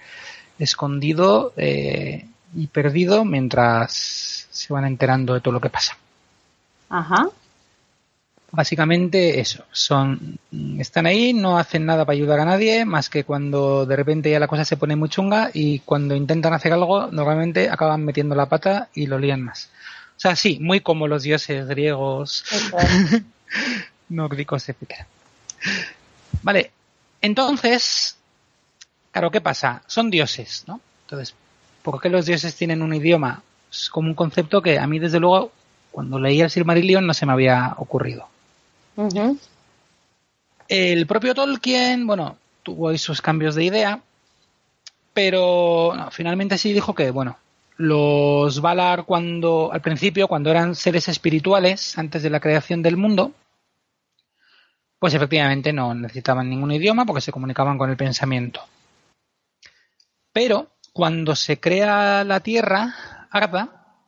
escondido 0.58 1.52
eh, 1.56 2.26
y 2.54 2.66
perdido 2.66 3.24
mientras 3.24 4.46
se 4.50 4.72
van 4.72 4.84
enterando 4.84 5.34
de 5.34 5.40
todo 5.40 5.54
lo 5.54 5.60
que 5.60 5.70
pasa. 5.70 5.96
Ajá. 6.90 7.28
Básicamente 8.54 9.40
eso, 9.40 9.64
son 9.72 10.38
están 10.78 11.06
ahí, 11.06 11.32
no 11.32 11.58
hacen 11.58 11.86
nada 11.86 12.04
para 12.04 12.14
ayudar 12.14 12.38
a 12.38 12.44
nadie, 12.44 12.84
más 12.84 13.10
que 13.10 13.24
cuando 13.24 13.84
de 13.84 13.96
repente 13.96 14.30
ya 14.30 14.38
la 14.38 14.46
cosa 14.46 14.64
se 14.64 14.76
pone 14.76 14.94
muy 14.94 15.08
chunga 15.08 15.50
y 15.52 15.80
cuando 15.80 16.14
intentan 16.14 16.52
hacer 16.52 16.72
algo, 16.72 17.08
normalmente 17.08 17.68
acaban 17.68 18.04
metiendo 18.04 18.36
la 18.36 18.46
pata 18.46 18.90
y 18.94 19.06
lo 19.06 19.18
lían 19.18 19.42
más. 19.42 19.70
O 20.16 20.20
sea, 20.20 20.36
sí, 20.36 20.58
muy 20.60 20.78
como 20.78 21.08
los 21.08 21.24
dioses 21.24 21.66
griegos, 21.66 22.44
nórdicos, 24.08 24.68
etc. 24.68 25.04
Vale, 26.42 26.70
entonces, 27.22 28.16
claro, 29.10 29.32
¿qué 29.32 29.40
pasa? 29.40 29.82
Son 29.88 30.10
dioses, 30.10 30.62
¿no? 30.68 30.80
Entonces, 31.06 31.34
¿por 31.82 32.00
qué 32.00 32.08
los 32.08 32.26
dioses 32.26 32.54
tienen 32.54 32.82
un 32.82 32.94
idioma? 32.94 33.42
Es 33.68 33.90
como 33.90 34.06
un 34.06 34.14
concepto 34.14 34.62
que 34.62 34.78
a 34.78 34.86
mí, 34.86 35.00
desde 35.00 35.18
luego, 35.18 35.50
cuando 35.90 36.20
leía 36.20 36.44
el 36.44 36.50
Silmarillion 36.50 37.04
no 37.04 37.14
se 37.14 37.26
me 37.26 37.32
había 37.32 37.74
ocurrido. 37.78 38.28
El 40.68 41.06
propio 41.06 41.34
Tolkien, 41.34 42.06
bueno, 42.06 42.38
tuvo 42.62 42.88
ahí 42.88 42.98
sus 42.98 43.20
cambios 43.20 43.54
de 43.54 43.64
idea, 43.64 44.02
pero 45.12 45.92
finalmente 46.10 46.58
sí 46.58 46.72
dijo 46.72 46.94
que, 46.94 47.10
bueno, 47.10 47.38
los 47.76 48.60
Valar 48.60 49.04
cuando, 49.04 49.70
al 49.72 49.80
principio, 49.80 50.28
cuando 50.28 50.50
eran 50.50 50.74
seres 50.74 51.08
espirituales, 51.08 51.98
antes 51.98 52.22
de 52.22 52.30
la 52.30 52.40
creación 52.40 52.82
del 52.82 52.96
mundo, 52.96 53.32
pues 54.98 55.12
efectivamente 55.14 55.72
no 55.72 55.92
necesitaban 55.94 56.48
ningún 56.48 56.72
idioma 56.72 57.04
porque 57.04 57.20
se 57.20 57.32
comunicaban 57.32 57.76
con 57.76 57.90
el 57.90 57.96
pensamiento. 57.96 58.60
Pero 60.32 60.70
cuando 60.92 61.36
se 61.36 61.60
crea 61.60 62.24
la 62.24 62.40
Tierra, 62.40 63.26
Arda, 63.30 63.98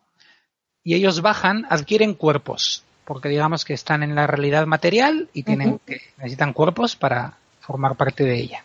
y 0.83 0.95
ellos 0.95 1.21
bajan, 1.21 1.67
adquieren 1.69 2.15
cuerpos 2.15 2.86
porque 3.07 3.29
digamos 3.29 3.65
que 3.65 3.73
están 3.73 4.03
en 4.03 4.17
la 4.17 4.27
realidad 4.27 4.67
material 4.67 5.31
y 5.33 5.45
tienen 5.45 5.79
que 5.87 6.03
necesitan 6.19 6.53
cuerpos 6.53 6.97
para 6.97 7.35
formar 7.61 7.95
parte 7.95 8.25
de 8.25 8.37
ella. 8.37 8.65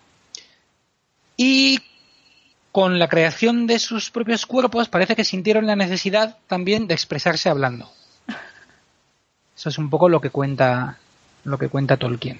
Y 1.38 1.80
con 2.72 2.98
la 2.98 3.08
creación 3.08 3.68
de 3.68 3.78
sus 3.78 4.10
propios 4.10 4.48
cuerpos 4.48 4.90
parece 4.90 5.16
que 5.16 5.24
sintieron 5.24 5.68
la 5.68 5.76
necesidad 5.76 6.38
también 6.48 6.88
de 6.88 6.96
expresarse 6.96 7.50
hablando. 7.50 7.92
Eso 9.56 9.70
es 9.70 9.78
un 9.78 9.92
poco 9.92 10.10
lo 10.10 10.20
que 10.20 10.32
cuenta 10.32 10.98
lo 11.44 11.60
que 11.60 11.70
cuenta 11.70 11.98
Tolkien. 11.98 12.40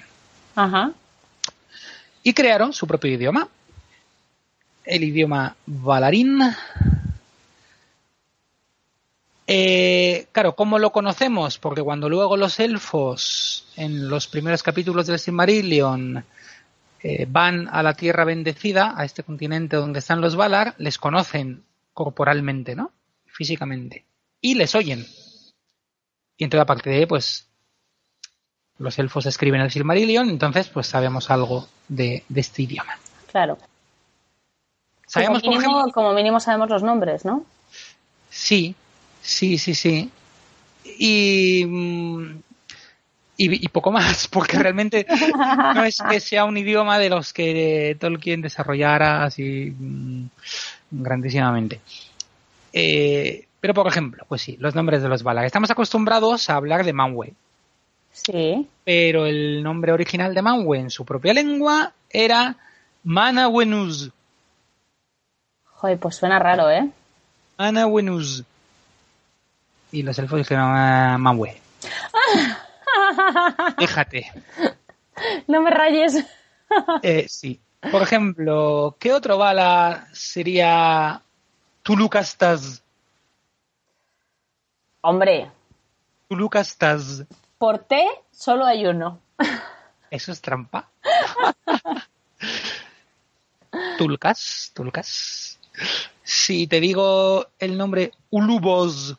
Ajá. 0.56 0.92
Y 2.24 2.34
crearon 2.34 2.74
su 2.74 2.88
propio 2.88 3.12
idioma. 3.12 3.48
El 4.86 5.04
idioma 5.04 5.56
Valarín. 5.68 6.40
Eh, 9.54 10.28
claro, 10.32 10.56
¿cómo 10.56 10.80
lo 10.80 10.94
conocemos? 10.94 11.58
Porque 11.58 11.82
cuando 11.82 12.08
luego 12.08 12.38
los 12.38 12.58
elfos, 12.62 13.68
en 13.76 14.08
los 14.08 14.28
primeros 14.28 14.64
capítulos 14.64 15.08
del 15.08 15.20
Silmarillion, 15.20 16.24
eh, 17.04 17.26
van 17.28 17.68
a 17.68 17.84
la 17.84 17.94
Tierra 17.94 18.24
Bendecida, 18.24 18.94
a 18.96 19.04
este 19.04 19.24
continente 19.24 19.76
donde 19.76 20.00
están 20.00 20.22
los 20.22 20.38
Valar, 20.38 20.74
les 20.78 20.98
conocen 20.98 21.66
corporalmente, 21.94 22.78
¿no? 22.78 22.94
Físicamente. 23.26 24.06
Y 24.40 24.56
les 24.56 24.74
oyen. 24.74 25.06
Y 26.38 26.46
entonces, 26.46 26.64
a 26.64 26.66
partir 26.66 26.94
de 26.94 27.00
ahí, 27.00 27.06
pues, 27.06 27.50
los 28.78 28.98
elfos 29.00 29.26
escriben 29.26 29.60
el 29.60 29.70
Silmarillion, 29.70 30.30
entonces, 30.30 30.70
pues 30.70 30.88
sabemos 30.88 31.30
algo 31.30 31.68
de, 31.90 32.24
de 32.30 32.40
este 32.40 32.62
idioma. 32.62 32.98
Claro. 33.30 33.58
Sabemos, 35.08 35.42
como, 35.42 35.56
por 35.56 35.62
ejemplo, 35.62 35.92
como 35.94 36.14
mínimo 36.14 36.40
sabemos 36.40 36.70
los 36.70 36.84
nombres, 36.84 37.26
¿no? 37.26 37.46
Sí, 38.30 38.76
sí, 39.22 39.58
sí, 39.58 39.74
sí. 39.76 40.10
Y, 40.98 41.64
mm, 41.66 42.40
y, 43.38 43.66
y 43.66 43.68
poco 43.70 43.92
más, 43.92 44.28
porque 44.32 44.58
realmente 44.58 45.06
no 45.76 45.84
es 45.84 45.98
que 46.10 46.20
sea 46.20 46.46
un 46.46 46.58
idioma 46.58 46.98
de 47.00 47.10
los 47.10 47.34
que 47.34 47.96
Tolkien 48.00 48.42
desarrollara 48.42 49.24
así 49.24 49.74
mm, 49.78 50.26
grandísimamente. 50.92 51.80
Eh, 52.74 53.46
pero, 53.60 53.74
por 53.74 53.88
ejemplo, 53.88 54.26
pues 54.28 54.42
sí, 54.42 54.58
los 54.60 54.74
nombres 54.76 55.04
de 55.04 55.10
los 55.10 55.24
Valar. 55.24 55.46
Estamos 55.46 55.70
acostumbrados 55.72 56.50
a 56.50 56.56
hablar 56.56 56.84
de 56.84 56.94
Manwë, 56.94 57.34
Sí. 58.14 58.68
pero 58.84 59.26
el 59.26 59.62
nombre 59.64 59.92
original 59.92 60.34
de 60.34 60.42
Manwë 60.42 60.80
en 60.80 60.90
su 60.90 61.06
propia 61.06 61.34
lengua 61.34 61.94
era 62.10 62.58
Manawenuz. 63.04 64.10
Joder, 65.66 65.98
pues 66.00 66.16
suena 66.16 66.38
raro, 66.40 66.70
¿eh? 66.70 66.90
Manawenuz. 67.58 68.44
Y 69.92 70.04
los 70.04 70.18
elfos 70.20 70.40
dijeron 70.40 70.66
ah, 70.76 71.18
Manwë. 71.20 71.56
Fíjate. 73.78 74.32
No 75.48 75.62
me 75.62 75.70
rayes. 75.70 76.26
Eh, 77.04 77.28
sí. 77.30 77.60
Por 77.92 78.02
ejemplo, 78.02 78.96
¿qué 79.00 79.12
otro 79.14 79.38
bala 79.38 80.08
sería 80.14 81.22
Tulucastaz? 81.84 82.82
Hombre, 85.02 85.52
Tulucastaz. 86.30 87.24
por 87.58 87.80
T 87.80 88.08
solo 88.32 88.66
hay 88.66 88.86
uno. 88.88 89.20
¿Eso 90.10 90.32
es 90.32 90.42
trampa? 90.42 90.90
Tulcas, 93.98 94.72
Tulcas. 94.74 95.60
Si 96.24 96.68
te 96.68 96.80
digo 96.80 97.48
el 97.60 97.78
nombre 97.78 98.12
Ulubos, 98.30 99.18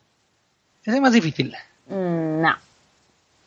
ese 0.84 0.96
es 0.96 1.00
más 1.02 1.12
difícil. 1.12 1.54
Mm, 1.88 2.42
no. 2.42 2.54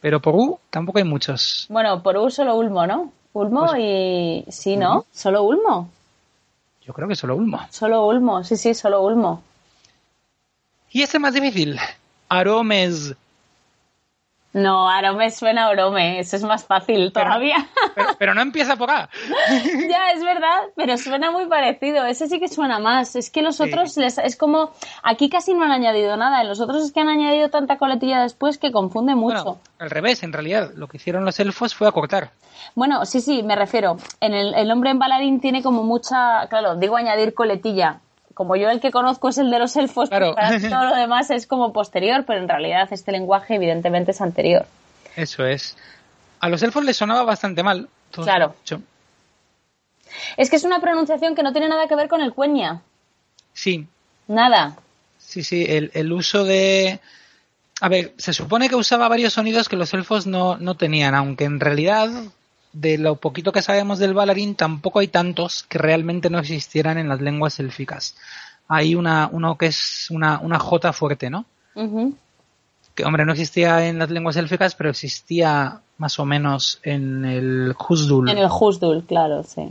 Pero 0.01 0.21
por 0.21 0.35
U 0.35 0.59
tampoco 0.69 0.99
hay 0.99 1.03
muchos. 1.03 1.65
Bueno, 1.69 2.01
por 2.03 2.17
U 2.17 2.29
solo 2.29 2.55
Ulmo, 2.55 2.85
¿no? 2.85 3.11
Ulmo 3.33 3.67
Pues- 3.67 3.79
y... 3.79 4.45
Sí, 4.49 4.77
¿no? 4.77 5.05
Solo 5.11 5.43
Ulmo. 5.43 5.89
Yo 6.85 6.93
creo 6.93 7.07
que 7.07 7.15
solo 7.15 7.35
Ulmo. 7.35 7.59
Solo 7.71 8.05
Ulmo, 8.05 8.43
sí, 8.43 8.55
sí, 8.57 8.73
solo 8.75 9.01
Ulmo. 9.01 9.41
Y 10.91 11.01
este 11.01 11.17
es 11.17 11.21
más 11.21 11.33
difícil. 11.33 11.77
Aromes. 12.29 13.15
No, 14.55 14.87
Arome 14.89 15.31
suena 15.31 15.65
a 15.65 15.69
Orome, 15.69 16.19
eso 16.19 16.37
es 16.37 16.43
más 16.43 16.63
fácil 16.63 17.11
todavía. 17.11 17.67
Pero, 17.93 18.07
pero 18.17 18.33
no 18.33 18.41
empieza 18.41 18.77
por 18.77 18.89
A. 18.89 19.09
ya, 19.89 20.11
es 20.13 20.23
verdad, 20.23 20.61
pero 20.77 20.97
suena 20.97 21.29
muy 21.29 21.45
parecido. 21.47 22.05
Ese 22.05 22.29
sí 22.29 22.39
que 22.39 22.47
suena 22.47 22.79
más. 22.79 23.17
Es 23.17 23.29
que 23.29 23.41
los 23.41 23.57
Sí. 23.57 23.63
otros 23.63 23.97
les, 23.97 24.17
es 24.17 24.37
como. 24.37 24.71
Aquí 25.03 25.29
casi 25.29 25.53
no 25.53 25.65
han 25.65 25.71
añadido 25.73 26.15
nada. 26.15 26.39
En 26.41 26.47
los 26.47 26.61
otros 26.61 26.85
es 26.85 26.93
que 26.93 27.01
han 27.01 27.09
añadido 27.09 27.49
tanta 27.49 27.77
coletilla 27.77 28.21
después 28.21 28.57
que 28.57 28.71
confunde 28.71 29.13
mucho. 29.13 29.43
Bueno, 29.43 29.59
al 29.79 29.89
revés, 29.89 30.23
en 30.23 30.31
realidad, 30.31 30.71
lo 30.73 30.87
que 30.87 30.97
hicieron 30.97 31.25
los 31.25 31.37
elfos 31.41 31.75
fue 31.75 31.89
acortar. 31.89 32.31
Bueno, 32.75 33.05
sí, 33.05 33.19
sí, 33.19 33.43
me 33.43 33.57
refiero. 33.57 33.97
En 34.21 34.33
el, 34.33 34.53
el 34.55 34.69
nombre 34.69 34.89
en 34.89 34.99
balarín 34.99 35.41
tiene 35.41 35.61
como 35.61 35.83
mucha. 35.83 36.47
Claro, 36.47 36.75
digo 36.77 36.95
añadir 36.95 37.33
coletilla. 37.33 37.99
Como 38.35 38.55
yo 38.55 38.69
el 38.69 38.79
que 38.79 38.91
conozco 38.91 39.29
es 39.29 39.39
el 39.39 39.49
de 39.49 39.57
los 39.57 39.75
elfos, 39.77 40.09
pues 40.09 40.09
Claro. 40.09 40.35
para 40.35 40.59
todo 40.59 40.85
lo 40.89 40.95
demás 41.01 41.31
es 41.31 41.47
como 41.47 41.73
posterior, 41.73 42.23
pero 42.27 42.39
en 42.39 42.47
realidad 42.47 42.87
este 42.91 43.11
lenguaje 43.11 43.55
evidentemente 43.55 44.11
es 44.11 44.21
anterior. 44.21 44.67
Eso 45.15 45.43
es. 45.45 45.75
A 46.41 46.49
los 46.49 46.61
elfos 46.61 46.83
les 46.85 46.97
sonaba 46.97 47.23
bastante 47.23 47.63
mal. 47.63 47.89
todo 48.11 48.25
Claro. 48.25 48.55
Es 50.37 50.49
que 50.49 50.55
es 50.57 50.63
una 50.63 50.79
pronunciación 50.79 51.33
que 51.35 51.43
no 51.43 51.51
tiene 51.51 51.67
nada 51.69 51.87
que 51.87 51.95
ver 51.95 52.07
con 52.07 52.21
el 52.21 52.33
cueña. 52.33 52.81
Sí, 53.53 53.87
Nada. 54.27 54.75
sí, 55.17 55.43
sí. 55.43 55.65
El, 55.67 55.91
el 55.93 56.11
uso 56.11 56.43
de. 56.43 56.99
A 57.81 57.89
ver, 57.89 58.13
se 58.17 58.33
supone 58.33 58.69
que 58.69 58.75
usaba 58.75 59.07
varios 59.07 59.33
sonidos 59.33 59.67
que 59.69 59.75
los 59.75 59.93
elfos 59.93 60.27
no, 60.27 60.57
no 60.57 60.75
tenían, 60.75 61.13
aunque 61.15 61.43
en 61.45 61.59
realidad, 61.59 62.09
de 62.77 62.97
lo 62.97 63.15
poquito 63.15 63.51
que 63.53 63.61
sabemos 63.61 63.99
del 63.99 64.13
balarín, 64.13 64.55
tampoco 64.55 64.99
hay 64.99 65.07
tantos 65.07 65.63
que 65.63 65.77
realmente 65.77 66.29
no 66.29 66.39
existieran 66.39 66.97
en 66.97 67.07
las 67.07 67.21
lenguas 67.21 67.59
élficas. 67.59 68.15
Hay 68.67 68.95
una, 68.95 69.29
uno 69.31 69.57
que 69.57 69.67
es 69.67 70.07
una, 70.09 70.39
una 70.39 70.59
J 70.59 70.91
fuerte, 70.93 71.29
¿no? 71.29 71.45
Ujú. 71.75 72.15
que 72.93 73.03
hombre 73.03 73.25
no 73.25 73.33
existía 73.33 73.87
en 73.87 73.99
las 73.99 74.09
lenguas 74.09 74.35
élficas, 74.37 74.73
pero 74.75 74.89
existía 74.89 75.81
más 75.97 76.17
o 76.19 76.25
menos 76.25 76.79
en 76.83 77.25
el 77.25 77.75
Husdul, 77.77 78.29
En 78.29 78.37
el 78.37 78.47
Husdul, 78.49 79.03
claro, 79.05 79.43
sí. 79.43 79.69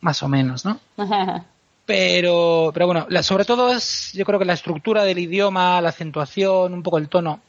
más 0.00 0.22
o 0.22 0.28
menos, 0.28 0.64
¿no? 0.64 0.78
Pero, 1.86 2.70
pero 2.72 2.86
bueno, 2.86 3.04
la- 3.10 3.22
sobre 3.22 3.44
todo 3.44 3.70
es, 3.70 4.12
yo 4.14 4.24
creo 4.24 4.38
que 4.38 4.46
la 4.46 4.54
estructura 4.54 5.04
del 5.04 5.18
idioma, 5.18 5.78
la 5.82 5.90
acentuación, 5.90 6.72
un 6.72 6.82
poco 6.82 6.96
el 6.96 7.10
tono, 7.10 7.40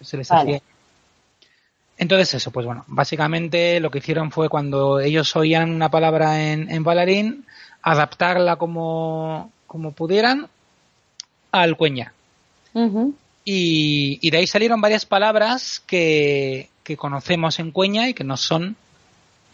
se 0.00 0.16
les 0.16 0.28
Vale. 0.28 0.56
hacía. 0.56 0.62
Entonces 2.02 2.34
eso, 2.34 2.50
pues 2.50 2.66
bueno, 2.66 2.84
básicamente 2.88 3.78
lo 3.78 3.92
que 3.92 3.98
hicieron 3.98 4.32
fue 4.32 4.48
cuando 4.48 4.98
ellos 4.98 5.36
oían 5.36 5.70
una 5.70 5.88
palabra 5.88 6.50
en, 6.50 6.68
en 6.68 6.82
balarín, 6.82 7.46
adaptarla 7.80 8.56
como, 8.56 9.52
como 9.68 9.92
pudieran 9.92 10.48
al. 11.52 11.76
Ujú. 12.74 13.14
Y, 13.44 14.18
y 14.20 14.30
de 14.30 14.36
ahí 14.36 14.48
salieron 14.48 14.80
varias 14.80 15.06
palabras 15.06 15.80
que, 15.86 16.70
que 16.82 16.96
conocemos 16.96 17.60
en 17.60 17.70
Cueña 17.70 18.08
y 18.08 18.14
que 18.14 18.24
nos 18.24 18.40
son, 18.40 18.74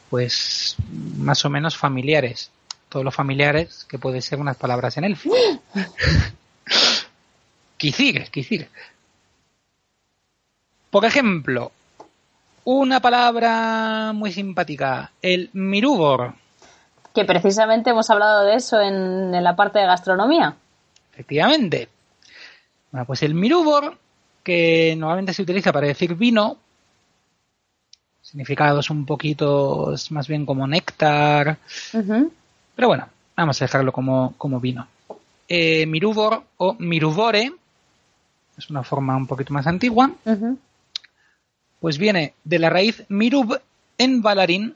pues, 0.09 0.77
más 1.19 1.45
o 1.45 1.51
menos 1.51 1.77
familiares. 1.77 2.51
Todos 2.89 3.05
los 3.05 3.15
familiares 3.15 3.85
que 3.91 3.99
puede 3.99 4.23
ser 4.23 4.41
unas 4.41 4.57
palabras 4.57 4.97
en 4.97 5.05
élfico. 5.05 5.37
Quizir, 7.77 8.31
quizir. 8.31 8.69
Por 10.91 11.05
ejemplo, 11.05 11.73
una 12.71 13.01
palabra 13.01 14.13
muy 14.13 14.31
simpática, 14.31 15.11
el 15.23 15.49
mirúbor. 15.55 16.35
Que 17.15 17.25
precisamente 17.25 17.91
hemos 17.91 18.11
hablado 18.11 18.45
de 18.45 18.57
eso 18.57 18.79
en, 18.79 19.35
en 19.35 19.43
la 19.43 19.57
parte 19.57 19.79
de 19.79 19.87
gastronomía. 19.87 20.55
Efectivamente. 21.15 21.89
Bueno, 22.93 23.07
pues 23.07 23.23
el 23.23 23.33
mirúbor, 23.33 23.97
que 24.43 24.95
normalmente 24.99 25.33
se 25.33 25.41
utiliza 25.41 25.73
para 25.73 25.87
decir 25.87 26.15
vino, 26.15 26.59
significados 28.21 28.91
un 28.91 29.07
poquito 29.07 29.95
más 30.11 30.29
bien 30.29 30.45
como 30.45 30.67
néctar, 30.67 31.57
pero 31.91 32.89
bueno, 32.89 33.09
vamos 33.35 33.63
a 33.63 33.65
dejarlo 33.65 33.93
como, 33.93 34.35
como 34.37 34.61
vino. 34.61 34.87
Eh, 35.49 35.87
mirúbor 35.87 36.43
o 36.59 36.75
mirubore, 36.79 37.51
es 38.59 38.69
una 38.69 38.83
forma 38.83 39.17
un 39.17 39.27
poquito 39.27 39.55
más 39.55 39.67
antigua. 39.67 40.11
Pues 41.81 41.99
viene 41.99 42.35
de 42.45 42.59
la 42.59 42.71
raíz 42.71 43.05
mirub 43.09 43.61
en 43.99 44.23
balarín, 44.23 44.75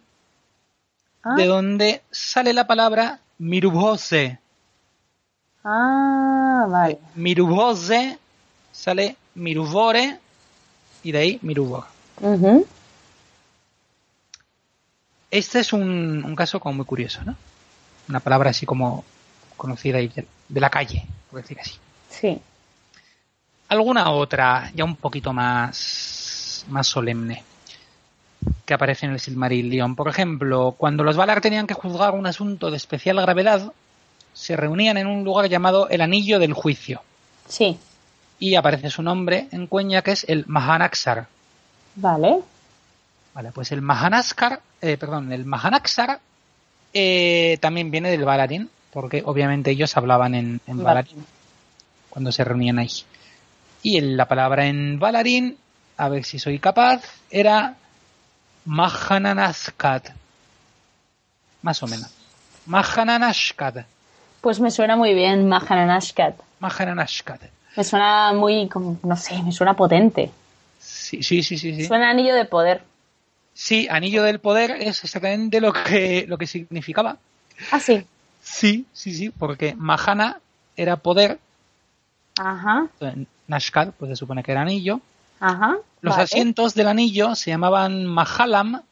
Ah, 1.25 1.37
de 1.37 1.47
donde 1.47 2.03
sale 2.11 2.53
la 2.53 2.67
palabra 2.67 3.21
mirubose. 3.39 4.41
ah, 5.63 6.67
vale. 6.69 6.99
Mirubose 7.15 8.19
sale 8.73 9.17
mirubore 9.37 10.19
y 11.05 11.13
de 11.13 11.19
ahí 11.19 11.39
mirubor. 11.43 11.85
Ujú. 12.21 12.67
Este 15.31 15.61
es 15.61 15.73
un, 15.73 16.25
un 16.25 16.35
caso 16.37 16.61
como 16.61 16.75
muy 16.75 16.85
curioso, 16.87 17.23
¿no? 17.25 17.37
Una 18.09 18.21
palabra 18.21 18.51
así 18.51 18.67
como 18.67 19.05
conocida 19.57 20.01
y 20.01 20.09
de, 20.09 20.27
de 20.49 20.61
la 20.61 20.71
calle, 20.71 21.07
por 21.31 21.41
decir 21.41 21.59
así. 21.61 21.75
Sí. 22.11 22.41
Alguna 23.69 24.11
otra, 24.11 24.71
ya 24.75 24.85
un 24.85 24.97
poquito 24.97 25.33
más, 25.33 25.77
más 26.69 26.87
solemne, 26.87 27.45
que 28.65 28.75
aparece 28.75 29.07
en 29.07 29.13
el 29.13 29.21
Silmarillion. 29.21 29.95
Por 29.95 30.09
ejemplo, 30.09 30.75
cuando 30.77 31.05
los 31.05 31.17
Valar 31.17 31.41
tenían 31.41 31.67
que 31.67 31.75
juzgar 31.75 32.15
un 32.15 32.27
asunto 32.27 32.71
de 32.71 32.77
especial 32.77 33.21
gravedad, 33.21 33.73
se 34.33 34.57
reunían 34.57 34.97
en 34.97 35.07
un 35.07 35.25
lugar 35.25 35.49
llamado 35.49 35.89
el 35.89 36.01
Anillo 36.01 36.39
del 36.39 36.55
Juicio. 36.55 37.03
Sí. 37.49 37.79
Y 38.39 38.55
aparece 38.55 38.91
su 38.91 39.03
nombre 39.03 39.49
en 39.53 39.67
Cuenya, 39.67 40.03
que 40.03 40.13
es 40.13 40.25
el 40.29 40.45
Mahanaksar. 40.47 41.27
Vale. 41.97 42.41
Vale, 43.35 43.53
pues 43.53 43.73
el 43.73 43.83
Mahanaskar, 43.83 44.61
eh, 44.81 44.97
perdón, 44.97 45.33
el 45.33 45.45
Mahanaksar 45.45 46.21
eh, 46.93 47.59
también 47.61 47.91
viene 47.91 48.11
del 48.11 48.25
Balarín, 48.25 48.69
porque 48.93 49.23
obviamente 49.25 49.71
ellos 49.71 49.97
hablaban 49.97 50.35
en, 50.35 50.61
en 50.67 50.77
Vale. 50.79 50.85
Balarín 50.85 51.25
cuando 52.13 52.31
se 52.31 52.45
reunían 52.45 52.79
ahí. 52.79 52.91
Y 53.83 54.01
la 54.01 54.29
palabra 54.29 54.67
en 54.67 54.99
Balarín, 54.99 55.57
a 56.03 56.09
ver 56.09 56.25
si 56.25 56.41
soy 56.41 56.59
capaz, 56.59 57.01
era 57.31 57.77
Mahananaskat. 58.65 60.09
Más 61.63 61.81
o 61.81 61.87
menos. 61.87 62.11
Mahananashkat. 62.67 63.87
Pues 64.41 64.59
me 64.59 64.73
suena 64.73 64.97
muy 64.97 65.15
bien 65.15 65.49
Mahananashkat. 65.49 66.35
Mahananashkat. 66.59 67.43
Me 67.77 67.85
suena 67.85 68.33
muy, 68.33 68.69
como, 68.69 68.99
no 69.05 69.17
sé, 69.17 69.41
me 69.45 69.53
suena 69.53 69.75
potente. 69.75 70.33
Sí, 70.81 71.23
sí, 71.23 71.45
sí, 71.45 71.57
sí. 71.57 71.77
sí. 71.77 71.87
Suena 71.87 72.11
anillo 72.11 72.35
de 72.35 72.47
poder. 72.47 72.83
Sí, 73.55 73.87
anillo 73.89 74.25
del 74.25 74.41
poder 74.41 74.73
es 74.73 75.05
exactamente 75.05 75.61
lo 75.61 75.73
que, 75.73 76.25
lo 76.27 76.37
que 76.37 76.49
significaba. 76.49 77.19
Ah, 77.71 77.79
sí. 77.79 78.05
Sí, 78.43 78.87
sí, 78.93 79.15
sí, 79.15 79.31
porque 79.31 79.77
Mahana 79.77 80.41
era 80.77 80.97
poder, 80.97 81.39
Ajá, 82.41 82.89
Nashkat, 83.47 83.95
pues 83.95 84.09
se 84.09 84.17
supone 84.17 84.43
que 84.43 84.51
era 84.51 84.63
anillo. 84.63 85.01
Ajá. 85.43 85.77
Los 86.01 86.15
vale. 86.15 86.25
asientos 86.25 86.75
del 86.75 86.89
anillo 86.89 87.35
se 87.35 87.51
llamaban 87.51 88.07
Mahalam, 88.07 88.83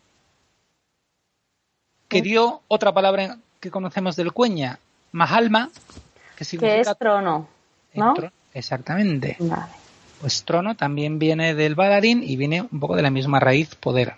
que 2.09 2.23
dio 2.23 2.63
otra 2.69 2.93
palabra 2.93 3.39
que 3.61 3.71
conocemos 3.71 4.17
del 4.17 4.33
cueña, 4.33 4.79
Mahalma, 5.13 5.71
que 6.35 6.39
Que 6.39 6.45
significa 6.45 6.93
es 6.93 6.99
trono, 6.99 7.49
¿no? 7.95 8.15
trono. 8.15 8.33
Exactamente. 8.53 9.37
Vale. 9.39 9.73
Pues 10.21 10.45
trono 10.45 10.75
también 10.77 11.19
viene 11.19 11.55
del 11.55 11.75
balarín 11.75 12.23
y 12.23 12.37
viene 12.37 12.63
un 12.63 12.81
poco 12.81 12.97
de 12.97 13.03
la 13.03 13.11
misma 13.11 13.41
raíz 13.41 13.75
poder. 13.75 14.17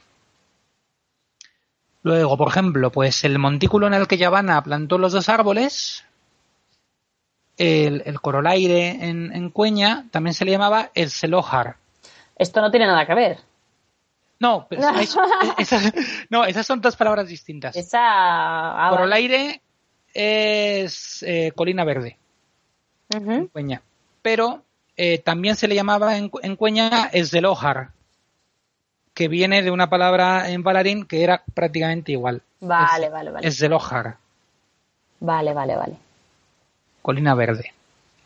Luego, 2.02 2.36
por 2.36 2.48
ejemplo, 2.48 2.90
pues 2.90 3.24
el 3.24 3.38
montículo 3.38 3.86
en 3.86 3.94
el 3.94 4.08
que 4.08 4.18
Yavanna 4.18 4.62
plantó 4.62 4.98
los 4.98 5.12
dos 5.12 5.28
árboles, 5.28 6.04
el, 7.56 8.02
el 8.06 8.20
corolaire 8.20 9.08
en, 9.08 9.32
en 9.32 9.50
Cueña, 9.50 10.06
también 10.10 10.34
se 10.34 10.44
le 10.44 10.50
llamaba 10.52 10.90
el 10.94 11.10
Selohar. 11.10 11.76
Esto 12.36 12.60
no 12.60 12.70
tiene 12.70 12.86
nada 12.86 13.06
que 13.06 13.14
ver. 13.14 13.38
No, 14.40 14.66
pero 14.68 14.82
es- 14.98 15.16
esas, 15.58 15.92
no, 16.30 16.44
esas 16.44 16.66
son 16.66 16.80
dos 16.80 16.96
palabras 16.96 17.28
distintas. 17.28 17.76
Esa. 17.76 17.98
ah, 18.02 18.74
vale. 18.90 18.96
Corolaire 18.96 19.60
es 20.12 21.22
eh, 21.22 21.52
colina 21.54 21.84
verde. 21.84 22.16
en. 23.14 23.46
Cueña. 23.46 23.82
Pero 24.22 24.62
eh, 24.96 25.18
también 25.18 25.56
se 25.56 25.68
le 25.68 25.74
llamaba 25.74 26.16
en, 26.16 26.30
en 26.42 26.56
Cueña 26.56 27.08
Esdelohar, 27.12 27.90
que 29.14 29.28
viene 29.28 29.62
de 29.62 29.70
una 29.70 29.88
palabra 29.90 30.48
en 30.50 30.62
balarín 30.62 31.04
que 31.06 31.22
era 31.22 31.42
prácticamente 31.54 32.12
igual. 32.12 32.42
Vale, 32.60 33.06
Es- 33.06 33.12
vale, 33.12 33.30
vale. 33.30 33.48
Esdelohar, 33.48 34.16
Vale, 35.20 35.52
vale, 35.54 35.76
vale. 35.76 35.96
colina 37.00 37.34
verde. 37.34 37.72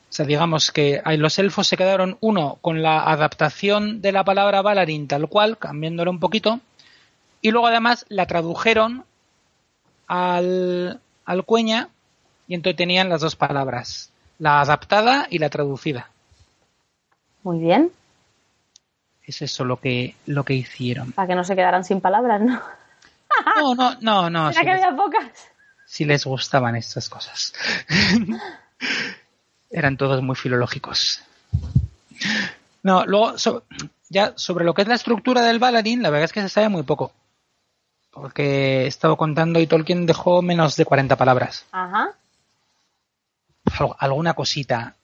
O 0.08 0.12
sea, 0.16 0.24
digamos 0.24 0.70
que 0.70 1.02
los 1.18 1.38
elfos 1.38 1.66
se 1.66 1.76
quedaron, 1.76 2.16
uno, 2.20 2.58
con 2.60 2.82
la 2.82 3.02
adaptación 3.02 4.00
de 4.00 4.12
la 4.12 4.24
palabra 4.24 4.62
balarín 4.62 5.08
tal 5.08 5.28
cual, 5.28 5.58
cambiándola 5.58 6.10
un 6.10 6.20
poquito, 6.20 6.60
y 7.42 7.50
luego 7.50 7.66
además 7.66 8.06
la 8.08 8.26
tradujeron 8.26 9.04
al, 10.06 11.00
al 11.24 11.44
cueña, 11.44 11.88
y 12.46 12.54
entonces 12.54 12.76
tenían 12.76 13.08
las 13.08 13.20
dos 13.20 13.36
palabras, 13.36 14.10
la 14.38 14.60
adaptada 14.60 15.26
y 15.28 15.38
la 15.38 15.50
traducida. 15.50 16.10
Muy 17.42 17.58
bien. 17.58 17.90
Es 19.24 19.42
eso 19.42 19.64
lo 19.64 19.80
que, 19.80 20.14
lo 20.26 20.44
que 20.44 20.54
hicieron. 20.54 21.12
Para 21.12 21.28
que 21.28 21.34
no 21.34 21.44
se 21.44 21.56
quedaran 21.56 21.84
sin 21.84 22.00
palabras, 22.00 22.40
¿no? 22.40 22.62
No, 23.56 23.74
no, 23.74 23.96
no, 24.00 24.30
no. 24.30 24.52
Si 24.52 24.60
que 24.60 24.66
les, 24.66 24.82
había 24.82 24.96
pocas. 24.96 25.48
si 25.84 26.04
les 26.04 26.24
gustaban 26.24 26.76
estas 26.76 27.08
cosas. 27.08 27.52
Eran 29.70 29.96
todos 29.96 30.22
muy 30.22 30.36
filológicos. 30.36 31.20
No, 32.82 33.04
luego, 33.06 33.36
so- 33.38 33.64
ya 34.08 34.32
sobre 34.36 34.64
lo 34.64 34.74
que 34.74 34.82
es 34.82 34.88
la 34.88 34.94
estructura 34.94 35.42
del 35.42 35.58
balarín, 35.58 36.02
la 36.02 36.10
verdad 36.10 36.24
es 36.26 36.32
que 36.32 36.42
se 36.42 36.48
sabe 36.48 36.68
muy 36.68 36.82
poco. 36.84 37.12
Porque 38.12 38.84
he 38.84 38.86
estado 38.86 39.16
contando 39.16 39.60
y 39.60 39.66
Tolkien 39.66 40.06
dejó 40.06 40.40
menos 40.40 40.76
de 40.76 40.84
40 40.84 41.16
palabras. 41.16 41.66
Ajá. 41.72 42.12
Al- 43.78 43.94
alguna 43.98 44.34
cosita. 44.34 44.94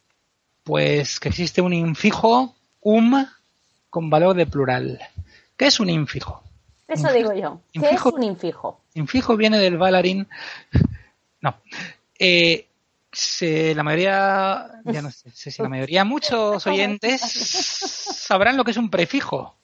Pues 0.64 1.18
que 1.18 1.28
existe 1.28 1.60
un 1.60 1.72
infijo, 1.72 2.55
um, 2.82 3.26
con 3.90 4.09
valor 4.09 4.36
de 4.36 4.47
plural. 4.47 5.01
¿Qué 5.56 5.66
es 5.66 5.80
un 5.80 5.90
infijo? 5.90 6.43
Eso 6.86 7.09
Infijo- 7.09 7.12
digo 7.14 7.32
yo. 7.34 7.60
¿Qué 7.72 7.80
es 7.80 7.84
infijo- 7.93 8.14
un 8.14 8.22
infijo? 8.22 8.80
Infijo 8.94 9.36
viene 9.36 9.59
del 9.59 9.76
bailarín. 9.76 10.28
No. 11.40 11.56
Eh, 12.18 12.66
se- 13.12 13.74
la 13.74 13.82
mayoría, 13.82 14.70
ya 14.84 15.02
no 15.02 15.10
sé, 15.10 15.30
si 15.32 15.62
la 15.62 15.68
mayoría, 15.68 16.05
muchos 16.05 16.66
oyentes 16.66 17.20
sabrán 17.20 18.56
lo 18.56 18.64
que 18.64 18.70
es 18.72 18.76
un 18.76 18.90
prefijo. 18.90 19.55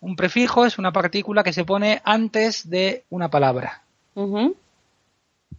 Un 0.00 0.16
prefijo 0.16 0.64
es 0.64 0.78
una 0.78 0.92
partícula 0.92 1.42
que 1.42 1.52
se 1.52 1.64
pone 1.64 2.00
antes 2.04 2.68
de 2.70 3.04
una 3.10 3.28
palabra. 3.30 3.82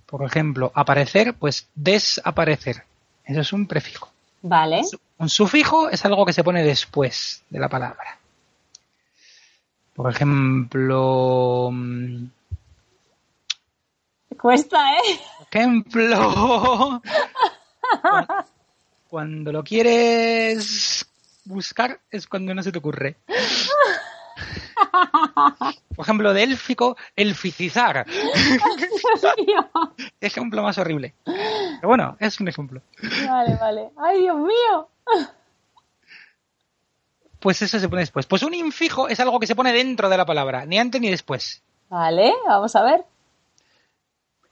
Por 0.05 0.23
ejemplo, 0.26 0.71
aparecer, 0.73 1.34
pues 1.35 1.67
desaparecer. 1.76 2.84
Eso 3.26 3.41
es 3.41 3.53
un 3.53 3.67
prefijo. 3.67 4.09
Vale. 4.41 4.81
Un 5.17 5.30
sufijo 5.30 5.89
es 5.89 6.03
algo 6.05 6.26
que 6.26 6.34
se 6.34 6.43
pone 6.43 6.63
después 6.63 7.43
de 7.49 7.59
la 7.59 7.69
palabra. 7.69 8.17
Por 9.93 10.09
ejemplo, 10.11 11.69
mm, 11.71 12.26
Cuesta, 14.39 14.77
¿eh? 14.93 15.19
Ejemplo, 15.51 17.01
cuando, 19.09 19.51
lo 19.51 19.63
quieres 19.63 21.05
buscar 21.45 21.99
es 22.11 22.27
cuando 22.27 22.53
no 22.53 22.63
se 22.63 22.71
te 22.71 22.77
ocurre. 22.77 23.17
Por 25.95 26.05
ejemplo, 26.05 26.34
de 26.34 26.43
élfico, 26.43 26.95
elficizar. 27.15 28.05
Ejemplo 30.21 30.63
más 30.63 30.77
horrible. 30.77 31.15
Pero 31.26 31.88
bueno, 31.88 32.15
es 32.19 32.39
un 32.39 32.47
ejemplo. 32.47 32.81
Vale, 33.27 33.55
vale. 33.55 33.89
¡Ay, 33.97 34.21
Dios 34.21 34.38
mío! 34.38 34.89
Pues 37.39 37.61
eso 37.61 37.80
se 37.80 37.89
pone 37.89 38.01
después. 38.01 38.26
Pues 38.26 38.43
un 38.43 38.53
infijo 38.53 39.07
es 39.07 39.19
algo 39.19 39.39
que 39.39 39.47
se 39.47 39.55
pone 39.55 39.73
dentro 39.73 40.09
de 40.09 40.17
la 40.17 40.26
palabra, 40.26 40.65
ni 40.65 40.77
antes 40.77 41.01
ni 41.01 41.09
después. 41.09 41.63
Vale, 41.89 42.34
vamos 42.45 42.76
a 42.76 42.84
ver. 42.84 43.05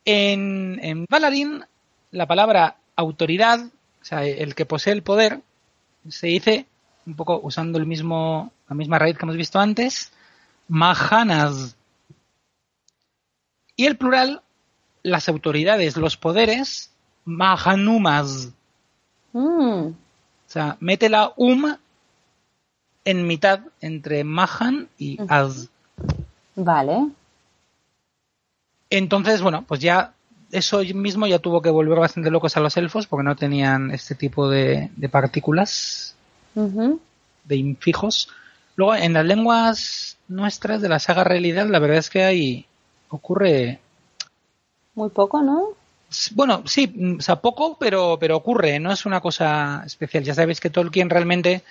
En, 0.09 0.79
en 0.81 1.05
Balarín, 1.09 1.65
la 2.11 2.25
palabra 2.27 2.77
autoridad, 2.95 3.59
o 3.59 4.05
sea, 4.05 4.23
el 4.23 4.55
que 4.55 4.65
posee 4.65 4.93
el 4.93 5.03
poder, 5.03 5.41
se 6.07 6.27
dice, 6.27 6.65
un 7.05 7.15
poco 7.15 7.41
usando 7.43 7.77
el 7.77 7.85
mismo, 7.85 8.53
la 8.69 8.75
misma 8.77 8.99
raíz 8.99 9.17
que 9.17 9.25
hemos 9.25 9.35
visto 9.35 9.59
antes, 9.59 10.13
mahanas. 10.69 11.75
Y 13.75 13.85
el 13.85 13.97
plural, 13.97 14.41
las 15.03 15.27
autoridades, 15.27 15.97
los 15.97 16.15
poderes, 16.15 16.89
mahanumas. 17.25 18.53
Mm, 19.33 19.87
O 19.89 20.49
sea, 20.49 20.77
mete 20.79 21.09
la 21.09 21.33
um 21.35 21.75
en 23.03 23.27
mitad 23.27 23.59
entre 23.81 24.23
mahan 24.23 24.87
y 24.97 25.17
az. 25.27 25.69
vale. 26.55 27.09
Entonces, 28.89 29.41
bueno, 29.41 29.63
pues 29.67 29.81
ya 29.81 30.13
eso 30.51 30.81
mismo 30.95 31.27
ya 31.27 31.39
tuvo 31.39 31.61
que 31.61 31.69
volver 31.69 31.99
bastante 31.99 32.31
locos 32.31 32.55
a 32.55 32.61
los 32.61 32.77
elfos 32.77 33.07
porque 33.07 33.23
no 33.23 33.35
tenían 33.35 33.91
este 33.91 34.15
tipo 34.15 34.49
de, 34.49 34.89
de 34.95 35.09
partículas, 35.09 36.15
de 36.55 37.55
infijos. 37.55 38.29
Luego, 38.75 38.95
en 38.95 39.13
las 39.13 39.25
lenguas 39.25 40.17
nuestras 40.27 40.81
de 40.81 40.89
la 40.89 40.99
saga 40.99 41.23
realidad, 41.23 41.67
la 41.67 41.79
verdad 41.79 41.97
es 41.97 42.09
que 42.09 42.23
ahí 42.23 42.65
ocurre, 43.09 43.79
Muy 44.95 45.09
poco, 45.09 45.41
¿no? 45.41 45.69
bueno, 46.35 46.63
sí, 46.65 46.87
mm, 46.87 47.17
o 47.17 47.21
sea, 47.21 47.37
poco, 47.37 47.77
pero, 47.79 48.17
pero 48.19 48.37
ocurre, 48.37 48.79
no 48.79 48.91
es 48.91 49.05
una 49.05 49.19
cosa 49.21 49.83
especial. 49.85 50.23
Ya 50.23 50.33
sabéis 50.33 50.59
que 50.59 50.69
Tolkien 50.69 51.09
realmente 51.09 51.63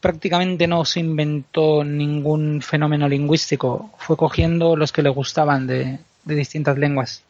prácticamente 0.00 0.66
no 0.66 0.84
se 0.84 1.00
inventó 1.00 1.82
ningún 1.84 2.60
fenómeno 2.60 3.08
lingüístico, 3.08 3.90
fue 3.96 4.16
cogiendo 4.16 4.76
los 4.76 4.92
que 4.92 5.02
le 5.02 5.08
gustaban 5.08 5.66
de, 5.66 5.98
de 6.24 6.34
distintas 6.34 6.76
lenguas. 6.78 7.22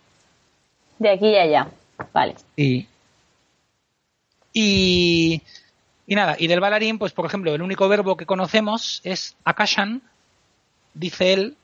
De 0.99 1.11
aquí 1.11 1.27
y 1.29 1.37
allá. 1.37 1.69
Vale. 2.13 2.35
Y, 2.57 2.87
y, 4.53 5.43
y 6.07 6.15
nada, 6.15 6.37
y 6.39 6.47
del 6.47 6.61
bailarín, 6.61 6.99
pues 6.99 7.13
por 7.13 7.27
ejemplo, 7.27 7.55
el 7.55 7.63
único 7.63 7.89
verbo 7.89 8.17
que 8.17 8.27
conocemos 8.27 9.01
es 9.05 9.35
akashan, 9.45 10.03
dice 10.95 11.33
él, 11.33 11.57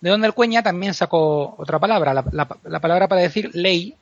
De 0.00 0.10
donde 0.10 0.28
el 0.28 0.32
cueña 0.34 0.62
también 0.62 0.94
sacó 0.94 1.54
otra 1.58 1.78
palabra, 1.78 2.14
la, 2.14 2.24
la- 2.32 2.56
la 2.64 2.80
palabra 2.80 3.08
para 3.08 3.20
decir 3.22 3.50
ley, 3.54 3.94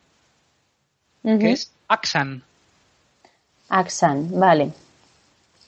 que 1.23 1.53
es 1.53 1.73
axan, 1.89 2.43
Axan, 3.69 4.29
vale. 4.39 4.71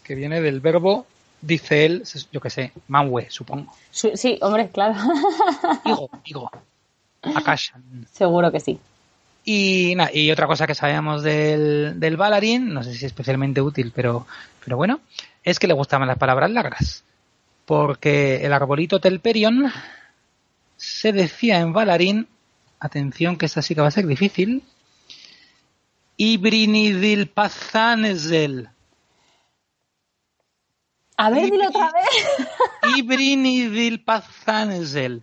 que 0.05 0.14
viene 0.14 0.40
del 0.40 0.60
verbo, 0.60 1.05
dice 1.40 1.86
él, 1.86 2.05
yo 2.32 2.40
qué 2.40 2.51
sé, 2.51 2.73
manwe, 2.89 3.31
supongo. 3.31 3.73
Su- 3.90 4.16
sí, 4.16 4.39
hombre, 4.43 4.69
claro. 4.70 4.94
Digo, 5.85 6.10
digo. 6.24 6.51
Akashan. 7.23 8.06
Seguro 8.12 8.52
que 8.52 8.60
sí. 8.60 8.78
Y, 9.44 9.94
na- 9.97 10.10
y 10.12 10.31
otra 10.31 10.47
cosa 10.47 10.66
que 10.66 10.74
sabemos 10.74 11.23
del, 11.23 11.98
del 11.98 12.16
Valarin, 12.16 12.73
no 12.73 12.82
sé 12.82 12.90
si 12.90 12.97
es 12.98 13.02
especialmente 13.05 13.60
útil, 13.62 13.93
pero, 13.94 14.27
pero 14.65 14.77
bueno, 14.77 15.01
es 15.43 15.59
que 15.59 15.66
le 15.66 15.74
gustaban 15.74 16.06
las 16.09 16.19
palabras 16.19 16.51
largas. 16.51 17.02
Porque 17.65 18.44
el 18.44 18.52
arbolito 18.52 19.01
Telperion 19.01 19.70
se 20.77 21.12
decía 21.12 21.59
en 21.60 21.73
Valarin, 21.73 22.27
atención 22.81 23.36
que 23.36 23.47
esta 23.47 23.62
sí 23.62 23.74
que 23.74 23.81
va 23.81 23.89
a 23.89 23.93
ser 23.93 24.06
difícil, 24.06 24.62
Ibrinidilpazanesel. 26.16 28.69
A 31.18 31.30
ver, 31.30 31.50
dilo 31.50 31.68
otra 31.68 31.90
vez. 31.92 32.48
Ibrinidilpazanesel. 32.96 35.22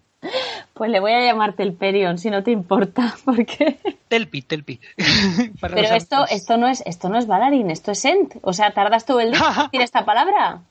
Pues 0.74 0.90
le 0.92 1.00
voy 1.00 1.12
a 1.14 1.22
llamar 1.22 1.54
Telperion, 1.54 2.18
si 2.18 2.30
no 2.30 2.44
te 2.44 2.52
importa, 2.52 3.16
porque... 3.26 3.80
Telpi, 4.08 4.42
Telpi. 4.42 4.80
Para 5.60 5.76
Pero 5.76 5.96
esto, 5.96 6.26
esto 6.30 6.58
no 6.58 6.68
es, 6.68 6.84
esto 6.86 7.10
no 7.10 7.18
es 7.18 7.28
Valarin, 7.28 7.72
esto 7.72 7.92
es 7.92 8.04
Ent. 8.06 8.36
O 8.42 8.54
sea, 8.54 8.72
tardas 8.72 9.06
todo 9.06 9.20
el 9.20 9.32
día 9.32 9.40
en 9.40 9.64
decir 9.64 9.82
esta 9.82 10.06
palabra. 10.06 10.62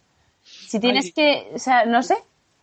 Si 0.43 0.79
tienes 0.79 1.07
Ay. 1.07 1.13
que, 1.13 1.51
o 1.55 1.59
sea, 1.59 1.85
no 1.87 2.03
sé. 2.03 2.17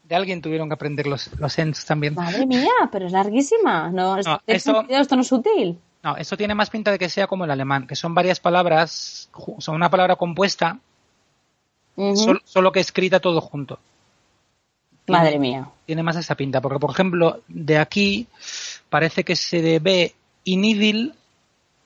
De 0.04 0.16
alguien 0.16 0.42
tuvieron 0.42 0.68
que 0.70 0.74
aprender 0.76 1.08
los, 1.08 1.32
los 1.40 1.58
ents 1.58 1.86
también. 1.86 2.14
Madre 2.16 2.46
mía, 2.46 2.70
pero 2.92 3.08
es 3.08 3.14
larguísima. 3.14 3.90
No, 3.90 4.18
es- 4.18 4.28
No, 4.28 4.40
ten 4.46 4.56
eso- 4.58 4.76
sentido, 4.76 5.00
esto 5.02 5.16
no 5.16 5.22
es 5.22 5.32
útil. 5.32 5.80
No, 6.04 6.18
eso 6.18 6.36
tiene 6.36 6.54
más 6.54 6.70
pinta 6.70 6.92
de 6.92 7.00
que 7.00 7.10
sea 7.10 7.28
como 7.28 7.46
el 7.46 7.52
alemán, 7.52 7.88
que 7.88 7.96
son 7.96 8.14
varias 8.14 8.40
palabras, 8.40 9.30
son 9.60 9.76
una 9.76 9.90
palabra 9.90 10.16
compuesta, 10.18 10.80
Solo 11.96 12.72
que 12.72 12.80
escrita 12.80 13.20
todo 13.20 13.42
junto. 13.42 13.80
Madre 15.08 15.40
mía. 15.40 15.68
Tiene 15.86 16.04
más 16.04 16.16
esa 16.16 16.36
pinta, 16.36 16.62
porque 16.62 16.80
por 16.80 16.92
ejemplo, 16.92 17.42
de 17.48 17.78
aquí 17.78 18.28
parece 18.90 19.24
que 19.24 19.36
se 19.36 19.80
ve 19.80 20.16
inidil, 20.46 21.14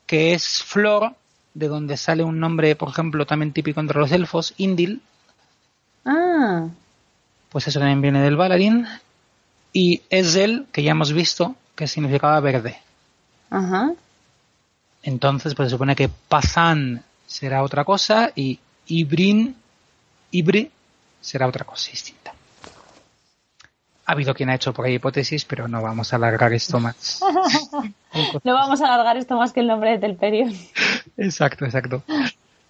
que 0.06 0.34
es 0.34 0.62
flor, 0.64 1.14
de 1.54 1.68
donde 1.68 1.98
sale 1.98 2.24
un 2.24 2.40
nombre, 2.40 2.76
por 2.76 2.90
ejemplo, 2.90 3.26
también 3.26 3.52
típico 3.54 3.80
entre 3.80 4.00
los 4.00 4.12
elfos, 4.12 4.54
indil, 4.58 5.02
Ah, 6.08 6.68
pues 7.50 7.68
eso 7.68 7.80
también 7.80 8.02
viene 8.02 8.22
del 8.22 8.36
Valarin, 8.36 8.86
y 9.74 10.04
Ezel, 10.10 10.68
que 10.72 10.84
ya 10.84 10.92
hemos 10.92 11.12
visto, 11.14 11.56
que 11.76 11.88
significaba 11.88 12.40
verde. 12.40 12.78
ajá. 13.50 13.92
Entonces, 15.02 15.54
pues 15.56 15.68
se 15.70 15.76
supone 15.76 15.96
que 15.96 16.10
Pazan 16.10 17.04
será 17.28 17.62
otra 17.64 17.84
cosa 17.86 18.32
y 18.36 18.60
Ibrin, 18.88 19.56
Ibri 20.32 20.72
será 21.22 21.48
otra 21.48 21.66
cosa 21.66 21.92
distinta. 21.92 22.34
Ha 24.08 24.12
habido 24.12 24.36
quien 24.36 24.50
ha 24.50 24.56
hecho 24.56 24.74
por 24.74 24.86
ahí 24.86 24.96
hipótesis, 24.96 25.46
pero 25.46 25.68
no 25.68 25.82
vamos 25.82 26.14
a 26.14 26.18
alargar 26.18 26.54
esto 26.54 26.80
más. 26.80 27.22
No 28.46 28.54
vamos 28.54 28.80
a 28.80 28.86
alargar 28.86 29.18
esto 29.18 29.36
más 29.36 29.52
que 29.52 29.60
el 29.60 29.68
nombre 29.68 29.92
de 29.92 29.98
Telperion. 29.98 30.54
Exacto, 31.18 31.66
exacto. 31.66 32.02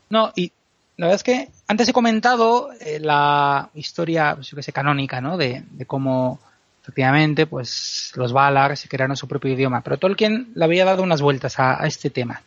No, 0.09 0.31
y 0.35 0.51
la 0.97 1.05
verdad 1.05 1.17
es 1.17 1.23
que 1.23 1.49
antes 1.67 1.87
he 1.87 1.93
comentado 1.93 2.71
eh, 2.79 2.99
la 2.99 3.69
historia, 3.75 4.33
pues, 4.33 4.47
yo 4.47 4.55
que 4.55 4.63
sé, 4.63 4.71
canónica, 4.71 5.21
¿no? 5.21 5.37
De, 5.37 5.63
de 5.69 5.85
cómo 5.85 6.39
efectivamente, 6.81 7.45
pues 7.45 8.11
los 8.15 8.33
Valar 8.33 8.75
se 8.75 8.87
crearon 8.87 9.17
su 9.17 9.27
propio 9.27 9.53
idioma, 9.53 9.81
pero 9.81 9.97
Tolkien 9.97 10.51
le 10.55 10.65
había 10.65 10.85
dado 10.85 11.03
unas 11.03 11.21
vueltas 11.21 11.59
a, 11.59 11.79
a 11.79 11.85
este 11.85 12.09
tema. 12.09 12.41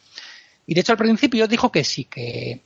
Y 0.66 0.74
de 0.74 0.80
hecho 0.80 0.92
al 0.92 0.98
principio 0.98 1.46
dijo 1.46 1.70
que 1.70 1.84
sí, 1.84 2.04
que, 2.04 2.60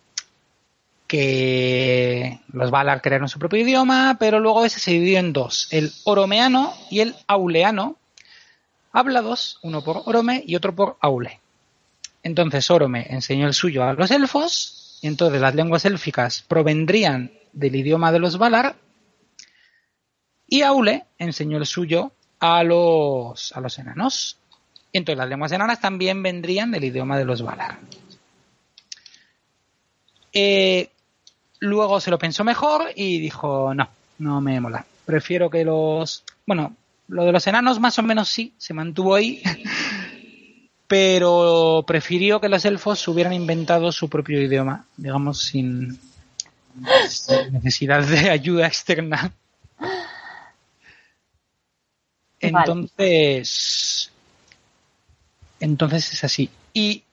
que 1.13 2.41
los 2.55 2.71
Valar 2.71 3.03
crearon 3.03 3.29
su 3.29 3.39
propio 3.39 3.61
idioma, 3.61 4.17
pero 4.19 4.41
luego 4.41 4.65
ese 4.65 4.81
se 4.81 4.93
dividió 4.93 5.19
en 5.19 5.35
dos, 5.35 5.69
el 5.71 5.93
oromeano 6.05 6.73
y 6.91 7.01
el 7.01 7.15
auleano, 7.27 7.99
hablados, 8.93 9.59
uno 9.61 9.85
por 9.85 10.01
orome 10.07 10.43
y 10.47 10.57
otro 10.57 10.75
por 10.75 10.97
aule. 11.03 11.39
Entonces 12.23 12.71
Orome 12.71 13.09
enseñó 13.11 13.47
el 13.47 13.53
suyo 13.53 13.85
a 13.85 13.93
los 13.93 14.11
elfos, 14.11 15.01
y 15.03 15.07
entonces 15.07 15.39
las 15.39 15.55
lenguas 15.55 15.85
élficas 15.85 16.47
provendrían 16.49 17.31
del 17.53 17.77
idioma 17.77 18.11
de 18.11 18.19
los 18.19 18.39
Valar, 18.39 18.77
y 20.47 20.63
Aule 20.63 21.05
enseñó 21.19 21.59
el 21.59 21.67
suyo 21.67 22.13
a 22.41 22.63
los, 22.63 23.53
a 23.53 23.61
los 23.61 23.79
enanos. 23.79 24.39
Y 24.93 24.97
entonces 24.97 25.19
las 25.19 25.29
lenguas 25.29 25.53
enanas 25.53 25.79
también 25.79 26.23
vendrían 26.23 26.71
del 26.71 26.85
idioma 26.85 27.19
de 27.19 27.27
los 27.27 27.43
Valar. 27.43 27.81
Eh, 30.33 30.92
luego 31.63 32.01
se 32.01 32.11
lo 32.11 32.19
pensó 32.19 32.43
mejor 32.43 32.91
y 32.97 33.21
dijo, 33.21 33.73
no, 33.73 33.89
no 34.19 34.41
me 34.41 34.61
mola. 34.61 34.85
Prefiero 35.05 35.49
que 35.49 35.65
los... 35.65 36.25
Bueno, 36.45 36.75
lo 37.09 37.25
de 37.25 37.33
los 37.33 37.47
enanos 37.47 37.79
más 37.79 37.99
o 37.99 38.03
menos 38.03 38.29
sí, 38.29 38.53
se 38.59 38.75
mantuvo 38.75 39.15
ahí, 39.15 39.43
pero 40.89 41.85
prefirió 41.87 42.41
que 42.41 42.49
los 42.49 42.65
elfos 42.65 43.07
hubieran 43.07 43.33
inventado 43.33 43.93
su 43.93 44.09
propio 44.09 44.43
idioma, 44.43 44.87
digamos, 44.97 45.41
sin, 45.41 46.01
sin 47.09 47.53
necesidad 47.53 48.05
de 48.05 48.31
ayuda 48.31 48.67
externa. 48.67 49.33
Vale. 49.79 50.03
Entonces, 52.41 54.11
entonces 55.61 56.13
es 56.13 56.25
así. 56.25 56.51
Y 56.75 57.05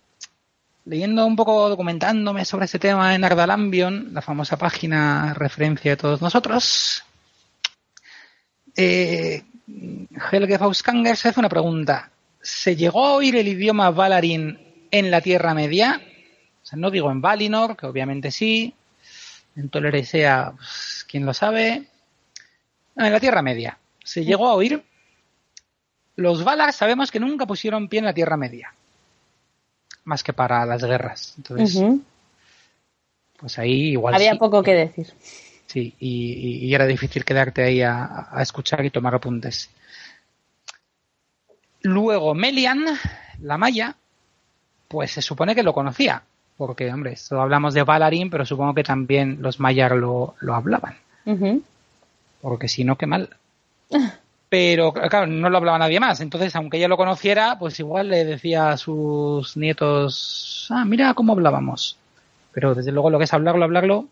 leyendo 0.89 1.23
un 1.23 1.35
poco, 1.35 1.69
documentándome 1.69 2.45
sobre 2.45 2.65
este 2.65 2.79
tema 2.79 3.13
en 3.13 3.23
Ardalambion, 3.23 4.11
la 4.11 4.23
famosa 4.23 4.57
página 4.57 5.35
referencia 5.35 5.91
de 5.91 5.97
todos 5.97 6.19
nosotros, 6.19 7.03
eh, 8.75 9.43
Helge 10.31 10.57
Fauskanger 10.57 11.15
se 11.15 11.29
hace 11.29 11.39
una 11.39 11.47
pregunta. 11.47 12.09
¿Se 12.41 12.75
llegó 12.75 13.05
a 13.05 13.13
oír 13.13 13.35
el 13.35 13.47
idioma 13.47 13.91
Valarin 13.91 14.59
en 14.89 15.11
la 15.11 15.21
Tierra 15.21 15.53
Media? 15.53 16.01
O 16.63 16.65
sea, 16.65 16.79
no 16.79 16.89
digo 16.89 17.11
en 17.11 17.21
Valinor, 17.21 17.77
que 17.77 17.85
obviamente 17.85 18.31
sí. 18.31 18.73
En 19.55 19.69
Toleresea, 19.69 20.53
pues, 20.55 21.05
quién 21.07 21.23
lo 21.23 21.35
sabe. 21.35 21.83
No, 22.95 23.05
en 23.05 23.13
la 23.13 23.19
Tierra 23.19 23.43
Media. 23.43 23.77
¿Se 24.03 24.25
llegó 24.25 24.47
a 24.47 24.55
oír? 24.55 24.83
Los 26.15 26.43
Valar 26.43 26.73
sabemos 26.73 27.11
que 27.11 27.19
nunca 27.19 27.45
pusieron 27.45 27.89
pie 27.89 27.99
en 27.99 28.05
la 28.05 28.13
Tierra 28.13 28.37
Media. 28.37 28.73
Más 30.09 30.23
que 30.23 30.33
para 30.33 30.65
las 30.65 30.83
guerras. 30.83 31.35
Entonces, 31.37 31.83
pues 33.37 33.59
ahí 33.59 33.91
igual 33.91 34.15
Había 34.15 34.31
sí. 34.31 34.39
poco 34.39 34.63
que 34.63 34.73
decir. 34.73 35.13
Sí, 35.67 35.93
y, 35.99 36.73
era 36.73 36.87
difícil 36.87 37.23
quedarte 37.23 37.61
ahí 37.61 37.83
a, 37.83 38.27
a 38.31 38.41
escuchar 38.41 38.83
y 38.83 38.89
tomar 38.89 39.13
apuntes. 39.13 39.69
Luego 41.83 42.33
Melian, 42.33 42.85
la 43.39 43.59
Maya, 43.59 43.95
pues 44.87 45.11
se 45.11 45.21
supone 45.21 45.53
que 45.53 45.61
lo 45.61 45.73
conocía, 45.73 46.23
porque, 46.57 46.91
hombre, 46.91 47.11
esto 47.11 47.39
hablamos 47.39 47.75
de 47.75 47.83
Valarin, 47.83 48.31
pero 48.31 48.47
supongo 48.47 48.73
que 48.73 48.83
también 48.83 49.37
los 49.41 49.59
Mayar 49.59 49.91
lo, 49.91 50.33
lo 50.39 50.55
hablaban, 50.55 50.97
porque 52.41 52.67
si 52.67 52.83
no, 52.83 52.97
qué 52.97 53.05
mal. 53.05 53.29
Pero, 54.49 54.91
claro, 54.91 55.27
no 55.27 55.49
lo 55.49 55.57
hablaba 55.57 55.77
nadie 55.77 55.99
más, 55.99 56.21
entonces, 56.21 56.55
aunque 56.55 56.77
ella 56.77 56.87
lo 56.87 56.97
conociera, 56.97 57.57
pues 57.59 57.79
igual 57.79 58.09
le 58.09 58.25
decía 58.25 58.71
a 58.71 58.77
sus 58.77 59.55
nietos, 59.55 60.67
ah, 60.71 60.85
mira 60.85 61.13
cómo 61.13 61.33
hablábamos. 61.33 61.97
Pero 62.51 62.73
desde 62.73 62.91
luego 62.91 63.11
lo 63.11 63.19
que 63.19 63.25
es 63.25 63.33
hablarlo, 63.33 63.63
hablarlo, 63.63 64.07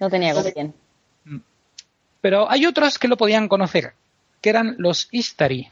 No 0.00 0.10
tenía 0.10 0.34
con 0.34 0.42
quién. 0.50 0.74
Pero 2.20 2.50
hay 2.50 2.66
otros 2.66 2.98
que 2.98 3.08
lo 3.08 3.16
podían 3.16 3.48
conocer, 3.48 3.94
que 4.40 4.50
eran 4.50 4.74
los 4.78 5.08
Istari, 5.12 5.68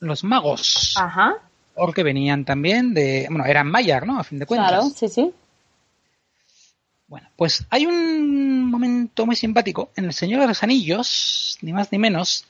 los 0.00 0.22
magos, 0.22 0.94
Ajá, 0.98 1.36
porque 1.74 2.02
venían 2.02 2.44
también 2.44 2.94
de, 2.94 3.26
bueno, 3.30 3.44
eran 3.44 3.70
Mayar, 3.70 4.06
¿no? 4.06 4.18
A 4.18 4.24
fin 4.24 4.38
de 4.38 4.46
cuentas. 4.46 4.68
claro, 4.68 4.90
sí, 4.90 5.08
sí. 5.08 5.32
Bueno, 7.08 7.28
pues 7.36 7.64
hay 7.70 7.86
un 7.86 8.64
momento 8.70 9.26
muy 9.26 9.36
simpático 9.36 9.90
en 9.96 10.06
El 10.06 10.12
Señor 10.12 10.40
de 10.40 10.48
los 10.48 10.62
Anillos, 10.62 11.56
ni 11.62 11.72
más 11.72 11.92
ni 11.92 11.98
menos, 11.98 12.44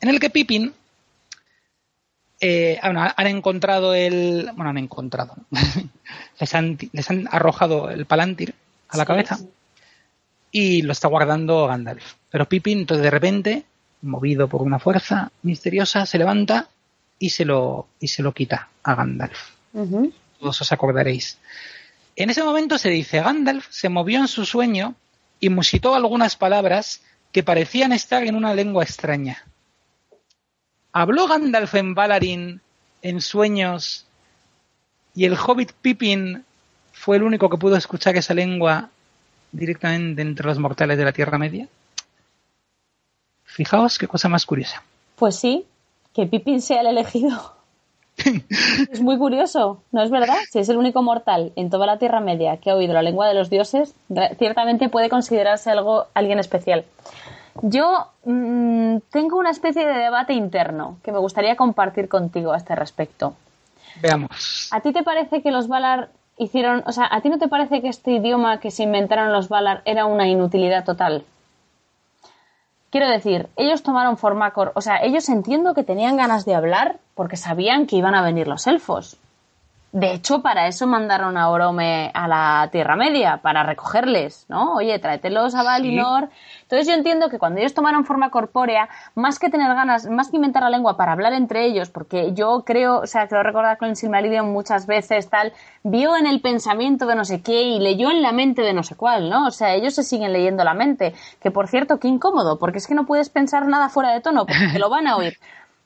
en 0.00 0.08
el 0.08 0.18
que 0.18 0.30
Pippin 0.30 0.72
eh, 2.40 2.78
bueno, 2.82 3.06
han 3.14 3.26
encontrado 3.26 3.94
el, 3.94 4.50
bueno, 4.54 4.70
han 4.70 4.78
encontrado, 4.78 5.36
les 6.40 6.54
han, 6.54 6.78
les 6.92 7.10
han 7.10 7.28
arrojado 7.30 7.90
el 7.90 8.06
Palantir 8.06 8.54
a 8.88 8.96
la 8.96 9.04
Sí. 9.04 9.06
cabeza 9.06 9.38
y 10.50 10.82
lo 10.82 10.92
está 10.92 11.06
guardando 11.08 11.66
Gandalf. 11.66 12.14
Pero 12.30 12.48
Pippin, 12.48 12.80
entonces 12.80 13.04
de 13.04 13.10
repente, 13.10 13.64
movido 14.02 14.48
por 14.48 14.62
una 14.62 14.78
fuerza 14.78 15.30
misteriosa, 15.42 16.06
se 16.06 16.18
levanta 16.18 16.68
y 17.18 17.30
se 17.30 17.44
lo, 17.44 17.86
y 18.00 18.08
se 18.08 18.22
lo 18.22 18.32
quita 18.32 18.68
a 18.82 18.94
Gandalf. 18.94 19.50
Todos 20.40 20.60
os 20.62 20.72
acordaréis. 20.72 21.38
En 22.20 22.28
ese 22.28 22.42
momento 22.42 22.76
se 22.76 22.90
dice, 22.90 23.22
Gandalf 23.22 23.66
se 23.70 23.88
movió 23.88 24.18
en 24.18 24.28
su 24.28 24.44
sueño 24.44 24.94
y 25.40 25.48
musitó 25.48 25.94
algunas 25.94 26.36
palabras 26.36 27.00
que 27.32 27.42
parecían 27.42 27.92
estar 27.92 28.24
en 28.24 28.36
una 28.36 28.52
lengua 28.52 28.84
extraña. 28.84 29.42
¿Habló 30.92 31.26
Gandalf 31.26 31.74
en 31.76 31.94
Valarin 31.94 32.60
en 33.00 33.22
sueños 33.22 34.04
y 35.14 35.24
el 35.24 35.32
hobbit 35.32 35.72
Pippin 35.72 36.44
fue 36.92 37.16
el 37.16 37.22
único 37.22 37.48
que 37.48 37.56
pudo 37.56 37.76
escuchar 37.76 38.14
esa 38.18 38.34
lengua 38.34 38.90
directamente 39.50 40.20
entre 40.20 40.46
los 40.46 40.58
mortales 40.58 40.98
de 40.98 41.04
la 41.06 41.12
Tierra 41.12 41.38
Media? 41.38 41.68
Fijaos 43.44 43.96
qué 43.96 44.06
cosa 44.06 44.28
más 44.28 44.44
curiosa. 44.44 44.82
Pues 45.16 45.36
sí, 45.36 45.64
que 46.12 46.26
Pippin 46.26 46.60
sea 46.60 46.82
el 46.82 46.88
elegido. 46.88 47.59
es 48.92 49.00
muy 49.00 49.18
curioso, 49.18 49.82
¿no 49.92 50.02
es 50.02 50.10
verdad? 50.10 50.36
Si 50.50 50.58
es 50.58 50.68
el 50.68 50.76
único 50.76 51.02
mortal 51.02 51.52
en 51.56 51.70
toda 51.70 51.86
la 51.86 51.98
Tierra 51.98 52.20
Media 52.20 52.56
que 52.58 52.70
ha 52.70 52.74
oído 52.74 52.94
la 52.94 53.02
lengua 53.02 53.28
de 53.28 53.34
los 53.34 53.50
dioses, 53.50 53.94
ciertamente 54.38 54.88
puede 54.88 55.08
considerarse 55.08 55.70
algo 55.70 56.06
alguien 56.14 56.38
especial. 56.38 56.84
Yo 57.62 58.06
mm, 58.24 58.98
tengo 59.10 59.38
una 59.38 59.50
especie 59.50 59.86
de 59.86 59.94
debate 59.94 60.32
interno 60.34 60.98
que 61.02 61.12
me 61.12 61.18
gustaría 61.18 61.56
compartir 61.56 62.08
contigo 62.08 62.52
a 62.52 62.56
este 62.56 62.74
respecto. 62.74 63.34
Veamos. 64.00 64.68
¿A 64.72 64.80
ti 64.80 64.92
te 64.92 65.02
parece 65.02 65.42
que 65.42 65.50
los 65.50 65.68
Valar 65.68 66.10
hicieron, 66.38 66.82
o 66.86 66.92
sea, 66.92 67.08
a 67.10 67.20
ti 67.20 67.28
no 67.28 67.38
te 67.38 67.48
parece 67.48 67.82
que 67.82 67.88
este 67.88 68.12
idioma 68.12 68.60
que 68.60 68.70
se 68.70 68.84
inventaron 68.84 69.32
los 69.32 69.48
Valar 69.48 69.82
era 69.84 70.06
una 70.06 70.28
inutilidad 70.28 70.84
total? 70.84 71.24
Quiero 72.90 73.08
decir, 73.08 73.48
ellos 73.56 73.84
tomaron 73.84 74.16
forma, 74.16 74.52
o 74.74 74.80
sea, 74.80 75.02
ellos 75.02 75.28
entiendo 75.28 75.74
que 75.74 75.84
tenían 75.84 76.16
ganas 76.16 76.44
de 76.44 76.56
hablar 76.56 76.98
porque 77.14 77.36
sabían 77.36 77.86
que 77.86 77.96
iban 77.96 78.16
a 78.16 78.22
venir 78.22 78.48
los 78.48 78.66
elfos. 78.66 79.16
De 79.92 80.12
hecho, 80.12 80.40
para 80.40 80.68
eso 80.68 80.86
mandaron 80.86 81.36
a 81.36 81.50
Orome 81.50 82.12
a 82.14 82.28
la 82.28 82.68
Tierra 82.70 82.94
Media, 82.94 83.38
para 83.38 83.64
recogerles, 83.64 84.46
¿no? 84.48 84.74
Oye, 84.74 84.96
tráetelos 85.00 85.56
a 85.56 85.64
Valinor. 85.64 86.28
Entonces 86.62 86.86
yo 86.86 86.94
entiendo 86.94 87.28
que 87.28 87.40
cuando 87.40 87.58
ellos 87.58 87.74
tomaron 87.74 88.04
forma 88.04 88.30
corpórea, 88.30 88.88
más 89.16 89.40
que 89.40 89.50
tener 89.50 89.66
ganas, 89.74 90.08
más 90.08 90.30
que 90.30 90.36
inventar 90.36 90.62
la 90.62 90.70
lengua 90.70 90.96
para 90.96 91.10
hablar 91.10 91.32
entre 91.32 91.64
ellos, 91.64 91.90
porque 91.90 92.32
yo 92.34 92.62
creo, 92.64 93.00
o 93.00 93.06
sea, 93.08 93.26
creo 93.26 93.42
recordar 93.42 93.78
con 93.78 93.88
el 93.88 93.96
Silmarillion 93.96 94.52
muchas 94.52 94.86
veces, 94.86 95.28
tal, 95.28 95.52
vio 95.82 96.16
en 96.16 96.28
el 96.28 96.40
pensamiento 96.40 97.06
de 97.06 97.16
no 97.16 97.24
sé 97.24 97.42
qué 97.42 97.62
y 97.62 97.80
leyó 97.80 98.12
en 98.12 98.22
la 98.22 98.30
mente 98.30 98.62
de 98.62 98.72
no 98.72 98.84
sé 98.84 98.94
cuál, 98.94 99.28
¿no? 99.28 99.48
O 99.48 99.50
sea, 99.50 99.74
ellos 99.74 99.96
se 99.96 100.04
siguen 100.04 100.32
leyendo 100.32 100.62
la 100.62 100.74
mente. 100.74 101.14
Que 101.40 101.50
por 101.50 101.66
cierto, 101.66 101.98
qué 101.98 102.06
incómodo, 102.06 102.60
porque 102.60 102.78
es 102.78 102.86
que 102.86 102.94
no 102.94 103.06
puedes 103.06 103.28
pensar 103.28 103.66
nada 103.66 103.88
fuera 103.88 104.12
de 104.12 104.20
tono, 104.20 104.46
porque 104.46 104.68
te 104.72 104.78
lo 104.78 104.88
van 104.88 105.08
a 105.08 105.16
oír. 105.16 105.36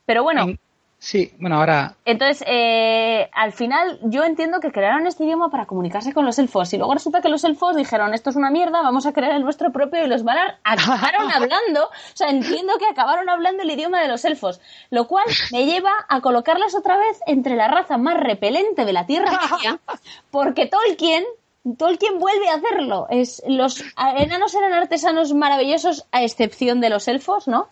Pero 0.05 0.23
bueno, 0.23 0.45
Sí, 1.05 1.35
bueno, 1.39 1.57
ahora. 1.57 1.97
Entonces, 2.07 2.43
eh, 2.47 3.29
al 3.35 3.53
final, 3.53 3.99
yo 4.05 4.25
entiendo 4.25 4.61
que 4.61 4.73
crearon 4.73 5.07
este 5.07 5.25
idioma 5.25 5.51
para 5.51 5.67
comunicarse 5.67 6.15
con 6.15 6.25
los 6.25 6.39
elfos. 6.39 6.73
Y 6.73 6.79
luego 6.79 6.95
resulta 6.95 7.21
que 7.21 7.29
los 7.29 7.45
elfos 7.45 7.77
dijeron: 7.77 8.15
Esto 8.15 8.31
es 8.31 8.37
una 8.37 8.51
mierda, 8.51 8.81
vamos 8.81 9.05
a 9.05 9.13
crear 9.13 9.33
el 9.33 9.43
nuestro 9.43 9.71
propio. 9.71 10.03
Y 10.03 10.09
los 10.09 10.25
Valar 10.25 10.61
acabaron 10.65 11.31
hablando. 11.31 11.85
O 11.85 12.17
sea, 12.17 12.31
entiendo 12.31 12.79
que 12.79 12.87
acabaron 12.87 13.29
hablando 13.29 13.65
el 13.65 13.71
idioma 13.71 14.01
de 14.01 14.09
los 14.09 14.25
elfos. 14.25 14.63
Lo 14.89 15.07
cual 15.07 15.27
me 15.53 15.67
lleva 15.67 15.93
a 16.09 16.23
colocarlas 16.23 16.75
otra 16.75 16.97
vez 16.97 17.21
entre 17.27 17.55
la 17.55 17.69
raza 17.69 17.99
más 17.99 18.19
repelente 18.19 18.87
de 18.87 18.93
la 18.95 19.05
Tierra 19.05 19.39
Media. 19.51 19.79
Porque 20.31 20.65
Tolkien 20.65 21.25
Tolkien 21.77 22.19
vuelve 22.19 22.49
a 22.49 22.55
hacerlo. 22.55 23.09
Es, 23.11 23.43
los 23.47 23.85
enanos 23.99 24.55
eran 24.55 24.73
artesanos 24.73 25.35
maravillosos, 25.35 26.07
a 26.13 26.23
excepción 26.23 26.81
de 26.81 26.89
los 26.89 27.09
elfos, 27.09 27.47
¿no? 27.47 27.69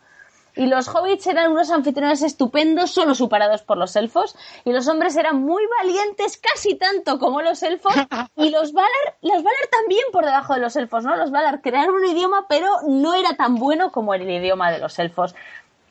Y 0.55 0.67
los 0.67 0.89
hobbits 0.89 1.27
eran 1.27 1.53
unos 1.53 1.71
anfitriones 1.71 2.23
estupendos, 2.23 2.91
solo 2.91 3.15
superados 3.15 3.63
por 3.63 3.79
los 3.79 3.97
elfos. 3.97 4.37
Y 4.65 4.73
los 4.73 4.87
hombres 4.89 5.17
eran 5.17 5.43
muy 5.43 5.63
valientes, 5.79 6.37
casi 6.37 6.75
tanto 6.75 7.19
como 7.19 7.41
los 7.41 7.63
elfos. 7.63 7.95
Y 8.37 8.51
los 8.51 8.73
Valar, 8.73 9.17
los 9.23 9.43
Valar 9.43 9.67
también 9.71 10.03
por 10.13 10.25
debajo 10.25 10.55
de 10.55 10.61
los 10.61 10.77
elfos, 10.77 11.05
¿no? 11.05 11.17
Los 11.17 11.31
Valar 11.31 11.63
crearon 11.63 11.95
un 11.95 12.07
idioma, 12.07 12.47
pero 12.49 12.69
no 12.87 13.15
era 13.15 13.35
tan 13.37 13.55
bueno 13.57 13.93
como 13.93 14.15
el 14.15 14.29
idioma 14.31 14.71
de 14.71 14.79
los 14.79 14.99
elfos. 14.99 15.35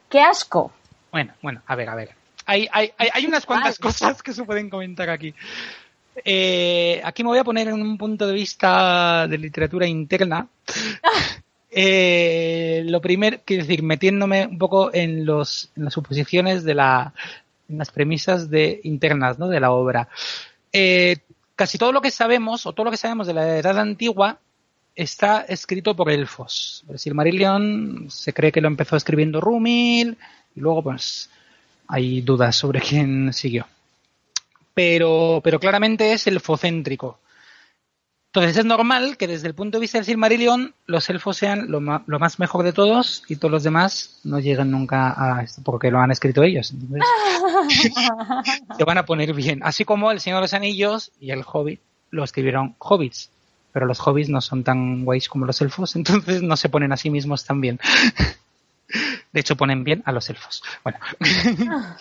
¡Qué 0.10 0.22
asco! 0.22 0.72
Bueno, 1.12 1.34
bueno, 1.42 1.62
a 1.66 1.76
ver, 1.76 1.90
a 1.90 1.96
ver. 1.96 2.16
Hay, 2.46 2.68
hay, 2.72 2.92
hay 2.98 3.26
unas 3.26 3.46
cuantas 3.46 3.80
cosas 3.80 4.22
que 4.22 4.34
se 4.34 4.44
pueden 4.44 4.70
comentar 4.70 5.10
aquí. 5.10 5.34
Eh, 6.24 7.02
aquí 7.04 7.24
me 7.24 7.30
voy 7.30 7.40
a 7.40 7.44
poner 7.44 7.68
en 7.70 7.82
un 7.82 7.98
punto 7.98 8.28
de 8.28 8.34
vista 8.34 9.28
de 9.28 9.38
literatura 9.38 9.88
interna. 9.88 10.48
Eh, 11.74 12.84
lo 12.86 13.02
primero, 13.02 13.40
quiero 13.46 13.64
decir, 13.64 13.82
metiéndome 13.82 14.46
un 14.46 14.58
poco 14.58 14.94
en, 14.94 15.26
los, 15.26 15.72
en 15.78 15.86
las 15.86 15.94
suposiciones 15.94 16.66
de 16.66 16.76
la, 16.76 17.14
en 17.70 17.78
las 17.78 17.92
premisas 17.92 18.50
de, 18.50 18.82
internas 18.84 19.40
¿no? 19.40 19.48
de 19.48 19.60
la 19.62 19.72
obra. 19.72 20.10
Eh, 20.74 21.18
casi 21.56 21.78
todo 21.78 21.94
lo 21.94 22.02
que 22.02 22.12
sabemos, 22.12 22.66
o 22.66 22.74
todo 22.74 22.86
lo 22.86 22.92
que 22.92 22.98
sabemos 22.98 23.26
de 23.26 23.34
la 23.34 23.58
Edad 23.58 23.80
Antigua, 23.80 24.40
está 24.96 25.42
escrito 25.42 25.96
por 25.96 26.12
elfos. 26.12 26.84
El 26.90 27.00
Silmarillion 27.00 28.08
se 28.10 28.34
cree 28.34 28.52
que 28.52 28.62
lo 28.62 28.68
empezó 28.68 28.98
escribiendo 28.98 29.40
Rumil, 29.40 30.18
y 30.56 30.60
luego 30.60 30.84
pues 30.84 31.30
hay 31.88 32.22
dudas 32.22 32.56
sobre 32.56 32.82
quién 32.82 33.32
siguió. 33.32 33.66
Pero, 34.74 35.42
pero 35.44 35.60
claramente 35.60 36.14
es 36.14 36.28
elfocéntrico. 36.28 37.20
Entonces 38.34 38.56
es 38.56 38.66
normal 38.66 39.18
que 39.18 39.28
desde 39.28 39.50
el 39.50 39.54
punto 39.54 39.78
de 39.78 39.82
vista 39.82 39.98
del 39.98 40.06
Silmarillion 40.06 40.74
los 40.86 41.10
elfos 41.10 41.36
sean 41.36 41.70
lo, 41.70 41.82
más 41.82 42.40
mejor 42.40 42.64
de 42.64 42.72
todos 42.72 43.24
y 43.28 43.36
todos 43.36 43.52
los 43.52 43.64
demás 43.64 44.22
no 44.24 44.40
lleguen 44.40 44.72
nunca 44.72 45.14
a 45.18 45.44
esto 45.44 45.62
porque 45.66 45.92
lo 45.92 46.00
han 46.00 46.12
escrito 46.12 46.42
ellos. 46.42 46.74
se 48.78 48.84
van 48.86 48.98
a 48.98 49.06
poner 49.06 49.34
bien. 49.34 49.60
Así 49.64 49.84
como 49.84 50.12
el 50.12 50.22
Señor 50.22 50.38
de 50.38 50.44
los 50.44 50.54
Anillos 50.54 51.12
y 51.20 51.32
el 51.32 51.44
Hobbit 51.46 51.82
lo 52.12 52.24
escribieron 52.24 52.76
hobbits. 52.80 53.30
Pero 53.74 53.86
los 53.86 54.00
hobbits 54.00 54.30
no 54.30 54.40
son 54.40 54.64
tan 54.64 55.04
guays 55.04 55.28
como 55.28 55.46
los 55.46 55.62
elfos, 55.62 55.98
entonces 55.98 56.42
no 56.42 56.56
se 56.56 56.70
ponen 56.70 56.94
a 56.94 56.98
sí 56.98 57.10
mismos 57.10 57.44
tan 57.44 57.60
bien. 57.60 57.82
De 59.34 59.42
hecho, 59.42 59.58
ponen 59.58 59.84
bien 59.84 60.04
a 60.06 60.14
los 60.14 60.30
elfos. 60.30 60.64
Bueno. 60.84 61.00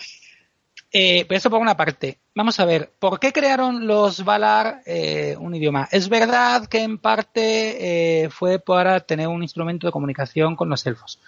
Eh, 0.93 1.25
pero 1.25 1.37
eso 1.37 1.49
por 1.49 1.61
una 1.61 1.77
parte. 1.77 2.19
Vamos 2.35 2.59
a 2.59 2.65
ver, 2.65 2.91
¿por 2.99 3.19
qué 3.19 3.31
crearon 3.31 3.87
los 3.87 4.25
Valar 4.25 4.81
eh, 4.85 5.37
un 5.39 5.55
idioma? 5.55 5.87
Es 5.91 6.09
verdad 6.09 6.67
que 6.67 6.83
en 6.83 6.97
parte 6.97 8.23
eh, 8.23 8.29
fue 8.29 8.59
para 8.59 8.99
tener 8.99 9.27
un 9.27 9.41
instrumento 9.41 9.87
de 9.87 9.93
comunicación 9.93 10.55
con 10.55 10.69
los 10.69 10.85
elfos. 10.85 11.19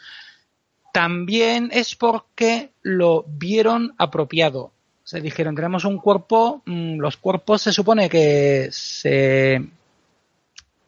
También 0.92 1.70
es 1.72 1.96
porque 1.96 2.72
lo 2.82 3.24
vieron 3.28 3.96
apropiado. 3.98 4.72
Se 5.06 5.22
dijeron, 5.22 5.56
tenemos 5.56 5.86
un 5.86 5.98
cuerpo, 5.98 6.62
mm, 6.66 7.00
los 7.00 7.18
cuerpos 7.18 7.62
se 7.62 7.72
supone 7.72 8.10
que 8.10 8.68
se, 8.72 9.66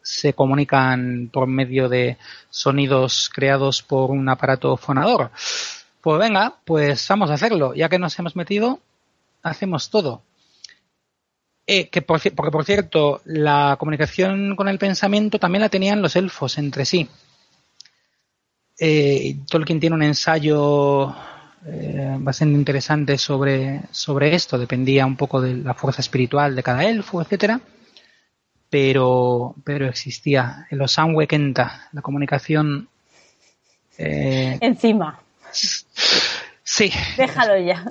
se 0.02 0.32
comunican 0.34 1.30
por 1.32 1.46
medio 1.46 1.88
de 1.88 2.18
sonidos 2.50 3.30
creados 3.32 3.82
por 3.82 4.10
un 4.10 4.28
aparato 4.28 4.76
fonador 4.76 5.30
pues 6.06 6.20
venga, 6.20 6.60
pues 6.64 7.04
vamos 7.08 7.30
a 7.30 7.34
hacerlo. 7.34 7.74
Ya 7.74 7.88
que 7.88 7.98
nos 7.98 8.16
hemos 8.16 8.36
metido, 8.36 8.78
hacemos 9.42 9.90
todo. 9.90 10.22
Eh, 11.66 11.88
que 11.88 12.00
porque 12.00 12.30
por 12.30 12.64
cierto, 12.64 13.22
la 13.24 13.74
comunicación 13.76 14.54
con 14.54 14.68
el 14.68 14.78
pensamiento 14.78 15.40
también 15.40 15.62
la 15.62 15.68
tenían 15.68 16.02
los 16.02 16.14
elfos 16.14 16.58
entre 16.58 16.84
sí. 16.84 17.08
Eh, 18.78 19.38
Tolkien 19.50 19.80
tiene 19.80 19.96
un 19.96 20.04
ensayo 20.04 21.12
eh, 21.66 22.16
bastante 22.20 22.54
interesante 22.54 23.18
sobre, 23.18 23.80
sobre 23.90 24.32
esto. 24.32 24.58
Dependía 24.58 25.06
un 25.06 25.16
poco 25.16 25.40
de 25.40 25.56
la 25.56 25.74
fuerza 25.74 26.02
espiritual 26.02 26.54
de 26.54 26.62
cada 26.62 26.84
elfo, 26.84 27.20
etcétera. 27.20 27.60
Pero, 28.70 29.56
pero 29.64 29.88
existía. 29.88 30.68
En 30.70 30.78
los 30.78 30.96
Kenta, 31.28 31.88
la 31.90 32.00
comunicación. 32.00 32.88
Encima. 33.98 35.25
Sí. 36.62 36.92
Déjalo 37.16 37.58
ya. 37.58 37.84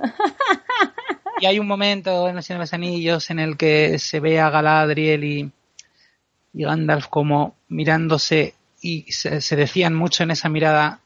Y 1.40 1.46
hay 1.46 1.60
un 1.60 1.68
momento 1.68 2.28
en 2.28 2.36
Los 2.36 2.46
Señor 2.46 2.60
de 2.60 2.64
los 2.64 2.74
Anillos 2.74 3.30
en 3.30 3.40
el 3.40 3.58
que 3.58 4.00
se 4.00 4.20
ve 4.20 4.40
a 4.40 4.50
Galadriel 4.50 5.24
y, 5.24 5.52
y 6.54 6.64
Gandalf 6.64 7.08
como 7.08 7.56
mirándose 7.68 8.54
y 8.82 9.12
se, 9.12 9.56
decían 9.56 9.96
mucho 9.96 10.24
en 10.24 10.32
esa 10.32 10.50
mirada. 10.50 11.00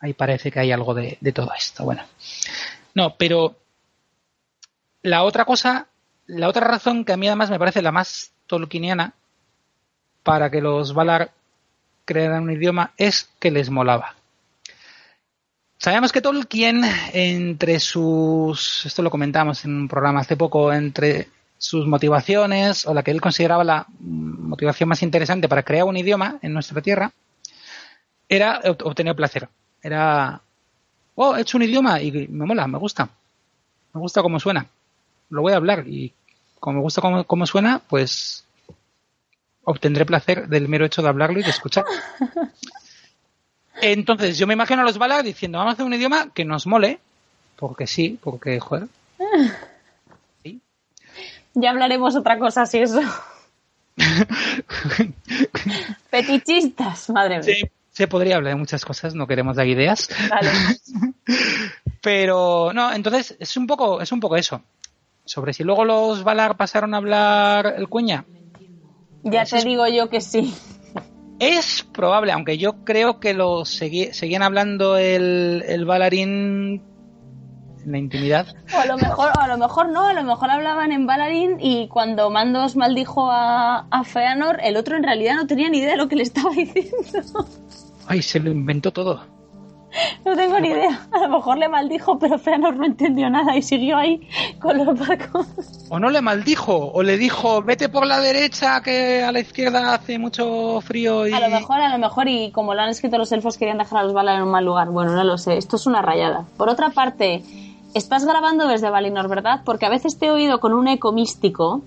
Ahí 0.00 0.12
parece 0.12 0.50
que 0.50 0.60
hay 0.60 0.72
algo 0.72 0.94
de, 0.94 1.18
de 1.20 1.32
todo 1.32 1.52
esto. 1.56 1.84
Bueno. 1.84 2.02
No, 2.94 3.14
pero 3.16 3.56
la 5.02 5.22
otra 5.22 5.44
cosa, 5.44 5.86
la 6.26 6.48
otra 6.48 6.66
razón 6.66 7.04
que 7.04 7.12
a 7.12 7.16
mí 7.16 7.26
además 7.28 7.50
me 7.50 7.58
parece 7.58 7.82
la 7.82 7.92
más 7.92 8.32
tolkieniana 8.46 9.14
para 10.22 10.50
que 10.50 10.60
los 10.60 10.92
Valar 10.92 11.30
crearan 12.04 12.44
un 12.44 12.52
idioma 12.52 12.92
es 12.96 13.30
que 13.38 13.50
les 13.50 13.70
molaba. 13.70 14.16
Sabemos 15.80 16.10
que 16.10 16.20
Tolkien, 16.20 16.82
entre 17.12 17.78
sus, 17.78 18.84
esto 18.84 19.00
lo 19.00 19.10
comentamos 19.10 19.64
en 19.64 19.76
un 19.76 19.88
programa 19.88 20.20
hace 20.20 20.36
poco, 20.36 20.72
entre 20.72 21.28
sus 21.56 21.86
motivaciones 21.86 22.84
o 22.84 22.92
la 22.92 23.04
que 23.04 23.12
él 23.12 23.20
consideraba 23.20 23.62
la 23.62 23.86
motivación 24.00 24.88
más 24.88 25.04
interesante 25.04 25.48
para 25.48 25.62
crear 25.62 25.84
un 25.84 25.96
idioma 25.96 26.38
en 26.42 26.52
nuestra 26.52 26.82
tierra, 26.82 27.12
era 28.28 28.60
obtener 28.64 29.14
placer. 29.14 29.48
Era, 29.80 30.40
oh, 31.14 31.36
he 31.36 31.42
hecho 31.42 31.56
un 31.56 31.62
idioma 31.62 32.02
y 32.02 32.26
me 32.26 32.44
mola, 32.44 32.66
me 32.66 32.78
gusta. 32.78 33.08
Me 33.94 34.00
gusta 34.00 34.20
cómo 34.20 34.40
suena. 34.40 34.66
Lo 35.30 35.42
voy 35.42 35.52
a 35.52 35.56
hablar 35.56 35.86
y 35.86 36.12
como 36.58 36.78
me 36.78 36.82
gusta 36.82 37.00
cómo, 37.00 37.22
cómo 37.22 37.46
suena, 37.46 37.80
pues 37.88 38.44
obtendré 39.62 40.04
placer 40.04 40.48
del 40.48 40.68
mero 40.68 40.86
hecho 40.86 41.02
de 41.02 41.08
hablarlo 41.08 41.38
y 41.38 41.44
de 41.44 41.50
escuchar. 41.50 41.84
Entonces, 43.80 44.38
yo 44.38 44.46
me 44.46 44.54
imagino 44.54 44.82
a 44.82 44.84
los 44.84 44.98
Valar 44.98 45.24
diciendo, 45.24 45.58
vamos 45.58 45.72
a 45.72 45.74
hacer 45.74 45.86
un 45.86 45.94
idioma 45.94 46.30
que 46.32 46.44
nos 46.44 46.66
mole, 46.66 46.98
porque 47.56 47.86
sí, 47.86 48.18
porque, 48.22 48.60
joder. 48.60 48.88
Sí. 50.42 50.60
Ya 51.54 51.70
hablaremos 51.70 52.16
otra 52.16 52.38
cosa 52.38 52.66
si 52.66 52.78
eso. 52.78 53.00
Fetichistas, 56.10 57.10
madre 57.10 57.40
mía. 57.40 57.42
Sí, 57.42 57.62
se 57.90 58.06
podría 58.06 58.36
hablar 58.36 58.52
de 58.52 58.58
muchas 58.58 58.84
cosas, 58.84 59.14
no 59.14 59.26
queremos 59.26 59.56
dar 59.56 59.66
ideas. 59.66 60.08
Vale. 60.30 60.50
Pero, 62.00 62.72
no, 62.72 62.92
entonces, 62.92 63.36
es 63.40 63.56
un 63.56 63.66
poco, 63.66 64.00
es 64.00 64.12
un 64.12 64.20
poco 64.20 64.36
eso. 64.36 64.62
Sobre 65.24 65.52
si 65.52 65.64
luego 65.64 65.84
los 65.84 66.24
Valar 66.24 66.56
pasaron 66.56 66.94
a 66.94 66.98
hablar 66.98 67.74
el 67.76 67.88
cuña. 67.88 68.24
Ya 69.24 69.44
te 69.44 69.62
digo 69.62 69.86
yo 69.88 70.08
que 70.08 70.20
sí. 70.20 70.54
Es 71.38 71.82
probable, 71.92 72.32
aunque 72.32 72.58
yo 72.58 72.84
creo 72.84 73.20
que 73.20 73.32
lo 73.34 73.60
segui- 73.60 74.12
seguían 74.12 74.42
hablando 74.42 74.96
el, 74.96 75.62
el 75.68 75.84
Valarín 75.84 76.82
en 77.84 77.92
la 77.92 77.98
intimidad. 77.98 78.46
O 78.74 78.78
a 78.80 78.86
lo 78.86 78.96
mejor, 78.98 79.30
o 79.38 79.40
a 79.40 79.46
lo 79.48 79.56
mejor 79.56 79.88
no, 79.90 80.06
a 80.06 80.12
lo 80.14 80.24
mejor 80.24 80.50
hablaban 80.50 80.90
en 80.92 81.06
Valarín 81.06 81.58
y 81.60 81.86
cuando 81.88 82.28
Mandos 82.30 82.74
maldijo 82.76 83.30
a, 83.30 83.86
a 83.90 84.04
Feanor, 84.04 84.58
el 84.62 84.76
otro 84.76 84.96
en 84.96 85.04
realidad 85.04 85.36
no 85.36 85.46
tenía 85.46 85.68
ni 85.70 85.78
idea 85.78 85.92
de 85.92 85.96
lo 85.96 86.08
que 86.08 86.16
le 86.16 86.24
estaba 86.24 86.50
diciendo. 86.54 87.46
Ay, 88.08 88.20
se 88.22 88.40
lo 88.40 88.50
inventó 88.50 88.92
todo. 88.92 89.24
No 90.24 90.36
tengo 90.36 90.60
ni 90.60 90.68
idea. 90.68 91.06
A 91.12 91.18
lo 91.20 91.28
mejor 91.28 91.58
le 91.58 91.68
maldijo, 91.68 92.18
pero 92.18 92.38
Feanor 92.38 92.76
no 92.76 92.84
entendió 92.84 93.30
nada 93.30 93.56
y 93.56 93.62
siguió 93.62 93.96
ahí 93.96 94.28
con 94.60 94.78
los 94.78 94.98
barcos. 94.98 95.46
O 95.88 95.98
no 95.98 96.10
le 96.10 96.20
maldijo, 96.20 96.92
o 96.92 97.02
le 97.02 97.16
dijo, 97.16 97.62
vete 97.62 97.88
por 97.88 98.06
la 98.06 98.20
derecha, 98.20 98.82
que 98.82 99.22
a 99.22 99.32
la 99.32 99.40
izquierda 99.40 99.94
hace 99.94 100.18
mucho 100.18 100.80
frío 100.82 101.26
y... 101.26 101.32
A 101.32 101.40
lo 101.40 101.48
mejor, 101.48 101.80
a 101.80 101.88
lo 101.88 101.98
mejor, 101.98 102.28
y 102.28 102.50
como 102.50 102.74
lo 102.74 102.82
han 102.82 102.90
escrito 102.90 103.18
los 103.18 103.32
elfos, 103.32 103.56
querían 103.56 103.78
dejar 103.78 104.00
a 104.00 104.02
los 104.02 104.12
Valar 104.12 104.36
en 104.36 104.42
un 104.42 104.50
mal 104.50 104.64
lugar. 104.64 104.88
Bueno, 104.90 105.12
no 105.12 105.24
lo 105.24 105.38
sé. 105.38 105.56
Esto 105.56 105.76
es 105.76 105.86
una 105.86 106.02
rayada. 106.02 106.44
Por 106.56 106.68
otra 106.68 106.90
parte, 106.90 107.42
estás 107.94 108.24
grabando 108.24 108.66
desde 108.68 108.90
Valinor, 108.90 109.28
¿verdad? 109.28 109.62
Porque 109.64 109.86
a 109.86 109.90
veces 109.90 110.18
te 110.18 110.26
he 110.26 110.30
oído 110.30 110.60
con 110.60 110.72
un 110.74 110.88
eco 110.88 111.12
místico 111.12 111.82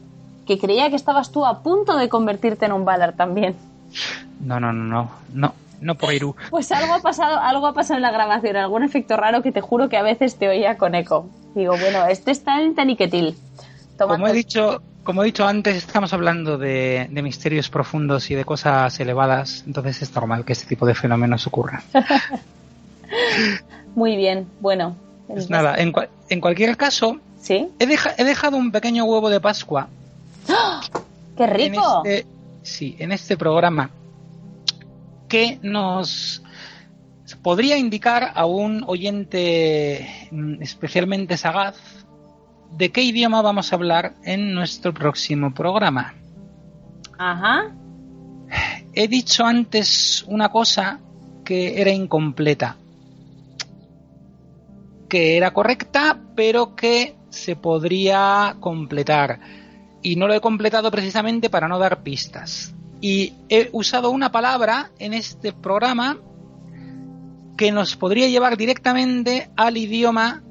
que 0.47 0.57
creía 0.57 0.89
que 0.89 0.95
estabas 0.95 1.31
tú 1.31 1.45
a 1.45 1.59
punto 1.59 1.97
de 1.97 2.09
convertirte 2.09 2.65
en 2.65 2.71
un 2.71 2.85
Valar 2.85 3.13
también. 3.15 3.55
No, 4.39 4.59
no, 4.59 4.73
no, 4.73 4.83
no, 4.83 5.11
no, 5.33 5.53
no 5.81 5.95
por 5.95 6.13
Irú. 6.13 6.35
Pues 6.49 6.71
algo 6.71 6.93
ha 6.93 6.99
pasado, 7.01 7.37
algo 7.39 7.67
ha 7.67 7.73
pasado 7.73 7.95
en 7.97 8.03
la 8.03 8.11
grabación, 8.11 8.55
algún 8.55 8.83
efecto 8.83 9.17
raro 9.17 9.41
que 9.41 9.51
te 9.51 9.61
juro 9.61 9.89
que 9.89 9.97
a 9.97 10.03
veces 10.03 10.35
te 10.35 10.47
oía 10.47 10.77
con 10.77 10.95
eco. 10.95 11.27
Digo, 11.55 11.75
bueno, 11.77 12.05
este 12.05 12.31
está 12.31 12.61
en 12.61 12.75
Taniquetil. 12.75 13.35
Como 13.97 14.27
he 14.27 14.33
dicho, 14.33 14.81
como 15.03 15.21
he 15.21 15.25
dicho 15.25 15.45
antes, 15.45 15.75
estamos 15.75 16.13
hablando 16.13 16.57
de, 16.57 17.07
de 17.11 17.21
misterios 17.21 17.69
profundos 17.69 18.31
y 18.31 18.35
de 18.35 18.45
cosas 18.45 18.97
elevadas, 18.99 19.63
entonces 19.67 20.01
es 20.01 20.15
normal 20.15 20.45
que 20.45 20.53
este 20.53 20.67
tipo 20.67 20.85
de 20.85 20.95
fenómenos 20.95 21.45
ocurran. 21.47 21.81
Muy 23.95 24.15
bien, 24.15 24.47
bueno. 24.59 24.95
Pues 25.27 25.49
nada, 25.49 25.75
en, 25.77 25.93
cua- 25.93 26.09
en 26.29 26.41
cualquier 26.41 26.75
caso, 26.77 27.17
¿Sí? 27.39 27.69
he, 27.79 27.85
deja- 27.85 28.13
he 28.17 28.23
dejado 28.23 28.57
un 28.57 28.71
pequeño 28.71 29.05
huevo 29.05 29.29
de 29.29 29.39
Pascua 29.39 29.87
¡Qué 31.37 31.43
en 31.45 31.49
rico! 31.53 32.01
este, 32.05 32.27
sí, 32.63 32.95
en 32.99 33.11
este 33.11 33.37
programa 33.37 33.89
que 35.31 35.59
nos 35.61 36.43
podría 37.41 37.77
indicar 37.77 38.33
a 38.35 38.45
un 38.45 38.83
oyente 38.85 40.05
mm, 40.29 40.61
especialmente 40.61 41.37
sagaz 41.37 41.77
de 42.75 42.91
qué 42.91 43.01
idioma 43.01 43.41
vamos 43.41 43.71
a 43.71 43.77
hablar 43.77 44.15
en 44.25 44.53
nuestro 44.53 44.93
próximo 44.93 45.53
programa. 45.53 46.15
Ajá. 47.17 47.71
He 48.93 49.07
dicho 49.07 49.45
antes 49.45 50.25
una 50.27 50.49
cosa 50.49 50.99
que 51.45 51.79
era 51.79 51.91
incompleta, 51.91 52.75
que 55.07 55.37
era 55.37 55.53
correcta, 55.53 56.19
pero 56.35 56.75
que 56.75 57.15
se 57.29 57.55
podría 57.55 58.57
completar. 58.59 59.39
Y 60.01 60.17
no 60.17 60.27
lo 60.27 60.33
he 60.33 60.41
completado 60.41 60.91
precisamente 60.91 61.49
para 61.49 61.69
no 61.69 61.79
dar 61.79 62.03
pistas. 62.03 62.75
Y 63.01 63.33
he 63.49 63.69
usado 63.73 64.11
una 64.11 64.31
palabra 64.31 64.91
en 64.99 65.13
este 65.13 65.51
programa 65.53 66.17
que 67.57 67.71
nos 67.71 67.95
podría 67.95 68.27
llevar 68.27 68.57
directamente 68.57 69.49
al 69.57 69.75
idioma 69.77 70.43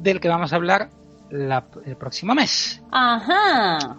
del 0.00 0.20
que 0.20 0.28
vamos 0.28 0.52
a 0.52 0.56
hablar 0.56 0.90
la- 1.30 1.64
el 1.86 1.96
próximo 1.96 2.34
mes. 2.34 2.82
Ajá. 2.92 3.96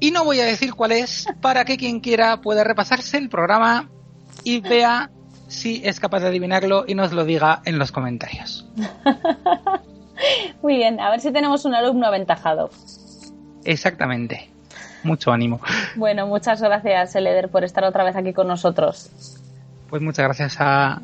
Y 0.00 0.10
no 0.10 0.24
voy 0.24 0.40
a 0.40 0.44
decir 0.44 0.74
cuál 0.74 0.92
es 0.92 1.26
para 1.40 1.64
que 1.64 1.76
quien 1.76 2.00
quiera 2.00 2.40
pueda 2.40 2.62
repasarse 2.64 3.16
el 3.18 3.28
programa 3.28 3.88
y 4.44 4.60
vea 4.60 5.10
si 5.48 5.80
es 5.84 5.98
capaz 6.00 6.20
de 6.20 6.28
adivinarlo 6.28 6.84
y 6.86 6.94
nos 6.94 7.12
lo 7.12 7.24
diga 7.24 7.60
en 7.64 7.78
los 7.78 7.90
comentarios. 7.92 8.68
Muy 10.62 10.76
bien, 10.76 11.00
a 11.00 11.10
ver 11.10 11.20
si 11.20 11.32
tenemos 11.32 11.64
un 11.64 11.74
alumno 11.74 12.06
aventajado. 12.06 12.70
Exactamente. 13.64 14.50
Mucho 15.04 15.32
ánimo. 15.32 15.60
Bueno, 15.96 16.26
muchas 16.26 16.60
gracias, 16.60 17.14
Eleder, 17.14 17.48
por 17.48 17.62
estar 17.62 17.84
otra 17.84 18.04
vez 18.04 18.16
aquí 18.16 18.32
con 18.32 18.48
nosotros. 18.48 19.10
Pues 19.88 20.02
muchas 20.02 20.24
gracias 20.24 20.56
a, 20.60 21.00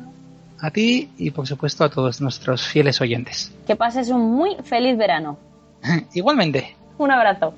a 0.59 0.71
ti 0.71 1.09
y 1.17 1.31
por 1.31 1.47
supuesto 1.47 1.83
a 1.83 1.89
todos 1.89 2.19
nuestros 2.19 2.67
fieles 2.67 2.99
oyentes. 2.99 3.53
Que 3.65 3.75
pases 3.75 4.09
un 4.09 4.35
muy 4.35 4.55
feliz 4.63 4.97
verano. 4.97 5.37
Igualmente, 6.13 6.75
Un 6.97 7.11
abrazo. 7.11 7.53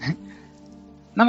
no 1.14 1.26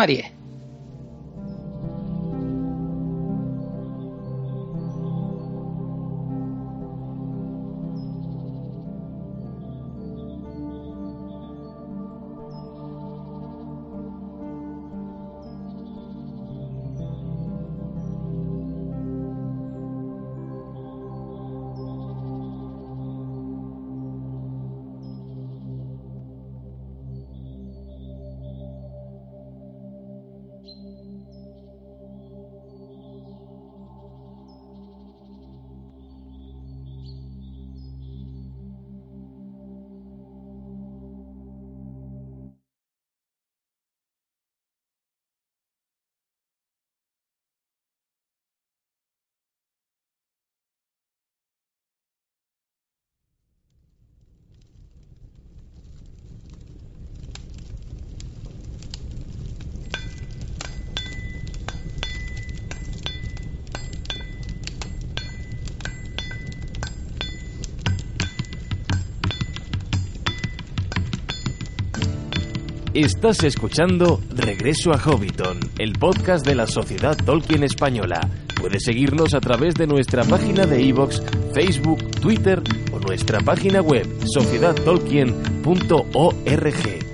Estás 73.02 73.44
escuchando 73.44 74.22
Regreso 74.30 74.94
a 74.94 75.00
Hobbiton, 75.00 75.60
el 75.80 75.94
podcast 75.94 76.46
de 76.46 76.54
la 76.54 76.68
Sociedad 76.68 77.18
Tolkien 77.18 77.64
Española. 77.64 78.30
Puedes 78.60 78.84
seguirnos 78.84 79.34
a 79.34 79.42
través 79.42 79.74
de 79.74 79.88
nuestra 79.88 80.24
página 80.24 80.68
de 80.68 80.84
iVoox, 80.84 81.20
Facebook, 81.52 82.12
Twitter 82.22 82.62
o 82.94 83.00
nuestra 83.00 83.40
página 83.40 83.82
web 83.82 84.06
sociedadtolkien.org. 84.32 87.11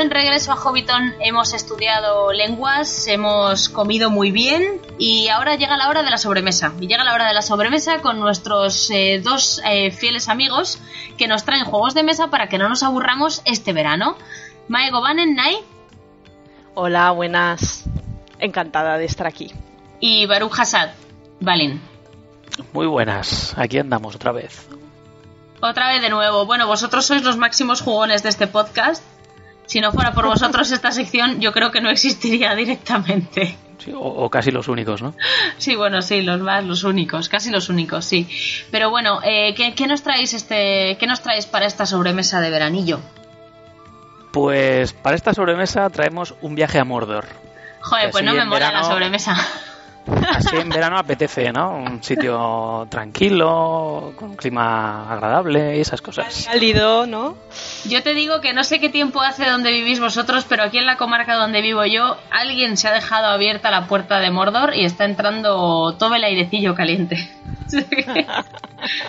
en 0.00 0.10
regreso 0.10 0.52
a 0.52 0.56
Hobbiton, 0.56 1.14
hemos 1.20 1.52
estudiado 1.52 2.32
lenguas, 2.32 3.06
hemos 3.06 3.68
comido 3.68 4.10
muy 4.10 4.30
bien 4.30 4.80
y 4.98 5.28
ahora 5.28 5.56
llega 5.56 5.76
la 5.76 5.88
hora 5.88 6.02
de 6.02 6.10
la 6.10 6.16
sobremesa. 6.16 6.72
Y 6.80 6.86
llega 6.86 7.04
la 7.04 7.14
hora 7.14 7.28
de 7.28 7.34
la 7.34 7.42
sobremesa 7.42 8.00
con 8.00 8.18
nuestros 8.18 8.90
eh, 8.90 9.20
dos 9.22 9.60
eh, 9.64 9.90
fieles 9.90 10.28
amigos 10.28 10.80
que 11.18 11.28
nos 11.28 11.44
traen 11.44 11.64
juegos 11.64 11.94
de 11.94 12.02
mesa 12.02 12.28
para 12.28 12.48
que 12.48 12.58
no 12.58 12.68
nos 12.68 12.82
aburramos 12.82 13.42
este 13.44 13.72
verano. 13.72 14.16
Mae 14.68 14.90
Govanen, 14.90 15.34
Nai 15.34 15.58
Hola, 16.74 17.10
buenas. 17.10 17.84
Encantada 18.38 18.96
de 18.96 19.04
estar 19.04 19.26
aquí. 19.26 19.52
y 20.00 20.24
Baruch 20.26 20.58
Hassad, 20.58 20.90
Balin. 21.40 21.80
Muy 22.72 22.86
buenas, 22.86 23.54
aquí 23.58 23.78
andamos 23.78 24.14
otra 24.14 24.32
vez. 24.32 24.66
Otra 25.60 25.88
vez 25.92 26.00
de 26.00 26.08
nuevo. 26.08 26.46
Bueno, 26.46 26.66
vosotros 26.66 27.04
sois 27.04 27.22
los 27.22 27.36
máximos 27.36 27.82
jugones 27.82 28.22
de 28.22 28.30
este 28.30 28.46
podcast. 28.46 29.04
Si 29.70 29.80
no 29.80 29.92
fuera 29.92 30.12
por 30.12 30.26
vosotros 30.26 30.72
esta 30.72 30.90
sección, 30.90 31.40
yo 31.40 31.52
creo 31.52 31.70
que 31.70 31.80
no 31.80 31.90
existiría 31.90 32.56
directamente. 32.56 33.56
Sí, 33.78 33.92
o, 33.92 34.00
o 34.00 34.28
casi 34.28 34.50
los 34.50 34.66
únicos, 34.66 35.00
¿no? 35.00 35.14
Sí, 35.58 35.76
bueno, 35.76 36.02
sí, 36.02 36.22
los 36.22 36.40
más, 36.40 36.64
los 36.64 36.82
únicos, 36.82 37.28
casi 37.28 37.52
los 37.52 37.68
únicos, 37.68 38.04
sí. 38.04 38.28
Pero 38.72 38.90
bueno, 38.90 39.20
eh, 39.22 39.54
¿qué, 39.56 39.72
qué 39.76 39.86
nos 39.86 40.02
traéis 40.02 40.34
este, 40.34 40.96
qué 40.98 41.06
nos 41.06 41.20
traéis 41.20 41.46
para 41.46 41.66
esta 41.66 41.86
sobremesa 41.86 42.40
de 42.40 42.50
veranillo? 42.50 42.98
Pues 44.32 44.92
para 44.92 45.14
esta 45.14 45.34
sobremesa 45.34 45.88
traemos 45.88 46.34
un 46.40 46.56
viaje 46.56 46.80
a 46.80 46.84
Mordor. 46.84 47.26
Joder, 47.80 48.10
pues 48.10 48.24
no 48.24 48.34
me 48.34 48.44
mola 48.44 48.72
la 48.72 48.82
sobremesa. 48.82 49.36
Así 50.06 50.56
en 50.56 50.68
verano 50.68 50.98
apetece, 50.98 51.52
¿no? 51.52 51.76
Un 51.76 52.02
sitio 52.02 52.86
tranquilo, 52.88 54.12
con 54.16 54.30
un 54.30 54.36
clima 54.36 55.10
agradable 55.10 55.76
y 55.76 55.80
esas 55.80 56.00
cosas. 56.00 56.48
Cálido, 56.50 57.06
¿no? 57.06 57.36
Yo 57.88 58.02
te 58.02 58.14
digo 58.14 58.40
que 58.40 58.52
no 58.52 58.64
sé 58.64 58.80
qué 58.80 58.88
tiempo 58.88 59.20
hace 59.20 59.48
donde 59.48 59.72
vivís 59.72 60.00
vosotros, 60.00 60.46
pero 60.48 60.62
aquí 60.62 60.78
en 60.78 60.86
la 60.86 60.96
comarca 60.96 61.36
donde 61.36 61.60
vivo 61.62 61.84
yo, 61.84 62.16
alguien 62.30 62.76
se 62.76 62.88
ha 62.88 62.92
dejado 62.92 63.26
abierta 63.26 63.70
la 63.70 63.86
puerta 63.86 64.18
de 64.20 64.30
Mordor 64.30 64.74
y 64.74 64.84
está 64.84 65.04
entrando 65.04 65.94
todo 65.96 66.14
el 66.14 66.24
airecillo 66.24 66.74
caliente. 66.74 67.30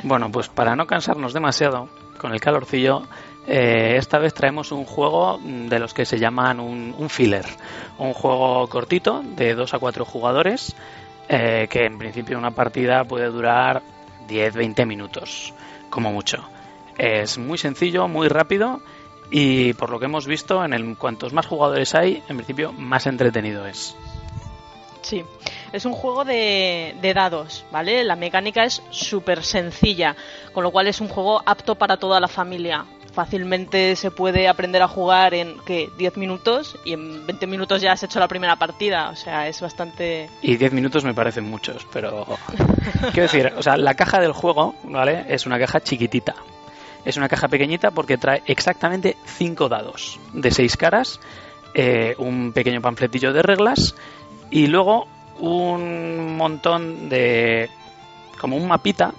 Bueno, 0.04 0.30
pues 0.30 0.50
para 0.50 0.76
no 0.76 0.86
cansarnos 0.86 1.34
demasiado 1.34 1.88
con 2.18 2.34
el 2.34 2.42
calorcillo, 2.42 3.04
eh, 3.48 3.96
esta 3.98 4.20
vez 4.20 4.34
traemos 4.34 4.72
un 4.72 4.86
juego 4.86 5.40
de 5.44 5.80
los 5.80 5.94
que 5.94 6.06
se 6.06 6.20
llaman 6.20 6.60
un, 6.60 6.96
un 6.98 7.10
filler. 7.10 7.46
Un 7.98 8.14
juego 8.14 8.68
cortito 8.68 9.24
de 9.24 9.56
2 9.56 9.74
a 9.74 9.80
4 9.80 10.06
jugadores 10.06 10.76
eh, 11.34 11.68
que 11.70 11.86
en 11.86 11.98
principio 11.98 12.38
una 12.38 12.52
partida 12.52 13.06
puede 13.06 13.28
durar 13.28 13.82
10-20 14.28 14.86
minutos, 14.86 15.54
como 15.90 16.12
mucho. 16.12 16.44
Es 16.98 17.38
muy 17.38 17.58
sencillo, 17.58 18.10
muy 18.10 18.28
rápido 18.28 18.82
y 19.32 19.72
por 19.76 19.90
lo 19.90 19.98
que 19.98 20.06
hemos 20.06 20.28
visto, 20.28 20.66
en 20.66 20.74
el, 20.74 20.98
cuantos 20.98 21.32
más 21.32 21.46
jugadores 21.46 21.96
hay, 21.96 22.22
en 22.28 22.36
principio 22.36 22.74
más 22.74 23.08
entretenido 23.08 23.66
es. 23.66 23.96
Sí. 25.04 25.24
Es 25.72 25.86
un 25.86 25.94
juego 25.94 26.26
de, 26.26 26.98
de 27.02 27.14
dados, 27.14 27.64
¿vale? 27.72 28.04
La 28.04 28.18
mecánica 28.18 28.66
es 28.66 28.84
súper 28.90 29.42
sencilla, 29.42 30.18
con 30.52 30.64
lo 30.64 30.72
cual 30.72 30.88
es 30.88 31.00
un 31.00 31.08
juego 31.08 31.42
apto 31.46 31.76
para 31.76 31.96
toda 31.96 32.20
la 32.20 32.28
familia. 32.28 32.86
Fácilmente 33.14 33.96
se 33.98 34.10
puede 34.10 34.48
aprender 34.48 34.82
a 34.82 34.88
jugar 34.88 35.34
en, 35.34 35.58
¿qué? 35.66 35.90
10 35.98 36.18
minutos 36.18 36.78
y 36.86 36.94
en 36.94 37.26
20 37.26 37.46
minutos 37.46 37.82
ya 37.82 37.92
has 37.92 38.04
hecho 38.04 38.20
la 38.20 38.28
primera 38.28 38.56
partida. 38.56 39.10
O 39.10 39.16
sea, 39.16 39.48
es 39.48 39.60
bastante... 39.60 40.30
Y 40.42 40.56
10 40.56 40.72
minutos 40.72 41.04
me 41.04 41.14
parecen 41.14 41.50
muchos, 41.50 41.86
pero. 41.92 42.26
Quiero 43.12 43.24
decir, 43.24 43.52
o 43.58 43.62
sea, 43.62 43.76
la 43.76 43.96
caja 43.96 44.22
del 44.22 44.32
juego, 44.32 44.76
¿vale? 44.84 45.26
Es 45.28 45.46
una 45.46 45.60
caja 45.60 45.82
chiquitita. 45.82 46.36
Es 47.04 47.18
una 47.18 47.28
caja 47.28 47.48
pequeñita 47.48 47.92
porque 47.92 48.18
trae 48.18 48.44
exactamente 48.46 49.18
5 49.26 49.68
dados 49.68 50.20
de 50.34 50.52
6 50.52 50.78
caras, 50.78 51.20
eh, 51.74 52.16
un 52.18 52.54
pequeño 52.54 52.82
panfletillo 52.82 53.34
de 53.34 53.42
reglas 53.42 53.96
y 54.52 54.68
luego 54.68 55.08
un 55.40 56.38
montón 56.38 57.10
de. 57.10 57.70
como 58.40 58.56
un 58.56 58.68
mapita 58.68 59.14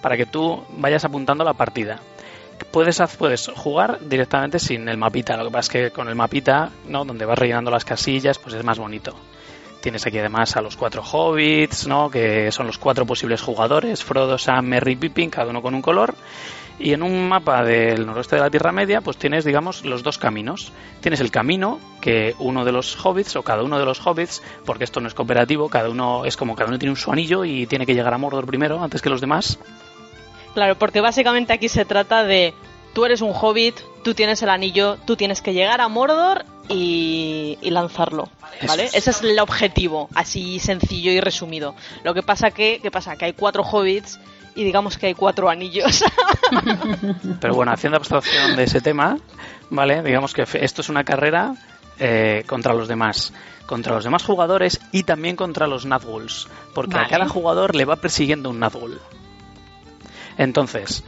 para 0.00 0.16
que 0.16 0.26
tú 0.26 0.62
vayas 0.78 1.04
apuntando 1.04 1.42
la 1.42 1.54
partida. 1.54 2.00
Puedes, 2.70 3.00
puedes 3.18 3.48
jugar 3.48 4.00
directamente 4.00 4.58
sin 4.58 4.88
el 4.88 4.96
mapita, 4.96 5.36
lo 5.36 5.44
que 5.44 5.50
pasa 5.50 5.60
es 5.60 5.68
que 5.68 5.90
con 5.90 6.08
el 6.08 6.14
mapita, 6.14 6.70
¿no? 6.88 7.04
donde 7.04 7.24
vas 7.24 7.38
rellenando 7.38 7.70
las 7.70 7.84
casillas, 7.84 8.38
pues 8.38 8.54
es 8.54 8.64
más 8.64 8.78
bonito. 8.78 9.14
Tienes 9.80 10.06
aquí 10.06 10.18
además 10.18 10.56
a 10.56 10.62
los 10.62 10.76
cuatro 10.76 11.02
hobbits, 11.02 11.86
¿no? 11.86 12.10
que 12.10 12.50
son 12.52 12.66
los 12.66 12.78
cuatro 12.78 13.06
posibles 13.06 13.40
jugadores, 13.40 14.02
Frodo, 14.02 14.36
Sam, 14.36 14.66
Merry 14.66 14.96
Pippin, 14.96 15.30
cada 15.30 15.50
uno 15.50 15.62
con 15.62 15.74
un 15.74 15.82
color. 15.82 16.14
Y 16.78 16.92
en 16.92 17.02
un 17.02 17.28
mapa 17.28 17.64
del 17.64 18.04
noroeste 18.04 18.36
de 18.36 18.42
la 18.42 18.50
Tierra 18.50 18.70
Media, 18.70 19.00
pues 19.00 19.16
tienes, 19.16 19.44
digamos, 19.44 19.84
los 19.84 20.02
dos 20.02 20.18
caminos. 20.18 20.72
Tienes 21.00 21.20
el 21.20 21.30
camino 21.30 21.78
que 22.02 22.34
uno 22.38 22.66
de 22.66 22.72
los 22.72 22.96
hobbits, 23.02 23.36
o 23.36 23.42
cada 23.42 23.62
uno 23.62 23.78
de 23.78 23.86
los 23.86 24.06
hobbits, 24.06 24.42
porque 24.66 24.84
esto 24.84 25.00
no 25.00 25.08
es 25.08 25.14
cooperativo, 25.14 25.70
cada 25.70 25.88
uno 25.88 26.26
es 26.26 26.36
como 26.36 26.54
cada 26.54 26.68
uno 26.68 26.78
tiene 26.78 26.90
un 26.90 26.96
su 26.96 27.10
anillo 27.10 27.44
y 27.44 27.66
tiene 27.66 27.86
que 27.86 27.94
llegar 27.94 28.12
a 28.12 28.18
Mordor 28.18 28.44
primero, 28.44 28.82
antes 28.82 29.00
que 29.00 29.08
los 29.08 29.22
demás. 29.22 29.58
Claro, 30.56 30.74
porque 30.78 31.02
básicamente 31.02 31.52
aquí 31.52 31.68
se 31.68 31.84
trata 31.84 32.24
de 32.24 32.54
tú 32.94 33.04
eres 33.04 33.20
un 33.20 33.32
hobbit, 33.38 33.76
tú 34.02 34.14
tienes 34.14 34.40
el 34.42 34.48
anillo, 34.48 34.96
tú 35.04 35.14
tienes 35.14 35.42
que 35.42 35.52
llegar 35.52 35.82
a 35.82 35.88
Mordor 35.88 36.46
y, 36.70 37.58
y 37.60 37.68
lanzarlo, 37.70 38.30
¿vale? 38.66 38.84
Es. 38.86 38.94
Ese 38.94 39.10
es 39.10 39.20
el 39.22 39.38
objetivo, 39.38 40.08
así 40.14 40.58
sencillo 40.58 41.12
y 41.12 41.20
resumido. 41.20 41.74
Lo 42.04 42.14
que 42.14 42.22
pasa 42.22 42.50
que, 42.52 42.80
¿qué 42.82 42.90
pasa? 42.90 43.16
Que 43.16 43.26
hay 43.26 43.32
cuatro 43.34 43.62
hobbits 43.64 44.18
y 44.54 44.64
digamos 44.64 44.96
que 44.96 45.08
hay 45.08 45.14
cuatro 45.14 45.50
anillos. 45.50 46.02
Pero 47.40 47.54
bueno, 47.54 47.72
haciendo 47.72 47.98
abstracción 47.98 48.56
de 48.56 48.62
ese 48.64 48.80
tema, 48.80 49.18
¿vale? 49.68 50.02
Digamos 50.02 50.32
que 50.32 50.46
fe- 50.46 50.64
esto 50.64 50.80
es 50.80 50.88
una 50.88 51.04
carrera 51.04 51.54
eh, 51.98 52.44
contra 52.46 52.72
los 52.72 52.88
demás. 52.88 53.32
Contra 53.66 53.94
los 53.94 54.04
demás 54.04 54.22
jugadores 54.22 54.80
y 54.92 55.02
también 55.02 55.34
contra 55.36 55.66
los 55.66 55.84
Nazguls. 55.86 56.46
Porque 56.72 56.94
Vale. 56.94 57.06
a 57.06 57.10
cada 57.10 57.28
jugador 57.28 57.74
le 57.74 57.84
va 57.84 57.96
persiguiendo 57.96 58.48
un 58.50 58.60
Nazgul. 58.60 59.00
Entonces, 60.38 61.04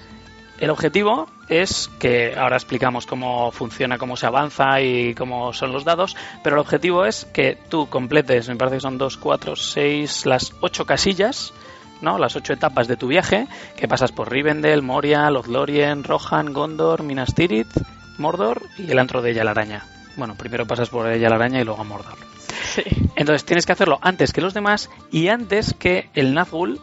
el 0.59 0.70
objetivo 0.70 1.28
es 1.48 1.88
que 1.98 2.34
ahora 2.36 2.56
explicamos 2.56 3.06
cómo 3.06 3.52
funciona, 3.52 3.96
cómo 3.96 4.16
se 4.16 4.26
avanza 4.26 4.80
y 4.80 5.14
cómo 5.14 5.52
son 5.52 5.72
los 5.72 5.84
dados, 5.84 6.16
pero 6.42 6.56
el 6.56 6.60
objetivo 6.60 7.05
es 7.05 7.26
que 7.26 7.56
tú 7.68 7.88
completes, 7.88 8.48
me 8.48 8.56
parece 8.56 8.76
que 8.76 8.80
son 8.80 8.98
2, 8.98 9.16
4, 9.18 9.56
6, 9.56 10.26
las 10.26 10.52
8 10.60 10.84
casillas, 10.84 11.52
¿no? 12.00 12.18
Las 12.18 12.36
8 12.36 12.55
etapas 12.55 12.88
de 12.88 12.96
tu 12.96 13.06
viaje, 13.06 13.46
que 13.76 13.88
pasas 13.88 14.12
por 14.12 14.30
Rivendell, 14.30 14.82
Moria, 14.82 15.30
Lothlorien, 15.30 16.05
Rohan, 16.05 16.52
Gondor, 16.52 17.02
Minas 17.02 17.34
Tirith, 17.34 17.72
Mordor 18.18 18.62
y 18.76 18.90
el 18.90 18.98
antro 18.98 19.22
de 19.22 19.34
Yalararaña. 19.34 19.84
Bueno, 20.16 20.34
primero 20.36 20.66
pasas 20.66 20.88
por 20.88 21.06
Yalararaña 21.06 21.60
y 21.60 21.64
luego 21.64 21.80
a 21.80 21.84
Mordor. 21.84 22.18
sí. 22.64 22.82
Entonces 23.14 23.44
tienes 23.44 23.64
que 23.64 23.72
hacerlo 23.72 23.98
antes 24.02 24.32
que 24.32 24.40
los 24.40 24.55
demás 24.55 24.90
y 25.12 25.28
antes 25.28 25.74
que 25.74 26.10
el 26.14 26.34
Nazgul 26.34 26.80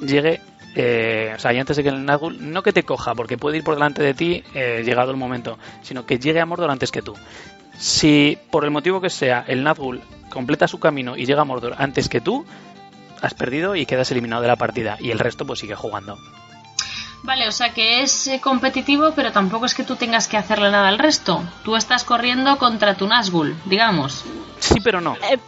llegue. 0.00 0.40
Eh, 0.78 1.32
o 1.34 1.38
sea, 1.38 1.54
y 1.54 1.58
antes 1.58 1.78
de 1.78 1.82
que 1.82 1.88
el 1.88 2.04
Nazgul 2.04 2.52
no 2.52 2.62
que 2.62 2.70
te 2.70 2.82
coja, 2.82 3.14
porque 3.14 3.38
puede 3.38 3.56
ir 3.56 3.64
por 3.64 3.74
delante 3.74 4.02
de 4.02 4.12
ti 4.12 4.44
eh, 4.52 4.82
llegado 4.84 5.10
el 5.10 5.16
momento, 5.16 5.58
sino 5.80 6.04
que 6.04 6.18
llegue 6.18 6.38
a 6.38 6.44
Mordor 6.44 6.70
antes 6.70 6.92
que 6.92 7.00
tú. 7.00 7.14
Si 7.78 8.36
por 8.50 8.64
el 8.64 8.70
motivo 8.70 9.00
que 9.00 9.08
sea 9.08 9.42
el 9.48 9.64
Nazgul 9.64 10.02
completa 10.28 10.68
su 10.68 10.78
camino 10.78 11.16
y 11.16 11.24
llega 11.24 11.40
a 11.40 11.44
Mordor 11.46 11.76
antes 11.78 12.10
que 12.10 12.20
tú, 12.20 12.44
has 13.22 13.32
perdido 13.32 13.74
y 13.74 13.86
quedas 13.86 14.10
eliminado 14.10 14.42
de 14.42 14.48
la 14.48 14.56
partida 14.56 14.98
y 15.00 15.10
el 15.10 15.18
resto 15.18 15.46
pues 15.46 15.60
sigue 15.60 15.74
jugando. 15.74 16.18
Vale, 17.22 17.48
o 17.48 17.52
sea 17.52 17.72
que 17.72 18.02
es 18.02 18.26
eh, 18.26 18.40
competitivo, 18.42 19.12
pero 19.16 19.32
tampoco 19.32 19.64
es 19.64 19.74
que 19.74 19.82
tú 19.82 19.96
tengas 19.96 20.28
que 20.28 20.36
hacerle 20.36 20.70
nada 20.70 20.88
al 20.88 20.98
resto. 20.98 21.42
Tú 21.64 21.74
estás 21.74 22.04
corriendo 22.04 22.58
contra 22.58 22.96
tu 22.96 23.08
Nazgul, 23.08 23.56
digamos. 23.64 24.26
Sí, 24.58 24.80
pero 24.84 25.00
no. 25.00 25.16
Eh, 25.30 25.38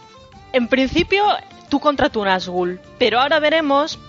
en 0.53 0.67
principio, 0.67 1.23
tú 1.69 1.79
contra 1.79 2.09
tu 2.09 2.25
Nazgul, 2.25 2.81
pero 2.97 3.21
ahora 3.21 3.39
veremos 3.39 3.99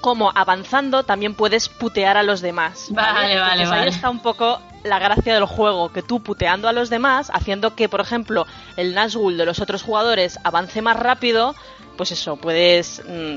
cómo 0.00 0.32
avanzando 0.34 1.02
también 1.02 1.34
puedes 1.34 1.68
putear 1.68 2.16
a 2.16 2.22
los 2.22 2.40
demás. 2.40 2.88
Vale, 2.90 3.12
vale, 3.12 3.32
Entonces, 3.34 3.70
Ahí 3.70 3.78
vale. 3.78 3.90
está 3.90 4.10
un 4.10 4.20
poco 4.20 4.60
la 4.84 4.98
gracia 4.98 5.34
del 5.34 5.44
juego, 5.44 5.92
que 5.92 6.02
tú 6.02 6.22
puteando 6.22 6.68
a 6.68 6.72
los 6.72 6.90
demás, 6.90 7.30
haciendo 7.34 7.74
que, 7.74 7.88
por 7.88 8.00
ejemplo, 8.00 8.46
el 8.76 8.94
Nazgul 8.94 9.36
de 9.36 9.44
los 9.44 9.60
otros 9.60 9.82
jugadores 9.82 10.38
avance 10.44 10.80
más 10.82 10.96
rápido, 10.96 11.54
pues 11.96 12.12
eso, 12.12 12.36
puedes 12.36 13.02
mm, 13.08 13.36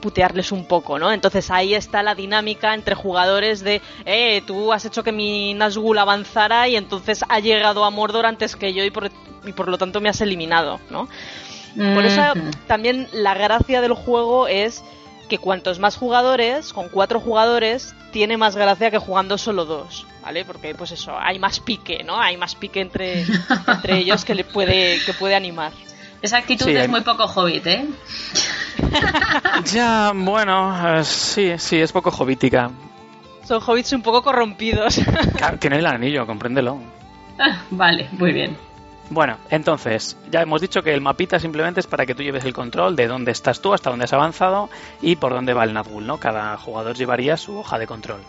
putearles 0.00 0.52
un 0.52 0.66
poco, 0.66 0.98
¿no? 0.98 1.12
Entonces 1.12 1.50
ahí 1.50 1.74
está 1.74 2.02
la 2.02 2.14
dinámica 2.14 2.74
entre 2.74 2.94
jugadores 2.94 3.62
de, 3.64 3.80
eh, 4.04 4.42
tú 4.46 4.72
has 4.72 4.84
hecho 4.84 5.02
que 5.02 5.12
mi 5.12 5.54
Nazgul 5.54 5.96
avanzara 5.98 6.68
y 6.68 6.76
entonces 6.76 7.24
ha 7.28 7.40
llegado 7.40 7.84
a 7.84 7.90
Mordor 7.90 8.26
antes 8.26 8.56
que 8.56 8.74
yo 8.74 8.84
y 8.84 8.90
por, 8.90 9.10
y 9.46 9.52
por 9.52 9.68
lo 9.68 9.78
tanto 9.78 10.00
me 10.00 10.08
has 10.08 10.20
eliminado, 10.20 10.80
¿no? 10.90 11.08
Por 11.74 12.04
eso 12.04 12.20
también 12.66 13.08
la 13.12 13.32
gracia 13.32 13.80
del 13.80 13.94
juego 13.94 14.46
es 14.46 14.84
que 15.28 15.38
cuantos 15.38 15.78
más 15.78 15.96
jugadores, 15.96 16.72
con 16.72 16.88
cuatro 16.88 17.20
jugadores, 17.20 17.94
tiene 18.12 18.36
más 18.36 18.54
gracia 18.56 18.90
que 18.90 18.98
jugando 18.98 19.38
solo 19.38 19.64
dos, 19.64 20.06
¿vale? 20.22 20.44
Porque 20.44 20.74
pues 20.74 20.92
eso, 20.92 21.14
hay 21.18 21.38
más 21.38 21.60
pique, 21.60 22.02
¿no? 22.04 22.20
Hay 22.20 22.36
más 22.36 22.54
pique 22.54 22.80
entre, 22.80 23.24
entre 23.66 23.98
ellos 23.98 24.24
que 24.24 24.34
le 24.34 24.44
puede, 24.44 25.00
que 25.04 25.14
puede 25.14 25.34
animar. 25.34 25.72
Esa 26.20 26.36
actitud 26.38 26.66
Sí, 26.66 26.72
es 26.72 26.82
hay- 26.82 26.88
muy 26.88 27.00
poco 27.00 27.24
hobbit, 27.24 27.66
¿eh? 27.66 27.86
Ya, 29.72 30.12
bueno, 30.14 30.98
eh, 30.98 31.04
sí, 31.04 31.52
sí, 31.58 31.76
es 31.78 31.92
poco 31.92 32.10
hobbítica. 32.10 32.70
Son 33.46 33.60
hobbits 33.64 33.92
un 33.92 34.02
poco 34.02 34.22
corrompidos. 34.22 35.00
Claro, 35.36 35.58
Tiene 35.58 35.78
el 35.78 35.86
anillo, 35.86 36.26
compréndelo. 36.26 36.78
Ah, 37.38 37.62
vale, 37.70 38.08
muy 38.12 38.32
bien. 38.32 38.56
Bueno, 39.12 39.36
entonces, 39.50 40.16
ya 40.30 40.40
hemos 40.40 40.62
dicho 40.62 40.82
que 40.82 40.94
el 40.94 41.02
mapita 41.02 41.38
simplemente 41.38 41.80
es 41.80 41.86
para 41.86 42.06
que 42.06 42.14
tú 42.14 42.22
lleves 42.22 42.46
el 42.46 42.54
control 42.54 42.96
de 42.96 43.06
dónde 43.06 43.30
estás 43.30 43.60
tú, 43.60 43.74
hasta 43.74 43.90
dónde 43.90 44.06
has 44.06 44.12
avanzado 44.14 44.70
y 45.02 45.16
por 45.16 45.34
dónde 45.34 45.52
va 45.52 45.64
el 45.64 45.74
Nazgul, 45.74 46.06
¿no? 46.06 46.16
Cada 46.16 46.56
jugador 46.56 46.96
llevaría 46.96 47.36
su 47.36 47.58
hoja 47.58 47.78
de 47.78 47.86
control. 47.86 48.22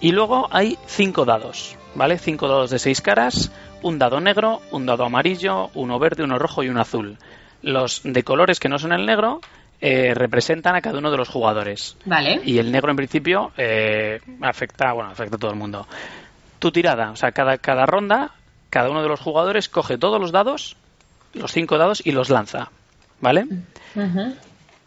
Y 0.00 0.10
luego 0.10 0.48
hay 0.50 0.78
cinco 0.86 1.24
dados, 1.24 1.76
¿vale? 1.94 2.18
Cinco 2.18 2.48
dados 2.48 2.70
de 2.70 2.80
seis 2.80 3.00
caras, 3.00 3.52
un 3.82 4.00
dado 4.00 4.20
negro, 4.20 4.62
un 4.72 4.84
dado 4.84 5.04
amarillo, 5.04 5.70
uno 5.74 6.00
verde, 6.00 6.24
uno 6.24 6.40
rojo 6.40 6.64
y 6.64 6.70
uno 6.70 6.80
azul. 6.80 7.16
Los 7.62 8.00
de 8.02 8.24
colores 8.24 8.58
que 8.58 8.68
no 8.68 8.80
son 8.80 8.92
el 8.92 9.06
negro 9.06 9.42
eh, 9.80 10.12
representan 10.12 10.74
a 10.74 10.80
cada 10.80 10.98
uno 10.98 11.12
de 11.12 11.18
los 11.18 11.28
jugadores. 11.28 11.96
Vale. 12.04 12.40
Y 12.44 12.58
el 12.58 12.72
negro 12.72 12.90
en 12.90 12.96
principio 12.96 13.52
eh, 13.56 14.20
afecta, 14.42 14.92
bueno, 14.92 15.10
afecta 15.12 15.36
a 15.36 15.38
todo 15.38 15.52
el 15.52 15.56
mundo. 15.56 15.86
Tu 16.58 16.72
tirada, 16.72 17.12
o 17.12 17.16
sea, 17.16 17.30
cada, 17.30 17.58
cada 17.58 17.86
ronda, 17.86 18.32
cada 18.74 18.90
uno 18.90 19.04
de 19.04 19.08
los 19.08 19.20
jugadores 19.20 19.68
coge 19.68 19.98
todos 19.98 20.20
los 20.20 20.32
dados, 20.32 20.76
los 21.32 21.52
cinco 21.52 21.78
dados, 21.78 22.04
y 22.04 22.10
los 22.10 22.28
lanza. 22.28 22.72
¿Vale? 23.20 23.46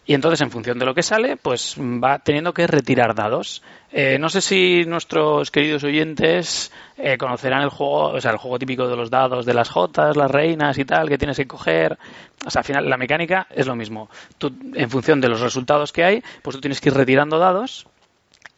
Y 0.06 0.14
entonces, 0.14 0.42
en 0.42 0.52
función 0.52 0.78
de 0.78 0.86
lo 0.86 0.94
que 0.94 1.04
sale, 1.04 1.38
pues 1.38 1.78
va 1.80 2.20
teniendo 2.20 2.54
que 2.54 2.68
retirar 2.68 3.16
dados. 3.16 3.64
Eh, 3.94 4.18
no 4.20 4.28
sé 4.28 4.42
si 4.42 4.84
nuestros 4.86 5.52
queridos 5.52 5.86
oyentes 5.86 6.70
eh, 6.98 7.18
conocerán 7.18 7.62
el 7.62 7.70
juego, 7.70 8.10
o 8.10 8.20
sea, 8.20 8.32
el 8.32 8.38
juego 8.38 8.60
típico 8.60 8.90
de 8.90 8.98
los 8.98 9.10
dados, 9.10 9.46
de 9.46 9.54
las 9.54 9.70
jotas, 9.70 10.18
las 10.18 10.30
reinas 10.30 10.78
y 10.78 10.84
tal, 10.84 11.08
que 11.08 11.18
tienes 11.18 11.38
que 11.38 11.48
coger. 11.48 11.98
O 12.46 12.50
sea, 12.50 12.60
al 12.60 12.66
final, 12.66 12.90
la 12.90 12.98
mecánica 12.98 13.48
es 13.52 13.68
lo 13.68 13.76
mismo. 13.78 14.10
Tú, 14.38 14.54
en 14.74 14.90
función 14.90 15.22
de 15.22 15.30
los 15.30 15.40
resultados 15.40 15.94
que 15.94 16.04
hay, 16.04 16.24
pues 16.42 16.58
tú 16.58 16.60
tienes 16.60 16.82
que 16.82 16.90
ir 16.90 16.96
retirando 16.96 17.40
dados 17.40 17.88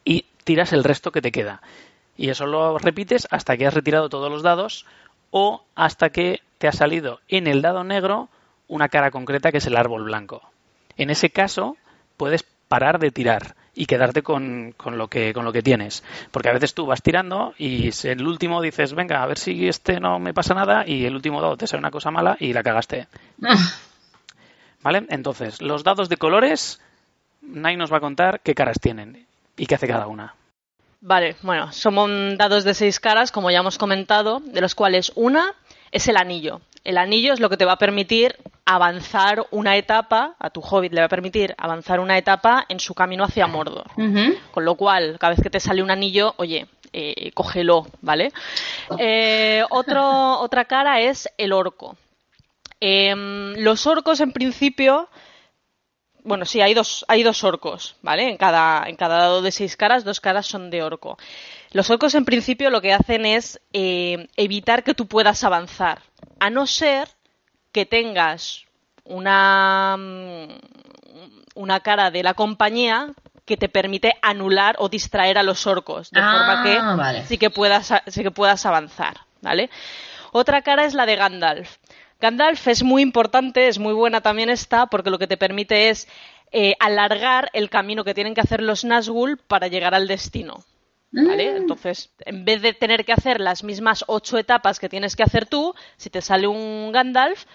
y 0.04 0.26
tiras 0.44 0.74
el 0.74 0.84
resto 0.84 1.12
que 1.12 1.22
te 1.22 1.32
queda. 1.32 1.62
Y 2.18 2.30
eso 2.30 2.48
lo 2.48 2.80
repites 2.80 3.28
hasta 3.30 3.56
que 3.56 3.68
has 3.68 3.76
retirado 3.76 4.10
todos 4.10 4.32
los 4.32 4.42
dados 4.42 4.86
o 5.32 5.64
hasta 5.76 6.10
que 6.10 6.42
te 6.58 6.68
ha 6.68 6.72
salido 6.72 7.20
en 7.28 7.48
el 7.48 7.62
dado 7.62 7.84
negro 7.84 8.30
una 8.68 8.90
cara 8.90 9.12
concreta 9.12 9.52
que 9.52 9.58
es 9.58 9.68
el 9.68 9.78
árbol 9.78 10.04
blanco. 10.04 10.42
En 10.98 11.10
ese 11.10 11.30
caso, 11.30 11.78
puedes 12.18 12.44
parar 12.68 13.00
de 13.00 13.12
tirar 13.12 13.56
y 13.74 13.86
quedarte 13.86 14.22
con, 14.22 14.74
con 14.78 14.98
lo 14.98 15.08
que 15.08 15.34
con 15.34 15.46
lo 15.46 15.54
que 15.54 15.62
tienes. 15.62 16.04
Porque 16.32 16.50
a 16.50 16.54
veces 16.54 16.74
tú 16.74 16.86
vas 16.86 17.02
tirando 17.02 17.54
y 17.58 17.90
el 18.04 18.28
último 18.28 18.62
dices, 18.62 18.94
venga, 18.94 19.24
a 19.24 19.26
ver 19.26 19.38
si 19.38 19.68
este 19.68 20.00
no 20.00 20.20
me 20.20 20.34
pasa 20.34 20.54
nada, 20.54 20.84
y 20.86 21.06
el 21.06 21.16
último 21.16 21.42
dado 21.42 21.58
te 21.58 21.68
sale 21.68 21.80
una 21.80 21.92
cosa 21.92 22.12
mala 22.12 22.38
y 22.40 22.54
la 22.54 22.64
cagaste. 22.64 23.08
¿Vale? 24.82 25.06
Entonces, 25.10 25.62
los 25.62 25.84
dados 25.84 26.10
de 26.10 26.18
colores, 26.18 26.82
Nai 27.42 27.76
nos 27.76 27.92
va 27.92 27.98
a 27.98 28.02
contar 28.02 28.42
qué 28.42 28.54
caras 28.54 28.80
tienen 28.80 29.26
y 29.58 29.66
qué 29.66 29.76
hace 29.76 29.88
cada 29.88 30.08
una. 30.08 30.36
Vale, 31.02 31.38
bueno, 31.42 31.72
son 31.72 32.38
dados 32.38 32.64
de 32.64 32.74
seis 32.74 33.00
caras, 33.00 33.32
como 33.32 33.52
ya 33.52 33.60
hemos 33.60 33.78
comentado, 33.78 34.42
de 34.42 34.62
los 34.62 34.76
cuales 34.76 35.12
una 35.16 35.56
es 35.92 36.08
el 36.08 36.18
anillo. 36.18 36.62
El 36.84 36.98
anillo 36.98 37.34
es 37.34 37.40
lo 37.40 37.50
que 37.50 37.58
te 37.58 37.66
va 37.66 37.74
a 37.74 37.78
permitir 37.78 38.36
avanzar 38.66 39.46
una 39.52 39.78
etapa, 39.78 40.36
a 40.40 40.50
tu 40.50 40.62
hobbit 40.62 40.94
le 40.94 41.02
va 41.02 41.06
a 41.06 41.10
permitir 41.10 41.56
avanzar 41.58 42.00
una 42.00 42.18
etapa 42.18 42.66
en 42.70 42.80
su 42.80 42.94
camino 42.94 43.24
hacia 43.24 43.48
Mordor. 43.48 43.88
Con 44.52 44.66
lo 44.66 44.76
cual, 44.76 45.18
cada 45.20 45.34
vez 45.34 45.42
que 45.42 45.50
te 45.50 45.60
sale 45.60 45.82
un 45.82 45.92
anillo, 45.92 46.34
oye, 46.38 46.68
eh, 46.94 47.32
cógelo, 47.34 47.88
¿vale? 48.02 48.32
Eh, 48.98 49.64
otro, 49.70 50.40
otra 50.40 50.66
cara 50.66 51.02
es 51.02 51.30
el 51.38 51.54
orco. 51.54 51.96
Em, 52.80 53.56
los 53.56 53.88
orcos, 53.88 54.20
en 54.22 54.32
principio, 54.32 55.10
bueno, 56.24 56.46
sí, 56.46 56.62
hay 56.62 56.74
dos, 56.74 57.06
hay 57.08 57.24
dos 57.24 57.44
orcos, 57.44 57.96
¿vale? 58.02 58.30
En 58.30 58.38
cada, 58.38 58.88
en 58.88 58.96
cada 58.96 59.18
dado 59.18 59.42
de 59.42 59.52
seis 59.52 59.76
caras, 59.78 60.04
dos 60.04 60.20
caras 60.20 60.46
son 60.46 60.70
de 60.70 60.84
orco. 60.84 61.18
Los 61.72 61.90
orcos, 61.90 62.16
en 62.16 62.26
principio, 62.26 62.70
lo 62.70 62.82
que 62.82 62.94
hacen 62.94 63.26
es 63.26 63.60
eh, 63.74 64.28
evitar 64.36 64.84
que 64.84 64.94
tú 64.94 65.08
puedas 65.08 65.44
avanzar, 65.44 66.02
a 66.40 66.50
no 66.50 66.66
ser 66.68 67.08
que 67.72 67.86
tengas 67.86 68.66
una, 69.04 69.96
mm, 69.98 70.48
una 71.56 71.80
cara 71.82 72.12
de 72.12 72.24
la 72.24 72.34
compañía 72.34 73.14
que 73.46 73.58
te 73.58 73.70
permite 73.70 74.14
anular 74.22 74.76
o 74.80 74.90
distraer 74.90 75.38
a 75.38 75.44
los 75.44 75.66
orcos, 75.68 76.12
de 76.12 76.20
Ah, 76.22 76.32
forma 76.32 76.64
que 76.64 76.80
vale. 77.02 77.26
sí 77.26 77.38
que 77.38 77.50
puedas, 77.50 77.92
sí 78.08 78.22
que 78.24 78.32
puedas 78.32 78.66
avanzar, 78.66 79.18
¿vale? 79.42 79.70
Otra 80.32 80.62
cara 80.62 80.86
es 80.86 80.94
la 80.94 81.06
de 81.08 81.16
Gandalf. 81.16 81.78
Gandalf 82.20 82.68
es 82.68 82.84
muy 82.84 83.02
importante, 83.02 83.68
es 83.68 83.80
muy 83.80 83.94
buena 83.94 84.22
también 84.22 84.50
esta, 84.50 84.88
porque 84.88 85.10
lo 85.10 85.20
que 85.20 85.28
te 85.28 85.38
permite 85.38 85.90
es 85.90 86.08
eh, 86.52 86.76
alargar 86.80 87.50
el 87.54 87.70
camino 87.70 88.04
que 88.04 88.14
tienen 88.14 88.34
que 88.34 88.42
hacer 88.42 88.62
los 88.62 88.84
Nazgûl 88.84 89.38
para 89.38 89.68
llegar 89.68 89.94
al 89.94 90.08
destino. 90.08 90.64
¿Vale? 91.12 91.58
Entonces, 91.58 92.12
en 92.20 92.46
vez 92.46 92.62
de 92.62 92.74
tener 92.74 93.04
que 93.04 93.14
hacer 93.14 93.40
las 93.40 93.64
mismas 93.64 94.04
ocho 94.08 94.38
etapas 94.38 94.80
que 94.80 94.90
tienes 94.90 95.16
que 95.16 95.24
hacer 95.24 95.48
tú, 95.48 95.74
si 95.98 96.12
te 96.12 96.22
sale 96.22 96.46
un 96.46 96.92
Gandalf, 96.92 97.46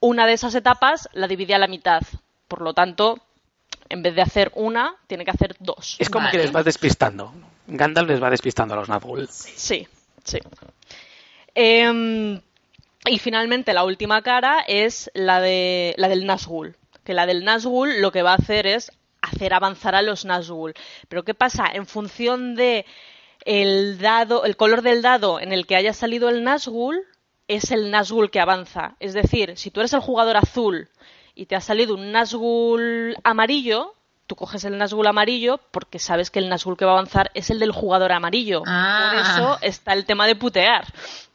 una 0.00 0.26
de 0.26 0.34
esas 0.34 0.54
etapas 0.54 1.08
la 1.14 1.26
divide 1.26 1.54
a 1.54 1.58
la 1.58 1.66
mitad. 1.66 2.02
Por 2.46 2.60
lo 2.60 2.74
tanto, 2.74 3.18
en 3.88 4.02
vez 4.02 4.14
de 4.14 4.22
hacer 4.22 4.52
una, 4.54 4.96
tiene 5.06 5.24
que 5.24 5.30
hacer 5.30 5.56
dos. 5.60 5.96
Es 5.98 6.10
como 6.10 6.26
Vale. 6.26 6.32
que 6.36 6.44
les 6.44 6.52
vas 6.52 6.64
despistando. 6.64 7.32
Gandalf 7.66 8.08
les 8.08 8.22
va 8.22 8.28
despistando 8.28 8.74
a 8.74 8.78
los 8.78 8.88
Nazgûl. 8.88 9.26
Sí, 9.28 9.86
sí. 10.24 10.38
Em, 11.54 12.40
y 13.06 13.18
finalmente 13.18 13.72
la 13.72 13.84
última 13.84 14.22
cara 14.22 14.60
es 14.66 15.10
la 15.14 15.40
de 15.40 15.94
la 15.96 16.08
del 16.08 16.26
Nazgûl, 16.26 16.76
que 17.04 17.14
la 17.14 17.26
del 17.26 17.44
Nazgûl 17.44 18.00
lo 18.00 18.12
que 18.12 18.22
va 18.22 18.32
a 18.32 18.36
hacer 18.36 18.66
es 18.66 18.92
hacer 19.22 19.54
avanzar 19.54 19.94
a 19.94 20.02
los 20.02 20.26
Nazgûl. 20.26 20.74
Pero 21.08 21.24
¿qué 21.24 21.34
pasa? 21.34 21.66
En 21.72 21.86
función 21.86 22.54
de 22.54 22.84
el 23.44 23.98
dado, 23.98 24.44
el 24.44 24.56
color 24.56 24.82
del 24.82 25.02
dado 25.02 25.40
en 25.40 25.52
el 25.52 25.66
que 25.66 25.76
haya 25.76 25.92
salido 25.92 26.28
el 26.28 26.44
Nazgûl, 26.44 27.00
es 27.48 27.70
el 27.70 27.90
Nazgûl 27.90 28.30
que 28.30 28.40
avanza. 28.40 28.96
Es 29.00 29.14
decir, 29.14 29.56
si 29.56 29.70
tú 29.70 29.80
eres 29.80 29.92
el 29.92 30.00
jugador 30.00 30.36
azul 30.36 30.88
y 31.34 31.46
te 31.46 31.56
ha 31.56 31.60
salido 31.60 31.94
un 31.94 32.12
Nazgûl 32.12 33.16
amarillo, 33.24 33.94
tú 34.30 34.36
coges 34.36 34.64
el 34.64 34.78
Nazgûl 34.78 35.08
amarillo 35.08 35.58
porque 35.72 35.98
sabes 35.98 36.30
que 36.30 36.38
el 36.38 36.48
Nazgûl 36.48 36.76
que 36.76 36.84
va 36.84 36.92
a 36.92 36.94
avanzar 36.94 37.32
es 37.34 37.50
el 37.50 37.58
del 37.58 37.72
jugador 37.72 38.12
amarillo. 38.12 38.62
Ah. 38.64 39.10
Por 39.10 39.20
eso 39.20 39.58
está 39.60 39.92
el 39.92 40.04
tema 40.04 40.28
de 40.28 40.36
putear, 40.36 40.84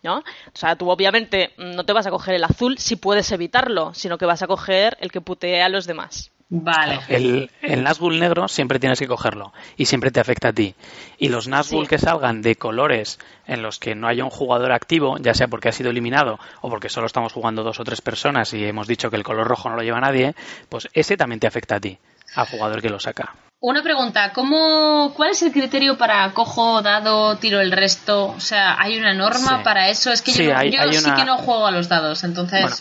¿no? 0.02 0.20
O 0.20 0.24
sea, 0.54 0.78
tú 0.78 0.90
obviamente 0.90 1.52
no 1.58 1.84
te 1.84 1.92
vas 1.92 2.08
a 2.08 2.10
coger 2.10 2.36
el 2.36 2.46
azul 2.46 2.78
si 2.78 2.96
puedes 2.96 3.30
evitarlo, 3.34 3.94
sino 3.94 4.18
que 4.18 4.26
vas 4.26 4.44
a 4.44 4.48
coger 4.48 4.96
el 5.02 5.12
que 5.12 5.20
putea 5.20 5.66
a 5.66 5.70
los 5.70 5.88
demás. 5.88 6.32
Vale. 6.48 7.00
El, 7.10 7.52
el 7.64 7.84
Nazgûl 7.84 8.18
negro 8.18 8.48
siempre 8.48 8.80
tienes 8.80 9.00
que 9.00 9.08
cogerlo 9.08 9.52
y 9.76 9.88
siempre 9.88 10.12
te 10.12 10.22
afecta 10.22 10.50
a 10.50 10.54
ti. 10.54 10.74
Y 11.18 11.28
los 11.28 11.50
Nazgûl 11.50 11.82
Sí. 11.84 11.90
que 11.90 11.98
salgan 11.98 12.42
de 12.42 12.56
colores 12.56 13.20
en 13.46 13.62
los 13.62 13.78
que 13.78 13.94
no 13.94 14.08
haya 14.08 14.24
un 14.24 14.30
jugador 14.30 14.72
activo, 14.72 15.18
ya 15.18 15.34
sea 15.34 15.50
porque 15.50 15.68
ha 15.68 15.74
sido 15.74 15.90
eliminado 15.90 16.40
o 16.62 16.70
porque 16.70 16.88
solo 16.88 17.08
estamos 17.08 17.34
jugando 17.34 17.64
dos 17.64 17.82
o 17.82 17.84
tres 17.84 18.00
personas 18.00 18.54
y 18.54 18.64
hemos 18.64 18.88
dicho 18.88 19.10
que 19.10 19.18
el 19.18 19.24
color 19.24 19.48
rojo 19.48 19.70
no 19.70 19.76
lo 19.76 19.82
lleva 19.82 20.00
nadie, 20.00 20.34
pues 20.70 20.88
ese 20.94 21.18
también 21.18 21.42
te 21.42 21.48
afecta 21.48 21.76
a 21.76 21.80
ti, 21.82 21.98
al 22.36 22.46
jugador 22.48 22.82
que 22.82 22.90
lo 22.90 23.00
saca. 23.00 23.36
Una 23.60 23.82
pregunta, 23.82 24.32
¿cómo, 24.34 25.14
¿cuál 25.16 25.32
es 25.32 25.42
el 25.42 25.52
criterio 25.52 25.98
para 25.98 26.32
cojo, 26.34 26.82
dado, 26.82 27.38
tiro 27.38 27.62
el 27.62 27.72
resto? 27.72 28.28
O 28.28 28.40
sea, 28.40 28.80
¿hay 28.80 28.98
una 29.00 29.14
norma 29.14 29.58
Sí. 29.58 29.64
para 29.64 29.90
eso? 29.90 30.12
Es 30.12 30.22
que 30.22 30.32
Sí, 30.32 30.46
yo, 30.46 30.56
hay- 30.56 30.72
yo 30.72 30.82
hay 30.82 30.94
sí 30.94 31.06
una- 31.06 31.16
que 31.16 31.26
no 31.26 31.38
juego 31.38 31.66
a 31.66 31.72
los 31.72 31.88
dados, 31.90 32.24
entonces... 32.24 32.62
Bueno. 32.62 32.76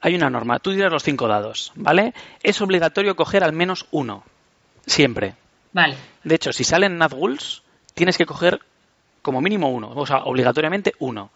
Hay 0.00 0.14
una 0.14 0.30
norma, 0.30 0.60
tú 0.60 0.70
tiras 0.72 0.92
los 0.92 1.02
cinco 1.02 1.26
dados, 1.26 1.72
¿vale? 1.74 2.14
Es 2.42 2.60
obligatorio 2.60 3.16
coger 3.16 3.42
al 3.42 3.52
menos 3.52 3.86
uno, 3.90 4.22
siempre. 4.86 5.34
Vale. 5.72 5.96
De 6.22 6.34
hecho, 6.36 6.52
si 6.52 6.62
salen 6.62 6.98
Nazgûls, 7.00 7.62
tienes 7.94 8.16
que 8.16 8.26
coger 8.26 8.60
como 9.22 9.40
mínimo 9.40 9.68
uno, 9.70 9.90
o 9.96 10.06
sea, 10.06 10.18
obligatoriamente 10.18 10.92
uno. 11.00 11.30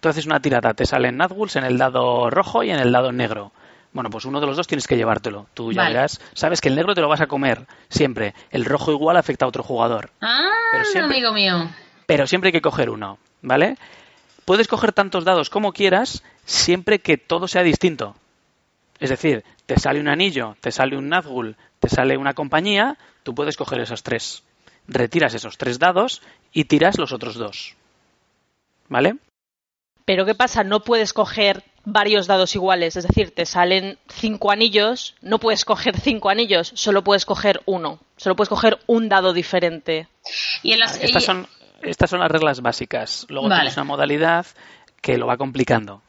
Tú 0.00 0.08
haces 0.08 0.26
una 0.26 0.40
tirada, 0.40 0.74
te 0.74 0.86
salen 0.86 1.18
Nazgûls 1.18 1.54
en 1.56 1.64
el 1.64 1.78
dado 1.78 2.28
rojo 2.30 2.64
y 2.64 2.70
en 2.70 2.80
el 2.80 2.90
dado 2.90 3.12
negro. 3.12 3.52
Bueno, 3.92 4.10
pues 4.10 4.24
uno 4.26 4.40
de 4.40 4.46
los 4.46 4.56
dos 4.56 4.66
tienes 4.66 4.86
que 4.86 4.96
llevártelo. 4.96 5.46
Tú 5.54 5.72
ya 5.72 5.82
Vale. 5.82 5.94
verás, 5.94 6.20
sabes 6.34 6.60
que 6.60 6.68
el 6.68 6.76
negro 6.76 6.94
te 6.94 7.00
lo 7.00 7.08
vas 7.08 7.20
a 7.20 7.26
comer 7.26 7.66
siempre. 7.88 8.34
El 8.50 8.64
rojo 8.64 8.92
igual 8.92 9.16
afecta 9.16 9.44
a 9.44 9.48
otro 9.48 9.62
jugador. 9.62 10.10
Ah, 10.20 10.50
Pero 10.72 10.84
siempre- 10.84 11.16
amigo 11.16 11.32
mío. 11.32 11.70
Pero 12.06 12.26
siempre 12.26 12.48
hay 12.48 12.52
que 12.52 12.60
coger 12.60 12.90
uno, 12.90 13.18
¿vale? 13.42 13.76
Puedes 14.44 14.68
coger 14.68 14.92
tantos 14.92 15.24
dados 15.24 15.50
como 15.50 15.72
quieras, 15.72 16.22
siempre 16.44 17.00
que 17.00 17.16
todo 17.18 17.48
sea 17.48 17.62
distinto. 17.62 18.14
Es 19.00 19.10
decir, 19.10 19.44
te 19.66 19.78
sale 19.78 20.00
un 20.00 20.08
anillo, 20.08 20.56
te 20.60 20.72
sale 20.72 20.96
un 20.96 21.08
Nazgûl, 21.10 21.56
te 21.80 21.88
sale 21.88 22.16
una 22.16 22.34
compañía, 22.34 22.96
tú 23.22 23.34
puedes 23.34 23.56
coger 23.56 23.80
esos 23.80 24.02
tres. 24.02 24.42
Retiras 24.86 25.34
esos 25.34 25.58
tres 25.58 25.78
dados 25.78 26.22
y 26.52 26.64
tiras 26.64 26.98
los 26.98 27.12
otros 27.12 27.34
dos. 27.36 27.74
¿Vale? 28.88 29.16
Pero 30.08 30.24
¿qué 30.24 30.34
pasa? 30.34 30.64
No 30.64 30.80
puedes 30.80 31.12
coger 31.12 31.62
varios 31.84 32.26
dados 32.26 32.54
iguales, 32.54 32.96
es 32.96 33.06
decir, 33.06 33.34
te 33.34 33.44
salen 33.44 33.98
cinco 34.08 34.50
anillos, 34.50 35.14
no 35.20 35.38
puedes 35.38 35.66
coger 35.66 36.00
cinco 36.00 36.30
anillos, 36.30 36.72
solo 36.74 37.04
puedes 37.04 37.26
coger 37.26 37.60
uno, 37.66 38.00
solo 38.16 38.34
puedes 38.34 38.48
coger 38.48 38.78
un 38.86 39.10
dado 39.10 39.34
diferente. 39.34 40.08
Y 40.62 40.72
en 40.72 40.78
las... 40.80 40.96
Estas 41.02 41.24
y- 41.24 41.26
son, 41.26 41.46
estas 41.82 42.08
son 42.08 42.20
las 42.20 42.30
reglas 42.30 42.62
básicas. 42.62 43.26
Luego 43.28 43.50
Vale. 43.50 43.60
tienes 43.60 43.76
una 43.76 43.84
modalidad 43.84 44.46
que 45.02 45.18
lo 45.18 45.26
va 45.26 45.36
complicando. 45.36 46.00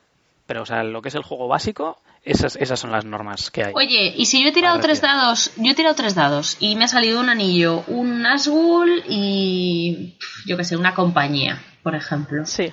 Pero, 0.47 0.61
o 0.61 0.65
sea, 0.65 0.81
lo 0.83 1.01
que 1.01 1.09
es 1.09 1.15
el 1.15 1.23
juego 1.23 1.49
básico, 1.49 2.01
esas, 2.23 2.55
esas 2.55 2.79
son 2.79 2.93
las 2.93 3.03
normas 3.03 3.51
que 3.51 3.65
hay. 3.65 3.73
Oye, 3.75 4.13
y 4.15 4.27
si 4.27 4.41
yo 4.41 4.47
he 4.47 4.53
tirado 4.53 4.79
tres 4.79 5.01
dados, 5.01 5.51
yo 5.57 5.73
he 5.73 5.75
tirado 5.75 5.95
tres 5.95 6.15
dados 6.15 6.55
y 6.61 6.77
me 6.77 6.85
ha 6.85 6.87
salido 6.87 7.19
un 7.19 7.27
anillo, 7.27 7.83
un 7.87 8.23
Nazgûl 8.23 9.03
y 9.09 10.17
yo 10.45 10.55
qué 10.55 10.63
sé, 10.63 10.77
una 10.77 10.93
compañía, 10.95 11.61
por 11.83 11.95
ejemplo. 11.95 12.45
Sí. 12.45 12.71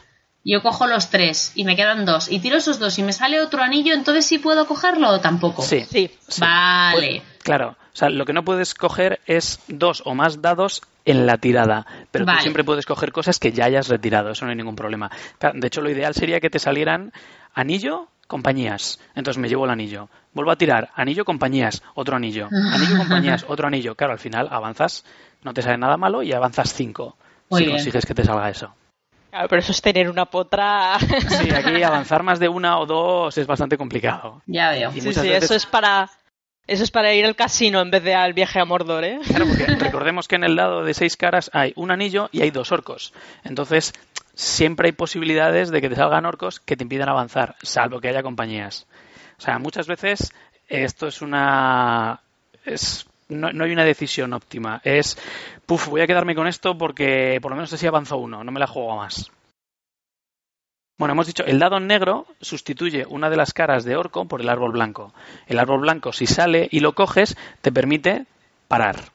Yo 0.48 0.62
cojo 0.62 0.86
los 0.86 1.10
tres 1.10 1.50
y 1.56 1.64
me 1.64 1.74
quedan 1.74 2.04
dos 2.04 2.30
y 2.30 2.38
tiro 2.38 2.56
esos 2.56 2.78
dos 2.78 2.96
y 3.00 3.02
me 3.02 3.12
sale 3.12 3.40
otro 3.40 3.64
anillo, 3.64 3.92
entonces 3.92 4.24
sí 4.26 4.38
puedo 4.38 4.64
cogerlo 4.68 5.10
o 5.10 5.20
tampoco. 5.20 5.62
Sí. 5.62 5.84
Sí. 5.90 6.08
sí. 6.28 6.40
Vale. 6.40 7.22
Pues, 7.24 7.42
claro, 7.42 7.70
o 7.70 7.96
sea, 7.96 8.10
lo 8.10 8.24
que 8.24 8.32
no 8.32 8.44
puedes 8.44 8.72
coger 8.74 9.18
es 9.26 9.58
dos 9.66 10.04
o 10.04 10.14
más 10.14 10.42
dados 10.42 10.82
en 11.04 11.26
la 11.26 11.38
tirada, 11.38 11.84
pero 12.12 12.26
Vale. 12.26 12.38
tú 12.38 12.42
siempre 12.42 12.62
puedes 12.62 12.86
coger 12.86 13.10
cosas 13.10 13.40
que 13.40 13.50
ya 13.50 13.64
hayas 13.64 13.88
retirado, 13.88 14.30
eso 14.30 14.44
no 14.44 14.52
hay 14.52 14.56
ningún 14.56 14.76
problema. 14.76 15.10
De 15.52 15.66
hecho, 15.66 15.80
lo 15.80 15.90
ideal 15.90 16.14
sería 16.14 16.38
que 16.38 16.48
te 16.48 16.60
salieran 16.60 17.12
anillo, 17.52 18.06
compañías. 18.28 19.00
Entonces 19.16 19.40
me 19.40 19.48
llevo 19.48 19.64
el 19.64 19.72
anillo. 19.72 20.08
Vuelvo 20.32 20.52
a 20.52 20.56
tirar, 20.56 20.90
anillo, 20.94 21.24
compañías, 21.24 21.82
otro 21.94 22.14
anillo. 22.14 22.48
Anillo, 22.52 22.96
compañías, 22.98 23.44
otro 23.48 23.66
anillo. 23.66 23.96
Claro, 23.96 24.12
al 24.12 24.20
final 24.20 24.46
avanzas, 24.48 25.04
no 25.42 25.52
te 25.52 25.62
sale 25.62 25.76
nada 25.76 25.96
malo 25.96 26.22
y 26.22 26.32
avanzas 26.32 26.72
cinco. 26.72 27.16
Muy 27.50 27.62
si 27.62 27.64
bien. 27.64 27.78
consigues 27.78 28.06
que 28.06 28.14
te 28.14 28.24
salga 28.24 28.48
eso. 28.48 28.72
Claro, 29.36 29.48
pero 29.50 29.60
eso 29.60 29.72
es 29.72 29.82
tener 29.82 30.08
una 30.08 30.24
potra. 30.24 30.98
Sí, 30.98 31.50
aquí 31.50 31.82
avanzar 31.82 32.22
más 32.22 32.38
de 32.38 32.48
una 32.48 32.78
o 32.78 32.86
dos 32.86 33.36
es 33.36 33.46
bastante 33.46 33.76
complicado. 33.76 34.40
Ya 34.46 34.70
veo. 34.70 34.90
Y 34.90 34.94
Sí, 34.94 35.12
sí, 35.12 35.20
veces- 35.20 35.44
eso 35.44 35.54
es 35.54 35.66
para. 35.66 36.08
Eso 36.66 36.82
es 36.82 36.90
para 36.90 37.12
ir 37.14 37.24
al 37.26 37.36
casino 37.36 37.80
en 37.80 37.90
vez 37.90 38.02
de 38.02 38.14
al 38.14 38.32
viaje 38.32 38.58
a 38.58 38.64
Mordor, 38.64 39.04
¿eh? 39.04 39.18
Claro, 39.26 39.46
porque 39.46 39.66
recordemos 39.66 40.26
que 40.26 40.36
en 40.36 40.42
el 40.44 40.56
dado 40.56 40.84
de 40.84 40.94
seis 40.94 41.16
caras 41.16 41.50
hay 41.52 41.72
un 41.76 41.90
anillo 41.92 42.28
y 42.32 42.40
hay 42.42 42.50
dos 42.50 42.72
orcos. 42.72 43.12
Entonces, 43.44 43.92
siempre 44.34 44.86
hay 44.88 44.92
posibilidades 44.92 45.70
de 45.70 45.80
que 45.80 45.88
te 45.90 45.94
salgan 45.96 46.24
orcos 46.26 46.58
que 46.58 46.76
te 46.76 46.82
impidan 46.82 47.08
avanzar, 47.08 47.54
salvo 47.62 48.00
que 48.00 48.08
haya 48.08 48.22
compañías. 48.24 48.86
O 49.38 49.42
sea, 49.42 49.58
muchas 49.60 49.86
veces 49.86 50.32
esto 50.68 51.06
es 51.08 51.20
una. 51.22 52.20
Es, 52.64 53.06
no, 53.28 53.52
no 53.52 53.64
hay 53.64 53.72
una 53.72 53.84
decisión 53.84 54.32
óptima. 54.32 54.80
Es, 54.84 55.18
puf, 55.66 55.88
voy 55.88 56.00
a 56.00 56.06
quedarme 56.06 56.34
con 56.34 56.46
esto 56.46 56.76
porque 56.76 57.38
por 57.40 57.50
lo 57.50 57.56
menos 57.56 57.72
así 57.72 57.86
avanzo 57.86 58.18
uno, 58.18 58.44
no 58.44 58.52
me 58.52 58.60
la 58.60 58.66
juego 58.66 58.96
más. 58.96 59.30
Bueno, 60.98 61.12
hemos 61.12 61.26
dicho, 61.26 61.44
el 61.44 61.58
dado 61.58 61.78
negro 61.78 62.26
sustituye 62.40 63.04
una 63.06 63.28
de 63.28 63.36
las 63.36 63.52
caras 63.52 63.84
de 63.84 63.96
orco 63.96 64.24
por 64.24 64.40
el 64.40 64.48
árbol 64.48 64.72
blanco. 64.72 65.12
El 65.46 65.58
árbol 65.58 65.80
blanco, 65.80 66.12
si 66.12 66.26
sale 66.26 66.68
y 66.70 66.80
lo 66.80 66.94
coges, 66.94 67.36
te 67.60 67.70
permite 67.70 68.24
parar. 68.66 69.12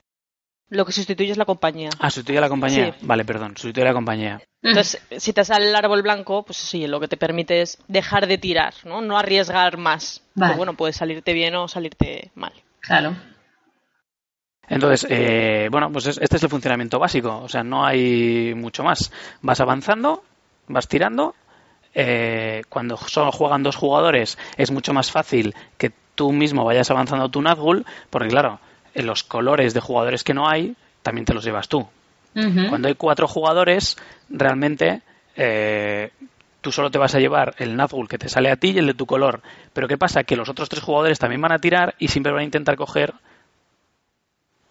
Lo 0.70 0.86
que 0.86 0.92
sustituye 0.92 1.32
es 1.32 1.38
la 1.38 1.46
compañía. 1.46 1.90
Ah, 2.00 2.12
sustituye 2.12 2.38
a 2.38 2.42
la 2.42 2.50
compañía. 2.50 2.94
Sí. 2.94 3.06
Vale, 3.06 3.26
perdón, 3.26 3.58
sustituye 3.58 3.82
a 3.84 3.90
la 3.90 3.94
compañía. 3.94 4.42
Entonces, 4.62 5.02
si 5.18 5.34
te 5.34 5.44
sale 5.44 5.70
el 5.70 5.76
árbol 5.76 6.04
blanco, 6.04 6.44
pues 6.44 6.58
sí, 6.58 6.86
lo 6.86 7.00
que 7.00 7.08
te 7.08 7.18
permite 7.18 7.62
es 7.62 7.80
dejar 7.88 8.28
de 8.28 8.38
tirar, 8.38 8.76
¿no? 8.86 9.02
No 9.02 9.18
arriesgar 9.18 9.78
más. 9.78 10.22
Vale. 10.36 10.52
Pero 10.52 10.58
bueno, 10.58 10.74
puede 10.76 10.94
salirte 10.94 11.34
bien 11.34 11.56
o 11.56 11.68
salirte 11.68 12.32
mal. 12.36 12.54
Claro. 12.80 13.16
Entonces, 14.74 15.06
eh, 15.10 15.68
bueno, 15.72 15.92
pues 15.92 16.08
es- 16.08 16.18
este 16.22 16.38
es 16.38 16.44
el 16.44 16.50
funcionamiento 16.50 16.98
básico. 17.00 17.40
O 17.44 17.50
sea, 17.50 17.64
no 17.64 17.86
hay 17.86 18.54
mucho 18.56 18.84
más. 18.84 19.12
Vas 19.42 19.60
avanzando, 19.60 20.24
vas 20.68 20.88
tirando. 20.88 21.36
eh, 21.94 22.62
cuando 22.70 22.96
solo 22.96 23.34
juegan 23.34 23.64
dos 23.64 23.76
jugadores, 23.76 24.38
es 24.56 24.72
mucho 24.72 24.94
más 24.94 25.12
fácil 25.12 25.54
que 25.78 25.92
tú 26.16 26.32
mismo 26.32 26.64
vayas 26.64 26.90
avanzando 26.90 27.28
tu 27.30 27.42
Nazgul, 27.42 27.86
porque 28.10 28.30
claro, 28.30 28.62
en 28.94 29.06
los 29.06 29.24
colores 29.24 29.74
de 29.74 29.82
jugadores 29.82 30.24
que 30.24 30.34
no 30.34 30.48
hay, 30.48 30.74
también 31.04 31.26
te 31.26 31.34
los 31.34 31.44
llevas 31.44 31.68
tú. 31.68 31.86
Cuando 32.70 32.88
hay 32.88 32.96
cuatro 32.96 33.28
jugadores, 33.28 33.98
realmente 34.30 35.02
eh, 35.36 36.12
tú 36.62 36.72
solo 36.72 36.90
te 36.92 36.98
vas 36.98 37.14
a 37.14 37.20
llevar 37.20 37.56
el 37.58 37.76
Nazgul 37.76 38.08
que 38.08 38.18
te 38.18 38.30
sale 38.30 38.50
a 38.50 38.56
ti 38.56 38.70
y 38.72 38.78
el 38.78 38.88
de 38.88 38.94
tu 38.94 39.06
color. 39.06 39.42
Pero 39.74 39.90
¿qué 39.90 39.98
pasa? 39.98 40.24
Que 40.24 40.38
los 40.38 40.48
otros 40.48 40.70
tres 40.70 40.82
jugadores 40.84 41.20
también 41.20 41.42
van 41.42 41.52
a 41.52 41.60
tirar 41.60 41.96
y 42.00 42.08
siempre 42.08 42.32
van 42.32 42.42
a 42.44 42.46
intentar 42.46 42.78
coger 42.78 43.14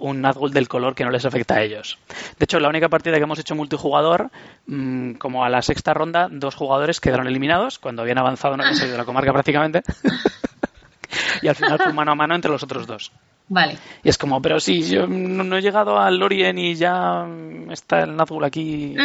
un 0.00 0.20
Nazgul 0.20 0.52
del 0.52 0.68
color 0.68 0.94
que 0.94 1.04
no 1.04 1.10
les 1.10 1.24
afecta 1.24 1.54
a 1.54 1.62
ellos. 1.62 1.98
De 2.38 2.44
hecho, 2.44 2.58
la 2.58 2.68
única 2.68 2.88
partida 2.88 3.16
que 3.16 3.22
hemos 3.22 3.38
hecho 3.38 3.54
multijugador, 3.54 4.30
mm, 4.66 5.12
como 5.14 5.44
a 5.44 5.48
la 5.48 5.62
sexta 5.62 5.94
ronda, 5.94 6.28
dos 6.30 6.54
jugadores 6.54 7.00
quedaron 7.00 7.26
eliminados 7.26 7.78
cuando 7.78 8.02
habían 8.02 8.18
avanzado, 8.18 8.56
no 8.56 8.62
habían 8.62 8.76
salido 8.76 8.94
de 8.94 8.98
la 8.98 9.04
comarca 9.04 9.32
prácticamente. 9.32 9.82
y 11.42 11.48
al 11.48 11.54
final 11.54 11.78
fue 11.78 11.92
mano 11.92 12.12
a 12.12 12.14
mano 12.16 12.34
entre 12.34 12.50
los 12.50 12.62
otros 12.62 12.86
dos. 12.86 13.12
Vale. 13.48 13.78
Y 14.02 14.08
es 14.08 14.18
como, 14.18 14.40
pero 14.40 14.60
sí, 14.60 14.82
yo 14.82 15.06
no, 15.06 15.44
no 15.44 15.56
he 15.56 15.62
llegado 15.62 15.98
al 15.98 16.18
Lorien 16.18 16.58
y 16.58 16.74
ya 16.76 17.26
está 17.70 18.02
el 18.02 18.16
Nazgul 18.16 18.44
aquí. 18.44 18.96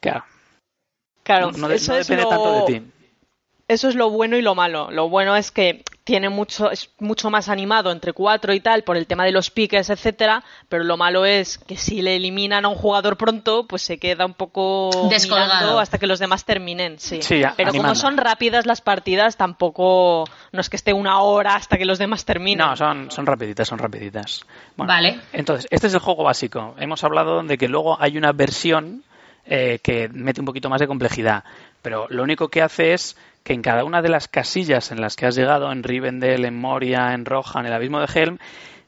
Claro, 0.00 0.24
Claro, 1.24 1.50
no, 1.52 1.68
no 1.68 1.70
eso, 1.70 1.92
no 1.92 1.98
es 1.98 2.06
depende 2.06 2.24
lo, 2.24 2.28
tanto 2.28 2.66
de 2.66 2.80
ti. 2.80 2.86
Eso 3.68 3.88
es 3.88 3.94
lo 3.94 4.10
bueno 4.10 4.36
y 4.36 4.42
lo 4.42 4.54
malo. 4.54 4.90
Lo 4.90 5.08
bueno 5.08 5.36
es 5.36 5.50
que 5.50 5.84
tiene 6.04 6.28
mucho, 6.28 6.70
es 6.70 6.90
mucho 6.98 7.30
más 7.30 7.48
animado 7.48 7.90
entre 7.90 8.12
cuatro 8.12 8.52
y 8.52 8.60
tal 8.60 8.84
por 8.84 8.98
el 8.98 9.06
tema 9.06 9.24
de 9.24 9.32
los 9.32 9.50
piques, 9.50 9.88
etcétera, 9.88 10.44
pero 10.68 10.84
lo 10.84 10.98
malo 10.98 11.24
es 11.24 11.56
que 11.56 11.76
si 11.76 12.02
le 12.02 12.16
eliminan 12.16 12.66
a 12.66 12.68
un 12.68 12.74
jugador 12.74 13.16
pronto, 13.16 13.66
pues 13.66 13.80
se 13.80 13.98
queda 13.98 14.26
un 14.26 14.34
poco 14.34 14.90
Descolgado. 15.08 15.80
hasta 15.80 15.98
que 15.98 16.06
los 16.06 16.18
demás 16.18 16.44
terminen, 16.44 16.98
sí. 16.98 17.20
Pero 17.56 17.72
como 17.72 17.94
son 17.94 18.18
rápidas 18.18 18.66
las 18.66 18.82
partidas, 18.82 19.36
tampoco 19.38 20.24
no 20.52 20.60
es 20.60 20.68
que 20.68 20.76
esté 20.76 20.92
una 20.92 21.20
hora 21.20 21.54
hasta 21.54 21.78
que 21.78 21.86
los 21.86 21.98
demás 21.98 22.26
terminen. 22.26 22.66
No, 22.66 22.76
son, 22.76 23.10
son 23.10 23.24
rapiditas, 23.24 23.66
son 23.66 23.78
rapiditas. 23.78 24.44
Bueno, 24.76 24.92
Vale. 24.92 25.20
Entonces, 25.32 25.66
este 25.70 25.86
es 25.86 25.94
el 25.94 26.00
juego 26.00 26.22
básico. 26.22 26.74
Hemos 26.78 27.02
hablado 27.02 27.42
de 27.42 27.56
que 27.56 27.68
luego 27.68 28.00
hay 28.00 28.18
una 28.18 28.32
versión 28.32 29.04
eh, 29.46 29.78
que 29.82 30.08
mete 30.08 30.40
un 30.40 30.46
poquito 30.46 30.68
más 30.68 30.80
de 30.80 30.86
complejidad, 30.86 31.44
pero 31.82 32.06
lo 32.10 32.22
único 32.22 32.48
que 32.48 32.62
hace 32.62 32.94
es 32.94 33.16
que 33.44 33.52
en 33.52 33.62
cada 33.62 33.84
una 33.84 34.02
de 34.02 34.08
las 34.08 34.26
casillas 34.26 34.90
en 34.90 35.00
las 35.00 35.14
que 35.16 35.26
has 35.26 35.36
llegado, 35.36 35.70
en 35.70 35.82
Rivendell, 35.84 36.44
en 36.44 36.58
Moria, 36.58 37.12
en 37.12 37.24
Roja, 37.24 37.60
en 37.60 37.66
el 37.66 37.72
Abismo 37.72 38.00
de 38.00 38.08
Helm, 38.12 38.38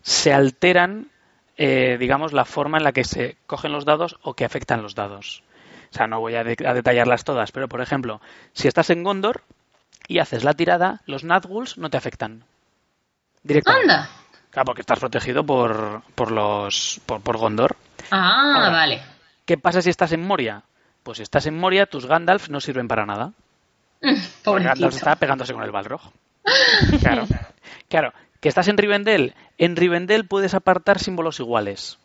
se 0.02 0.32
alteran, 0.32 1.08
eh, 1.56 1.96
digamos, 2.00 2.32
la 2.32 2.44
forma 2.44 2.78
en 2.78 2.84
la 2.84 2.92
que 2.92 3.04
se 3.04 3.36
cogen 3.46 3.70
los 3.72 3.84
dados 3.84 4.16
o 4.22 4.34
que 4.34 4.44
afectan 4.44 4.82
los 4.82 4.94
dados. 4.94 5.42
O 5.92 5.94
sea, 5.96 6.06
no 6.08 6.20
voy 6.20 6.34
a, 6.34 6.42
de- 6.42 6.66
a 6.66 6.74
detallarlas 6.74 7.22
todas, 7.24 7.52
pero 7.52 7.68
por 7.68 7.80
ejemplo, 7.80 8.20
si 8.52 8.66
estás 8.66 8.90
en 8.90 9.02
Gondor 9.04 9.42
y 10.08 10.18
haces 10.18 10.42
la 10.42 10.54
tirada, 10.54 11.00
los 11.06 11.22
Nazguls 11.22 11.78
no 11.78 11.90
te 11.90 11.96
afectan. 11.98 12.42
Directamente. 13.42 13.92
Anda. 13.92 14.08
Claro, 14.50 14.64
porque 14.66 14.80
estás 14.80 14.98
protegido 14.98 15.44
por, 15.44 16.02
por 16.14 16.30
los 16.32 17.00
por, 17.06 17.20
por 17.20 17.36
Gondor. 17.36 17.76
Ah, 18.10 18.54
Ahora. 18.56 18.70
vale. 18.70 19.02
¿Qué 19.44 19.58
pasa 19.58 19.82
si 19.82 19.90
estás 19.90 20.12
en 20.12 20.26
Moria? 20.26 20.62
Pues 21.02 21.18
si 21.18 21.22
estás 21.22 21.46
en 21.46 21.58
Moria, 21.58 21.86
tus 21.86 22.06
Gandalf 22.06 22.48
no 22.48 22.60
sirven 22.60 22.88
para 22.88 23.04
nada. 23.06 23.32
Gandalf 24.44 24.94
está 24.94 25.16
pegándose 25.16 25.52
con 25.52 25.62
el 25.62 25.70
Balrog. 25.70 26.00
Claro. 27.00 27.26
Claro. 27.88 28.12
Que 28.40 28.48
estás 28.48 28.68
en 28.68 28.78
Rivendell. 28.78 29.34
En 29.58 29.76
Rivendell 29.76 30.26
puedes 30.26 30.54
apartar 30.54 30.98
símbolos 30.98 31.40
iguales. 31.40 31.98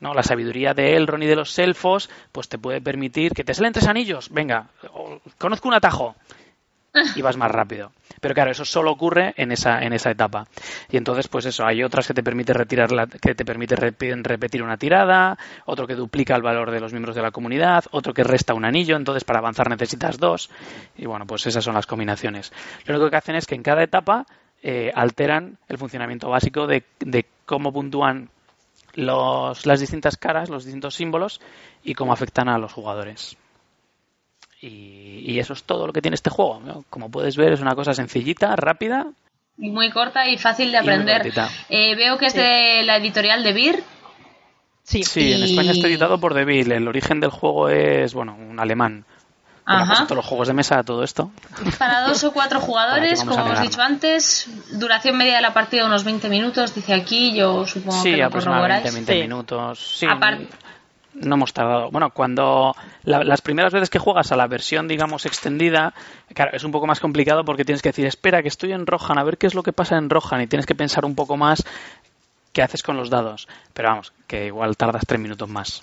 ¿No? 0.00 0.12
La 0.12 0.22
sabiduría 0.22 0.74
de 0.74 0.96
Elrond 0.96 1.22
y 1.22 1.26
de 1.26 1.36
los 1.36 1.58
elfos, 1.58 2.10
pues 2.32 2.48
te 2.48 2.58
puede 2.58 2.80
permitir 2.80 3.32
que 3.32 3.44
te 3.44 3.54
salen 3.54 3.72
tres 3.72 3.86
anillos. 3.86 4.28
Venga, 4.30 4.68
conozco 5.38 5.68
un 5.68 5.74
atajo. 5.74 6.14
Y 7.16 7.22
vas 7.22 7.36
más 7.36 7.50
rápido. 7.50 7.92
Pero 8.20 8.34
claro, 8.34 8.50
eso 8.52 8.64
solo 8.64 8.92
ocurre 8.92 9.34
en 9.36 9.52
esa, 9.52 9.82
en 9.82 9.92
esa 9.92 10.10
etapa. 10.10 10.46
Y 10.90 10.96
entonces, 10.96 11.28
pues 11.28 11.44
eso, 11.46 11.66
hay 11.66 11.82
otras 11.82 12.06
que 12.06 12.14
te 12.14 12.22
permite 12.22 12.52
retirar 12.52 12.92
la, 12.92 13.06
que 13.06 13.34
te 13.34 13.44
permite 13.44 13.76
repetir 13.76 14.62
una 14.62 14.76
tirada, 14.76 15.36
otro 15.66 15.86
que 15.86 15.94
duplica 15.94 16.34
el 16.36 16.42
valor 16.42 16.70
de 16.70 16.80
los 16.80 16.92
miembros 16.92 17.16
de 17.16 17.22
la 17.22 17.32
comunidad, 17.32 17.84
otro 17.90 18.14
que 18.14 18.24
resta 18.24 18.54
un 18.54 18.64
anillo, 18.64 18.96
entonces 18.96 19.24
para 19.24 19.40
avanzar 19.40 19.68
necesitas 19.68 20.18
dos. 20.18 20.50
Y 20.96 21.06
bueno, 21.06 21.26
pues 21.26 21.46
esas 21.46 21.64
son 21.64 21.74
las 21.74 21.86
combinaciones. 21.86 22.52
Lo 22.86 22.94
único 22.94 23.10
que 23.10 23.16
hacen 23.16 23.36
es 23.36 23.46
que 23.46 23.56
en 23.56 23.62
cada 23.62 23.82
etapa 23.82 24.26
eh, 24.62 24.90
alteran 24.94 25.58
el 25.68 25.78
funcionamiento 25.78 26.30
básico 26.30 26.66
de, 26.66 26.84
de 27.00 27.26
cómo 27.44 27.72
puntúan 27.72 28.30
los, 28.94 29.66
las 29.66 29.80
distintas 29.80 30.16
caras, 30.16 30.48
los 30.48 30.64
distintos 30.64 30.94
símbolos 30.94 31.40
y 31.82 31.94
cómo 31.94 32.12
afectan 32.12 32.48
a 32.48 32.58
los 32.58 32.72
jugadores. 32.72 33.36
Y, 34.66 35.24
y 35.32 35.38
eso 35.38 35.52
es 35.52 35.62
todo 35.64 35.86
lo 35.86 35.92
que 35.92 36.00
tiene 36.02 36.14
este 36.14 36.30
juego. 36.30 36.60
¿no? 36.64 36.84
Como 36.90 37.10
puedes 37.10 37.36
ver, 37.36 37.52
es 37.52 37.60
una 37.60 37.74
cosa 37.74 37.92
sencillita, 37.94 38.54
rápida. 38.56 39.06
Y 39.58 39.70
Muy 39.70 39.90
corta 39.90 40.28
y 40.28 40.38
fácil 40.38 40.72
de 40.72 40.78
aprender. 40.78 41.32
Eh, 41.68 41.94
veo 41.94 42.18
que 42.18 42.26
es 42.26 42.34
de 42.34 42.82
la 42.84 42.96
editorial 42.96 43.42
de 43.44 43.52
Beer. 43.52 43.82
Sí. 44.82 45.02
Sí, 45.02 45.32
en 45.32 45.42
España 45.44 45.72
está 45.72 45.86
editado 45.86 46.18
por 46.18 46.34
Deville. 46.34 46.76
El 46.76 46.88
origen 46.88 47.20
del 47.20 47.30
juego 47.30 47.68
es, 47.68 48.12
bueno, 48.14 48.34
un 48.34 48.58
alemán. 48.60 49.04
Ajá. 49.66 50.04
todos 50.04 50.16
los 50.16 50.26
juegos 50.26 50.48
de 50.48 50.52
mesa, 50.52 50.82
todo 50.82 51.02
esto. 51.02 51.30
Para 51.78 52.02
dos 52.02 52.22
o 52.24 52.32
cuatro 52.34 52.60
jugadores, 52.60 53.24
como 53.24 53.46
hemos 53.46 53.62
dicho 53.62 53.80
antes, 53.80 54.46
duración 54.72 55.16
media 55.16 55.36
de 55.36 55.40
la 55.40 55.54
partida 55.54 55.86
unos 55.86 56.04
20 56.04 56.28
minutos, 56.28 56.74
dice 56.74 56.92
aquí, 56.92 57.34
yo 57.34 57.66
supongo 57.66 58.02
Sí, 58.02 58.10
que 58.10 58.16
lo 58.18 58.26
aproximadamente 58.26 58.90
corroboráis. 58.90 58.94
20 58.94 59.12
Sí. 59.14 59.20
minutos. 59.22 59.96
Sí, 60.00 60.06
Apar- 60.06 60.46
no 61.14 61.34
hemos 61.36 61.52
tardado. 61.52 61.90
Bueno, 61.90 62.10
cuando 62.10 62.74
la- 63.04 63.24
las 63.24 63.40
primeras 63.40 63.72
veces 63.72 63.90
que 63.90 63.98
juegas 63.98 64.32
a 64.32 64.36
la 64.36 64.46
versión, 64.46 64.88
digamos, 64.88 65.26
extendida, 65.26 65.94
claro, 66.34 66.50
es 66.54 66.64
un 66.64 66.72
poco 66.72 66.86
más 66.86 67.00
complicado 67.00 67.44
porque 67.44 67.64
tienes 67.64 67.82
que 67.82 67.90
decir, 67.90 68.06
espera, 68.06 68.42
que 68.42 68.48
estoy 68.48 68.72
en 68.72 68.86
Rohan, 68.86 69.18
a 69.18 69.24
ver 69.24 69.38
qué 69.38 69.46
es 69.46 69.54
lo 69.54 69.62
que 69.62 69.72
pasa 69.72 69.96
en 69.96 70.10
Rohan, 70.10 70.40
y 70.42 70.46
tienes 70.46 70.66
que 70.66 70.74
pensar 70.74 71.04
un 71.04 71.14
poco 71.14 71.36
más 71.36 71.64
qué 72.52 72.62
haces 72.62 72.82
con 72.82 72.96
los 72.96 73.10
dados. 73.10 73.48
Pero 73.72 73.88
vamos, 73.88 74.12
que 74.26 74.46
igual 74.46 74.76
tardas 74.76 75.04
tres 75.06 75.20
minutos 75.20 75.48
más. 75.48 75.80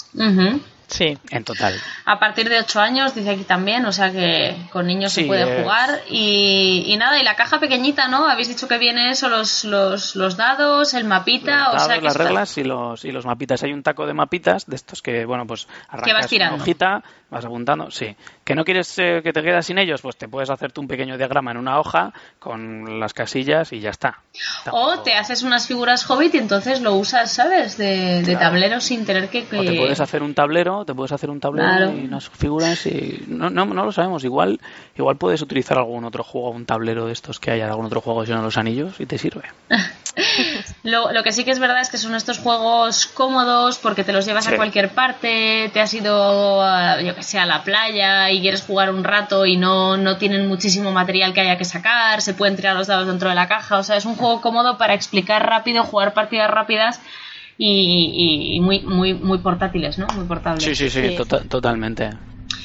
Sí. 0.92 1.18
en 1.32 1.44
total. 1.44 1.74
A 2.06 2.20
partir 2.20 2.48
de 2.50 2.60
8 2.60 2.80
años, 2.80 3.16
dice 3.16 3.32
aquí 3.32 3.44
también, 3.44 3.86
o 3.86 3.92
sea 3.92 4.12
que 4.12 4.56
con 4.72 4.86
niños 4.86 5.12
Sí, 5.14 5.22
se 5.22 5.28
puede 5.28 5.44
es- 5.56 5.62
jugar. 5.64 6.02
Y, 6.10 6.84
y 6.88 6.98
nada, 6.98 7.18
y 7.20 7.24
la 7.24 7.36
caja 7.36 7.60
pequeñita, 7.60 8.08
¿no? 8.08 8.28
Habéis 8.28 8.50
dicho 8.50 8.68
que 8.68 8.78
viene 8.78 9.10
eso, 9.10 9.30
los, 9.30 9.64
los, 9.64 10.16
los 10.16 10.38
dados, 10.38 10.94
el 10.94 11.06
mapita, 11.06 11.66
Los 11.66 11.68
o 11.68 11.72
sea 11.80 11.88
dados, 11.88 11.96
que 11.96 12.02
las 12.04 12.14
está- 12.14 12.24
reglas 12.26 12.58
y 12.58 12.64
los, 12.64 13.06
y 13.06 13.12
los 13.12 13.26
mapitas. 13.26 13.64
Hay 13.64 13.74
un 13.74 13.82
taco 13.84 14.06
de 14.06 14.14
mapitas 14.14 14.66
de 14.68 14.76
estos 14.76 15.02
que, 15.02 15.26
bueno, 15.26 15.48
pues 15.48 15.68
arrancas 15.90 16.14
vas 16.14 16.28
tirando. 16.28 16.56
una 16.56 16.64
hojita, 16.64 17.04
vas 17.30 17.46
apuntando, 17.46 17.90
sí. 17.90 18.16
¿Que 18.44 18.54
no 18.54 18.66
quieres 18.66 18.94
eh, 19.00 19.22
que 19.24 19.32
te 19.34 19.42
quedas 19.42 19.66
sin 19.66 19.78
ellos? 19.78 20.02
Pues 20.02 20.18
te 20.18 20.28
puedes 20.28 20.50
hacerte 20.50 20.80
un 20.82 20.88
pequeño 20.88 21.18
diagrama 21.18 21.52
en 21.52 21.58
una 21.58 21.80
hoja 21.80 22.12
con 22.40 23.00
las 23.00 23.14
casillas 23.14 23.72
y 23.72 23.80
ya 23.80 23.90
está. 23.92 24.20
O 24.62 24.64
Tampoco- 24.66 25.04
te 25.04 25.16
haces 25.16 25.44
unas 25.44 25.68
figuras 25.68 26.10
hobbit 26.10 26.36
y 26.36 26.38
entonces 26.40 26.82
lo 26.82 26.96
usas, 26.96 27.32
¿sabes? 27.32 27.78
De, 27.78 28.22
de 28.22 28.24
Claro. 28.34 28.40
tablero 28.40 28.82
sin 28.82 29.06
tener 29.06 29.30
que... 29.30 29.46
que- 29.46 29.60
O 29.60 29.64
te 29.64 29.74
puedes 29.78 30.00
hacer 30.02 30.22
un 30.24 30.34
tablero 30.34 30.81
te 30.86 30.94
puedes 30.94 31.12
hacer 31.12 31.30
un 31.30 31.40
tablero 31.40 31.68
Claro. 31.68 31.92
y 31.98 32.06
unas 32.06 32.30
figuras 32.30 32.86
y 32.86 33.24
no, 33.28 33.50
no, 33.50 33.66
no 33.66 33.86
lo 33.86 33.92
sabemos. 33.92 34.24
Igual, 34.24 34.60
igual 34.98 35.18
puedes 35.18 35.42
utilizar 35.42 35.78
algún 35.78 36.04
otro 36.06 36.24
juego, 36.24 36.50
un 36.52 36.66
tablero 36.66 37.06
de 37.06 37.14
estos 37.14 37.40
que 37.40 37.52
haya, 37.52 37.68
algún 37.68 37.86
otro 37.86 38.02
juego 38.02 38.22
que 38.22 38.28
son 38.28 38.42
los 38.44 38.58
anillos 38.58 39.00
y 39.00 39.06
te 39.06 39.18
sirve. 39.18 39.44
Lo, 40.84 41.12
lo 41.14 41.24
que 41.24 41.32
sí 41.32 41.46
que 41.46 41.52
es 41.52 41.60
verdad 41.60 41.80
es 41.82 41.90
que 41.90 41.98
son 41.98 42.16
estos 42.16 42.38
juegos 42.40 43.08
cómodos 43.08 43.78
porque 43.78 44.04
te 44.04 44.12
los 44.12 44.26
llevas 44.26 44.44
Sí. 44.46 44.54
a 44.54 44.58
cualquier 44.58 44.90
parte, 44.90 45.70
te 45.74 45.80
has 45.80 45.94
ido, 45.94 46.62
a, 46.62 47.00
yo 47.02 47.16
que 47.16 47.24
sé, 47.24 47.40
a 47.40 47.46
la 47.46 47.64
playa 47.64 48.30
y 48.32 48.42
quieres 48.42 48.62
jugar 48.64 48.94
un 48.94 49.04
rato 49.06 49.46
y 49.46 49.56
no, 49.56 49.96
no 49.96 50.18
tienen 50.18 50.48
muchísimo 50.48 50.92
material 50.92 51.34
que 51.34 51.42
haya 51.42 51.58
que 51.58 51.64
sacar, 51.66 52.22
se 52.22 52.34
pueden 52.34 52.56
tirar 52.58 52.76
los 52.76 52.88
dados 52.88 53.08
dentro 53.08 53.30
de 53.30 53.36
la 53.36 53.48
caja, 53.48 53.78
o 53.78 53.84
sea, 53.84 53.96
es 53.96 54.06
un 54.06 54.16
juego 54.16 54.42
cómodo 54.42 54.78
para 54.78 54.94
explicar 54.96 55.48
rápido, 55.48 55.84
jugar 55.84 56.14
partidas 56.14 56.50
rápidas 56.52 57.00
y, 57.64 58.54
y- 58.54 58.56
y 58.58 58.60
muy, 58.60 58.82
muy, 58.82 59.14
muy 59.14 59.38
portátiles, 59.40 59.98
¿no? 60.00 60.08
Muy 60.16 60.26
portables. 60.26 60.64
Sí, 60.64 60.74
sí, 60.76 60.90
sí, 60.90 61.10
Sí. 61.10 61.16
tota- 61.16 61.42
totalmente. 61.48 62.10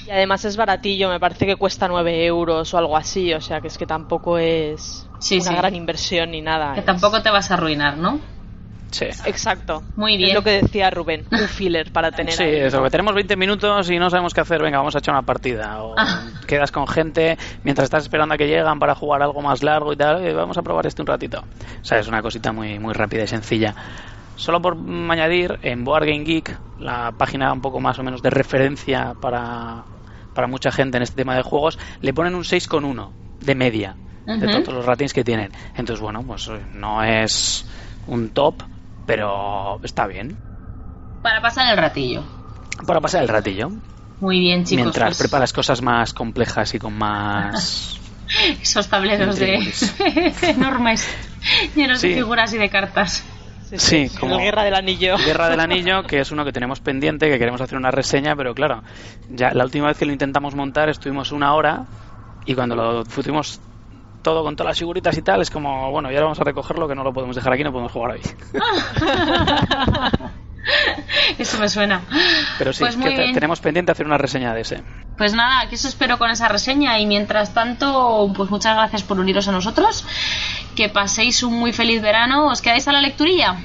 Y 0.07 0.11
además 0.11 0.45
es 0.45 0.57
baratillo, 0.57 1.09
me 1.11 1.21
parece 1.21 1.47
que 1.47 1.57
cuesta 1.57 1.87
9 1.89 2.25
euros 2.25 2.73
o 2.73 2.79
algo 2.79 2.97
así, 2.97 3.35
o 3.35 3.41
sea 3.41 3.61
que 3.61 3.67
es 3.69 3.77
que 3.77 3.87
tampoco 3.87 4.39
es 4.39 5.07
Sí, 5.19 5.37
una 5.41 5.51
sí. 5.51 5.55
gran 5.57 5.75
inversión 5.75 6.31
ni 6.31 6.41
nada. 6.41 6.75
Que 6.75 6.81
es- 6.81 6.87
tampoco 6.87 7.21
te 7.23 7.31
vas 7.31 7.51
a 7.51 7.55
arruinar, 7.55 7.99
¿no? 7.99 8.21
Sí. 8.91 9.07
Exacto. 9.27 9.83
Muy 9.97 10.17
bien. 10.17 10.31
Es 10.31 10.35
lo 10.37 10.43
que 10.43 10.63
decía 10.63 10.89
Rubén, 10.91 11.25
un 11.31 11.39
filler 11.49 11.93
para 11.93 12.13
tener 12.13 12.33
Sí, 12.33 12.45
ahí. 12.45 12.57
eso, 12.61 12.83
que 12.83 12.89
tenemos 12.89 13.15
20 13.15 13.37
minutos 13.37 13.91
y 13.91 13.99
no 13.99 14.09
sabemos 14.09 14.33
qué 14.33 14.41
hacer, 14.41 14.63
venga, 14.63 14.79
vamos 14.79 14.95
a 14.95 15.01
echar 15.01 15.13
una 15.15 15.23
partida. 15.27 15.83
O 15.83 15.95
Ah. 15.99 16.23
quedas 16.47 16.71
con 16.73 16.87
gente 16.87 17.37
mientras 17.65 17.85
estás 17.85 18.05
esperando 18.05 18.35
a 18.37 18.39
que 18.39 18.47
llegan 18.47 18.79
para 18.79 18.95
jugar 18.95 19.23
algo 19.23 19.43
más 19.43 19.63
largo 19.63 19.93
y 19.93 19.97
tal, 19.97 20.17
"Oye, 20.17 20.33
vamos 20.33 20.57
a 20.57 20.63
probar 20.63 20.87
este 20.87 21.03
un 21.03 21.07
ratito. 21.09 21.41
O 21.41 21.85
sea, 21.85 21.99
es 21.99 22.07
una 22.09 22.23
cosita 22.23 22.53
muy, 22.53 22.79
muy 22.79 22.95
rápida 22.95 23.25
y 23.25 23.27
sencilla. 23.27 23.75
Solo 24.37 24.61
por 24.61 24.77
añadir, 24.77 25.59
en 25.63 25.83
Board 25.85 26.05
Game 26.07 26.25
Geek, 26.25 26.61
la 26.79 27.13
página 27.13 27.53
un 27.53 27.61
poco 27.63 27.81
más 27.81 27.99
o 27.99 28.03
menos 28.03 28.21
de 28.23 28.31
referencia 28.31 29.15
para, 29.19 29.85
para 30.35 30.47
mucha 30.47 30.71
gente 30.71 30.99
en 30.99 31.03
este 31.03 31.17
tema 31.17 31.35
de 31.35 31.43
juegos, 31.43 31.79
le 32.01 32.13
ponen 32.13 32.35
un 32.35 32.45
6,1 32.45 33.13
de 33.41 33.55
media 33.55 33.97
de 34.27 34.47
todos 34.47 34.75
los 34.75 34.85
ratings 34.85 35.13
que 35.15 35.25
tienen. 35.25 35.53
Entonces, 35.75 36.01
bueno, 36.01 36.23
pues 36.27 36.49
eh, 36.49 36.61
no 36.75 37.03
es 37.03 37.67
un 38.07 38.31
top, 38.31 38.63
pero 39.07 39.81
está 39.83 40.07
bien 40.07 40.37
Para 41.23 41.41
pasar 41.41 41.71
el 41.73 41.79
ratillo. 41.79 42.23
para 42.87 43.01
pasar 43.01 43.23
el 43.23 43.29
ratillo. 43.29 43.71
Muy 44.21 44.41
bien, 44.41 44.65
chicos. 44.65 44.83
mientras 44.83 45.09
pues- 45.11 45.19
preparas 45.19 45.53
cosas 45.53 45.81
más 45.81 46.13
complejas 46.13 46.75
y 46.75 46.79
con 46.79 46.93
más... 46.93 48.01
Esos 48.61 48.89
tableros 48.89 49.39
de 49.39 49.55
enormes, 50.43 51.09
llenos 51.77 52.03
de 52.03 52.15
figuras 52.15 52.53
y 52.53 52.59
de 52.59 52.69
cartas. 52.69 53.25
Sí, 53.69 53.79
Sí, 53.79 54.09
sí, 54.09 54.19
como- 54.19 54.39
Guerra 54.39 54.63
del 54.65 54.75
Anillo. 54.75 55.17
Guerra 55.19 55.49
del 55.49 55.61
Anillo, 55.61 56.05
que 56.05 56.21
es 56.21 56.31
uno 56.31 56.45
que 56.45 56.53
tenemos 56.53 56.81
pendiente, 56.81 57.29
que 57.29 57.39
queremos 57.39 57.61
hacer 57.61 57.77
una 57.77 57.91
reseña, 57.91 58.37
pero 58.37 58.55
claro, 58.55 58.83
ya 59.29 59.53
la 59.53 59.65
última 59.65 59.89
vez 59.89 59.99
que 59.99 60.07
lo 60.07 60.13
intentamos 60.13 60.55
montar 60.55 60.89
estuvimos 60.89 61.33
una 61.33 61.55
hora 61.55 61.85
y 62.45 62.55
cuando 62.55 62.77
lo 62.77 63.05
fuimos 63.05 63.61
todo 64.23 64.43
con 64.45 64.55
todas 64.57 64.71
las 64.71 64.79
figuritas 64.79 65.17
y 65.19 65.23
tal, 65.23 65.41
es 65.41 65.51
como, 65.51 65.91
bueno, 65.91 66.11
y 66.11 66.15
ahora 66.15 66.27
vamos 66.27 66.41
a 66.41 66.45
recogerlo, 66.45 66.89
que 66.89 66.95
no 66.95 67.05
lo 67.05 67.13
podemos 67.13 67.35
dejar 67.37 67.53
aquí, 67.53 67.65
no 67.65 67.73
podemos 67.73 67.93
jugar 67.93 68.13
hoy. 68.13 68.21
Eso 71.39 71.59
me 71.59 71.69
suena. 71.69 72.03
Pero 72.59 72.73
sí, 72.73 72.81
Pues 72.81 72.97
muy 72.97 73.11
que 73.15 73.21
bien. 73.23 73.35
tenemos 73.35 73.61
pendiente 73.61 73.93
hacer 73.93 74.07
una 74.07 74.19
reseña 74.19 74.55
de 74.55 74.63
ese. 74.63 74.83
Pues 75.17 75.33
nada, 75.33 75.61
aquí 75.61 75.75
os 75.77 75.85
espero 75.85 76.19
con 76.19 76.31
esa 76.31 76.49
reseña 76.49 76.99
y 76.99 77.07
mientras 77.07 77.55
tanto, 77.55 78.31
pues 78.37 78.51
muchas 78.51 78.77
gracias 78.77 79.03
por 79.03 79.19
uniros 79.19 79.49
a 79.49 79.53
nosotros. 79.53 80.05
Que 80.75 80.89
paséis 80.89 81.43
un 81.43 81.55
muy 81.59 81.73
feliz 81.73 82.03
verano. 82.03 82.49
¿Os 82.49 82.61
quedáis 82.61 82.87
a 82.89 82.93
la 82.93 83.01
lecturilla? 83.01 83.57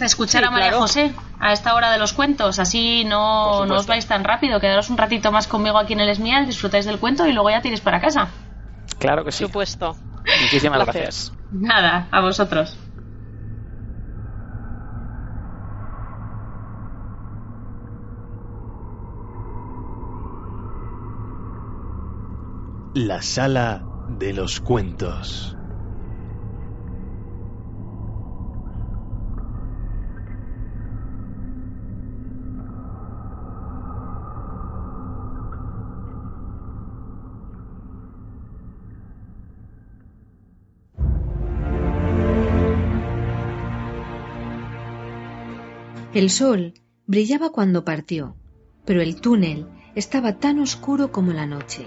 A 0.00 0.04
Escuchar 0.04 0.42
Sí, 0.42 0.46
a 0.46 0.50
María 0.50 0.68
claro. 0.68 0.80
José 0.82 1.12
a 1.40 1.52
esta 1.52 1.74
hora 1.74 1.90
de 1.92 1.98
los 1.98 2.12
cuentos, 2.12 2.58
así 2.58 3.04
no, 3.04 3.64
no 3.64 3.76
os 3.76 3.86
vais 3.86 4.06
tan 4.06 4.24
rápido. 4.24 4.60
Quedaros 4.60 4.90
un 4.90 4.98
ratito 4.98 5.30
más 5.32 5.46
conmigo 5.46 5.78
aquí 5.78 5.92
en 5.92 6.00
el 6.00 6.08
Esmial, 6.08 6.46
disfrutáis 6.46 6.84
del 6.84 6.98
cuento 6.98 7.26
y 7.26 7.32
luego 7.32 7.50
ya 7.50 7.60
tiréis 7.62 7.80
para 7.80 8.00
casa. 8.00 8.28
Claro 8.98 9.24
que 9.24 9.32
sí. 9.32 9.44
Supuesto. 9.44 9.96
Muchísimas 10.42 10.80
gracias. 10.84 11.32
Nada, 11.52 12.08
a 12.10 12.20
vosotros. 12.20 12.76
La 23.00 23.22
sala 23.22 23.86
de 24.08 24.32
los 24.32 24.58
cuentos. 24.58 25.56
El 46.12 46.30
sol 46.30 46.74
brillaba 47.06 47.50
cuando 47.50 47.84
partió, 47.84 48.36
pero 48.84 49.00
el 49.00 49.20
túnel 49.20 49.68
estaba 49.94 50.40
tan 50.40 50.58
oscuro 50.58 51.12
como 51.12 51.32
la 51.32 51.46
noche. 51.46 51.86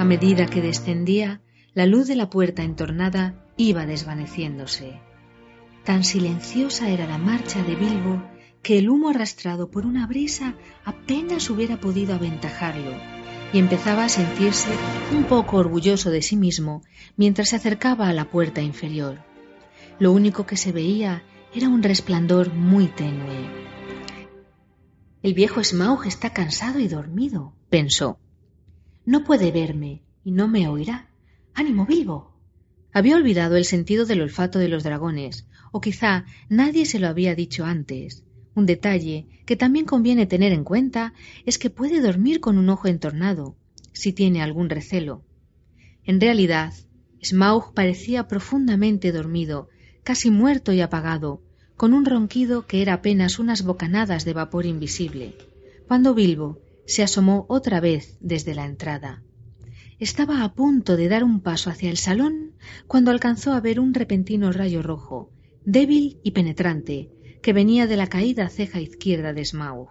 A 0.00 0.04
medida 0.04 0.46
que 0.46 0.62
descendía, 0.62 1.42
la 1.74 1.84
luz 1.84 2.08
de 2.08 2.16
la 2.16 2.30
puerta 2.30 2.62
entornada 2.62 3.44
iba 3.58 3.84
desvaneciéndose. 3.84 4.98
Tan 5.84 6.04
silenciosa 6.04 6.88
era 6.88 7.06
la 7.06 7.18
marcha 7.18 7.62
de 7.62 7.74
Bilbo 7.74 8.24
que 8.62 8.78
el 8.78 8.88
humo 8.88 9.10
arrastrado 9.10 9.70
por 9.70 9.84
una 9.84 10.06
brisa 10.06 10.54
apenas 10.86 11.50
hubiera 11.50 11.78
podido 11.78 12.14
aventajarlo, 12.14 12.96
y 13.52 13.58
empezaba 13.58 14.04
a 14.04 14.08
sentirse 14.08 14.70
un 15.14 15.24
poco 15.24 15.58
orgulloso 15.58 16.10
de 16.10 16.22
sí 16.22 16.34
mismo 16.34 16.80
mientras 17.18 17.50
se 17.50 17.56
acercaba 17.56 18.08
a 18.08 18.14
la 18.14 18.30
puerta 18.30 18.62
inferior. 18.62 19.18
Lo 19.98 20.12
único 20.12 20.46
que 20.46 20.56
se 20.56 20.72
veía 20.72 21.24
era 21.54 21.68
un 21.68 21.82
resplandor 21.82 22.54
muy 22.54 22.86
tenue. 22.86 23.50
El 25.22 25.34
viejo 25.34 25.62
Smaug 25.62 26.06
está 26.06 26.32
cansado 26.32 26.80
y 26.80 26.88
dormido, 26.88 27.52
pensó. 27.68 28.18
No 29.04 29.24
puede 29.24 29.50
verme 29.50 30.02
y 30.24 30.30
no 30.32 30.48
me 30.48 30.68
oirá. 30.68 31.08
¡Ánimo, 31.54 31.86
Bilbo! 31.86 32.30
Había 32.92 33.16
olvidado 33.16 33.56
el 33.56 33.64
sentido 33.64 34.04
del 34.04 34.20
olfato 34.20 34.58
de 34.58 34.68
los 34.68 34.82
dragones, 34.82 35.46
o 35.72 35.80
quizá 35.80 36.24
nadie 36.48 36.86
se 36.86 36.98
lo 36.98 37.08
había 37.08 37.34
dicho 37.34 37.64
antes. 37.64 38.24
Un 38.54 38.66
detalle 38.66 39.26
que 39.46 39.56
también 39.56 39.86
conviene 39.86 40.26
tener 40.26 40.52
en 40.52 40.64
cuenta 40.64 41.14
es 41.46 41.58
que 41.58 41.70
puede 41.70 42.00
dormir 42.00 42.40
con 42.40 42.58
un 42.58 42.68
ojo 42.68 42.88
entornado, 42.88 43.56
si 43.92 44.12
tiene 44.12 44.42
algún 44.42 44.68
recelo. 44.68 45.24
En 46.04 46.20
realidad, 46.20 46.72
Smaug 47.22 47.72
parecía 47.74 48.26
profundamente 48.26 49.12
dormido, 49.12 49.68
casi 50.02 50.30
muerto 50.30 50.72
y 50.72 50.80
apagado, 50.80 51.42
con 51.76 51.94
un 51.94 52.04
ronquido 52.04 52.66
que 52.66 52.82
era 52.82 52.94
apenas 52.94 53.38
unas 53.38 53.62
bocanadas 53.62 54.24
de 54.24 54.32
vapor 54.32 54.66
invisible, 54.66 55.36
cuando 55.86 56.14
Bilbo 56.14 56.58
se 56.86 57.02
asomó 57.02 57.46
otra 57.48 57.80
vez 57.80 58.16
desde 58.20 58.54
la 58.54 58.66
entrada. 58.66 59.22
Estaba 59.98 60.44
a 60.44 60.54
punto 60.54 60.96
de 60.96 61.08
dar 61.08 61.24
un 61.24 61.40
paso 61.40 61.70
hacia 61.70 61.90
el 61.90 61.98
salón 61.98 62.56
cuando 62.86 63.10
alcanzó 63.10 63.52
a 63.52 63.60
ver 63.60 63.78
un 63.78 63.92
repentino 63.92 64.50
rayo 64.50 64.82
rojo, 64.82 65.30
débil 65.64 66.20
y 66.22 66.30
penetrante, 66.30 67.10
que 67.42 67.52
venía 67.52 67.86
de 67.86 67.96
la 67.96 68.06
caída 68.06 68.48
ceja 68.48 68.80
izquierda 68.80 69.32
de 69.32 69.44
Smaug. 69.44 69.88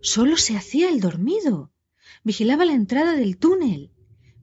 Solo 0.00 0.36
se 0.36 0.56
hacía 0.56 0.88
el 0.88 1.00
dormido. 1.00 1.72
Vigilaba 2.24 2.64
la 2.64 2.72
entrada 2.72 3.14
del 3.14 3.38
túnel. 3.38 3.92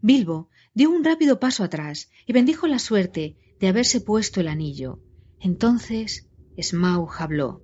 Bilbo 0.02 0.50
dio 0.74 0.90
un 0.90 1.04
rápido 1.04 1.40
paso 1.40 1.64
atrás 1.64 2.10
y 2.26 2.34
bendijo 2.34 2.68
la 2.68 2.80
suerte 2.80 3.38
de 3.60 3.68
haberse 3.68 4.02
puesto 4.02 4.42
el 4.42 4.48
anillo. 4.48 5.00
Entonces 5.40 6.28
Smaug 6.62 7.10
habló. 7.18 7.64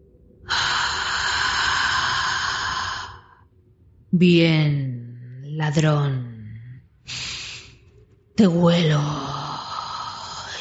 Bien, 4.11 5.44
ladrón. 5.44 6.61
Te 8.36 8.48
huelo 8.48 9.02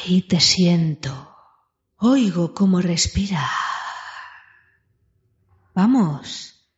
y 0.05 0.21
te 0.23 0.39
siento. 0.39 1.35
Oigo 1.97 2.53
cómo 2.53 2.81
respira. 2.81 3.49
Vamos, 5.73 6.69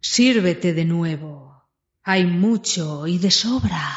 sírvete 0.00 0.74
de 0.74 0.84
nuevo. 0.84 1.64
Hay 2.02 2.26
mucho 2.26 3.06
y 3.06 3.18
de 3.18 3.30
sobra. 3.30 3.96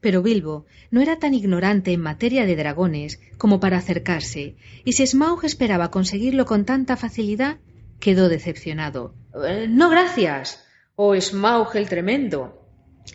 Pero 0.00 0.22
Bilbo 0.22 0.66
no 0.90 1.00
era 1.00 1.18
tan 1.18 1.34
ignorante 1.34 1.92
en 1.92 2.00
materia 2.00 2.46
de 2.46 2.56
dragones 2.56 3.20
como 3.38 3.60
para 3.60 3.78
acercarse, 3.78 4.56
y 4.84 4.92
si 4.92 5.06
Smaug 5.06 5.44
esperaba 5.44 5.90
conseguirlo 5.90 6.44
con 6.46 6.64
tanta 6.64 6.96
facilidad, 6.96 7.58
quedó 8.00 8.28
decepcionado. 8.28 9.14
"Eh, 9.46 9.66
no, 9.68 9.88
gracias. 9.88 10.63
Oh, 10.96 11.18
Smaug 11.20 11.76
el 11.76 11.88
tremendo, 11.88 12.64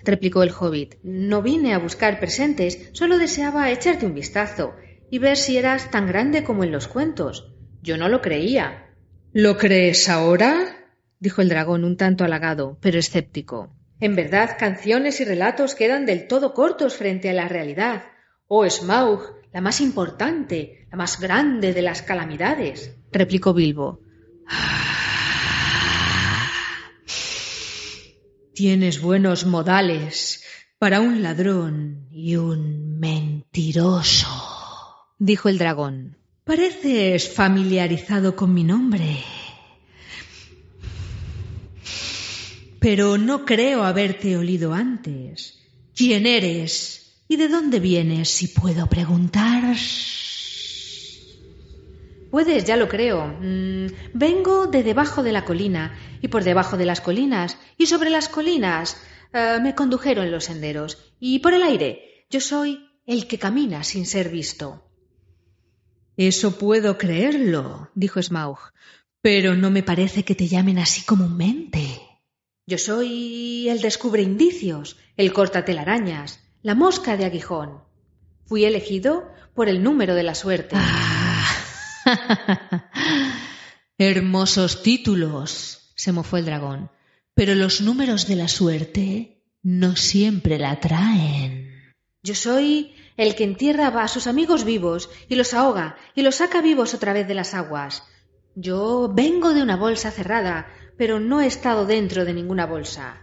replicó 0.04 0.44
el 0.44 0.52
hobbit. 0.52 0.96
No 1.04 1.42
vine 1.42 1.74
a 1.74 1.80
buscar 1.80 2.20
presentes, 2.20 2.90
solo 2.94 3.18
deseaba 3.18 3.72
echarte 3.72 4.06
un 4.06 4.14
vistazo 4.14 4.76
y 5.10 5.20
ver 5.20 5.38
si 5.38 5.58
eras 5.58 5.90
tan 5.92 6.08
grande 6.08 6.44
como 6.44 6.64
en 6.64 6.72
los 6.72 6.88
cuentos. 6.88 7.54
Yo 7.82 7.98
no 7.98 8.10
lo 8.10 8.22
creía. 8.22 8.94
¿Lo 9.34 9.58
crees 9.58 10.10
ahora? 10.10 10.76
dijo 11.20 11.42
el 11.42 11.50
dragón 11.50 11.84
un 11.84 11.98
tanto 11.98 12.24
halagado, 12.24 12.78
pero 12.82 13.00
escéptico. 13.00 13.76
En 14.00 14.16
verdad, 14.16 14.56
canciones 14.58 15.20
y 15.20 15.26
relatos 15.26 15.76
quedan 15.76 16.06
del 16.06 16.28
todo 16.28 16.54
cortos 16.54 16.96
frente 16.96 17.30
a 17.30 17.34
la 17.34 17.48
realidad. 17.48 18.04
Oh, 18.48 18.70
Smaug, 18.70 19.22
la 19.52 19.62
más 19.62 19.82
importante, 19.82 20.88
la 20.90 20.98
más 20.98 21.20
grande 21.20 21.74
de 21.74 21.82
las 21.82 22.02
calamidades, 22.02 22.96
replicó 23.12 23.54
Bilbo. 23.54 24.02
Tienes 28.60 29.00
buenos 29.00 29.46
modales 29.46 30.44
para 30.80 31.00
un 31.00 31.24
ladrón 31.24 32.10
y 32.12 32.36
un 32.36 33.00
mentiroso, 33.00 34.28
dijo 35.18 35.48
el 35.48 35.58
dragón. 35.58 36.18
Pareces 36.44 37.30
familiarizado 37.30 38.36
con 38.36 38.54
mi 38.54 38.66
nombre. 38.66 39.24
Pero 42.82 43.18
no 43.18 43.46
creo 43.46 43.86
haberte 43.86 44.36
olido 44.36 44.74
antes. 44.74 45.58
¿Quién 45.96 46.28
eres? 46.28 47.24
¿Y 47.30 47.38
de 47.38 47.48
dónde 47.48 47.80
vienes, 47.80 48.28
si 48.28 48.50
puedo 48.50 48.88
preguntar? 48.88 49.74
Puedes, 52.32 52.66
ya 52.66 52.78
lo 52.78 52.88
creo. 52.88 53.28
Mm, 53.28 53.88
vengo 54.14 54.68
de 54.68 54.84
debajo 54.84 55.24
de 55.24 55.32
la 55.32 55.46
colina, 55.46 55.98
y 56.22 56.28
por 56.28 56.44
debajo 56.44 56.78
de 56.78 56.86
las 56.86 57.02
colinas, 57.02 57.58
y 57.78 57.88
sobre 57.88 58.10
las 58.10 58.30
colinas 58.30 58.98
eh, 59.34 59.58
me 59.62 59.76
condujeron 59.76 60.32
los 60.32 60.46
senderos, 60.46 61.14
y 61.20 61.40
por 61.40 61.54
el 61.54 61.64
aire. 61.64 62.26
Yo 62.30 62.40
soy 62.40 62.80
el 63.06 63.28
que 63.28 63.40
camina 63.40 63.84
sin 63.84 64.06
ser 64.06 64.30
visto. 64.30 64.86
Eso 66.16 66.58
puedo 66.58 66.98
creerlo, 66.98 67.90
dijo 67.96 68.22
Smaug, 68.22 68.60
pero 69.22 69.56
no 69.56 69.72
me 69.72 69.84
parece 69.84 70.24
que 70.24 70.36
te 70.36 70.48
llamen 70.48 70.78
así 70.78 71.04
comúnmente. 71.04 72.02
Yo 72.68 72.78
soy 72.78 73.68
el 73.70 73.82
descubre 73.82 74.22
indicios, 74.22 74.98
el 75.18 75.34
corta 75.34 75.66
telarañas, 75.66 76.40
la 76.62 76.76
mosca 76.76 77.18
de 77.18 77.26
aguijón. 77.26 77.82
Fui 78.46 78.66
elegido 78.66 79.32
por 79.56 79.70
el 79.70 79.82
número 79.82 80.14
de 80.14 80.24
la 80.24 80.36
suerte. 80.36 80.76
Hermosos 83.98 84.84
títulos, 84.84 85.94
se 85.96 86.12
mofó 86.12 86.38
el 86.38 86.46
dragón, 86.46 86.92
pero 87.34 87.56
los 87.56 87.82
números 87.82 88.28
de 88.28 88.36
la 88.36 88.48
suerte 88.48 89.44
no 89.62 89.96
siempre 89.96 90.58
la 90.58 90.80
traen. 90.80 91.94
Yo 92.24 92.36
soy 92.36 92.94
el 93.18 93.36
que 93.36 93.44
entierra 93.44 93.88
a 93.88 94.08
sus 94.08 94.28
amigos 94.28 94.64
vivos 94.64 95.10
y 95.28 95.36
los 95.36 95.54
ahoga 95.54 95.98
y 96.16 96.22
los 96.22 96.36
saca 96.36 96.62
vivos 96.62 96.94
otra 96.94 97.14
vez 97.14 97.28
de 97.28 97.34
las 97.34 97.54
aguas. 97.54 98.04
Yo 98.56 99.12
vengo 99.14 99.54
de 99.54 99.62
una 99.62 99.78
bolsa 99.78 100.12
cerrada, 100.12 100.68
pero 100.98 101.20
no 101.20 101.42
he 101.42 101.48
estado 101.48 101.86
dentro 101.86 102.26
de 102.26 102.34
ninguna 102.34 102.66
bolsa. 102.66 103.22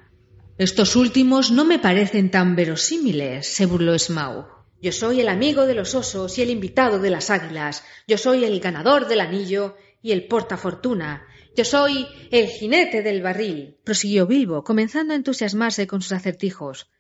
Estos 0.59 0.97
últimos 0.97 1.51
no 1.51 1.67
me 1.67 1.79
parecen 1.79 2.31
tan 2.31 2.57
verosímiles, 2.57 3.47
se 3.47 3.67
burló 3.67 3.99
Smaug. 3.99 4.56
Yo 4.83 4.93
soy 4.93 5.21
el 5.21 5.29
amigo 5.29 5.67
de 5.67 5.75
los 5.75 5.95
osos 5.95 6.37
y 6.39 6.43
el 6.43 6.51
invitado 6.51 6.99
de 6.99 7.11
las 7.11 7.31
águilas. 7.31 7.83
Yo 8.07 8.19
soy 8.19 8.45
el 8.45 8.61
ganador 8.61 9.09
del 9.09 9.21
anillo 9.21 9.77
y 10.03 10.13
el 10.13 10.27
portafortuna. 10.27 11.27
Yo 11.57 11.65
soy 11.65 12.07
el 12.31 12.49
jinete 12.49 13.03
del 13.03 13.23
barril, 13.23 13.79
prosiguió 13.85 14.27
Bilbo, 14.27 14.63
comenzando 14.63 15.15
a 15.15 15.17
entusiasmarse 15.17 15.87
con 15.87 16.03
sus 16.03 16.13
acertijos. 16.13 16.91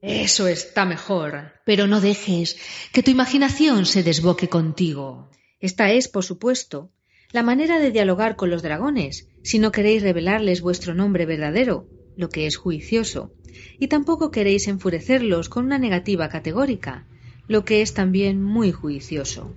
Eso 0.00 0.48
está 0.48 0.84
mejor, 0.84 1.52
pero 1.64 1.86
no 1.86 2.00
dejes 2.00 2.56
que 2.92 3.04
tu 3.04 3.12
imaginación 3.12 3.86
se 3.86 4.02
desboque 4.02 4.48
contigo. 4.48 5.30
Esta 5.60 5.92
es, 5.92 6.08
por 6.08 6.24
supuesto, 6.24 6.90
la 7.30 7.44
manera 7.44 7.78
de 7.78 7.92
dialogar 7.92 8.34
con 8.34 8.50
los 8.50 8.62
dragones, 8.62 9.28
si 9.44 9.60
no 9.60 9.70
queréis 9.70 10.02
revelarles 10.02 10.60
vuestro 10.60 10.92
nombre 10.92 11.24
verdadero, 11.24 11.88
lo 12.16 12.28
que 12.28 12.48
es 12.48 12.56
juicioso, 12.56 13.32
y 13.78 13.86
tampoco 13.86 14.32
queréis 14.32 14.66
enfurecerlos 14.66 15.48
con 15.48 15.64
una 15.64 15.78
negativa 15.78 16.28
categórica, 16.28 17.06
lo 17.52 17.64
que 17.66 17.82
es 17.82 17.92
también 17.92 18.42
muy 18.42 18.72
juicioso. 18.72 19.54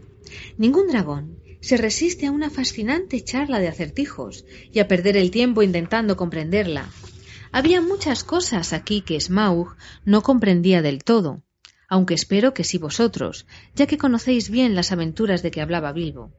Ningún 0.57 0.87
dragón 0.87 1.39
se 1.61 1.77
resiste 1.77 2.27
a 2.27 2.31
una 2.31 2.49
fascinante 2.49 3.23
charla 3.23 3.59
de 3.59 3.69
acertijos 3.69 4.45
y 4.71 4.79
a 4.79 4.87
perder 4.87 5.15
el 5.15 5.31
tiempo 5.31 5.63
intentando 5.63 6.17
comprenderla. 6.17 6.89
Había 7.53 7.81
muchas 7.81 8.25
cosas 8.25 8.73
aquí 8.73 8.99
que 8.99 9.19
Smaug 9.19 9.75
no 10.03 10.21
comprendía 10.21 10.81
del 10.81 11.05
todo, 11.05 11.41
aunque 11.87 12.15
espero 12.15 12.53
que 12.53 12.65
sí 12.65 12.77
vosotros, 12.77 13.47
ya 13.75 13.87
que 13.87 13.97
conocéis 13.97 14.49
bien 14.49 14.75
las 14.75 14.91
aventuras 14.91 15.41
de 15.41 15.51
que 15.51 15.61
hablaba 15.61 15.93
Bilbo. 15.93 16.33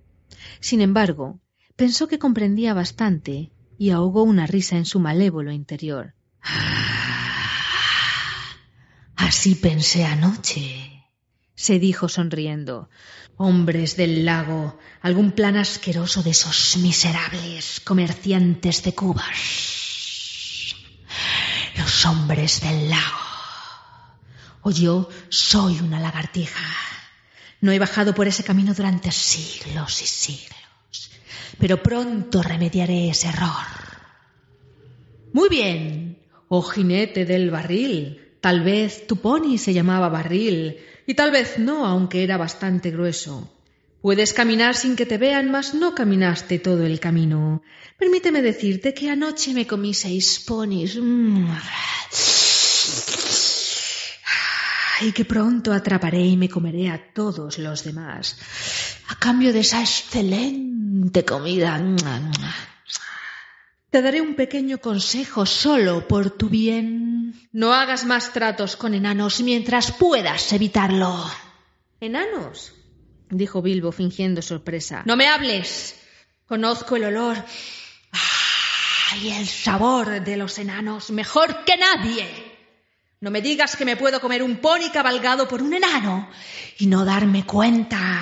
Sin 0.60 0.82
embargo, 0.82 1.40
pensó 1.74 2.06
que 2.06 2.18
comprendía 2.18 2.74
bastante 2.74 3.50
y 3.78 3.90
ahogó 3.90 4.24
una 4.24 4.46
risa 4.46 4.76
en 4.76 4.84
su 4.84 5.00
malévolo 5.00 5.52
interior. 5.52 6.14
Así 9.16 9.54
pensé 9.54 10.04
anoche, 10.04 10.95
se 11.56 11.78
dijo 11.80 12.08
sonriendo. 12.08 12.88
Hombres 13.38 13.96
del 13.96 14.24
lago, 14.24 14.78
algún 15.02 15.32
plan 15.32 15.56
asqueroso 15.56 16.22
de 16.22 16.30
esos 16.30 16.76
miserables 16.76 17.80
comerciantes 17.80 18.82
de 18.82 18.94
cubas. 18.94 20.74
Los 21.76 22.06
hombres 22.06 22.60
del 22.60 22.88
lago. 22.88 23.26
O 24.62 24.70
yo 24.70 25.08
soy 25.28 25.80
una 25.80 26.00
lagartija. 26.00 26.64
No 27.60 27.72
he 27.72 27.78
bajado 27.78 28.14
por 28.14 28.28
ese 28.28 28.44
camino 28.44 28.74
durante 28.74 29.10
siglos 29.10 30.02
y 30.02 30.06
siglos, 30.06 31.10
pero 31.58 31.82
pronto 31.82 32.42
remediaré 32.42 33.08
ese 33.08 33.28
error. 33.28 33.66
Muy 35.32 35.48
bien, 35.48 36.18
oh 36.48 36.62
jinete 36.62 37.24
del 37.24 37.50
barril. 37.50 38.36
Tal 38.40 38.62
vez 38.62 39.06
tu 39.06 39.16
pony 39.16 39.58
se 39.58 39.72
llamaba 39.72 40.08
barril, 40.08 40.76
y 41.06 41.14
tal 41.14 41.30
vez 41.30 41.58
no, 41.58 41.86
aunque 41.86 42.22
era 42.22 42.36
bastante 42.36 42.90
grueso. 42.90 43.50
Puedes 44.02 44.32
caminar 44.32 44.74
sin 44.74 44.96
que 44.96 45.06
te 45.06 45.18
vean, 45.18 45.50
mas 45.50 45.74
no 45.74 45.94
caminaste 45.94 46.58
todo 46.58 46.84
el 46.84 47.00
camino. 47.00 47.62
Permíteme 47.98 48.42
decirte 48.42 48.94
que 48.94 49.10
anoche 49.10 49.54
me 49.54 49.66
comí 49.66 49.94
seis 49.94 50.44
ponis. 50.46 50.96
Mm 51.00 51.46
y 55.00 55.12
que 55.12 55.24
pronto 55.24 55.72
atraparé 55.72 56.24
y 56.24 56.36
me 56.36 56.48
comeré 56.48 56.88
a 56.88 57.12
todos 57.12 57.58
los 57.58 57.84
demás, 57.84 58.36
a 59.08 59.18
cambio 59.18 59.52
de 59.52 59.60
esa 59.60 59.80
excelente 59.80 61.24
comida. 61.24 61.80
Te 63.90 64.02
daré 64.02 64.20
un 64.20 64.34
pequeño 64.34 64.78
consejo 64.78 65.46
solo 65.46 66.06
por 66.08 66.30
tu 66.30 66.48
bien. 66.48 67.05
No 67.56 67.72
hagas 67.72 68.04
más 68.04 68.34
tratos 68.34 68.76
con 68.76 68.92
enanos 68.92 69.40
mientras 69.40 69.90
puedas 69.90 70.52
evitarlo. 70.52 71.24
¿Enanos? 72.00 72.74
dijo 73.30 73.62
Bilbo 73.62 73.92
fingiendo 73.92 74.42
sorpresa. 74.42 75.04
No 75.06 75.16
me 75.16 75.26
hables. 75.26 75.98
Conozco 76.44 76.96
el 76.96 77.04
olor 77.04 77.38
y 79.22 79.30
el 79.30 79.46
sabor 79.46 80.22
de 80.22 80.36
los 80.36 80.58
enanos 80.58 81.08
mejor 81.12 81.64
que 81.64 81.78
nadie. 81.78 82.28
No 83.22 83.30
me 83.30 83.40
digas 83.40 83.74
que 83.74 83.86
me 83.86 83.96
puedo 83.96 84.20
comer 84.20 84.42
un 84.42 84.56
pony 84.56 84.90
cabalgado 84.92 85.48
por 85.48 85.62
un 85.62 85.72
enano 85.72 86.28
y 86.78 86.88
no 86.88 87.06
darme 87.06 87.46
cuenta. 87.46 88.20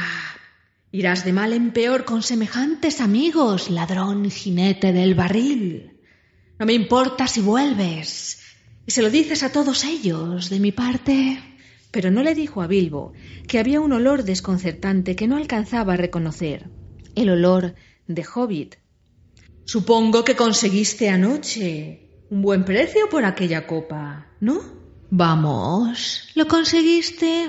Irás 0.93 1.25
de 1.25 1.33
mal 1.33 1.53
en 1.53 1.73
peor 1.73 2.05
con 2.05 2.23
semejantes 2.23 3.01
amigos, 3.01 3.69
ladrón 3.69 4.31
jinete 4.31 4.93
del 4.93 5.17
barril. 5.17 6.01
No 6.61 6.67
me 6.67 6.73
importa 6.73 7.27
si 7.27 7.41
vuelves. 7.41 8.44
Y 8.87 8.91
se 8.91 9.03
lo 9.03 9.11
dices 9.11 9.43
a 9.43 9.53
todos 9.53 9.85
ellos, 9.85 10.51
de 10.51 10.61
mi 10.61 10.73
parte. 10.73 11.43
Pero 11.91 12.11
no 12.11 12.23
le 12.23 12.35
dijo 12.35 12.61
a 12.61 12.67
Bilbo 12.67 13.13
que 13.47 13.59
había 13.59 13.81
un 13.81 13.93
olor 13.93 14.25
desconcertante 14.25 15.17
que 15.17 15.29
no 15.29 15.37
alcanzaba 15.37 15.95
a 15.95 15.97
reconocer. 15.97 16.69
El 17.15 17.31
olor 17.31 17.75
de 18.07 18.27
Hobbit. 18.27 18.77
Supongo 19.65 20.25
que 20.25 20.37
conseguiste 20.37 21.09
anoche 21.09 22.27
un 22.31 22.43
buen 22.43 22.65
precio 22.65 23.09
por 23.09 23.25
aquella 23.25 23.67
copa, 23.67 24.27
¿no? 24.41 24.61
Vamos, 25.11 26.29
¿lo 26.35 26.49
conseguiste? 26.49 27.49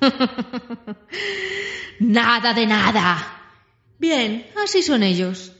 nada 2.00 2.54
de 2.54 2.66
nada. 2.66 3.40
Bien, 3.98 4.46
así 4.62 4.82
son 4.82 5.02
ellos. 5.02 5.51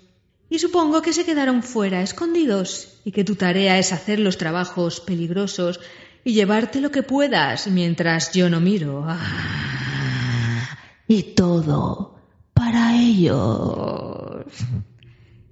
Y 0.52 0.58
supongo 0.58 1.00
que 1.00 1.14
se 1.14 1.24
quedaron 1.24 1.62
fuera, 1.62 2.02
escondidos, 2.02 3.00
y 3.06 3.12
que 3.12 3.24
tu 3.24 3.36
tarea 3.36 3.78
es 3.78 3.90
hacer 3.90 4.18
los 4.18 4.36
trabajos 4.36 5.00
peligrosos 5.00 5.80
y 6.24 6.34
llevarte 6.34 6.82
lo 6.82 6.90
que 6.90 7.02
puedas 7.02 7.68
mientras 7.68 8.32
yo 8.32 8.50
no 8.50 8.60
miro. 8.60 9.02
Ah, 9.08 10.68
y 11.08 11.22
todo 11.22 12.18
para 12.52 12.94
ellos. 13.00 14.44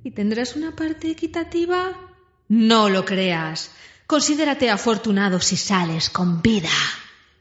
¿Y 0.05 0.10
tendrás 0.10 0.55
una 0.55 0.77
parte 0.77 1.10
equitativa? 1.10 1.97
No 2.48 2.90
lo 2.90 3.06
creas. 3.06 3.70
Considérate 4.06 4.68
afortunado 4.68 5.40
si 5.40 5.56
sales 5.56 6.10
con 6.10 6.43
vida. 6.43 6.77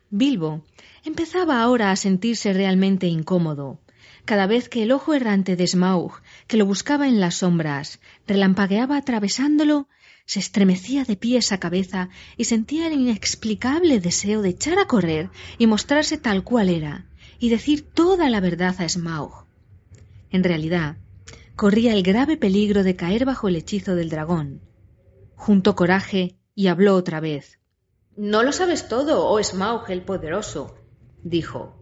Bilbo 0.10 0.64
empezaba 1.04 1.62
ahora 1.62 1.92
a 1.92 1.98
sentirse 1.98 2.54
realmente 2.54 3.08
incómodo. 3.08 3.82
Cada 4.30 4.46
vez 4.46 4.70
que 4.70 4.84
el 4.84 4.92
ojo 4.92 5.16
errante 5.16 5.56
de 5.56 5.66
Smaug, 5.66 6.22
que 6.46 6.58
lo 6.58 6.68
buscaba 6.68 7.08
en 7.08 7.20
las 7.20 7.38
sombras, 7.38 8.00
relampagueaba 8.28 8.96
atravesándolo, 8.96 9.88
se 10.28 10.38
estremecía 10.38 11.04
de 11.04 11.16
pies 11.16 11.52
a 11.52 11.60
cabeza 11.60 12.10
y 12.38 12.44
sentía 12.44 12.86
el 12.86 12.94
inexplicable 12.94 14.00
deseo 14.00 14.44
de 14.44 14.50
echar 14.50 14.78
a 14.78 14.86
correr 14.86 15.32
y 15.58 15.66
mostrarse 15.66 16.20
tal 16.20 16.44
cual 16.44 16.70
era, 16.70 17.08
y 17.40 17.50
decir 17.50 17.82
toda 17.82 18.30
la 18.30 18.40
verdad 18.40 18.76
a 18.78 18.88
Smaug. 18.88 19.48
En 20.30 20.44
realidad, 20.44 20.98
corría 21.56 21.94
el 21.94 22.04
grave 22.04 22.38
peligro 22.38 22.84
de 22.84 22.96
caer 22.96 23.26
bajo 23.26 23.48
el 23.48 23.56
hechizo 23.56 23.96
del 23.96 24.12
dragón. 24.12 24.62
Juntó 25.38 25.76
coraje 25.76 26.38
y 26.54 26.68
habló 26.68 26.94
otra 26.94 27.20
vez. 27.20 27.58
No 28.16 28.44
lo 28.44 28.52
sabes 28.52 28.88
todo, 28.90 29.28
oh 29.28 29.44
Smaug 29.44 29.90
el 29.90 30.04
poderoso, 30.04 30.76
dijo. 31.24 31.79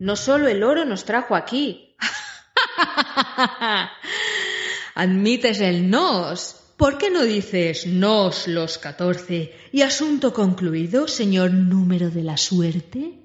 No 0.00 0.16
solo 0.16 0.48
el 0.48 0.62
oro 0.62 0.86
nos 0.86 1.04
trajo 1.04 1.36
aquí. 1.36 1.94
Admites 4.94 5.60
el 5.60 5.90
nos. 5.90 6.56
¿Por 6.78 6.96
qué 6.96 7.10
no 7.10 7.22
dices 7.22 7.86
nos 7.86 8.48
los 8.48 8.78
catorce 8.78 9.54
y 9.70 9.82
asunto 9.82 10.32
concluido, 10.32 11.06
señor 11.06 11.52
número 11.52 12.08
de 12.08 12.22
la 12.22 12.38
suerte? 12.38 13.18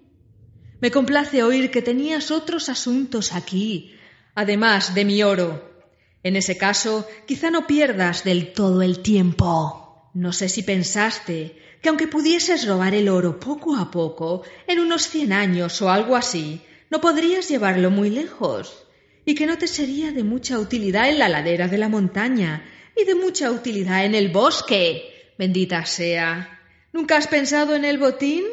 Me 0.81 0.91
complace 0.91 1.43
oír 1.43 1.71
que 1.71 1.81
tenías 1.81 2.29
otros 2.29 2.67
asuntos 2.67 3.31
aquí, 3.31 3.95
además 4.35 4.93
de 4.93 5.05
mi 5.05 5.23
oro. 5.23 5.81
En 6.23 6.35
ese 6.35 6.57
caso, 6.57 7.07
quizá 7.25 7.51
no 7.51 7.67
pierdas 7.67 8.25
del 8.25 8.51
todo 8.51 8.81
el 8.81 8.99
tiempo. 8.99 10.11
No 10.13 10.33
sé 10.33 10.49
si 10.49 10.61
pensaste 10.61 11.57
que 11.85 11.89
aunque 11.89 12.07
pudieses 12.07 12.65
robar 12.65 12.95
el 12.95 13.07
oro 13.09 13.39
poco 13.39 13.75
a 13.75 13.91
poco, 13.91 14.41
en 14.65 14.79
unos 14.79 15.07
cien 15.07 15.31
años 15.31 15.83
o 15.83 15.91
algo 15.91 16.15
así, 16.15 16.61
no 16.89 16.99
podrías 16.99 17.47
llevarlo 17.47 17.91
muy 17.91 18.09
lejos, 18.09 18.87
y 19.23 19.35
que 19.35 19.45
no 19.45 19.59
te 19.59 19.67
sería 19.67 20.11
de 20.11 20.23
mucha 20.23 20.57
utilidad 20.57 21.07
en 21.07 21.19
la 21.19 21.29
ladera 21.29 21.67
de 21.67 21.77
la 21.77 21.87
montaña, 21.87 22.65
y 22.99 23.03
de 23.03 23.13
mucha 23.13 23.51
utilidad 23.51 24.03
en 24.03 24.15
el 24.15 24.29
bosque. 24.29 25.29
Bendita 25.37 25.85
sea. 25.85 26.59
¿Nunca 26.91 27.17
has 27.17 27.27
pensado 27.27 27.75
en 27.75 27.85
el 27.85 27.99
botín? 27.99 28.45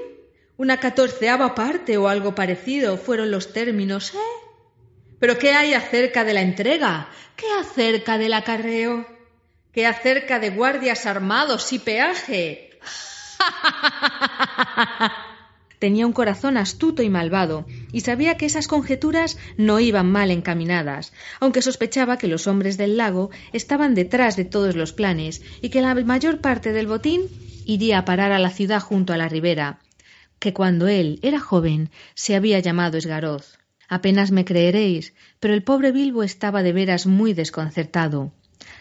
Una 0.58 0.78
catorceava 0.78 1.54
parte 1.54 1.96
o 1.96 2.08
algo 2.08 2.34
parecido 2.34 2.98
fueron 2.98 3.30
los 3.30 3.54
términos, 3.54 4.12
¿eh? 4.12 4.18
Pero 5.18 5.38
¿qué 5.38 5.54
hay 5.54 5.72
acerca 5.72 6.24
de 6.24 6.34
la 6.34 6.42
entrega? 6.42 7.08
¿Qué 7.36 7.46
acerca 7.58 8.18
del 8.18 8.34
acarreo? 8.34 9.06
¿Qué 9.72 9.86
acerca 9.86 10.38
de 10.38 10.50
guardias 10.50 11.06
armados 11.06 11.72
y 11.72 11.78
peaje? 11.78 12.68
Tenía 15.78 16.06
un 16.06 16.12
corazón 16.12 16.56
astuto 16.56 17.02
y 17.02 17.10
malvado, 17.10 17.66
y 17.90 18.02
sabía 18.02 18.36
que 18.36 18.46
esas 18.46 18.68
conjeturas 18.68 19.36
no 19.56 19.80
iban 19.80 20.12
mal 20.12 20.30
encaminadas, 20.30 21.12
aunque 21.40 21.60
sospechaba 21.60 22.18
que 22.18 22.28
los 22.28 22.46
hombres 22.46 22.76
del 22.76 22.96
lago 22.96 23.30
estaban 23.52 23.96
detrás 23.96 24.36
de 24.36 24.44
todos 24.44 24.76
los 24.76 24.92
planes 24.92 25.42
y 25.60 25.70
que 25.70 25.82
la 25.82 25.94
mayor 25.96 26.40
parte 26.40 26.72
del 26.72 26.86
botín 26.86 27.22
iría 27.66 27.98
a 27.98 28.04
parar 28.04 28.30
a 28.30 28.38
la 28.38 28.50
ciudad 28.50 28.80
junto 28.80 29.12
a 29.12 29.16
la 29.16 29.28
ribera, 29.28 29.80
que 30.38 30.52
cuando 30.52 30.86
él 30.86 31.18
era 31.22 31.40
joven 31.40 31.90
se 32.14 32.36
había 32.36 32.60
llamado 32.60 32.96
Esgaroz. 32.96 33.58
Apenas 33.88 34.30
me 34.30 34.44
creeréis, 34.44 35.14
pero 35.40 35.52
el 35.52 35.64
pobre 35.64 35.90
Bilbo 35.90 36.22
estaba 36.22 36.62
de 36.62 36.72
veras 36.72 37.06
muy 37.06 37.34
desconcertado. 37.34 38.32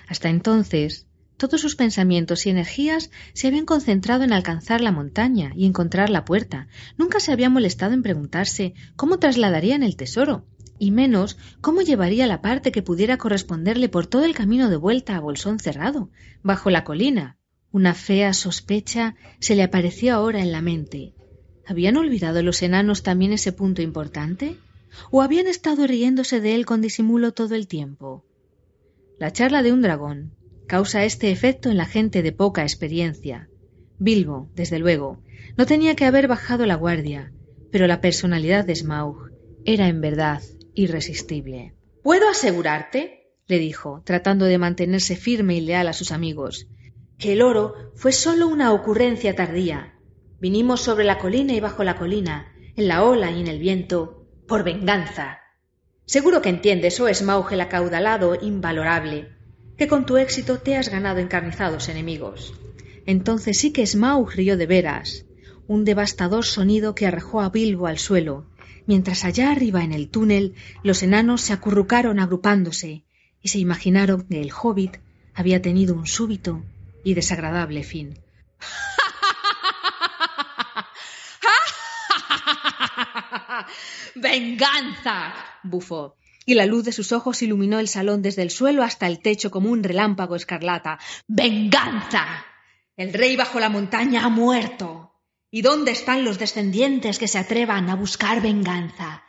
Hasta 0.08 0.30
entonces 0.30 1.08
todos 1.42 1.60
sus 1.60 1.76
pensamientos 1.76 2.46
y 2.46 2.52
energías 2.52 3.10
se 3.34 3.48
habían 3.48 3.66
concentrado 3.66 4.24
en 4.24 4.32
alcanzar 4.32 4.80
la 4.80 4.92
montaña 4.92 5.54
y 5.56 5.66
encontrar 5.66 6.12
la 6.12 6.24
puerta. 6.24 6.68
Nunca 7.00 7.20
se 7.20 7.32
había 7.32 7.50
molestado 7.50 7.96
en 7.96 8.04
preguntarse 8.04 8.76
cómo 8.96 9.18
trasladarían 9.18 9.82
el 9.82 9.96
tesoro, 9.96 10.46
y 10.78 10.92
menos 10.92 11.40
cómo 11.60 11.82
llevaría 11.82 12.28
la 12.28 12.44
parte 12.44 12.72
que 12.72 12.84
pudiera 12.84 13.18
corresponderle 13.18 13.90
por 13.90 14.06
todo 14.06 14.24
el 14.24 14.36
camino 14.36 14.70
de 14.70 14.76
vuelta 14.76 15.16
a 15.16 15.20
Bolsón 15.20 15.58
cerrado, 15.58 16.12
bajo 16.44 16.70
la 16.70 16.84
colina. 16.84 17.38
Una 17.72 17.96
fea 17.96 18.34
sospecha 18.34 19.16
se 19.40 19.56
le 19.56 19.64
apareció 19.64 20.14
ahora 20.14 20.42
en 20.42 20.52
la 20.52 20.62
mente. 20.62 21.16
¿Habían 21.66 21.98
olvidado 21.98 22.44
los 22.44 22.62
enanos 22.62 23.02
también 23.02 23.34
ese 23.34 23.52
punto 23.52 23.82
importante? 23.82 24.58
¿O 25.10 25.24
habían 25.24 25.48
estado 25.48 25.88
riéndose 25.88 26.40
de 26.40 26.54
él 26.54 26.68
con 26.68 26.82
disimulo 26.82 27.32
todo 27.32 27.56
el 27.56 27.66
tiempo? 27.66 28.26
La 29.18 29.34
charla 29.34 29.64
de 29.64 29.72
un 29.72 29.82
dragón, 29.82 30.34
causa 30.72 31.04
este 31.04 31.32
efecto 31.32 31.70
en 31.70 31.76
la 31.76 31.86
gente 31.86 32.24
de 32.24 32.32
poca 32.32 32.62
experiencia. 32.62 33.50
Bilbo, 34.00 34.50
desde 34.56 34.80
luego, 34.80 35.22
no 35.58 35.66
tenía 35.66 35.98
que 35.98 36.06
haber 36.06 36.30
bajado 36.30 36.66
la 36.66 36.76
guardia, 36.76 37.34
pero 37.74 37.88
la 37.88 38.00
personalidad 38.00 38.64
de 38.64 38.78
Smaug 38.78 39.32
era 39.66 39.90
en 39.90 40.00
verdad 40.00 40.42
irresistible. 40.74 41.74
¿Puedo 42.04 42.30
asegurarte? 42.30 43.34
le 43.48 43.60
dijo, 43.60 44.02
tratando 44.06 44.46
de 44.46 44.58
mantenerse 44.58 45.18
firme 45.18 45.56
y 45.56 45.60
leal 45.60 45.90
a 45.90 45.94
sus 45.94 46.14
amigos, 46.14 46.70
que 47.18 47.34
el 47.34 47.42
oro 47.42 47.92
fue 47.96 48.14
sólo 48.14 48.48
una 48.48 48.72
ocurrencia 48.72 49.36
tardía. 49.36 50.00
Vinimos 50.40 50.80
sobre 50.80 51.04
la 51.04 51.18
colina 51.18 51.52
y 51.52 51.60
bajo 51.60 51.84
la 51.84 51.98
colina, 51.98 52.56
en 52.78 52.88
la 52.88 53.04
ola 53.04 53.30
y 53.30 53.42
en 53.42 53.48
el 53.48 53.60
viento, 53.60 54.26
por 54.48 54.64
venganza. 54.64 55.40
Seguro 56.06 56.42
que 56.42 56.48
entiendes, 56.48 56.98
oh 57.02 57.14
Smaug 57.14 57.52
el 57.52 57.60
acaudalado, 57.60 58.38
invalorable, 58.42 59.41
que 59.82 59.88
con 59.88 60.06
tu 60.06 60.18
éxito 60.18 60.60
te 60.60 60.78
has 60.78 60.90
ganado 60.90 61.18
encarnizados 61.18 61.90
enemigos. 61.90 62.54
Entonces 63.08 63.58
sí 63.58 63.74
que 63.74 63.88
Smaug 63.88 64.30
rió 64.30 64.56
de 64.56 64.68
veras, 64.68 65.26
un 65.68 65.86
devastador 65.86 66.46
sonido 66.46 66.94
que 66.94 67.08
arrojó 67.08 67.42
a 67.42 67.50
Bilbo 67.50 67.88
al 67.88 67.98
suelo, 67.98 68.46
mientras 68.86 69.26
allá 69.26 69.52
arriba 69.52 69.84
en 69.84 69.92
el 69.92 70.08
túnel 70.10 70.54
los 70.84 71.02
enanos 71.02 71.42
se 71.42 71.54
acurrucaron 71.54 72.20
agrupándose 72.20 73.06
y 73.42 73.48
se 73.48 73.58
imaginaron 73.58 74.22
que 74.22 74.40
el 74.40 74.52
hobbit 74.52 74.98
había 75.34 75.64
tenido 75.64 75.96
un 75.96 76.06
súbito 76.06 76.62
y 77.04 77.16
desagradable 77.16 77.82
fin. 77.82 78.20
¡Venganza! 84.14 85.34
bufó 85.64 86.21
y 86.46 86.56
la 86.56 86.66
luz 86.66 86.84
de 86.84 86.92
sus 86.92 87.12
ojos 87.12 87.42
iluminó 87.42 87.80
el 87.80 87.88
salón 87.88 88.22
desde 88.22 88.42
el 88.42 88.52
suelo 88.52 88.84
hasta 88.84 89.08
el 89.08 89.20
techo 89.20 89.52
como 89.52 89.70
un 89.70 89.84
relámpago 89.84 90.36
escarlata. 90.36 91.00
¡Venganza! 91.28 92.46
El 92.98 93.14
rey 93.14 93.36
bajo 93.36 93.60
la 93.60 93.70
montaña 93.70 94.26
ha 94.26 94.30
muerto. 94.30 95.14
¿Y 95.52 95.62
dónde 95.62 95.92
están 95.92 96.24
los 96.24 96.40
descendientes 96.40 97.20
que 97.20 97.28
se 97.28 97.38
atrevan 97.38 97.90
a 97.90 97.96
buscar 97.96 98.42
venganza? 98.42 99.24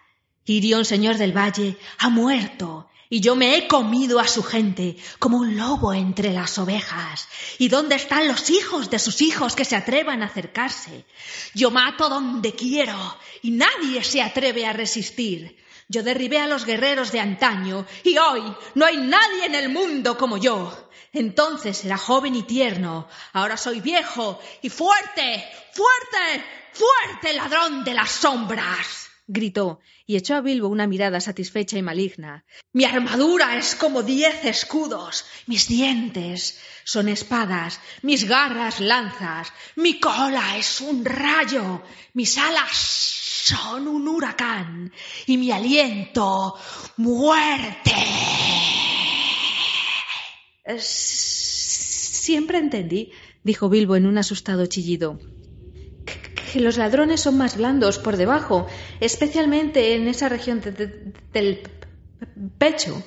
Irión, 0.45 0.85
señor 0.85 1.17
del 1.19 1.37
valle, 1.37 1.77
ha 1.99 2.09
muerto, 2.09 2.89
y 3.09 3.21
yo 3.21 3.37
me 3.37 3.57
he 3.57 3.69
comido 3.69 4.19
a 4.19 4.27
su 4.27 4.43
gente 4.43 4.97
como 5.19 5.37
un 5.37 5.57
lobo 5.57 5.93
entre 5.93 6.33
las 6.33 6.59
ovejas. 6.59 7.29
¿Y 7.59 7.69
dónde 7.69 7.97
están 7.97 8.27
los 8.27 8.51
hijos 8.51 8.89
de 8.89 8.99
sus 8.99 9.21
hijos 9.21 9.55
que 9.55 9.65
se 9.65 9.77
atrevan 9.77 10.23
a 10.23 10.27
acercarse? 10.27 11.05
Yo 11.55 11.71
mato 11.71 12.09
donde 12.09 12.55
quiero, 12.55 12.99
y 13.43 13.51
nadie 13.51 14.03
se 14.03 14.23
atreve 14.23 14.65
a 14.65 14.73
resistir. 14.73 15.62
Yo 15.93 16.03
derribé 16.03 16.39
a 16.41 16.47
los 16.47 16.65
guerreros 16.65 17.13
de 17.13 17.21
antaño 17.21 17.85
y 18.03 18.17
hoy 18.17 18.43
no 18.75 18.87
hay 18.87 18.97
nadie 18.97 19.45
en 19.45 19.55
el 19.55 19.69
mundo 19.69 20.17
como 20.17 20.39
yo. 20.39 20.89
Entonces 21.13 21.85
era 21.85 21.99
joven 21.99 22.35
y 22.35 22.45
tierno, 22.45 23.07
ahora 23.35 23.59
soy 23.59 23.83
viejo 23.83 24.41
y 24.63 24.71
fuerte, 24.71 25.47
fuerte, 25.75 26.45
fuerte 26.73 27.35
ladrón 27.35 27.85
de 27.85 27.93
las 27.93 28.11
sombras. 28.11 29.02
Gritó 29.27 29.81
y 30.07 30.17
echó 30.17 30.35
a 30.35 30.41
Bilbo 30.41 30.69
una 30.69 30.87
mirada 30.87 31.21
satisfecha 31.21 31.79
y 31.79 31.83
maligna. 31.83 32.45
Mi 32.73 32.85
armadura 32.85 33.57
es 33.57 33.75
como 33.75 34.03
diez 34.03 34.45
escudos, 34.45 35.25
mis 35.47 35.69
dientes 35.69 36.61
son 36.85 37.09
espadas, 37.09 37.81
mis 38.03 38.29
garras 38.29 38.81
lanzas, 38.81 39.53
mi 39.77 40.01
cola 40.01 40.57
es 40.57 40.81
un 40.81 41.05
rayo, 41.05 41.83
mis 42.15 42.37
alas 42.39 42.77
son 43.45 43.89
un 43.89 44.07
huracán 44.09 44.93
y 45.27 45.37
mi 45.37 45.51
aliento 45.51 46.57
muerte. 46.97 47.95
Siempre 50.79 52.59
entendí, 52.59 53.11
dijo 53.43 53.69
Bilbo 53.69 53.97
en 53.97 54.07
un 54.07 54.17
asustado 54.17 54.67
chillido, 54.67 55.19
que, 56.53 56.61
los 56.61 56.77
ladrones 56.77 57.21
son 57.21 57.37
más 57.37 57.57
blandos 57.57 57.99
por 57.99 58.17
debajo, 58.17 58.67
especialmente 59.01 59.95
en 59.95 60.09
esa 60.09 60.29
región 60.29 60.61
del 61.33 61.61
pecho. 62.59 63.03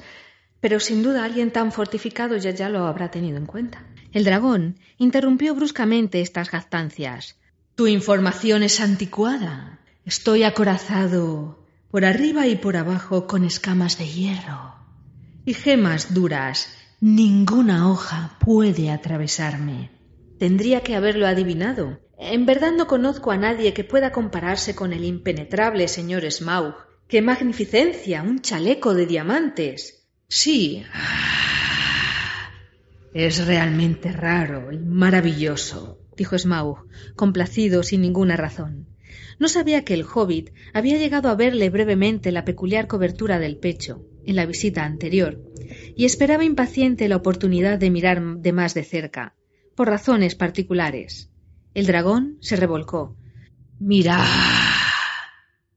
Pero 0.59 0.79
sin 0.79 1.03
duda 1.03 1.23
alguien 1.23 1.51
tan 1.51 1.71
fortificado 1.71 2.37
ya, 2.37 2.51
ya 2.51 2.69
lo 2.69 2.87
habrá 2.87 3.11
tenido 3.11 3.37
en 3.37 3.45
cuenta. 3.45 3.85
El 4.11 4.23
dragón 4.23 4.79
interrumpió 4.97 5.53
bruscamente 5.53 6.21
estas 6.21 6.49
jactancias. 6.49 7.35
Tu 7.75 7.87
información 7.87 8.63
es 8.63 8.79
anticuada. 8.79 9.79
Estoy 10.05 10.43
acorazado 10.43 11.59
por 11.91 12.05
arriba 12.05 12.47
y 12.47 12.55
por 12.55 12.77
abajo 12.77 13.27
con 13.27 13.43
escamas 13.43 13.97
de 13.97 14.07
hierro 14.07 14.75
y 15.45 15.53
gemas 15.53 16.13
duras. 16.13 16.67
Ninguna 16.99 17.89
hoja 17.89 18.37
puede 18.39 18.89
atravesarme. 18.89 19.91
Tendría 20.39 20.81
que 20.81 20.95
haberlo 20.95 21.27
adivinado. 21.27 21.99
En 22.17 22.45
verdad 22.45 22.71
no 22.71 22.87
conozco 22.87 23.31
a 23.31 23.37
nadie 23.37 23.73
que 23.73 23.83
pueda 23.83 24.11
compararse 24.11 24.75
con 24.75 24.93
el 24.93 25.03
impenetrable 25.03 25.87
señor 25.87 26.29
Smaug, 26.31 26.75
¡Qué 27.07 27.21
magnificencia! 27.21 28.23
Un 28.23 28.41
chaleco 28.41 28.95
de 28.95 29.05
diamantes. 29.05 30.07
Sí. 30.27 30.83
Es 33.13 33.45
realmente 33.45 34.11
raro 34.11 34.71
y 34.71 34.79
maravilloso, 34.79 35.99
dijo 36.17 36.35
Smaug, 36.37 36.87
complacido 37.15 37.83
sin 37.83 38.01
ninguna 38.01 38.37
razón. 38.37 38.87
No 39.37 39.49
sabía 39.49 39.85
que 39.85 39.93
el 39.93 40.03
hobbit 40.03 40.49
había 40.73 40.97
llegado 40.97 41.29
a 41.29 41.35
verle 41.35 41.69
brevemente 41.69 42.31
la 42.31 42.43
peculiar 42.43 42.87
cobertura 42.87 43.37
del 43.37 43.57
pecho, 43.57 44.03
en 44.25 44.35
la 44.35 44.47
visita 44.47 44.83
anterior, 44.83 45.39
y 45.95 46.05
esperaba 46.05 46.43
impaciente 46.43 47.07
la 47.07 47.17
oportunidad 47.17 47.77
de 47.77 47.91
mirar 47.91 48.21
de 48.37 48.51
más 48.51 48.73
de 48.73 48.83
cerca, 48.83 49.35
por 49.75 49.89
razones 49.89 50.33
particulares. 50.33 51.29
El 51.75 51.87
dragón 51.87 52.37
se 52.39 52.55
revolcó. 52.55 53.17
Mira. 53.79 54.25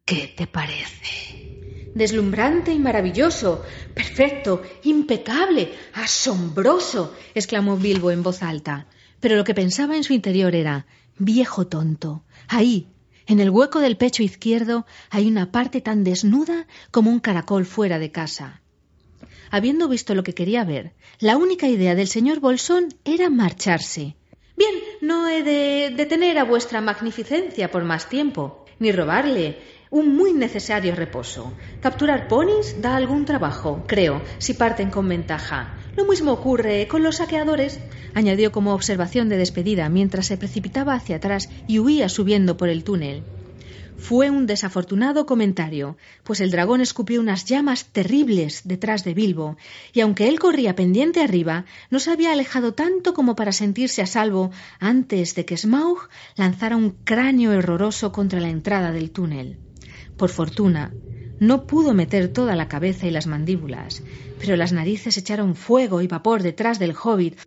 ¿Qué 0.04 0.32
te 0.36 0.46
parece? 0.46 1.90
Deslumbrante 1.92 2.72
y 2.72 2.78
maravilloso, 2.78 3.64
perfecto, 3.94 4.62
impecable, 4.84 5.74
asombroso, 5.92 7.16
exclamó 7.34 7.76
Bilbo 7.76 8.12
en 8.12 8.22
voz 8.22 8.44
alta. 8.44 8.86
Pero 9.18 9.34
lo 9.34 9.42
que 9.42 9.54
pensaba 9.54 9.96
en 9.96 10.04
su 10.04 10.12
interior 10.12 10.54
era 10.54 10.86
viejo 11.18 11.66
tonto. 11.66 12.24
Ahí, 12.46 12.92
en 13.26 13.40
el 13.40 13.50
hueco 13.50 13.80
del 13.80 13.96
pecho 13.96 14.22
izquierdo 14.22 14.86
hay 15.10 15.26
una 15.26 15.50
parte 15.50 15.80
tan 15.80 16.04
desnuda 16.04 16.68
como 16.92 17.10
un 17.10 17.18
caracol 17.18 17.66
fuera 17.66 17.98
de 17.98 18.12
casa. 18.12 18.62
Habiendo 19.50 19.88
visto 19.88 20.14
lo 20.14 20.22
que 20.22 20.34
quería 20.34 20.62
ver, 20.62 20.94
la 21.18 21.36
única 21.36 21.66
idea 21.66 21.96
del 21.96 22.06
señor 22.06 22.38
Bolsón 22.38 22.94
era 23.04 23.30
marcharse. 23.30 24.14
Bien, 24.58 24.74
no 25.00 25.28
he 25.28 25.44
de 25.44 25.94
detener 25.94 26.36
a 26.36 26.42
vuestra 26.52 26.80
magnificencia 26.80 27.70
por 27.70 27.84
más 27.84 28.08
tiempo, 28.08 28.64
ni 28.80 28.90
robarle 28.90 29.56
un 29.88 30.16
muy 30.16 30.32
necesario 30.32 30.96
reposo. 30.96 31.52
Capturar 31.78 32.26
ponis 32.26 32.66
da 32.82 32.96
algún 32.96 33.24
trabajo, 33.24 33.84
creo, 33.86 34.20
si 34.38 34.54
parten 34.54 34.90
con 34.90 35.08
ventaja. 35.08 35.76
Lo 35.94 36.06
mismo 36.06 36.32
ocurre 36.32 36.88
con 36.88 37.04
los 37.04 37.18
saqueadores, 37.18 37.78
añadió 38.14 38.50
como 38.50 38.74
observación 38.74 39.28
de 39.28 39.36
despedida 39.36 39.88
mientras 39.88 40.26
se 40.26 40.36
precipitaba 40.36 40.94
hacia 40.94 41.16
atrás 41.18 41.48
y 41.68 41.78
huía 41.78 42.08
subiendo 42.08 42.56
por 42.56 42.68
el 42.68 42.82
túnel. 42.82 43.26
Fue 43.98 44.30
un 44.30 44.46
desafortunado 44.46 45.26
comentario, 45.26 45.96
pues 46.22 46.40
el 46.40 46.50
dragón 46.50 46.80
escupió 46.80 47.20
unas 47.20 47.44
llamas 47.44 47.86
terribles 47.86 48.62
detrás 48.64 49.04
de 49.04 49.12
Bilbo, 49.12 49.56
y 49.92 50.00
aunque 50.00 50.28
él 50.28 50.38
corría 50.38 50.76
pendiente 50.76 51.20
arriba, 51.20 51.64
no 51.90 51.98
se 51.98 52.12
había 52.12 52.32
alejado 52.32 52.72
tanto 52.72 53.12
como 53.12 53.34
para 53.34 53.52
sentirse 53.52 54.00
a 54.00 54.06
salvo 54.06 54.50
antes 54.78 55.34
de 55.34 55.44
que 55.44 55.56
Smaug 55.56 56.08
lanzara 56.36 56.76
un 56.76 56.90
cráneo 57.04 57.50
horroroso 57.50 58.12
contra 58.12 58.40
la 58.40 58.48
entrada 58.48 58.92
del 58.92 59.10
túnel. 59.10 59.58
Por 60.16 60.30
fortuna, 60.30 60.92
no 61.40 61.66
pudo 61.66 61.92
meter 61.92 62.28
toda 62.28 62.56
la 62.56 62.68
cabeza 62.68 63.06
y 63.06 63.10
las 63.10 63.26
mandíbulas, 63.26 64.02
pero 64.38 64.56
las 64.56 64.72
narices 64.72 65.16
echaron 65.16 65.54
fuego 65.54 66.02
y 66.02 66.06
vapor 66.06 66.42
detrás 66.42 66.78
del 66.78 66.94
hobbit. 66.94 67.38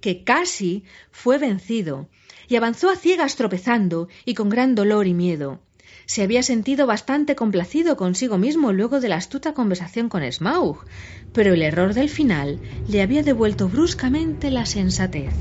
Que 0.00 0.24
casi 0.24 0.84
fue 1.10 1.38
vencido 1.38 2.08
y 2.48 2.56
avanzó 2.56 2.90
a 2.90 2.96
ciegas 2.96 3.36
tropezando 3.36 4.08
y 4.24 4.34
con 4.34 4.48
gran 4.48 4.74
dolor 4.74 5.06
y 5.06 5.14
miedo. 5.14 5.60
Se 6.06 6.22
había 6.22 6.42
sentido 6.42 6.86
bastante 6.86 7.36
complacido 7.36 7.96
consigo 7.96 8.36
mismo 8.36 8.72
luego 8.72 8.98
de 9.00 9.08
la 9.08 9.16
astuta 9.16 9.54
conversación 9.54 10.08
con 10.08 10.30
Smaug, 10.30 10.84
pero 11.32 11.54
el 11.54 11.62
error 11.62 11.94
del 11.94 12.08
final 12.08 12.60
le 12.88 13.02
había 13.02 13.22
devuelto 13.22 13.68
bruscamente 13.68 14.50
la 14.50 14.66
sensatez. 14.66 15.32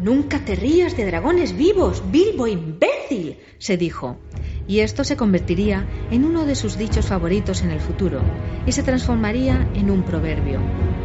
Nunca 0.00 0.44
te 0.44 0.56
rías 0.56 0.96
de 0.96 1.06
dragones 1.06 1.56
vivos, 1.56 2.02
Bilbo 2.10 2.48
imbécil, 2.48 3.36
se 3.58 3.76
dijo. 3.76 4.18
Y 4.66 4.80
esto 4.80 5.04
se 5.04 5.16
convertiría 5.16 5.86
en 6.10 6.24
uno 6.24 6.44
de 6.44 6.56
sus 6.56 6.76
dichos 6.76 7.06
favoritos 7.06 7.62
en 7.62 7.70
el 7.70 7.78
futuro, 7.78 8.20
y 8.66 8.72
se 8.72 8.82
transformaría 8.82 9.68
en 9.74 9.92
un 9.92 10.02
proverbio. 10.02 10.60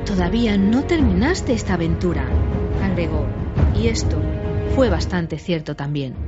Todavía 0.06 0.58
no 0.58 0.86
terminaste 0.86 1.54
esta 1.54 1.76
aventura, 1.76 2.28
agregó, 2.88 3.26
y 3.76 3.88
esto 3.88 4.18
fue 4.76 4.90
bastante 4.90 5.38
cierto 5.38 5.76
también. 5.76 6.27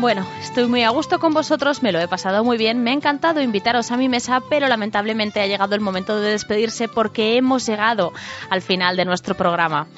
Bueno, 0.00 0.26
estoy 0.40 0.66
muy 0.66 0.82
a 0.82 0.88
gusto 0.88 1.18
con 1.18 1.34
vosotros, 1.34 1.82
me 1.82 1.92
lo 1.92 2.00
he 2.00 2.08
pasado 2.08 2.42
muy 2.42 2.56
bien, 2.56 2.82
me 2.82 2.90
ha 2.90 2.94
encantado 2.94 3.42
invitaros 3.42 3.90
a 3.90 3.98
mi 3.98 4.08
mesa, 4.08 4.40
pero 4.48 4.66
lamentablemente 4.66 5.42
ha 5.42 5.46
llegado 5.46 5.74
el 5.74 5.82
momento 5.82 6.18
de 6.18 6.30
despedirse 6.30 6.88
porque 6.88 7.36
hemos 7.36 7.66
llegado 7.66 8.14
al 8.48 8.62
final 8.62 8.96
de 8.96 9.04
nuestro 9.04 9.34
programa. 9.34 9.88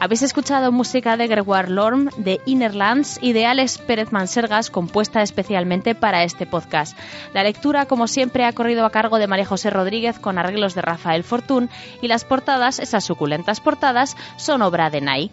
Habéis 0.00 0.20
escuchado 0.20 0.70
música 0.70 1.16
de 1.16 1.28
Gregoire 1.28 1.70
Lorm, 1.70 2.10
de 2.18 2.42
Innerlands 2.44 3.18
y 3.22 3.32
de 3.32 3.46
Alex 3.46 3.78
Pérez 3.78 4.12
Mansergas, 4.12 4.68
compuesta 4.68 5.22
especialmente 5.22 5.94
para 5.94 6.24
este 6.24 6.44
podcast. 6.44 6.94
La 7.32 7.42
lectura, 7.42 7.86
como 7.86 8.06
siempre, 8.06 8.44
ha 8.44 8.52
corrido 8.52 8.84
a 8.84 8.90
cargo 8.90 9.18
de 9.18 9.28
María 9.28 9.46
José 9.46 9.70
Rodríguez 9.70 10.18
con 10.18 10.36
arreglos 10.36 10.74
de 10.74 10.82
Rafael 10.82 11.24
Fortún 11.24 11.70
y 12.02 12.08
las 12.08 12.26
portadas, 12.26 12.80
esas 12.80 13.06
suculentas 13.06 13.60
portadas, 13.60 14.14
son 14.36 14.60
obra 14.60 14.90
de 14.90 15.00
Nai. 15.00 15.30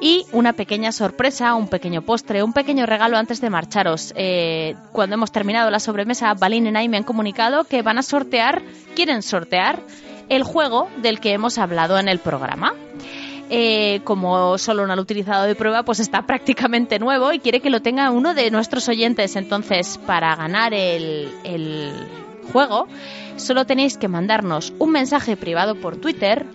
Y 0.00 0.26
una 0.30 0.52
pequeña 0.52 0.92
sorpresa, 0.92 1.54
un 1.54 1.66
pequeño 1.66 2.02
postre, 2.02 2.44
un 2.44 2.52
pequeño 2.52 2.86
regalo 2.86 3.16
antes 3.16 3.40
de 3.40 3.50
marcharos. 3.50 4.12
Eh, 4.16 4.76
cuando 4.92 5.14
hemos 5.14 5.32
terminado 5.32 5.72
la 5.72 5.80
sobremesa, 5.80 6.32
Balín 6.34 6.68
y 6.68 6.70
Nai 6.70 6.88
me 6.88 6.98
han 6.98 7.02
comunicado 7.02 7.64
que 7.64 7.82
van 7.82 7.98
a 7.98 8.02
sortear, 8.02 8.62
quieren 8.94 9.22
sortear, 9.22 9.82
el 10.28 10.44
juego 10.44 10.88
del 11.02 11.18
que 11.18 11.32
hemos 11.32 11.58
hablado 11.58 11.98
en 11.98 12.06
el 12.06 12.20
programa. 12.20 12.74
Eh, 13.50 14.02
como 14.04 14.58
solo 14.58 14.86
no 14.86 14.94
lo 14.94 15.00
ha 15.00 15.02
utilizado 15.02 15.46
de 15.46 15.54
prueba, 15.54 15.82
pues 15.82 16.00
está 16.00 16.26
prácticamente 16.26 16.98
nuevo 16.98 17.32
y 17.32 17.38
quiere 17.40 17.60
que 17.60 17.70
lo 17.70 17.80
tenga 17.80 18.10
uno 18.10 18.34
de 18.34 18.50
nuestros 18.52 18.88
oyentes. 18.88 19.34
Entonces, 19.34 19.98
para 20.06 20.36
ganar 20.36 20.74
el 20.74 21.32
juego, 22.52 22.86
solo 23.38 23.64
tenéis 23.64 23.96
que 23.98 24.06
mandarnos 24.08 24.72
un 24.78 24.92
mensaje 24.92 25.36
privado 25.36 25.74
por 25.74 25.96
Twitter 25.96 26.46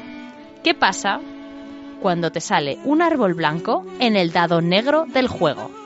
¿Qué 0.62 0.74
pasa 0.74 1.20
cuando 2.00 2.30
te 2.30 2.40
sale 2.40 2.78
un 2.84 3.02
árbol 3.02 3.34
blanco 3.34 3.84
en 3.98 4.14
el 4.16 4.30
dado 4.32 4.62
negro 4.62 5.04
del 5.06 5.28
juego? 5.28 5.79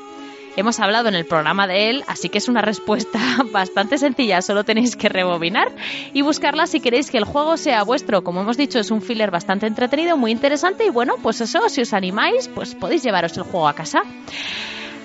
Hemos 0.56 0.78
hablado 0.78 1.08
en 1.08 1.16
el 1.16 1.26
programa 1.26 1.66
de 1.66 1.90
él, 1.90 2.04
así 2.06 2.28
que 2.28 2.38
es 2.38 2.48
una 2.48 2.62
respuesta 2.62 3.18
bastante 3.52 3.98
sencilla, 3.98 4.40
solo 4.40 4.62
tenéis 4.62 4.94
que 4.94 5.08
rebobinar 5.08 5.72
y 6.12 6.22
buscarla 6.22 6.66
si 6.68 6.80
queréis 6.80 7.10
que 7.10 7.18
el 7.18 7.24
juego 7.24 7.56
sea 7.56 7.82
vuestro. 7.82 8.22
Como 8.22 8.42
hemos 8.42 8.56
dicho, 8.56 8.78
es 8.78 8.92
un 8.92 9.02
filler 9.02 9.32
bastante 9.32 9.66
entretenido, 9.66 10.16
muy 10.16 10.30
interesante 10.30 10.86
y 10.86 10.90
bueno, 10.90 11.14
pues 11.22 11.40
eso, 11.40 11.68
si 11.68 11.80
os 11.80 11.92
animáis, 11.92 12.48
pues 12.48 12.74
podéis 12.76 13.02
llevaros 13.02 13.36
el 13.36 13.42
juego 13.42 13.66
a 13.66 13.74
casa. 13.74 14.02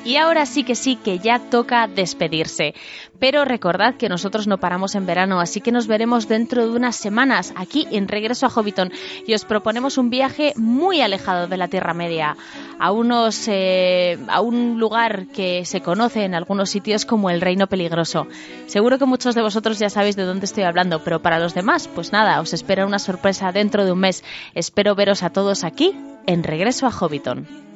Y 0.05 0.15
ahora 0.15 0.45
sí 0.45 0.63
que 0.63 0.75
sí 0.75 0.95
que 0.95 1.19
ya 1.19 1.39
toca 1.39 1.87
despedirse. 1.87 2.73
Pero 3.19 3.43
recordad 3.43 3.95
que 3.95 4.07
nosotros 4.07 4.47
no 4.47 4.59
paramos 4.59 4.95
en 4.95 5.05
verano, 5.05 5.41
así 5.41 5.59
que 5.59 5.73
nos 5.73 5.87
veremos 5.87 6.29
dentro 6.29 6.65
de 6.65 6.75
unas 6.75 6.95
semanas 6.95 7.53
aquí 7.55 7.85
en 7.91 8.07
Regreso 8.07 8.45
a 8.45 8.49
Hobbiton 8.49 8.91
y 9.27 9.33
os 9.33 9.43
proponemos 9.43 9.97
un 9.97 10.09
viaje 10.09 10.53
muy 10.55 11.01
alejado 11.01 11.47
de 11.47 11.57
la 11.57 11.67
Tierra 11.67 11.93
Media, 11.93 12.37
a 12.79 12.91
unos 12.91 13.47
eh, 13.47 14.17
a 14.29 14.39
un 14.39 14.79
lugar 14.79 15.27
que 15.27 15.65
se 15.65 15.81
conoce 15.81 16.23
en 16.23 16.33
algunos 16.33 16.69
sitios 16.69 17.05
como 17.05 17.29
el 17.29 17.41
Reino 17.41 17.67
Peligroso. 17.67 18.27
Seguro 18.67 18.97
que 18.97 19.05
muchos 19.05 19.35
de 19.35 19.41
vosotros 19.41 19.79
ya 19.79 19.89
sabéis 19.89 20.15
de 20.15 20.23
dónde 20.23 20.45
estoy 20.45 20.63
hablando, 20.63 21.03
pero 21.03 21.21
para 21.21 21.39
los 21.39 21.53
demás, 21.53 21.89
pues 21.93 22.13
nada, 22.13 22.39
os 22.39 22.53
espera 22.53 22.85
una 22.85 22.99
sorpresa 22.99 23.51
dentro 23.51 23.83
de 23.83 23.91
un 23.91 23.99
mes. 23.99 24.23
Espero 24.55 24.95
veros 24.95 25.23
a 25.23 25.29
todos 25.29 25.65
aquí 25.65 25.93
en 26.25 26.43
Regreso 26.43 26.87
a 26.87 26.91
Hobbiton. 26.91 27.68